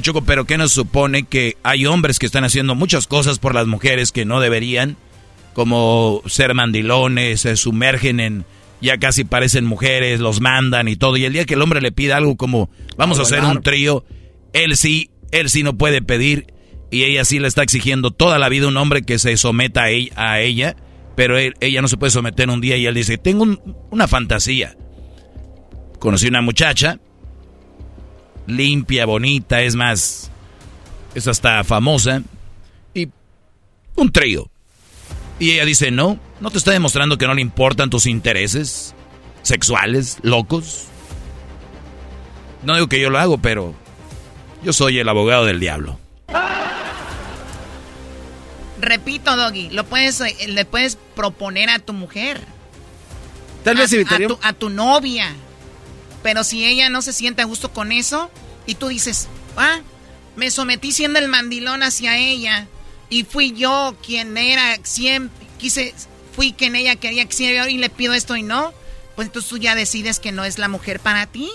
Choco, 0.00 0.22
pero 0.22 0.44
¿qué 0.44 0.58
nos 0.58 0.72
supone 0.72 1.22
que 1.22 1.56
hay 1.62 1.86
hombres 1.86 2.18
que 2.18 2.26
están 2.26 2.42
haciendo 2.42 2.74
muchas 2.74 3.06
cosas 3.06 3.38
por 3.38 3.54
las 3.54 3.68
mujeres 3.68 4.10
que 4.10 4.24
no 4.24 4.40
deberían? 4.40 4.96
Como 5.54 6.22
ser 6.26 6.52
mandilones, 6.54 7.40
se 7.42 7.56
sumergen 7.56 8.20
en... 8.20 8.44
Ya 8.80 8.98
casi 8.98 9.24
parecen 9.24 9.64
mujeres, 9.64 10.20
los 10.20 10.42
mandan 10.42 10.88
y 10.88 10.96
todo. 10.96 11.16
Y 11.16 11.24
el 11.24 11.32
día 11.32 11.46
que 11.46 11.54
el 11.54 11.62
hombre 11.62 11.80
le 11.80 11.90
pida 11.92 12.18
algo 12.18 12.36
como, 12.36 12.68
vamos 12.98 13.18
a 13.18 13.22
hacer 13.22 13.38
un 13.56 13.62
trío, 13.62 14.04
él 14.52 14.76
sí, 14.76 15.10
él 15.30 15.48
sí 15.48 15.62
no 15.62 15.78
puede 15.78 16.02
pedir. 16.02 16.48
Y 16.90 17.04
ella 17.04 17.24
sí 17.24 17.38
le 17.38 17.48
está 17.48 17.62
exigiendo 17.62 18.10
toda 18.10 18.38
la 18.38 18.50
vida 18.50 18.68
un 18.68 18.76
hombre 18.76 19.02
que 19.02 19.18
se 19.18 19.36
someta 19.38 19.84
a 19.84 19.90
ella, 19.90 20.12
a 20.16 20.40
ella 20.40 20.76
pero 21.16 21.38
él- 21.38 21.54
ella 21.60 21.80
no 21.80 21.86
se 21.88 21.96
puede 21.96 22.10
someter 22.10 22.50
un 22.50 22.60
día 22.60 22.76
y 22.76 22.86
él 22.86 22.94
dice, 22.94 23.16
tengo 23.16 23.44
un- 23.44 23.76
una 23.90 24.06
fantasía. 24.08 24.76
Conocí 26.00 26.26
una 26.26 26.42
muchacha, 26.42 26.98
limpia, 28.46 29.06
bonita, 29.06 29.62
es 29.62 29.76
más, 29.76 30.30
es 31.14 31.26
hasta 31.28 31.62
famosa, 31.64 32.22
y 32.94 33.08
un 33.96 34.10
trío. 34.12 34.50
Y 35.38 35.52
ella 35.52 35.64
dice, 35.64 35.90
no, 35.90 36.18
no 36.40 36.50
te 36.50 36.58
está 36.58 36.70
demostrando 36.72 37.18
que 37.18 37.26
no 37.26 37.34
le 37.34 37.40
importan 37.40 37.90
tus 37.90 38.06
intereses 38.06 38.94
sexuales, 39.42 40.18
locos. 40.22 40.84
No 42.62 42.74
digo 42.74 42.88
que 42.88 43.00
yo 43.00 43.10
lo 43.10 43.18
hago, 43.18 43.38
pero 43.38 43.74
yo 44.62 44.72
soy 44.72 44.98
el 44.98 45.08
abogado 45.08 45.44
del 45.44 45.60
diablo. 45.60 45.98
Repito, 48.80 49.36
Doggy, 49.36 49.70
lo 49.70 49.84
puedes, 49.84 50.20
eh, 50.20 50.36
le 50.48 50.64
puedes 50.64 50.96
proponer 51.14 51.70
a 51.70 51.78
tu 51.78 51.92
mujer. 51.92 52.40
Tal 53.62 53.76
vez 53.76 53.92
a, 53.92 53.96
evitaría- 53.96 54.26
a 54.26 54.28
tu, 54.28 54.38
a 54.42 54.52
tu 54.52 54.70
novia. 54.70 55.32
Pero 56.22 56.44
si 56.44 56.64
ella 56.64 56.88
no 56.90 57.02
se 57.02 57.12
siente 57.12 57.42
a 57.42 57.46
gusto 57.46 57.70
con 57.72 57.92
eso 57.92 58.30
y 58.66 58.74
tú 58.76 58.88
dices, 58.88 59.28
ah, 59.56 59.80
me 60.36 60.50
sometí 60.50 60.92
siendo 60.92 61.18
el 61.18 61.28
mandilón 61.28 61.82
hacia 61.82 62.16
ella 62.18 62.66
y 63.14 63.24
fui 63.24 63.52
yo 63.52 63.96
quien 64.04 64.36
era 64.36 64.76
siempre, 64.82 65.46
quise, 65.58 65.94
fui 66.34 66.52
quien 66.52 66.74
ella 66.74 66.96
quería 66.96 67.24
que 67.26 67.32
sea 67.32 67.70
y 67.70 67.78
le 67.78 67.88
pido 67.90 68.12
esto 68.12 68.36
y 68.36 68.42
no, 68.42 68.72
pues 69.14 69.26
entonces 69.28 69.48
tú 69.48 69.58
ya 69.58 69.74
decides 69.76 70.18
que 70.18 70.32
no 70.32 70.44
es 70.44 70.58
la 70.58 70.68
mujer 70.68 70.98
para 70.98 71.26
ti. 71.26 71.48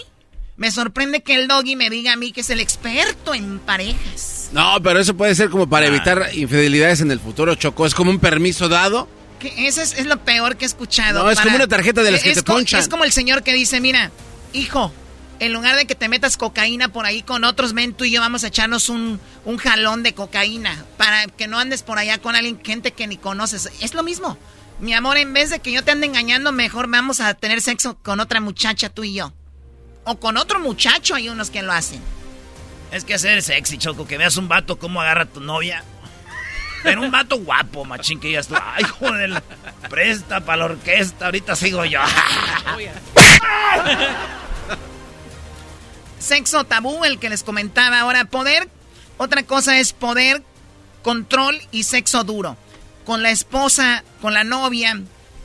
Me 0.56 0.72
sorprende 0.72 1.22
que 1.22 1.36
el 1.36 1.48
doggy 1.48 1.76
me 1.76 1.90
diga 1.90 2.14
a 2.14 2.16
mí 2.16 2.32
que 2.32 2.42
es 2.42 2.50
el 2.50 2.60
experto 2.60 3.34
en 3.34 3.60
parejas. 3.60 4.50
No, 4.54 4.78
pero 4.84 5.00
eso 5.00 5.16
puede 5.16 5.36
ser 5.36 5.50
como 5.50 5.68
para 5.70 5.86
Ah. 5.86 5.90
evitar 5.90 6.30
infidelidades 6.34 7.02
en 7.02 7.12
el 7.12 7.20
futuro, 7.20 7.56
Choco. 7.56 7.86
Es 7.86 7.94
como 7.94 8.10
un 8.12 8.20
permiso 8.20 8.68
dado. 8.70 9.08
Que 9.40 9.68
eso 9.68 9.82
es, 9.82 9.94
es 9.94 10.06
lo 10.06 10.18
peor 10.24 10.56
que 10.58 10.66
he 10.66 10.68
escuchado. 10.68 11.24
No, 11.24 11.32
es 11.32 11.40
como 11.40 11.56
una 11.56 11.68
tarjeta 11.68 12.04
de 12.04 12.12
las 12.12 12.24
que 12.24 12.32
es 12.32 12.38
te 12.38 12.44
ponchan. 12.44 12.80
Es 12.80 12.88
como 12.90 13.04
el 13.06 13.12
señor 13.14 13.44
que 13.44 13.54
dice, 13.54 13.80
mira, 13.80 14.12
hijo, 14.54 14.92
en 15.40 15.54
lugar 15.54 15.76
de 15.76 15.86
que 15.86 15.96
te 15.96 16.10
metas 16.10 16.38
cocaína 16.38 16.90
por 16.90 17.06
ahí 17.06 17.22
con 17.22 17.44
otros, 17.44 17.74
ven 17.74 17.94
tú 17.94 18.04
y 18.04 18.12
yo 18.12 18.22
vamos 18.22 18.44
a 18.44 18.48
echarnos 18.48 18.90
un, 18.90 19.20
un 19.46 19.58
jalón 19.58 20.04
de 20.04 20.14
cocaína 20.14 20.86
para 20.98 21.28
que 21.28 21.48
no 21.48 21.60
andes 21.60 21.82
por 21.84 21.98
allá 21.98 22.18
con 22.20 22.36
alguien, 22.36 22.60
gente 22.64 22.92
que 22.92 23.08
ni 23.08 23.18
conoces. 23.18 23.72
Es 23.82 23.94
lo 23.94 24.04
mismo. 24.04 24.38
Mi 24.80 24.94
amor, 24.94 25.18
en 25.18 25.34
vez 25.34 25.50
de 25.50 25.60
que 25.60 25.72
yo 25.72 25.84
te 25.84 25.92
ande 25.92 26.08
engañando, 26.08 26.52
mejor 26.52 26.88
vamos 26.90 27.20
a 27.20 27.34
tener 27.34 27.62
sexo 27.62 27.98
con 28.02 28.20
otra 28.20 28.40
muchacha, 28.40 28.90
tú 28.90 29.04
y 29.04 29.14
yo. 29.14 29.34
O 30.06 30.20
con 30.20 30.38
otro 30.38 30.60
muchacho, 30.60 31.16
hay 31.16 31.30
unos 31.30 31.50
que 31.50 31.62
lo 31.62 31.72
hacen. 31.74 32.02
Es 32.92 33.04
que 33.04 33.14
hacer 33.14 33.42
sexy, 33.42 33.78
Choco, 33.78 34.08
que 34.08 34.18
veas 34.18 34.38
un 34.38 34.48
vato 34.48 34.80
cómo 34.80 35.02
agarra 35.02 35.24
a 35.24 35.26
tu 35.26 35.42
novia. 35.42 35.84
Pero 36.82 37.02
un 37.02 37.12
vato 37.12 37.38
guapo, 37.38 37.84
machín, 37.84 38.20
que 38.20 38.32
ya 38.32 38.42
tú. 38.42 38.56
Ay, 38.56 38.84
joder, 38.86 39.44
presta 39.90 40.40
para 40.40 40.58
la 40.60 40.66
orquesta, 40.66 41.26
ahorita 41.26 41.56
sigo 41.56 41.84
yo. 41.84 42.00
Sexo 46.20 46.66
tabú, 46.66 47.06
el 47.06 47.18
que 47.18 47.30
les 47.30 47.44
comentaba 47.44 48.02
ahora. 48.02 48.26
Poder, 48.26 48.70
otra 49.18 49.44
cosa 49.44 49.80
es 49.80 49.94
poder, 49.94 50.44
control 51.02 51.60
y 51.72 51.84
sexo 51.84 52.24
duro. 52.24 52.58
Con 53.06 53.24
la 53.24 53.32
esposa, 53.32 54.04
con 54.22 54.34
la 54.34 54.44
novia, 54.44 55.02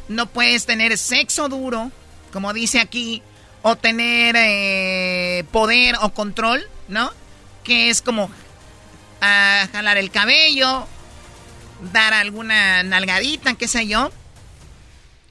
no 0.09 0.26
puedes 0.26 0.66
tener 0.66 0.98
sexo 0.98 1.48
duro, 1.48 1.90
como 2.32 2.52
dice 2.52 2.80
aquí, 2.80 3.22
o 3.62 3.76
tener 3.76 4.34
eh, 4.36 5.44
poder 5.51 5.96
o 6.02 6.12
control, 6.12 6.68
¿no? 6.88 7.10
Que 7.62 7.88
es 7.88 8.02
como 8.02 8.30
ah, 9.20 9.66
jalar 9.72 9.96
el 9.96 10.10
cabello, 10.10 10.86
dar 11.92 12.12
alguna 12.12 12.82
nalgadita, 12.82 13.55
qué 13.55 13.68
sé 13.68 13.86
yo. 13.86 14.12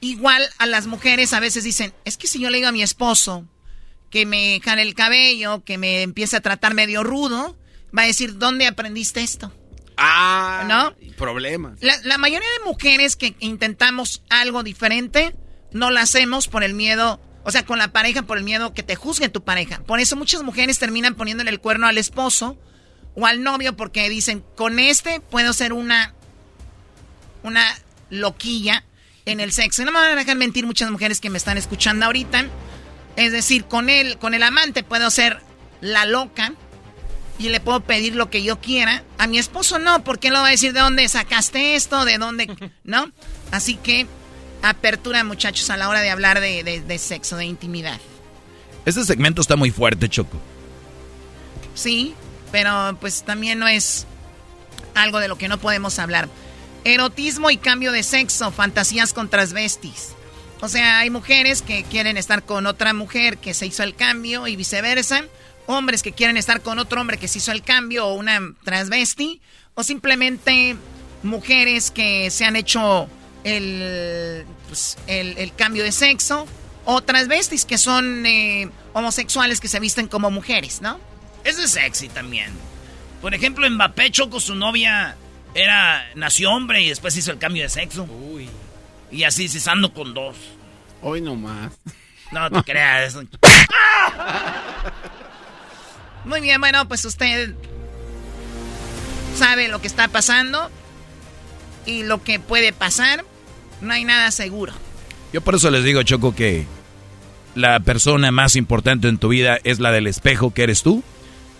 Igual 0.00 0.48
a 0.58 0.66
las 0.66 0.86
mujeres 0.86 1.32
a 1.32 1.40
veces 1.40 1.64
dicen, 1.64 1.94
es 2.04 2.16
que 2.16 2.26
si 2.26 2.40
yo 2.40 2.50
le 2.50 2.56
digo 2.58 2.68
a 2.68 2.72
mi 2.72 2.82
esposo, 2.82 3.44
que 4.14 4.26
me 4.26 4.60
jale 4.60 4.82
el 4.82 4.94
cabello, 4.94 5.64
que 5.64 5.76
me 5.76 6.02
empiece 6.02 6.36
a 6.36 6.40
tratar 6.40 6.72
medio 6.72 7.02
rudo, 7.02 7.58
va 7.86 8.02
a 8.02 8.06
decir, 8.06 8.38
¿dónde 8.38 8.68
aprendiste 8.68 9.22
esto? 9.22 9.52
Ah, 9.96 10.64
¿No? 10.68 10.94
Problemas. 11.16 11.82
La, 11.82 11.96
la 12.04 12.16
mayoría 12.16 12.48
de 12.60 12.64
mujeres 12.64 13.16
que 13.16 13.34
intentamos 13.40 14.22
algo 14.30 14.62
diferente, 14.62 15.34
no 15.72 15.90
lo 15.90 15.98
hacemos 15.98 16.46
por 16.46 16.62
el 16.62 16.74
miedo, 16.74 17.20
o 17.42 17.50
sea, 17.50 17.64
con 17.64 17.80
la 17.80 17.88
pareja, 17.88 18.22
por 18.22 18.38
el 18.38 18.44
miedo 18.44 18.72
que 18.72 18.84
te 18.84 18.94
juzgue 18.94 19.28
tu 19.30 19.42
pareja. 19.42 19.82
Por 19.82 19.98
eso 19.98 20.14
muchas 20.14 20.44
mujeres 20.44 20.78
terminan 20.78 21.16
poniéndole 21.16 21.50
el 21.50 21.58
cuerno 21.58 21.88
al 21.88 21.98
esposo 21.98 22.56
o 23.16 23.26
al 23.26 23.42
novio 23.42 23.76
porque 23.76 24.08
dicen, 24.08 24.44
con 24.54 24.78
este 24.78 25.18
puedo 25.18 25.52
ser 25.52 25.72
una, 25.72 26.14
una 27.42 27.66
loquilla 28.10 28.84
en 29.26 29.40
el 29.40 29.50
sexo. 29.50 29.82
Y 29.82 29.86
no 29.86 29.90
me 29.90 29.98
van 29.98 30.12
a 30.12 30.14
dejar 30.14 30.36
mentir 30.36 30.66
muchas 30.66 30.88
mujeres 30.92 31.20
que 31.20 31.30
me 31.30 31.38
están 31.38 31.58
escuchando 31.58 32.06
ahorita. 32.06 32.46
Es 33.16 33.32
decir, 33.32 33.64
con 33.64 33.88
él, 33.90 34.18
con 34.18 34.34
el 34.34 34.42
amante 34.42 34.82
puedo 34.82 35.10
ser 35.10 35.40
la 35.80 36.04
loca 36.04 36.52
y 37.38 37.48
le 37.48 37.60
puedo 37.60 37.80
pedir 37.80 38.14
lo 38.16 38.30
que 38.30 38.42
yo 38.42 38.60
quiera. 38.60 39.02
A 39.18 39.26
mi 39.26 39.38
esposo 39.38 39.78
no, 39.78 40.02
porque 40.04 40.28
él 40.28 40.34
lo 40.34 40.40
va 40.40 40.48
a 40.48 40.50
decir 40.50 40.72
de 40.72 40.80
dónde 40.80 41.08
sacaste 41.08 41.74
esto, 41.76 42.04
de 42.04 42.18
dónde, 42.18 42.54
¿no? 42.84 43.10
Así 43.50 43.76
que 43.76 44.06
apertura, 44.62 45.22
muchachos, 45.24 45.68
a 45.70 45.76
la 45.76 45.88
hora 45.88 46.00
de 46.00 46.10
hablar 46.10 46.40
de, 46.40 46.64
de- 46.64 46.80
de 46.80 46.98
sexo, 46.98 47.36
de 47.36 47.44
intimidad. 47.44 48.00
Este 48.86 49.04
segmento 49.04 49.40
está 49.42 49.56
muy 49.56 49.70
fuerte, 49.70 50.08
Choco. 50.08 50.38
Sí, 51.74 52.14
pero 52.52 52.96
pues 53.00 53.22
también 53.24 53.58
no 53.58 53.66
es 53.68 54.06
algo 54.94 55.18
de 55.20 55.28
lo 55.28 55.36
que 55.38 55.48
no 55.48 55.58
podemos 55.58 55.98
hablar. 55.98 56.28
Erotismo 56.84 57.50
y 57.50 57.56
cambio 57.56 57.92
de 57.92 58.02
sexo, 58.02 58.50
fantasías 58.52 59.12
con 59.12 59.28
transvestis. 59.28 60.10
O 60.64 60.68
sea, 60.70 61.00
hay 61.00 61.10
mujeres 61.10 61.60
que 61.60 61.84
quieren 61.84 62.16
estar 62.16 62.42
con 62.42 62.64
otra 62.64 62.94
mujer 62.94 63.36
que 63.36 63.52
se 63.52 63.66
hizo 63.66 63.82
el 63.82 63.94
cambio 63.94 64.46
y 64.46 64.56
viceversa. 64.56 65.26
Hombres 65.66 66.02
que 66.02 66.12
quieren 66.12 66.38
estar 66.38 66.62
con 66.62 66.78
otro 66.78 67.02
hombre 67.02 67.18
que 67.18 67.28
se 67.28 67.36
hizo 67.36 67.52
el 67.52 67.62
cambio 67.62 68.06
o 68.06 68.14
una 68.14 68.40
transvesti. 68.64 69.42
O 69.74 69.82
simplemente 69.82 70.74
mujeres 71.22 71.90
que 71.90 72.30
se 72.30 72.46
han 72.46 72.56
hecho 72.56 73.10
el, 73.44 74.46
pues, 74.66 74.96
el, 75.06 75.36
el 75.36 75.54
cambio 75.54 75.84
de 75.84 75.92
sexo. 75.92 76.46
O 76.86 77.02
transvestis 77.02 77.66
que 77.66 77.76
son 77.76 78.24
eh, 78.24 78.70
homosexuales 78.94 79.60
que 79.60 79.68
se 79.68 79.80
visten 79.80 80.08
como 80.08 80.30
mujeres, 80.30 80.80
¿no? 80.80 80.98
Eso 81.44 81.60
es 81.60 81.72
sexy 81.72 82.08
también. 82.08 82.50
Por 83.20 83.34
ejemplo, 83.34 83.68
Mbappé 83.68 84.10
Choco, 84.10 84.40
su 84.40 84.54
novia 84.54 85.14
era 85.54 86.10
nació 86.14 86.52
hombre 86.52 86.80
y 86.80 86.88
después 86.88 87.14
hizo 87.18 87.32
el 87.32 87.38
cambio 87.38 87.64
de 87.64 87.68
sexo. 87.68 88.04
Uy. 88.04 88.48
Y 89.14 89.22
así 89.22 89.48
cesando 89.48 89.94
con 89.94 90.12
dos. 90.12 90.34
Hoy 91.00 91.20
nomás. 91.20 91.72
No 92.32 92.50
te 92.50 92.62
creas. 92.72 93.16
Muy 96.24 96.40
bien, 96.40 96.60
bueno, 96.60 96.88
pues 96.88 97.04
usted 97.04 97.54
sabe 99.36 99.68
lo 99.68 99.80
que 99.80 99.86
está 99.86 100.08
pasando 100.08 100.68
y 101.86 102.02
lo 102.02 102.24
que 102.24 102.40
puede 102.40 102.72
pasar. 102.72 103.24
No 103.80 103.92
hay 103.92 104.04
nada 104.04 104.32
seguro. 104.32 104.72
Yo 105.32 105.42
por 105.42 105.54
eso 105.54 105.70
les 105.70 105.84
digo, 105.84 106.02
Choco, 106.02 106.34
que 106.34 106.66
la 107.54 107.78
persona 107.80 108.32
más 108.32 108.56
importante 108.56 109.06
en 109.06 109.18
tu 109.18 109.28
vida 109.28 109.60
es 109.62 109.78
la 109.78 109.92
del 109.92 110.08
espejo 110.08 110.52
que 110.52 110.64
eres 110.64 110.82
tú. 110.82 111.04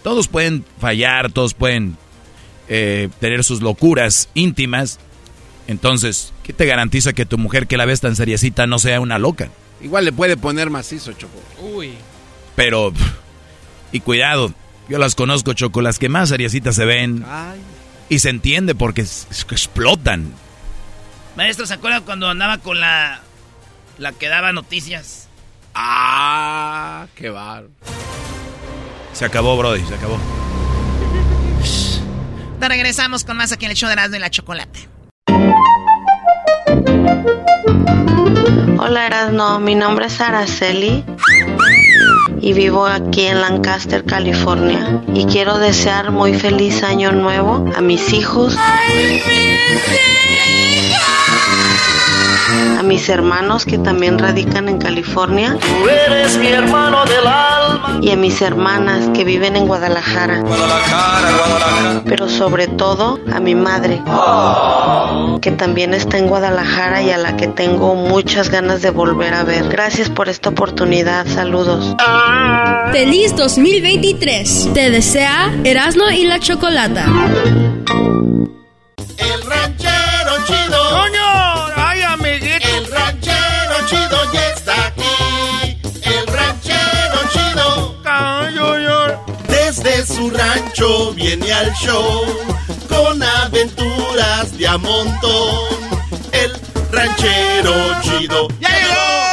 Todos 0.03 0.27
pueden 0.27 0.65
fallar, 0.81 1.31
todos 1.31 1.55
pueden 1.55 1.97
eh, 2.69 3.11
tener 3.21 3.45
sus 3.45 3.63
locuras 3.63 4.29
íntimas. 4.35 4.99
Entonces, 5.67 6.33
¿qué 6.43 6.53
te 6.53 6.67
garantiza 6.67 7.13
que 7.13 7.25
tu 7.27 7.39
mujer 7.39 7.67
que 7.67 7.77
la 7.77 7.85
ves 7.87 8.01
tan 8.01 8.17
seriecita 8.17 8.67
no 8.67 8.79
sea 8.79 9.01
una 9.01 9.19
loca? 9.19 9.49
Igual 9.81 10.05
le 10.05 10.13
puede 10.13 10.37
poner 10.37 10.71
macizo, 10.71 11.13
Choco. 11.15 11.41
Uy. 11.61 11.95
Pero, 12.55 12.93
y 13.93 14.01
cuidado, 14.01 14.53
yo 14.89 14.99
las 14.99 15.15
conozco, 15.15 15.53
Choco, 15.55 15.81
las 15.83 15.99
que 15.99 16.09
más 16.09 16.29
seriecitas 16.29 16.75
se 16.77 16.85
ven. 16.85 17.25
Ay. 17.29 17.61
Y 18.09 18.19
se 18.19 18.29
entiende 18.31 18.75
porque 18.75 19.01
es- 19.03 19.27
es 19.31 19.45
que 19.45 19.55
explotan. 19.55 20.33
Maestro, 21.37 21.67
¿se 21.67 21.75
acuerda 21.75 22.03
cuando 22.03 22.29
andaba 22.29 22.59
con 22.59 22.79
la 22.81 23.21
la 23.99 24.13
que 24.13 24.29
daba 24.29 24.53
noticias? 24.53 25.29
Ah, 25.75 27.07
qué 27.15 27.31
bar. 27.31 27.65
Se 29.13 29.25
acabó, 29.25 29.57
Brody, 29.57 29.85
se 29.87 29.95
acabó. 29.95 30.19
Ahorita 32.51 32.69
regresamos 32.69 33.25
con 33.25 33.37
más 33.37 33.53
aquí 33.53 33.65
en 33.65 33.71
el 33.73 33.77
show 33.77 33.89
de 33.89 33.95
Erasmo 33.95 34.17
y 34.17 34.19
la 34.21 34.31
Chocolate. 34.31 34.89
Hola 38.87 39.07
Erasno, 39.07 39.61
mi 39.61 39.75
nombre 39.75 40.07
es 40.07 40.21
Araceli 40.21 41.05
y 42.45 42.53
vivo 42.53 42.85
aquí 42.85 43.25
en 43.25 43.41
Lancaster, 43.41 44.05
California. 44.05 45.01
Y 45.15 45.25
quiero 45.25 45.59
desear 45.59 46.11
muy 46.11 46.35
feliz 46.35 46.83
año 46.83 47.11
nuevo 47.11 47.65
a 47.75 47.81
mis 47.81 48.13
hijos, 48.13 48.55
a 52.79 52.83
mis 52.83 53.09
hermanos 53.09 53.65
que 53.65 53.79
también 53.79 54.19
radican 54.19 54.69
en 54.69 54.77
California 54.77 55.57
y 58.03 58.11
a 58.11 58.17
mis 58.17 58.43
hermanas 58.43 59.09
que 59.15 59.25
viven 59.25 59.57
en 59.57 59.67
Guadalajara. 59.67 60.45
Pero 62.05 62.29
sobre 62.29 62.67
todo 62.67 63.19
a 63.33 63.41
mi 63.41 63.55
madre, 63.55 64.03
que 65.41 65.51
también 65.53 65.95
está 65.95 66.19
en 66.19 66.27
Guadalajara 66.27 67.01
y 67.01 67.11
a 67.11 67.17
la 67.17 67.39
que 67.39 67.47
tengo 67.47 67.95
muchas 67.95 68.51
ganas 68.51 68.83
de 68.83 68.91
volver 68.91 69.33
a 69.33 69.45
ver. 69.45 69.69
Gracias 69.71 70.11
por 70.11 70.29
esta 70.29 70.51
oportunidad. 70.51 71.27
Saludos. 71.27 71.97
Feliz 72.93 73.35
2023. 73.37 74.71
Te 74.73 74.91
desea 74.91 75.53
Erasmo 75.65 76.11
y 76.11 76.25
la 76.25 76.39
Chocolata. 76.39 77.07
El 79.19 79.43
ranchero 79.43 80.33
chido. 80.47 80.91
¡Coño! 80.91 81.75
¡Ay, 81.77 82.03
amiguito! 82.03 82.69
El 82.77 82.87
ranchero 82.91 83.75
chido 83.89 84.33
ya 84.33 84.49
está 84.51 84.87
aquí. 84.87 85.79
El 86.03 86.27
ranchero 86.29 87.19
chido. 87.33 87.95
Desde 89.49 90.07
su 90.07 90.31
rancho 90.31 91.13
viene 91.15 91.53
al 91.53 91.73
show 91.75 92.25
con 92.89 93.23
aventuras 93.23 94.57
de 94.57 94.69
a 94.69 94.79
montón. 94.79 95.69
El 96.31 96.53
ranchero 96.93 97.75
chido. 98.03 98.49
¡Ya 98.61 98.69
llegó! 98.69 99.24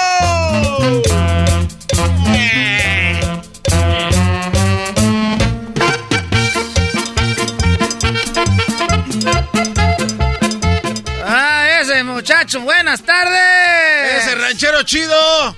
¡Buenas 12.60 13.04
tardes! 13.04 14.24
¡Ese 14.24 14.36
ranchero 14.36 14.84
chido! 14.84 15.58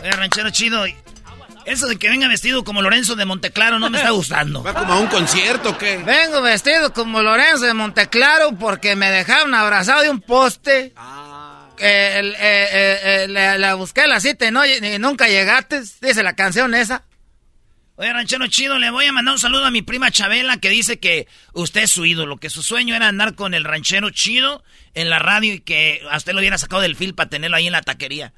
Oye, 0.00 0.10
ranchero 0.12 0.50
chido. 0.50 0.84
Eso 1.64 1.86
de 1.86 1.96
que 1.96 2.08
venga 2.08 2.26
vestido 2.28 2.64
como 2.64 2.82
Lorenzo 2.82 3.14
de 3.14 3.24
Monteclaro 3.24 3.78
no 3.78 3.88
me 3.90 3.98
está 3.98 4.10
gustando. 4.10 4.62
¿Va 4.64 4.74
como 4.74 4.94
a 4.94 4.98
un 4.98 5.06
concierto 5.06 5.70
o 5.70 5.78
qué? 5.78 5.98
Vengo 5.98 6.42
vestido 6.42 6.92
como 6.92 7.22
Lorenzo 7.22 7.64
de 7.66 7.74
Monteclaro 7.74 8.52
porque 8.58 8.96
me 8.96 9.10
dejaron 9.10 9.54
abrazado 9.54 10.02
de 10.02 10.10
un 10.10 10.20
poste. 10.20 10.92
Eh, 11.78 12.12
el- 12.18 12.34
eh, 12.34 12.36
eh, 12.40 13.00
eh, 13.24 13.28
le, 13.28 13.58
le 13.58 13.72
busqué 13.74 14.06
la 14.06 14.20
cita 14.20 14.46
y, 14.46 14.50
no, 14.50 14.64
y 14.66 14.98
nunca 14.98 15.28
llegaste. 15.28 15.80
Dice 16.00 16.22
la 16.22 16.34
canción 16.34 16.74
esa. 16.74 17.04
Oye, 17.96 18.12
ranchero 18.12 18.46
chido, 18.48 18.78
le 18.78 18.90
voy 18.90 19.04
a 19.06 19.12
mandar 19.12 19.34
un 19.34 19.38
saludo 19.38 19.66
a 19.66 19.70
mi 19.70 19.82
prima 19.82 20.10
Chabela 20.10 20.56
que 20.56 20.70
dice 20.70 20.98
que 20.98 21.28
usted 21.52 21.82
es 21.82 21.90
su 21.92 22.04
ídolo, 22.06 22.38
que 22.38 22.50
su 22.50 22.62
sueño 22.62 22.96
era 22.96 23.06
andar 23.06 23.34
con 23.34 23.54
el 23.54 23.64
ranchero 23.64 24.10
chido 24.10 24.64
en 24.94 25.10
la 25.10 25.18
radio 25.18 25.54
y 25.54 25.60
que 25.60 26.02
a 26.10 26.16
usted 26.16 26.32
lo 26.32 26.40
hubiera 26.40 26.58
sacado 26.58 26.82
del 26.82 26.96
fil 26.96 27.14
para 27.14 27.30
tenerlo 27.30 27.56
ahí 27.56 27.66
en 27.66 27.72
la 27.72 27.82
taquería. 27.82 28.32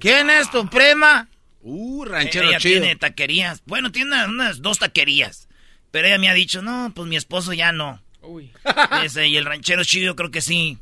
¿Quién 0.00 0.30
es 0.30 0.50
tu 0.50 0.68
prima? 0.68 1.28
Uh, 1.60 2.04
ranchero 2.04 2.48
ella 2.48 2.58
chido. 2.58 2.80
tiene 2.80 2.96
taquerías. 2.96 3.62
Bueno, 3.66 3.92
tiene 3.92 4.10
unas, 4.10 4.28
unas 4.28 4.62
dos 4.62 4.78
taquerías. 4.78 5.48
Pero 5.90 6.08
ella 6.08 6.18
me 6.18 6.28
ha 6.28 6.34
dicho, 6.34 6.62
no, 6.62 6.92
pues 6.94 7.08
mi 7.08 7.16
esposo 7.16 7.52
ya 7.52 7.72
no. 7.72 8.02
Dice, 9.02 9.28
y 9.28 9.36
el 9.36 9.44
ranchero 9.44 9.84
chido 9.84 10.06
yo 10.06 10.16
creo 10.16 10.30
que 10.30 10.40
sí. 10.40 10.78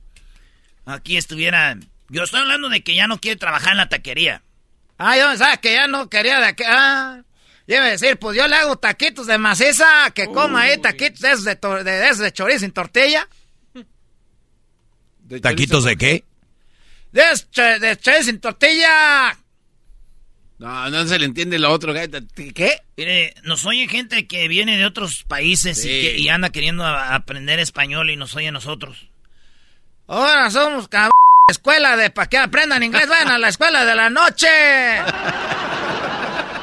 Aquí 0.86 1.16
estuviera... 1.16 1.76
Yo 2.08 2.24
estoy 2.24 2.40
hablando 2.40 2.68
de 2.68 2.82
que 2.82 2.94
ya 2.94 3.06
no 3.06 3.20
quiere 3.20 3.36
trabajar 3.38 3.72
en 3.72 3.78
la 3.78 3.88
taquería. 3.88 4.42
Ah, 4.98 5.16
yo 5.16 5.36
sabes 5.36 5.58
que 5.58 5.72
ya 5.72 5.86
no 5.86 6.10
quería 6.10 6.40
de 6.40 6.46
aquí. 6.46 6.64
Ah, 6.66 7.22
iba 7.66 7.84
a 7.84 7.90
decir, 7.90 8.18
pues 8.18 8.36
yo 8.36 8.48
le 8.48 8.56
hago 8.56 8.76
taquitos 8.76 9.26
de 9.26 9.38
maciza, 9.38 10.10
que 10.14 10.26
coma 10.26 10.62
ahí 10.62 10.78
taquitos 10.78 11.20
de 11.20 11.30
esos 11.30 11.44
de, 11.44 11.54
de, 11.54 11.84
de 11.84 12.06
esos 12.06 12.18
de 12.18 12.32
chorizo 12.32 12.60
sin 12.60 12.72
tortilla. 12.72 13.28
¿Taquitos 15.40 15.84
de 15.84 15.96
qué? 15.96 16.24
De, 17.12 17.22
cho- 17.50 17.78
de 17.78 17.96
chorizo 17.96 18.22
sin 18.24 18.40
tortilla. 18.40 19.36
No, 20.58 20.90
no 20.90 21.06
se 21.06 21.18
le 21.18 21.24
entiende 21.26 21.58
lo 21.58 21.70
otro. 21.70 21.94
¿Qué? 21.94 22.82
Mire, 22.96 23.34
nos 23.44 23.64
oye 23.64 23.88
gente 23.88 24.26
que 24.26 24.46
viene 24.48 24.76
de 24.76 24.84
otros 24.84 25.24
países 25.24 25.78
y, 25.78 25.82
Sí. 25.82 25.88
que, 25.88 26.18
y 26.18 26.28
anda 26.28 26.50
queriendo 26.50 26.84
a- 26.84 27.14
aprender 27.14 27.58
español 27.58 28.10
y 28.10 28.16
nos 28.16 28.34
oye 28.36 28.48
a 28.48 28.52
nosotros. 28.52 29.08
Ahora 30.06 30.50
somos 30.50 30.88
cabrón. 30.88 31.10
Escuela 31.48 31.96
de 31.96 32.10
para 32.10 32.28
que 32.28 32.38
aprendan 32.38 32.82
inglés, 32.82 33.08
vayan 33.08 33.28
a 33.28 33.38
la 33.38 33.48
escuela 33.48 33.84
de 33.84 33.94
la 33.94 34.10
noche. 34.10 34.46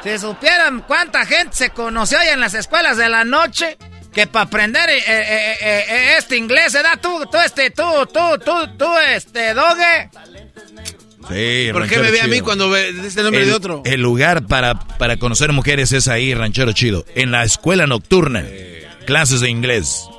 Si 0.03 0.17
supieran 0.19 0.81
cuánta 0.81 1.25
gente 1.25 1.53
se 1.55 1.69
conoció 1.71 2.17
hoy 2.19 2.27
en 2.27 2.39
las 2.39 2.53
escuelas 2.53 2.95
de 2.95 3.09
la 3.09 3.25
noche, 3.25 3.77
que 4.17 4.25
para 4.25 4.45
aprender 4.45 4.89
eh, 4.89 4.97
eh, 4.97 5.57
eh, 5.61 5.85
eh, 5.87 6.15
este 6.17 6.37
inglés, 6.37 6.73
¿verdad? 6.73 6.99
Tú, 6.99 7.27
tú, 7.31 7.37
este, 7.37 7.69
tú, 7.69 7.83
tú, 8.11 8.39
tú, 8.43 8.67
tú, 8.75 8.87
este, 9.13 9.53
doge. 9.53 10.09
Sí, 11.29 11.69
¿Por 11.71 11.87
qué 11.87 11.97
ranchero 11.97 12.03
me 12.03 12.11
ve 12.11 12.21
a 12.21 12.27
mí 12.27 12.41
cuando 12.41 12.67
ve 12.67 12.95
este 13.05 13.21
nombre 13.21 13.43
el, 13.43 13.49
de 13.49 13.53
otro? 13.53 13.83
El 13.85 14.01
lugar 14.01 14.47
para, 14.47 14.73
para 14.73 15.17
conocer 15.17 15.53
mujeres 15.53 15.91
es 15.91 16.07
ahí, 16.07 16.33
ranchero 16.33 16.71
chido. 16.71 17.05
En 17.13 17.29
la 17.29 17.43
escuela 17.43 17.85
nocturna. 17.85 18.43
Clases 19.05 19.41
de 19.41 19.51
inglés. 19.51 20.09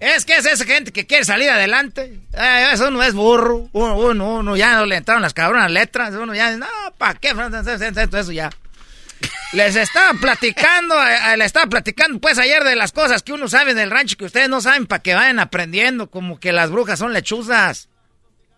Es 0.00 0.26
que 0.26 0.36
es 0.36 0.44
esa 0.44 0.66
gente 0.66 0.92
que 0.92 1.06
quiere 1.06 1.24
salir 1.24 1.48
adelante. 1.48 2.20
Eh, 2.34 2.66
eso 2.74 2.90
no 2.90 3.02
es 3.02 3.14
burro. 3.14 3.70
Uno, 3.72 3.96
uno, 3.96 4.34
uno 4.34 4.54
ya 4.54 4.74
no 4.74 4.84
le 4.84 4.96
entraron 4.96 5.22
las 5.22 5.32
cabronas 5.32 5.70
letras. 5.70 6.12
Uno 6.12 6.34
ya, 6.34 6.54
no, 6.58 6.66
¿para 6.98 7.14
qué? 7.14 7.30
Eso 7.30 8.32
ya. 8.32 8.50
Les 9.54 9.76
estaba 9.76 10.12
platicando, 10.20 11.00
eh, 11.00 11.16
eh, 11.32 11.36
les 11.36 11.46
estaba 11.46 11.66
platicando 11.66 12.18
pues 12.18 12.38
ayer 12.38 12.64
de 12.64 12.74
las 12.74 12.90
cosas 12.90 13.22
que 13.22 13.32
uno 13.32 13.48
sabe 13.48 13.74
del 13.74 13.90
rancho 13.90 14.16
que 14.16 14.24
ustedes 14.24 14.48
no 14.48 14.60
saben 14.60 14.86
para 14.86 15.00
que 15.00 15.14
vayan 15.14 15.38
aprendiendo, 15.38 16.10
como 16.10 16.40
que 16.40 16.50
las 16.50 16.70
brujas 16.70 16.98
son 16.98 17.12
lechuzas. 17.12 17.88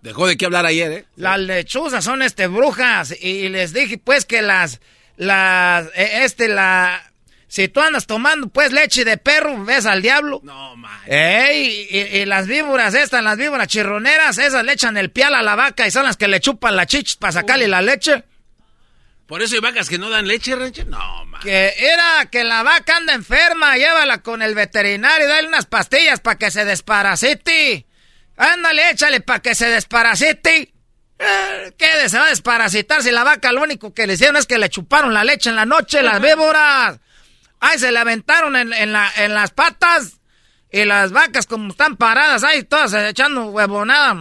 Dejó 0.00 0.26
de 0.26 0.38
qué 0.38 0.46
hablar 0.46 0.64
ayer, 0.64 0.92
¿eh? 0.92 1.04
Las 1.16 1.38
lechuzas 1.38 2.02
son 2.02 2.22
este 2.22 2.46
brujas 2.46 3.14
y 3.20 3.48
les 3.50 3.74
dije 3.74 3.98
pues 3.98 4.24
que 4.24 4.40
las 4.40 4.80
las 5.16 5.86
eh, 5.94 6.24
este 6.24 6.48
la 6.48 7.12
si 7.46 7.68
tú 7.68 7.80
andas 7.80 8.06
tomando 8.06 8.48
pues 8.48 8.72
leche 8.72 9.04
de 9.04 9.18
perro 9.18 9.64
ves 9.64 9.84
al 9.84 10.00
diablo. 10.00 10.40
No 10.44 10.76
man. 10.76 10.98
Ey, 11.06 11.88
y, 11.90 11.98
y 11.98 12.24
las 12.24 12.46
víboras 12.46 12.94
estas, 12.94 13.22
las 13.22 13.36
víboras 13.36 13.68
chirroneras, 13.68 14.38
esas 14.38 14.64
le 14.64 14.72
echan 14.72 14.96
el 14.96 15.10
pial 15.10 15.34
a 15.34 15.42
la 15.42 15.56
vaca 15.56 15.86
y 15.86 15.90
son 15.90 16.04
las 16.04 16.16
que 16.16 16.26
le 16.26 16.40
chupan 16.40 16.74
la 16.74 16.86
chichis 16.86 17.16
para 17.16 17.32
sacarle 17.32 17.68
la 17.68 17.82
leche. 17.82 18.24
¿Por 19.26 19.42
eso 19.42 19.56
hay 19.56 19.60
vacas 19.60 19.88
que 19.88 19.98
no 19.98 20.08
dan 20.08 20.28
leche, 20.28 20.54
ranchero? 20.54 20.88
No, 20.90 21.24
man. 21.24 21.40
Que 21.42 21.74
era 21.78 22.26
que 22.30 22.44
la 22.44 22.62
vaca 22.62 22.96
anda 22.96 23.12
enferma, 23.12 23.76
llévala 23.76 24.22
con 24.22 24.40
el 24.40 24.54
veterinario, 24.54 25.26
dale 25.26 25.48
unas 25.48 25.66
pastillas 25.66 26.20
para 26.20 26.38
que 26.38 26.50
se 26.50 26.64
desparasite. 26.64 27.86
Ándale, 28.36 28.90
échale 28.90 29.20
para 29.20 29.40
que 29.40 29.54
se 29.54 29.68
desparasite. 29.68 30.72
Eh, 31.18 31.72
¿Qué 31.76 32.08
se 32.08 32.18
va 32.18 32.26
a 32.26 32.28
desparasitar 32.28 33.02
si 33.02 33.10
la 33.10 33.24
vaca 33.24 33.50
lo 33.50 33.62
único 33.62 33.92
que 33.94 34.06
le 34.06 34.14
hicieron 34.14 34.36
es 34.36 34.46
que 34.46 34.58
le 34.58 34.68
chuparon 34.68 35.12
la 35.12 35.24
leche 35.24 35.50
en 35.50 35.56
la 35.56 35.64
noche, 35.64 36.02
las 36.02 36.20
víboras? 36.20 37.00
Ay, 37.58 37.78
se 37.78 37.90
le 37.90 37.98
aventaron 37.98 38.54
en, 38.54 38.72
en 38.72 38.92
la, 38.92 39.10
en 39.16 39.34
las 39.34 39.50
patas. 39.50 40.20
Y 40.70 40.84
las 40.84 41.12
vacas 41.12 41.46
como 41.46 41.70
están 41.70 41.96
paradas, 41.96 42.44
ahí 42.44 42.62
todas 42.64 42.92
echando 42.92 43.46
huevonada. 43.46 44.14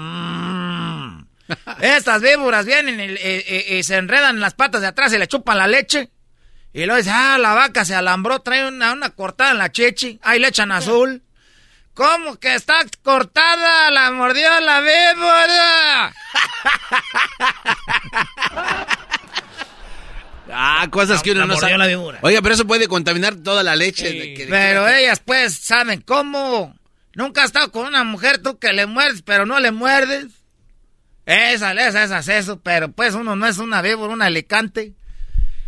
Estas 1.81 2.21
víboras 2.21 2.65
vienen 2.65 2.99
y, 2.99 3.03
y- 3.03 3.45
y- 3.47 3.75
y 3.77 3.83
se 3.83 3.95
enredan 3.97 4.35
en 4.35 4.41
las 4.41 4.53
patas 4.53 4.81
de 4.81 4.87
atrás 4.87 5.13
y 5.13 5.17
le 5.17 5.27
chupan 5.27 5.57
la 5.57 5.67
leche. 5.67 6.09
Y 6.73 6.85
luego 6.85 6.97
dice, 6.97 7.11
ah, 7.13 7.37
la 7.37 7.53
vaca 7.53 7.85
se 7.85 7.95
alambró, 7.95 8.39
trae 8.41 8.67
una, 8.67 8.91
una 8.93 9.09
cortada 9.11 9.51
en 9.51 9.59
la 9.59 9.71
chichi. 9.71 10.19
Ahí 10.23 10.39
le 10.39 10.47
echan 10.49 10.71
azul. 10.71 11.21
¿Cómo 11.93 12.37
que 12.37 12.53
está 12.55 12.75
cortada? 13.03 13.89
La 13.91 14.11
mordió 14.11 14.49
la 14.59 14.81
víbora. 14.81 16.13
Ah, 20.57 20.87
cosas 20.91 21.23
que 21.23 21.31
uno 21.31 21.41
La 21.41 21.47
no 21.47 21.55
sabe. 21.57 21.77
la 21.77 21.87
víbora. 21.87 22.19
Oiga, 22.21 22.41
pero 22.41 22.53
eso 22.53 22.67
puede 22.67 22.87
contaminar 22.87 23.35
toda 23.35 23.63
la 23.63 23.75
leche. 23.75 24.11
de 24.11 24.33
que- 24.35 24.45
Pero 24.47 24.85
que- 24.85 24.99
ellas 24.99 25.19
pues 25.19 25.57
saben 25.57 26.01
cómo. 26.01 26.75
Nunca 27.15 27.41
has 27.41 27.47
estado 27.47 27.71
con 27.71 27.87
una 27.87 28.03
mujer 28.03 28.41
tú 28.43 28.59
que 28.59 28.71
le 28.73 28.85
muerdes, 28.85 29.21
pero 29.23 29.45
no 29.45 29.59
le 29.59 29.71
muerdes. 29.71 30.27
Esa, 31.25 31.73
esa, 31.73 32.03
esa 32.03 32.19
es 32.19 32.27
eso, 32.27 32.59
pero 32.61 32.91
pues 32.91 33.15
uno 33.15 33.35
no 33.35 33.47
es 33.47 33.57
una 33.57 33.81
víbora, 33.81 34.13
un 34.13 34.21
alicante. 34.21 34.93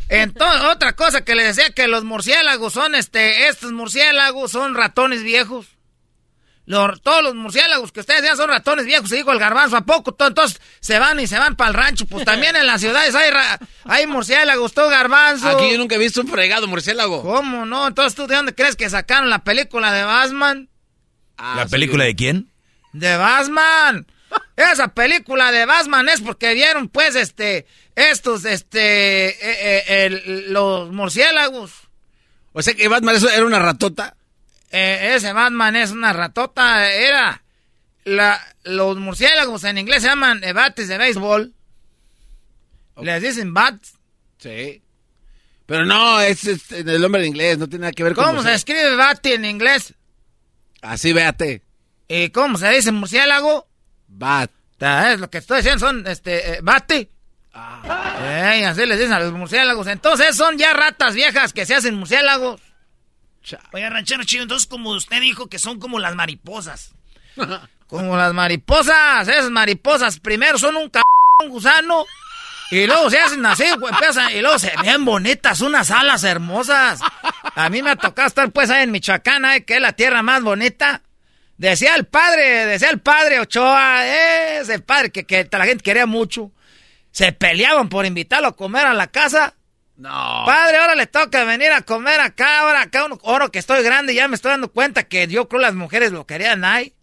Entonces, 0.10 0.62
otra 0.72 0.94
cosa 0.96 1.22
que 1.26 1.36
le 1.36 1.44
decía 1.44 1.72
que 1.72 1.88
los 1.88 2.04
murciélagos 2.04 2.74
son 2.74 2.96
este, 2.96 3.48
estos 3.48 3.72
murciélagos 3.72 4.52
son 4.52 4.76
ratones 4.76 5.24
viejos. 5.24 5.68
Los- 6.66 7.02
todos 7.02 7.24
los 7.24 7.34
murciélagos 7.34 7.94
que 7.94 8.02
ustedes 8.02 8.22
vean 8.22 8.36
son 8.36 8.50
ratones 8.50 8.86
viejos, 8.86 9.10
se 9.10 9.16
dijo 9.16 9.32
el 9.32 9.40
garbanzo, 9.40 9.78
¿a 9.78 9.86
poco? 9.86 10.12
To- 10.14 10.28
Entonces 10.28 10.62
se 10.82 11.00
van 11.00 11.18
y 11.20 11.26
se 11.26 11.40
van 11.40 11.56
para 11.56 11.70
el 11.70 11.74
rancho. 11.76 12.06
Pues 12.06 12.26
también 12.26 12.56
en 12.58 12.68
las 12.68 12.82
ciudades 12.82 13.16
hay, 13.16 13.32
ra- 13.32 13.58
hay 13.86 14.06
murciélagos, 14.06 14.74
todo 14.74 14.90
garbanzo. 14.90 15.48
Aquí 15.50 15.72
yo 15.72 15.78
nunca 15.78 15.96
he 15.96 15.98
visto 15.98 16.20
un 16.22 16.28
fregado 16.28 16.68
murciélago. 16.68 17.24
¿Cómo 17.24 17.66
no? 17.66 17.88
Entonces, 17.88 18.16
¿tú 18.16 18.28
de 18.28 18.36
dónde 18.36 18.54
crees 18.54 18.76
que 18.76 18.90
sacaron 18.90 19.30
la 19.30 19.44
película 19.46 19.94
de 19.94 20.04
Batman? 20.04 20.70
¿La 21.56 21.66
película 21.68 22.04
de 22.04 22.16
quién? 22.16 22.52
De 22.92 23.16
Batman. 23.16 24.06
Esa 24.58 24.90
película 24.90 25.52
de 25.52 25.66
Batman 25.66 26.10
es 26.10 26.20
porque 26.22 26.54
vieron, 26.54 26.90
pues, 26.90 27.16
este, 27.16 27.66
estos, 27.96 28.44
este, 28.44 29.30
eh, 29.30 29.36
eh, 29.88 30.06
el- 30.08 30.52
los 30.52 30.92
murciélagos. 30.92 31.72
O 32.54 32.62
sea 32.62 32.74
que 32.74 32.88
Batman 32.88 33.16
eso 33.16 33.30
era 33.30 33.46
una 33.46 33.60
ratota. 33.60 34.18
Eh, 34.72 35.14
ese 35.16 35.32
Batman 35.32 35.76
es 35.76 35.92
una 35.92 36.12
ratota. 36.12 36.92
Era. 36.92 37.44
La, 38.04 38.42
los 38.64 38.98
murciélagos 38.98 39.64
en 39.64 39.78
inglés 39.78 40.02
se 40.02 40.08
llaman 40.10 40.42
bates 40.56 40.88
de 40.88 40.98
béisbol. 40.98 41.54
Les 43.02 43.22
dicen 43.22 43.54
bats. 43.54 43.94
Sí. 44.40 44.82
Pero 45.68 45.86
no, 45.86 46.20
es, 46.22 46.46
es 46.46 46.72
el 46.72 47.02
nombre 47.02 47.22
en 47.22 47.28
inglés, 47.28 47.58
no 47.58 47.68
tiene 47.68 47.82
nada 47.84 47.92
que 47.92 48.04
ver 48.04 48.16
con... 48.16 48.24
¿Cómo 48.24 48.42
se 48.42 48.54
escribe 48.54 48.96
bate 48.96 49.34
en 49.34 49.44
inglés? 49.46 49.94
Así, 50.82 51.12
véate. 51.12 51.62
¿Y 52.08 52.30
cómo 52.30 52.58
se 52.58 52.70
dice 52.70 52.92
murciélago? 52.94 53.67
Bat. 54.08 54.52
Es 54.80 55.20
lo 55.20 55.30
que 55.30 55.40
estoy 55.40 55.58
diciendo, 55.58 55.86
son 55.86 56.06
este, 56.08 56.54
eh, 56.54 56.60
bate. 56.62 57.10
Ey, 58.22 58.64
así 58.64 58.86
les 58.86 59.00
dicen 59.00 59.14
a 59.14 59.20
los 59.20 59.34
murciélagos. 59.34 59.88
Entonces 59.88 60.36
son 60.36 60.58
ya 60.58 60.74
ratas 60.74 61.16
viejas 61.16 61.54
que 61.54 61.66
se 61.66 61.76
hacen 61.76 61.96
murciélagos. 61.96 62.62
Oiga, 63.72 63.90
ranchero 63.90 64.24
chido, 64.24 64.44
entonces 64.44 64.68
como 64.68 64.92
usted 64.92 65.22
dijo 65.22 65.48
que 65.48 65.58
son 65.58 65.80
como 65.80 66.00
las 66.00 66.16
mariposas. 66.16 66.94
Como 67.88 68.18
las 68.18 68.34
mariposas, 68.34 69.30
esas 69.30 69.50
mariposas 69.50 70.20
primero 70.20 70.58
son 70.58 70.76
un 70.76 70.92
c 70.92 71.00
un 71.42 71.50
gusano 71.50 72.04
y 72.70 72.86
luego 72.86 73.10
se 73.10 73.18
hacen 73.18 73.46
así, 73.46 73.64
güey, 73.80 73.94
empiezan, 73.94 74.30
y 74.36 74.42
luego 74.42 74.60
se 74.60 74.74
ven 74.84 75.06
bonitas, 75.06 75.62
unas 75.62 75.90
alas 75.90 76.26
hermosas. 76.26 77.00
A 77.56 77.70
mí 77.70 77.82
me 77.82 77.92
ha 77.92 77.96
tocado 77.96 78.28
estar 78.28 78.52
pues 78.52 78.70
ahí 78.70 78.84
en 78.84 78.92
Michoacán, 78.92 79.46
ahí, 79.46 79.62
que 79.62 79.76
es 79.76 79.82
la 79.82 79.94
tierra 79.94 80.22
más 80.22 80.44
bonita. 80.44 81.02
Decía 81.58 81.96
el 81.96 82.06
padre, 82.06 82.68
decía 82.68 82.90
el 82.90 83.00
padre 83.00 83.40
Ochoa, 83.40 84.06
ese 84.60 84.80
padre 84.80 85.12
que, 85.12 85.26
que 85.26 85.48
la 85.52 85.66
gente 85.66 85.84
quería 85.84 86.06
mucho. 86.06 86.52
Se 87.12 87.32
peleaban 87.32 87.90
por 87.90 88.06
invitarlo 88.06 88.50
a 88.50 88.56
comer 88.56 88.86
a 88.86 88.94
la 88.94 89.08
casa. 89.08 89.56
No. 89.96 90.44
Padre, 90.46 90.78
ahora 90.78 90.94
le 90.94 91.08
toca 91.08 91.44
venir 91.44 91.72
a 91.72 91.82
comer 91.82 92.20
acá, 92.20 92.60
ahora 92.60 92.84
acá, 92.84 93.08
ahora 93.24 93.50
que 93.50 93.58
estoy 93.58 93.82
grande, 93.82 94.14
ya 94.14 94.28
me 94.28 94.36
estoy 94.36 94.52
dando 94.52 94.72
cuenta 94.72 95.08
que 95.08 95.26
yo 95.28 95.50
creo 95.50 95.60
las 95.60 95.74
mujeres 95.74 96.12
lo 96.12 96.28
querían 96.28 96.64
ahí. 96.64 96.94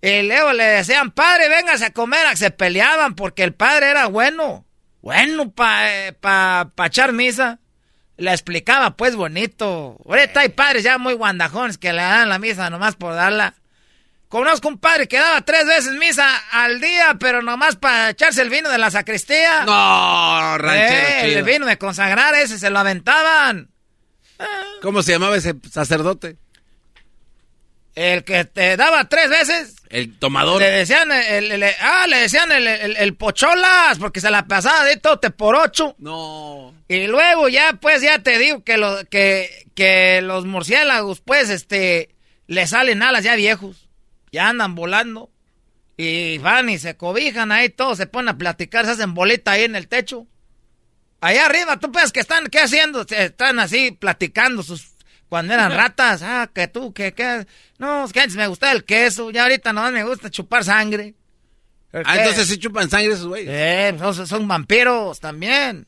Y 0.00 0.22
luego 0.22 0.54
le 0.54 0.64
decían, 0.64 1.10
padre, 1.10 1.50
véngase 1.50 1.84
a 1.84 1.92
comer, 1.92 2.26
a 2.26 2.30
que 2.30 2.36
se 2.38 2.50
peleaban 2.50 3.14
porque 3.14 3.42
el 3.42 3.52
padre 3.52 3.90
era 3.90 4.06
bueno. 4.06 4.64
Bueno 5.02 5.50
para 5.50 6.12
pa, 6.20 6.72
pa 6.74 6.86
echar 6.86 7.12
misa. 7.12 7.58
Le 8.16 8.30
explicaba 8.30 8.96
pues 8.96 9.14
bonito. 9.14 9.98
Ahorita 10.06 10.40
hay 10.40 10.48
padres 10.48 10.82
ya 10.82 10.96
muy 10.96 11.12
guandajones 11.12 11.76
que 11.76 11.92
le 11.92 12.00
dan 12.00 12.30
la 12.30 12.38
misa 12.38 12.70
nomás 12.70 12.96
por 12.96 13.14
darla. 13.14 13.54
Conozco 14.28 14.66
un 14.68 14.78
padre 14.78 15.06
que 15.06 15.18
daba 15.18 15.40
tres 15.42 15.66
veces 15.66 15.92
misa 15.92 16.28
al 16.50 16.80
día, 16.80 17.16
pero 17.20 17.42
nomás 17.42 17.76
para 17.76 18.10
echarse 18.10 18.42
el 18.42 18.50
vino 18.50 18.68
de 18.68 18.78
la 18.78 18.90
sacristía. 18.90 19.64
No, 19.64 20.58
ranchero 20.58 21.06
Eh, 21.08 21.20
chido. 21.28 21.38
El 21.38 21.44
vino 21.44 21.66
de 21.66 21.78
consagrar 21.78 22.34
ese 22.34 22.58
se 22.58 22.70
lo 22.70 22.78
aventaban. 22.80 23.70
¿Cómo 24.82 25.02
se 25.02 25.12
llamaba 25.12 25.36
ese 25.36 25.54
sacerdote? 25.70 26.36
El 27.94 28.24
que 28.24 28.44
te 28.44 28.76
daba 28.76 29.08
tres 29.08 29.30
veces. 29.30 29.76
El 29.88 30.18
tomador. 30.18 30.60
Le 30.60 30.70
decían 30.70 31.10
el, 31.10 31.50
el- 31.52 31.62
el- 31.62 31.74
ah, 31.80 32.06
le 32.06 32.18
decían 32.18 32.50
el, 32.52 33.14
pocholas, 33.14 33.98
porque 33.98 34.20
se 34.20 34.30
la 34.30 34.46
pasaba 34.46 34.84
de 34.84 34.96
tote 34.98 35.30
por 35.30 35.54
ocho. 35.54 35.94
No. 35.98 36.74
Y 36.88 37.06
luego 37.06 37.48
ya, 37.48 37.72
pues, 37.80 38.02
ya 38.02 38.18
te 38.18 38.38
digo 38.38 38.62
que, 38.64 38.76
lo, 38.76 39.02
que, 39.08 39.66
que 39.74 40.20
los 40.20 40.44
murciélagos, 40.44 41.20
pues, 41.22 41.48
este, 41.48 42.10
le 42.48 42.66
salen 42.66 43.02
alas 43.02 43.24
ya 43.24 43.34
viejos. 43.36 43.85
Ya 44.36 44.50
andan 44.50 44.74
volando. 44.74 45.30
Y 45.96 46.36
van 46.36 46.68
y 46.68 46.78
se 46.78 46.94
cobijan 46.98 47.52
ahí, 47.52 47.70
todos 47.70 47.96
se 47.96 48.06
ponen 48.06 48.28
a 48.28 48.36
platicar, 48.36 48.84
se 48.84 48.90
hacen 48.90 49.14
bolita 49.14 49.52
ahí 49.52 49.64
en 49.64 49.76
el 49.76 49.88
techo. 49.88 50.26
Allá 51.22 51.46
arriba, 51.46 51.78
tú 51.78 51.90
pues 51.90 52.12
que 52.12 52.20
están, 52.20 52.48
¿qué 52.48 52.58
haciendo? 52.58 53.06
Están 53.08 53.58
así 53.60 53.92
platicando 53.92 54.62
sus 54.62 54.92
cuando 55.30 55.54
eran 55.54 55.72
ratas. 55.74 56.20
Ah, 56.22 56.50
que 56.52 56.68
tú, 56.68 56.92
que, 56.92 57.14
que. 57.14 57.46
No, 57.78 58.04
es 58.04 58.12
que 58.12 58.20
antes 58.20 58.36
me 58.36 58.46
gustaba 58.46 58.72
el 58.72 58.84
queso, 58.84 59.30
ya 59.30 59.44
ahorita 59.44 59.72
no 59.72 59.90
me 59.90 60.04
gusta 60.04 60.28
chupar 60.30 60.64
sangre. 60.64 61.14
Ah, 61.94 62.18
entonces 62.18 62.46
sí 62.46 62.58
chupan 62.58 62.90
sangre 62.90 63.14
esos 63.14 63.28
güeyes. 63.28 63.48
Eh, 63.50 63.96
son, 63.98 64.26
son 64.26 64.46
vampiros 64.46 65.18
también. 65.18 65.86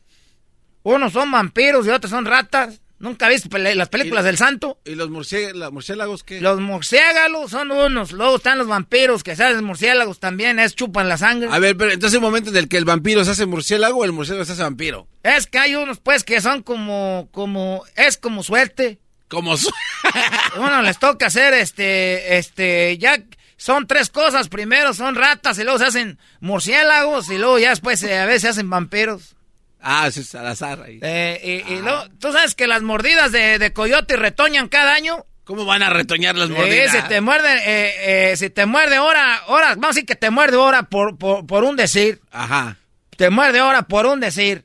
Unos 0.84 1.12
son 1.12 1.30
vampiros 1.30 1.86
y 1.86 1.90
otros 1.90 2.10
son 2.10 2.24
ratas. 2.24 2.80
¿Nunca 3.00 3.28
viste 3.28 3.48
las 3.76 3.88
películas 3.88 4.24
del 4.24 4.36
santo? 4.36 4.80
¿Y 4.84 4.96
los 4.96 5.08
murcié- 5.08 5.52
la- 5.54 5.70
murciélagos 5.70 6.24
qué? 6.24 6.40
Los 6.40 6.60
murciélagos 6.60 7.50
son 7.52 7.70
unos. 7.70 8.10
Luego 8.10 8.36
están 8.36 8.58
los 8.58 8.66
vampiros 8.66 9.22
que 9.22 9.36
se 9.36 9.44
hacen 9.44 9.62
murciélagos 9.64 10.18
también, 10.18 10.58
es 10.58 10.74
chupan 10.74 11.08
la 11.08 11.16
sangre. 11.16 11.48
A 11.52 11.58
ver, 11.60 11.76
pero 11.76 11.92
entonces 11.92 12.16
un 12.16 12.24
momento 12.24 12.50
en 12.50 12.56
el 12.56 12.68
que 12.68 12.76
el 12.76 12.84
vampiro 12.84 13.24
se 13.24 13.30
hace 13.30 13.46
murciélago 13.46 14.00
o 14.00 14.04
el 14.04 14.10
murciélago 14.12 14.44
se 14.44 14.52
hace 14.52 14.62
vampiro. 14.62 15.06
Es 15.22 15.46
que 15.46 15.58
hay 15.58 15.76
unos 15.76 16.00
pues 16.00 16.24
que 16.24 16.40
son 16.40 16.62
como, 16.64 17.28
como, 17.30 17.84
es 17.94 18.16
como 18.18 18.42
suerte. 18.42 18.98
Como 19.28 19.56
su... 19.56 19.70
Uno 20.56 20.82
les 20.82 20.98
toca 20.98 21.26
hacer 21.26 21.54
este, 21.54 22.38
este, 22.38 22.98
ya 22.98 23.22
son 23.56 23.86
tres 23.86 24.10
cosas. 24.10 24.48
Primero 24.48 24.92
son 24.94 25.14
ratas 25.14 25.58
y 25.58 25.62
luego 25.64 25.78
se 25.78 25.84
hacen 25.84 26.18
murciélagos 26.40 27.30
y 27.30 27.38
luego 27.38 27.58
ya 27.60 27.70
después 27.70 28.02
eh, 28.02 28.18
a 28.18 28.26
veces 28.26 28.42
se 28.42 28.48
hacen 28.48 28.70
vampiros. 28.70 29.36
Ah, 29.80 30.06
eso 30.08 30.20
es 30.20 30.34
al 30.34 30.46
azar 30.46 30.82
ahí. 30.82 30.98
Eh, 31.02 31.62
y, 31.68 31.72
y 31.74 31.80
luego, 31.80 32.04
¿tú 32.20 32.32
sabes 32.32 32.54
que 32.54 32.66
las 32.66 32.82
mordidas 32.82 33.30
de, 33.32 33.58
de 33.58 33.72
coyote 33.72 34.16
retoñan 34.16 34.68
cada 34.68 34.94
año? 34.94 35.24
¿Cómo 35.44 35.64
van 35.64 35.82
a 35.82 35.88
retoñar 35.90 36.36
las 36.36 36.50
Eh, 36.50 36.52
mordidas? 36.52 36.90
si 36.92 37.02
te 37.08 37.20
muerde, 37.20 37.48
eh, 37.64 38.32
eh, 38.32 38.36
si 38.36 38.50
te 38.50 38.66
muerde 38.66 38.96
ahora, 38.96 39.36
ahora, 39.46 39.68
vamos 39.70 39.86
a 39.86 39.88
decir 39.90 40.06
que 40.06 40.16
te 40.16 40.30
muerde 40.30 40.56
ahora 40.56 40.82
por, 40.84 41.16
por, 41.16 41.46
por 41.46 41.64
un 41.64 41.76
decir. 41.76 42.20
Ajá. 42.30 42.76
Te 43.16 43.30
muerde 43.30 43.58
ahora 43.60 43.82
por 43.82 44.04
un 44.06 44.20
decir. 44.20 44.64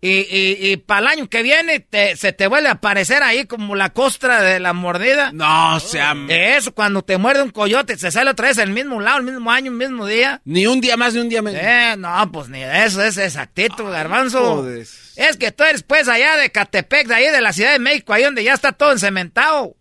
Y, 0.00 0.10
y, 0.20 0.70
y 0.70 0.76
para 0.76 1.00
el 1.00 1.06
año 1.08 1.28
que 1.28 1.42
viene 1.42 1.80
te- 1.80 2.16
se 2.16 2.32
te 2.32 2.46
vuelve 2.46 2.68
a 2.68 2.72
aparecer 2.74 3.24
ahí 3.24 3.46
como 3.46 3.74
la 3.74 3.90
costra 3.92 4.40
de 4.42 4.60
la 4.60 4.72
mordida. 4.72 5.32
No, 5.32 5.80
sea... 5.80 6.14
Eso, 6.28 6.72
cuando 6.72 7.02
te 7.02 7.18
muerde 7.18 7.42
un 7.42 7.50
coyote, 7.50 7.98
se 7.98 8.12
sale 8.12 8.30
otra 8.30 8.46
vez 8.46 8.58
el 8.58 8.70
mismo 8.70 9.00
lado, 9.00 9.18
el 9.18 9.24
mismo 9.24 9.50
año, 9.50 9.72
el 9.72 9.76
mismo 9.76 10.06
día. 10.06 10.40
Ni 10.44 10.68
un 10.68 10.80
día 10.80 10.96
más, 10.96 11.14
ni 11.14 11.20
un 11.20 11.28
día 11.28 11.42
menos. 11.42 11.60
Eh, 11.60 11.96
no, 11.98 12.30
pues 12.30 12.48
ni 12.48 12.60
de 12.60 12.84
eso, 12.84 13.02
es 13.02 13.16
exactito, 13.18 13.86
garbanzo. 13.86 14.56
joder. 14.58 14.86
Es 15.16 15.36
que 15.36 15.50
tú 15.50 15.64
eres 15.64 15.82
pues 15.82 16.06
allá 16.06 16.36
de 16.36 16.52
Catepec, 16.52 17.08
de 17.08 17.14
ahí 17.16 17.30
de 17.32 17.40
la 17.40 17.52
Ciudad 17.52 17.72
de 17.72 17.80
México, 17.80 18.12
ahí 18.12 18.22
donde 18.22 18.44
ya 18.44 18.54
está 18.54 18.70
todo 18.70 18.92
encementado. 18.92 19.74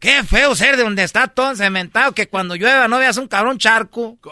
Qué 0.00 0.24
feo 0.24 0.56
ser 0.56 0.76
de 0.76 0.82
donde 0.82 1.04
está 1.04 1.28
todo 1.28 1.50
encementado, 1.52 2.10
que 2.10 2.26
cuando 2.26 2.56
llueva 2.56 2.88
no 2.88 2.98
veas 2.98 3.16
un 3.16 3.28
cabrón 3.28 3.58
charco. 3.58 4.18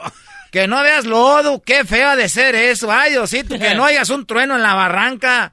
Que 0.51 0.66
no 0.66 0.82
veas 0.82 1.05
lodo, 1.05 1.62
qué 1.62 1.85
feo 1.85 2.16
de 2.16 2.28
ser 2.28 2.55
eso. 2.55 2.90
Ay, 2.90 3.12
Diosito, 3.12 3.59
que 3.59 3.74
no 3.74 3.85
hayas 3.85 4.10
un 4.10 4.27
trueno 4.27 4.56
en 4.56 4.62
la 4.62 4.74
barranca. 4.74 5.52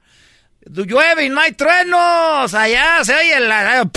Llueve 0.66 1.24
y 1.24 1.28
no 1.28 1.40
hay 1.40 1.52
truenos. 1.52 2.52
Allá 2.54 3.04
se 3.04 3.14
oye 3.14 3.40
la... 3.40 3.88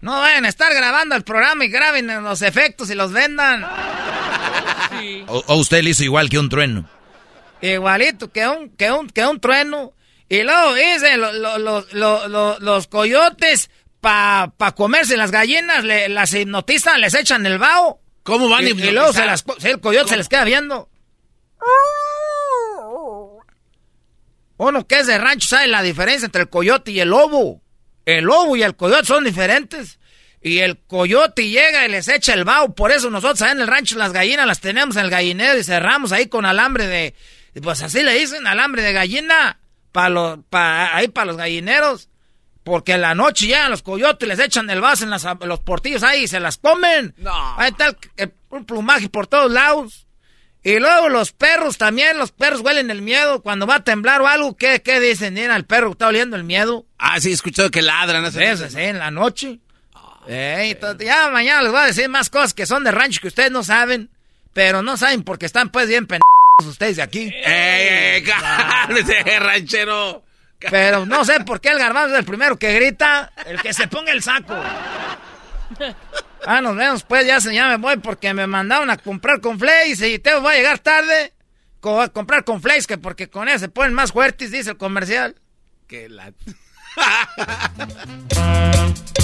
No 0.00 0.20
vayan 0.20 0.44
a 0.44 0.48
estar 0.48 0.72
grabando 0.72 1.16
el 1.16 1.24
programa 1.24 1.64
y 1.64 1.68
graben 1.68 2.22
los 2.22 2.42
efectos 2.42 2.90
y 2.90 2.94
los 2.94 3.12
vendan. 3.12 3.64
O, 5.26 5.42
o 5.46 5.54
usted 5.56 5.82
le 5.82 5.90
hizo 5.90 6.04
igual 6.04 6.28
que 6.28 6.38
un 6.38 6.48
trueno. 6.48 6.88
Igualito 7.60 8.30
que 8.30 8.46
un, 8.46 8.70
que 8.70 8.92
un, 8.92 9.08
que 9.08 9.26
un 9.26 9.40
trueno. 9.40 9.94
Y 10.28 10.42
luego 10.42 10.74
dicen 10.74 11.20
lo- 11.20 11.32
lo- 11.32 11.58
lo- 11.58 11.86
lo- 11.92 12.28
lo- 12.28 12.58
los 12.58 12.86
coyotes 12.88 13.70
para 14.00 14.52
pa 14.56 14.72
comerse 14.72 15.16
las 15.16 15.30
gallinas, 15.30 15.84
le- 15.84 16.08
las 16.08 16.32
hipnotizan, 16.34 17.00
les 17.00 17.14
echan 17.14 17.44
el 17.46 17.58
vaho. 17.58 18.00
¿Cómo 18.22 18.48
van 18.48 18.64
a 18.64 18.68
y, 18.68 18.72
y 18.72 18.90
luego 18.90 19.12
se 19.12 19.24
las, 19.24 19.44
el 19.62 19.80
coyote 19.80 20.10
se 20.10 20.16
les 20.16 20.28
queda 20.28 20.44
viendo. 20.44 20.88
Uno 24.58 24.86
que 24.86 24.98
es 25.00 25.06
de 25.06 25.18
rancho 25.18 25.48
sabe 25.48 25.66
la 25.68 25.82
diferencia 25.82 26.26
entre 26.26 26.42
el 26.42 26.48
coyote 26.48 26.90
y 26.90 27.00
el 27.00 27.10
lobo. 27.10 27.60
El 28.04 28.24
lobo 28.24 28.56
y 28.56 28.62
el 28.62 28.74
coyote 28.74 29.04
son 29.04 29.24
diferentes. 29.24 29.98
Y 30.40 30.58
el 30.58 30.78
coyote 30.78 31.48
llega 31.48 31.84
y 31.86 31.90
les 31.90 32.08
echa 32.08 32.32
el 32.34 32.44
vaho. 32.44 32.74
Por 32.74 32.90
eso 32.92 33.10
nosotros 33.10 33.42
en 33.50 33.60
el 33.60 33.66
rancho 33.66 33.98
las 33.98 34.12
gallinas 34.12 34.46
las 34.46 34.60
tenemos 34.60 34.96
en 34.96 35.04
el 35.04 35.10
gallinero 35.10 35.58
y 35.58 35.64
cerramos 35.64 36.12
ahí 36.12 36.26
con 36.28 36.46
alambre 36.46 36.86
de... 36.86 37.14
Pues 37.62 37.82
así 37.82 38.02
le 38.02 38.12
dicen, 38.18 38.46
alambre 38.46 38.82
de 38.82 38.92
gallina. 38.92 39.58
Para 39.96 40.10
los, 40.10 40.38
pa, 40.50 40.94
ahí 40.94 41.08
para 41.08 41.24
los 41.24 41.38
gallineros. 41.38 42.10
Porque 42.64 42.92
en 42.92 43.00
la 43.00 43.14
noche 43.14 43.46
llegan 43.46 43.70
los 43.70 43.80
coyotes, 43.80 44.28
les 44.28 44.38
echan 44.38 44.68
el 44.68 44.82
vaso 44.82 45.04
en 45.04 45.10
las- 45.10 45.24
los 45.40 45.60
portillos 45.60 46.02
ahí 46.02 46.24
y 46.24 46.28
se 46.28 46.38
las 46.38 46.58
comen. 46.58 47.14
No. 47.16 47.32
Ahí 47.58 47.70
está 47.70 47.86
el- 47.86 47.96
el- 48.18 48.34
un 48.50 48.66
plumaje 48.66 49.08
por 49.08 49.26
todos 49.26 49.50
lados. 49.50 50.06
Y 50.62 50.78
luego 50.80 51.08
los 51.08 51.32
perros 51.32 51.78
también, 51.78 52.18
los 52.18 52.30
perros 52.30 52.60
huelen 52.60 52.90
el 52.90 53.00
miedo. 53.00 53.40
Cuando 53.40 53.66
va 53.66 53.76
a 53.76 53.84
temblar 53.84 54.20
o 54.20 54.26
algo, 54.26 54.54
¿qué, 54.54 54.82
qué 54.82 55.00
dicen? 55.00 55.32
Mira, 55.32 55.56
el 55.56 55.64
perro 55.64 55.92
está 55.92 56.08
oliendo 56.08 56.36
el 56.36 56.44
miedo. 56.44 56.84
Ah, 56.98 57.18
sí, 57.18 57.30
he 57.30 57.32
escuchado 57.32 57.70
que 57.70 57.80
ladran. 57.80 58.22
hace 58.26 58.50
Eso 58.50 58.68
sí, 58.68 58.78
en 58.80 58.98
la 58.98 59.10
noche. 59.10 59.60
Ey, 60.28 60.74
to- 60.74 60.98
ya 60.98 61.30
mañana 61.30 61.62
les 61.62 61.72
voy 61.72 61.80
a 61.80 61.86
decir 61.86 62.08
más 62.10 62.28
cosas 62.28 62.52
que 62.52 62.66
son 62.66 62.84
de 62.84 62.90
rancho 62.90 63.20
que 63.22 63.28
ustedes 63.28 63.50
no 63.50 63.64
saben. 63.64 64.10
Pero 64.52 64.82
no 64.82 64.98
saben 64.98 65.22
porque 65.22 65.46
están 65.46 65.70
pues 65.70 65.88
bien 65.88 66.06
pen... 66.06 66.20
ustedes 66.64 66.96
de 66.96 67.02
aquí. 67.02 67.30
¡Eh, 67.34 68.24
cálmese, 68.26 69.38
ranchero! 69.38 70.24
Pero 70.58 71.04
no 71.04 71.24
sé 71.24 71.40
por 71.40 71.60
qué 71.60 71.68
el 71.68 71.78
garbanzo 71.78 72.14
es 72.14 72.20
el 72.20 72.24
primero 72.24 72.58
que 72.58 72.72
grita. 72.72 73.30
El 73.44 73.60
que 73.60 73.74
se 73.74 73.88
ponga 73.88 74.12
el 74.12 74.22
saco. 74.22 74.54
Ah, 76.46 76.60
nos 76.62 76.76
vemos 76.76 77.02
pues, 77.02 77.26
ya, 77.26 77.40
se, 77.40 77.54
ya 77.54 77.68
me 77.68 77.76
voy 77.76 77.98
porque 77.98 78.32
me 78.32 78.46
mandaron 78.46 78.88
a 78.88 78.96
comprar 78.96 79.40
con 79.40 79.58
Flays 79.58 80.00
y 80.00 80.18
te 80.18 80.34
voy 80.36 80.54
a 80.54 80.56
llegar 80.56 80.78
tarde. 80.78 81.34
a 81.82 82.08
comprar 82.08 82.44
con 82.44 82.62
Flays 82.62 82.86
que 82.86 82.96
porque 82.96 83.28
con 83.28 83.48
ese 83.48 83.58
se 83.58 83.68
ponen 83.68 83.92
más 83.92 84.12
fuertes, 84.12 84.50
dice 84.50 84.70
el 84.70 84.76
comercial. 84.78 85.36
Que 85.86 86.08
la... 86.08 86.32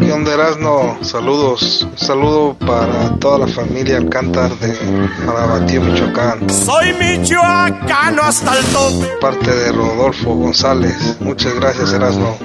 ¿Qué 0.00 0.12
onda, 0.12 0.34
Erasno? 0.34 0.98
Saludos. 1.02 1.86
Un 1.90 1.98
saludo 1.98 2.56
para 2.58 3.14
toda 3.18 3.38
la 3.38 3.46
familia 3.46 3.98
Alcántar 3.98 4.50
de 4.58 4.76
Marabatío, 5.24 5.80
Michoacán. 5.80 6.48
Soy 6.50 6.92
michoacano 6.94 8.22
hasta 8.22 8.58
el 8.58 8.64
tope. 8.66 9.06
Parte 9.20 9.50
de 9.54 9.72
Rodolfo 9.72 10.34
González. 10.34 11.16
Muchas 11.20 11.54
gracias, 11.54 11.92
Erasno. 11.92 12.36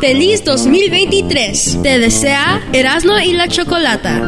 Feliz 0.00 0.44
2023. 0.44 1.82
Te 1.82 1.98
desea 1.98 2.60
Erasno 2.72 3.18
y 3.20 3.32
la 3.32 3.48
Chocolata. 3.48 4.26